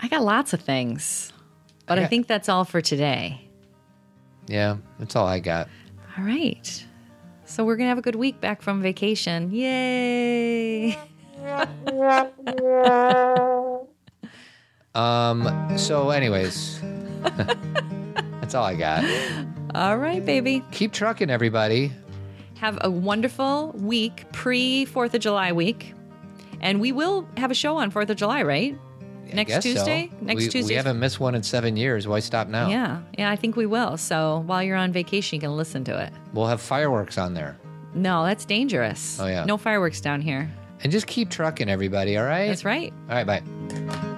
I 0.01 0.07
got 0.09 0.23
lots 0.23 0.53
of 0.53 0.61
things, 0.61 1.33
but 1.87 1.99
I 1.99 2.03
Yeah. 2.03 2.09
think 2.09 2.27
that's 2.29 2.49
all 2.49 2.65
for 2.65 2.81
today. 2.81 3.41
Yeah, 4.47 4.77
that's 4.99 5.17
all 5.17 5.27
I 5.27 5.41
got. 5.41 5.69
All 6.17 6.25
right. 6.25 6.87
So 7.45 7.65
we're 7.65 7.77
going 7.77 7.87
to 7.87 7.91
have 7.91 7.99
a 7.99 8.03
good 8.03 8.17
week 8.17 8.41
back 8.41 8.63
from 8.63 8.81
vacation. 8.83 9.51
Yay. 9.53 10.97
Um. 14.95 15.49
So, 15.79 16.11
anyways, 16.11 16.81
that's 18.41 18.55
all 18.55 18.65
I 18.65 18.75
got. 18.75 19.05
All 19.75 19.97
right, 19.97 20.25
baby. 20.25 20.63
Keep 20.71 20.93
trucking, 20.93 21.31
everybody. 21.31 21.93
Have 22.63 22.79
a 22.83 22.89
wonderful 22.89 23.73
week 23.73 24.25
pre 24.31 24.87
4th 24.87 25.15
of 25.15 25.21
July 25.21 25.51
week. 25.51 25.95
And 26.61 26.81
we 26.81 26.93
will 26.93 27.29
have 27.37 27.51
a 27.51 27.55
show 27.55 27.77
on 27.77 27.91
4th 27.91 28.11
of 28.11 28.17
July, 28.17 28.45
right? 28.45 28.79
Next 29.33 29.49
Guess 29.49 29.65
so. 29.65 29.71
Tuesday? 29.73 30.11
Next 30.21 30.45
we, 30.45 30.49
Tuesday? 30.49 30.75
We 30.75 30.77
haven't 30.77 31.01
missed 31.01 31.19
one 31.19 31.35
in 31.35 31.43
seven 31.43 31.77
years. 31.77 32.07
Why 32.07 32.21
stop 32.21 32.47
now? 32.47 32.69
Yeah. 32.69 33.01
Yeah, 33.19 33.33
I 33.33 33.35
think 33.35 33.57
we 33.57 33.67
will. 33.67 33.97
So 33.97 34.45
while 34.47 34.63
you're 34.63 34.77
on 34.77 34.93
vacation, 34.93 35.35
you 35.35 35.41
can 35.41 35.57
listen 35.57 35.83
to 35.83 36.05
it. 36.05 36.13
We'll 36.35 36.47
have 36.47 36.61
fireworks 36.61 37.19
on 37.19 37.35
there. 37.35 37.59
No, 37.95 38.25
that's 38.25 38.45
dangerous. 38.45 39.19
Oh, 39.19 39.27
yeah. 39.27 39.45
No 39.45 39.57
fireworks 39.57 40.01
down 40.01 40.21
here. 40.21 40.49
And 40.85 40.93
just 40.93 41.09
keep 41.09 41.31
trucking, 41.31 41.69
everybody. 41.69 42.17
All 42.17 42.25
right. 42.25 42.47
That's 42.47 42.65
right. 42.65 42.93
All 43.11 43.17
right. 43.17 43.27
Bye. 43.27 44.09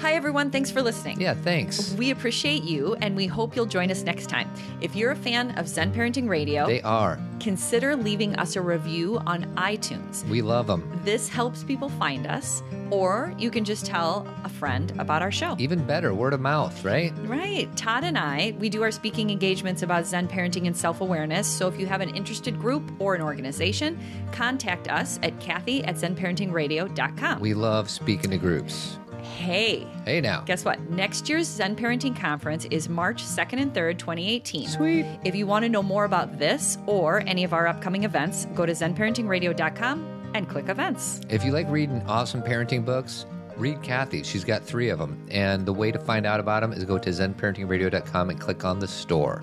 Hi, 0.00 0.14
everyone. 0.14 0.50
Thanks 0.50 0.70
for 0.70 0.80
listening. 0.80 1.20
Yeah. 1.20 1.34
Thanks. 1.34 1.92
We 1.92 2.10
appreciate 2.10 2.62
you 2.62 2.94
and 3.02 3.14
we 3.14 3.26
hope 3.26 3.54
you'll 3.54 3.66
join 3.66 3.90
us 3.90 4.02
next 4.02 4.30
time. 4.30 4.50
If 4.80 4.96
you're 4.96 5.10
a 5.10 5.16
fan 5.16 5.50
of 5.58 5.68
Zen 5.68 5.92
Parenting 5.92 6.26
Radio, 6.26 6.66
They 6.66 6.80
are. 6.80 7.18
consider 7.38 7.94
leaving 7.96 8.34
us 8.36 8.56
a 8.56 8.62
review 8.62 9.18
on 9.26 9.44
iTunes. 9.56 10.26
We 10.30 10.40
love 10.40 10.66
them. 10.66 11.00
This 11.04 11.28
helps 11.28 11.64
people 11.64 11.90
find 11.90 12.26
us, 12.26 12.62
or 12.90 13.34
you 13.38 13.50
can 13.50 13.62
just 13.62 13.84
tell 13.84 14.26
a 14.44 14.48
friend 14.48 14.90
about 14.98 15.20
our 15.20 15.30
show. 15.30 15.54
Even 15.58 15.84
better, 15.86 16.14
word 16.14 16.32
of 16.32 16.40
mouth, 16.40 16.82
right? 16.82 17.12
Right. 17.24 17.68
Todd 17.76 18.04
and 18.04 18.16
I, 18.16 18.54
we 18.58 18.70
do 18.70 18.82
our 18.82 18.90
speaking 18.90 19.28
engagements 19.28 19.82
about 19.82 20.06
Zen 20.06 20.28
parenting 20.28 20.66
and 20.66 20.74
self 20.76 21.02
awareness. 21.02 21.46
So 21.46 21.68
if 21.68 21.78
you 21.78 21.84
have 21.86 22.00
an 22.00 22.14
interested 22.16 22.58
group 22.58 22.90
or 22.98 23.14
an 23.14 23.20
organization, 23.20 23.98
contact 24.32 24.88
us 24.88 25.18
at 25.22 25.38
Cathy 25.40 25.84
at 25.84 25.96
ZenParentingRadio.com. 25.96 27.40
We 27.40 27.52
love 27.52 27.90
speaking 27.90 28.30
to 28.30 28.38
groups. 28.38 28.96
Hey, 29.40 29.86
Hey, 30.04 30.20
now. 30.20 30.42
Guess 30.42 30.66
what? 30.66 30.78
Next 30.90 31.26
year's 31.28 31.46
Zen 31.48 31.74
Parenting 31.74 32.14
Conference 32.14 32.66
is 32.70 32.90
March 32.90 33.22
2nd 33.22 33.60
and 33.60 33.72
3rd, 33.72 33.98
2018. 33.98 34.68
Sweet. 34.68 35.06
If 35.24 35.34
you 35.34 35.46
want 35.46 35.62
to 35.64 35.70
know 35.70 35.82
more 35.82 36.04
about 36.04 36.38
this 36.38 36.76
or 36.86 37.20
any 37.26 37.42
of 37.44 37.54
our 37.54 37.66
upcoming 37.66 38.04
events, 38.04 38.44
go 38.54 38.66
to 38.66 38.72
zenparentingradio.com 38.72 40.32
and 40.34 40.46
click 40.46 40.68
events. 40.68 41.22
If 41.30 41.42
you 41.44 41.52
like 41.52 41.68
reading 41.70 42.02
awesome 42.06 42.42
parenting 42.42 42.84
books, 42.84 43.24
read 43.56 43.82
Cathy. 43.82 44.22
She's 44.24 44.44
got 44.44 44.62
three 44.62 44.90
of 44.90 44.98
them. 44.98 45.26
And 45.30 45.64
the 45.64 45.72
way 45.72 45.90
to 45.90 45.98
find 45.98 46.26
out 46.26 46.38
about 46.38 46.60
them 46.60 46.72
is 46.74 46.84
go 46.84 46.98
to 46.98 47.08
zenparentingradio.com 47.10 48.30
and 48.30 48.38
click 48.38 48.64
on 48.66 48.78
the 48.78 48.88
store. 48.88 49.42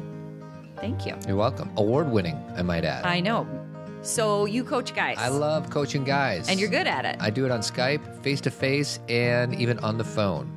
Thank 0.77 1.07
you. 1.07 1.15
You're 1.27 1.37
welcome. 1.37 1.71
Award 1.75 2.11
winning, 2.11 2.39
I 2.55 2.61
might 2.61 2.85
add. 2.85 3.03
I 3.03 3.19
know. 3.19 3.47
So 4.01 4.45
you 4.45 4.63
coach 4.63 4.95
guys. 4.95 5.17
I 5.19 5.27
love 5.29 5.69
coaching 5.69 6.03
guys. 6.03 6.49
and 6.49 6.59
you're 6.59 6.69
good 6.69 6.87
at 6.87 7.05
it. 7.05 7.17
I 7.19 7.29
do 7.29 7.45
it 7.45 7.51
on 7.51 7.59
Skype, 7.59 8.21
face 8.23 8.41
to 8.41 8.51
face, 8.51 8.99
and 9.09 9.53
even 9.55 9.79
on 9.79 9.97
the 9.97 10.03
phone. 10.03 10.51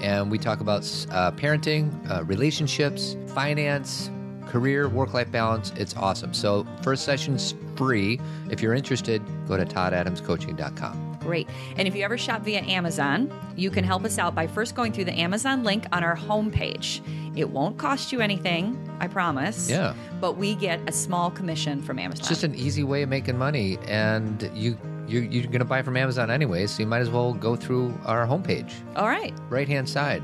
And 0.00 0.30
we 0.30 0.38
talk 0.38 0.60
about 0.60 0.80
uh, 1.10 1.30
parenting, 1.32 1.90
uh, 2.10 2.24
relationships, 2.24 3.16
finance, 3.28 4.10
career, 4.46 4.88
work 4.88 5.14
life 5.14 5.30
balance. 5.30 5.72
It's 5.76 5.96
awesome. 5.96 6.34
So, 6.34 6.66
first 6.82 7.04
session's 7.04 7.54
free. 7.76 8.20
If 8.50 8.60
you're 8.60 8.74
interested, 8.74 9.22
go 9.46 9.56
to 9.56 9.64
toddadamscoaching.com. 9.64 11.11
Great. 11.22 11.48
And 11.76 11.86
if 11.86 11.94
you 11.94 12.02
ever 12.04 12.18
shop 12.18 12.42
via 12.42 12.60
Amazon, 12.62 13.32
you 13.56 13.70
can 13.70 13.84
help 13.84 14.04
us 14.04 14.18
out 14.18 14.34
by 14.34 14.46
first 14.46 14.74
going 14.74 14.92
through 14.92 15.04
the 15.04 15.18
Amazon 15.18 15.62
link 15.64 15.86
on 15.92 16.02
our 16.02 16.16
homepage. 16.16 17.00
It 17.36 17.48
won't 17.48 17.78
cost 17.78 18.12
you 18.12 18.20
anything, 18.20 18.76
I 19.00 19.08
promise. 19.08 19.70
Yeah. 19.70 19.94
But 20.20 20.36
we 20.36 20.54
get 20.54 20.80
a 20.88 20.92
small 20.92 21.30
commission 21.30 21.82
from 21.82 21.98
Amazon. 21.98 22.20
It's 22.20 22.28
just 22.28 22.44
an 22.44 22.54
easy 22.54 22.82
way 22.84 23.02
of 23.02 23.08
making 23.08 23.38
money, 23.38 23.78
and 23.86 24.50
you, 24.54 24.76
you 25.06 25.20
you're 25.20 25.44
going 25.44 25.60
to 25.60 25.64
buy 25.64 25.82
from 25.82 25.96
Amazon 25.96 26.30
anyway, 26.30 26.66
so 26.66 26.80
you 26.82 26.86
might 26.86 27.00
as 27.00 27.10
well 27.10 27.32
go 27.32 27.56
through 27.56 27.98
our 28.04 28.26
homepage, 28.26 28.72
All 28.96 29.08
right. 29.08 29.32
right 29.48 29.68
hand 29.68 29.88
side, 29.88 30.22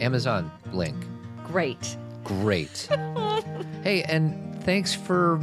Amazon 0.00 0.50
link. 0.72 0.96
Great. 1.44 1.96
Great. 2.24 2.88
hey, 3.82 4.02
and 4.08 4.62
thanks 4.64 4.94
for 4.94 5.36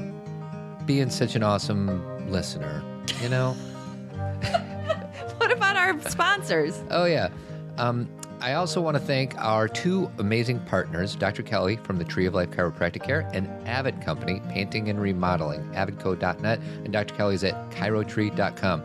being 0.85 1.09
such 1.09 1.35
an 1.35 1.43
awesome 1.43 2.29
listener. 2.31 2.83
You 3.21 3.29
know. 3.29 3.55
Our 5.77 5.99
sponsors? 6.09 6.81
Oh, 6.89 7.05
yeah. 7.05 7.29
Um, 7.77 8.09
I 8.39 8.53
also 8.53 8.81
want 8.81 8.95
to 8.95 9.01
thank 9.01 9.35
our 9.37 9.67
two 9.67 10.11
amazing 10.19 10.59
partners, 10.61 11.15
Dr. 11.15 11.41
Kelly 11.41 11.77
from 11.77 11.97
the 11.97 12.03
Tree 12.03 12.25
of 12.25 12.33
Life 12.33 12.51
Chiropractic 12.51 13.03
Care 13.03 13.29
and 13.33 13.47
Avid 13.67 14.01
Company, 14.01 14.41
Painting 14.49 14.89
and 14.89 15.01
Remodeling, 15.01 15.63
avidco.net, 15.73 16.59
and 16.59 16.93
Dr. 16.93 17.15
Kelly's 17.15 17.43
at 17.43 17.69
chirotree.com. 17.71 18.83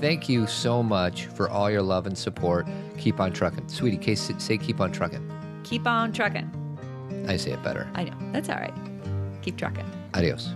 Thank 0.00 0.28
you 0.28 0.46
so 0.46 0.82
much 0.82 1.26
for 1.26 1.48
all 1.48 1.70
your 1.70 1.82
love 1.82 2.06
and 2.06 2.16
support. 2.16 2.66
Keep 2.98 3.20
on 3.20 3.32
trucking. 3.32 3.68
Sweetie, 3.68 3.98
case, 3.98 4.30
say 4.38 4.58
keep 4.58 4.80
on 4.80 4.92
trucking. 4.92 5.30
Keep 5.64 5.86
on 5.86 6.12
trucking. 6.12 6.50
I 7.28 7.36
say 7.36 7.52
it 7.52 7.62
better. 7.62 7.88
I 7.94 8.04
know. 8.04 8.16
That's 8.32 8.48
all 8.48 8.56
right. 8.56 8.74
Keep 9.42 9.56
trucking. 9.56 9.84
Adios. 10.14 10.50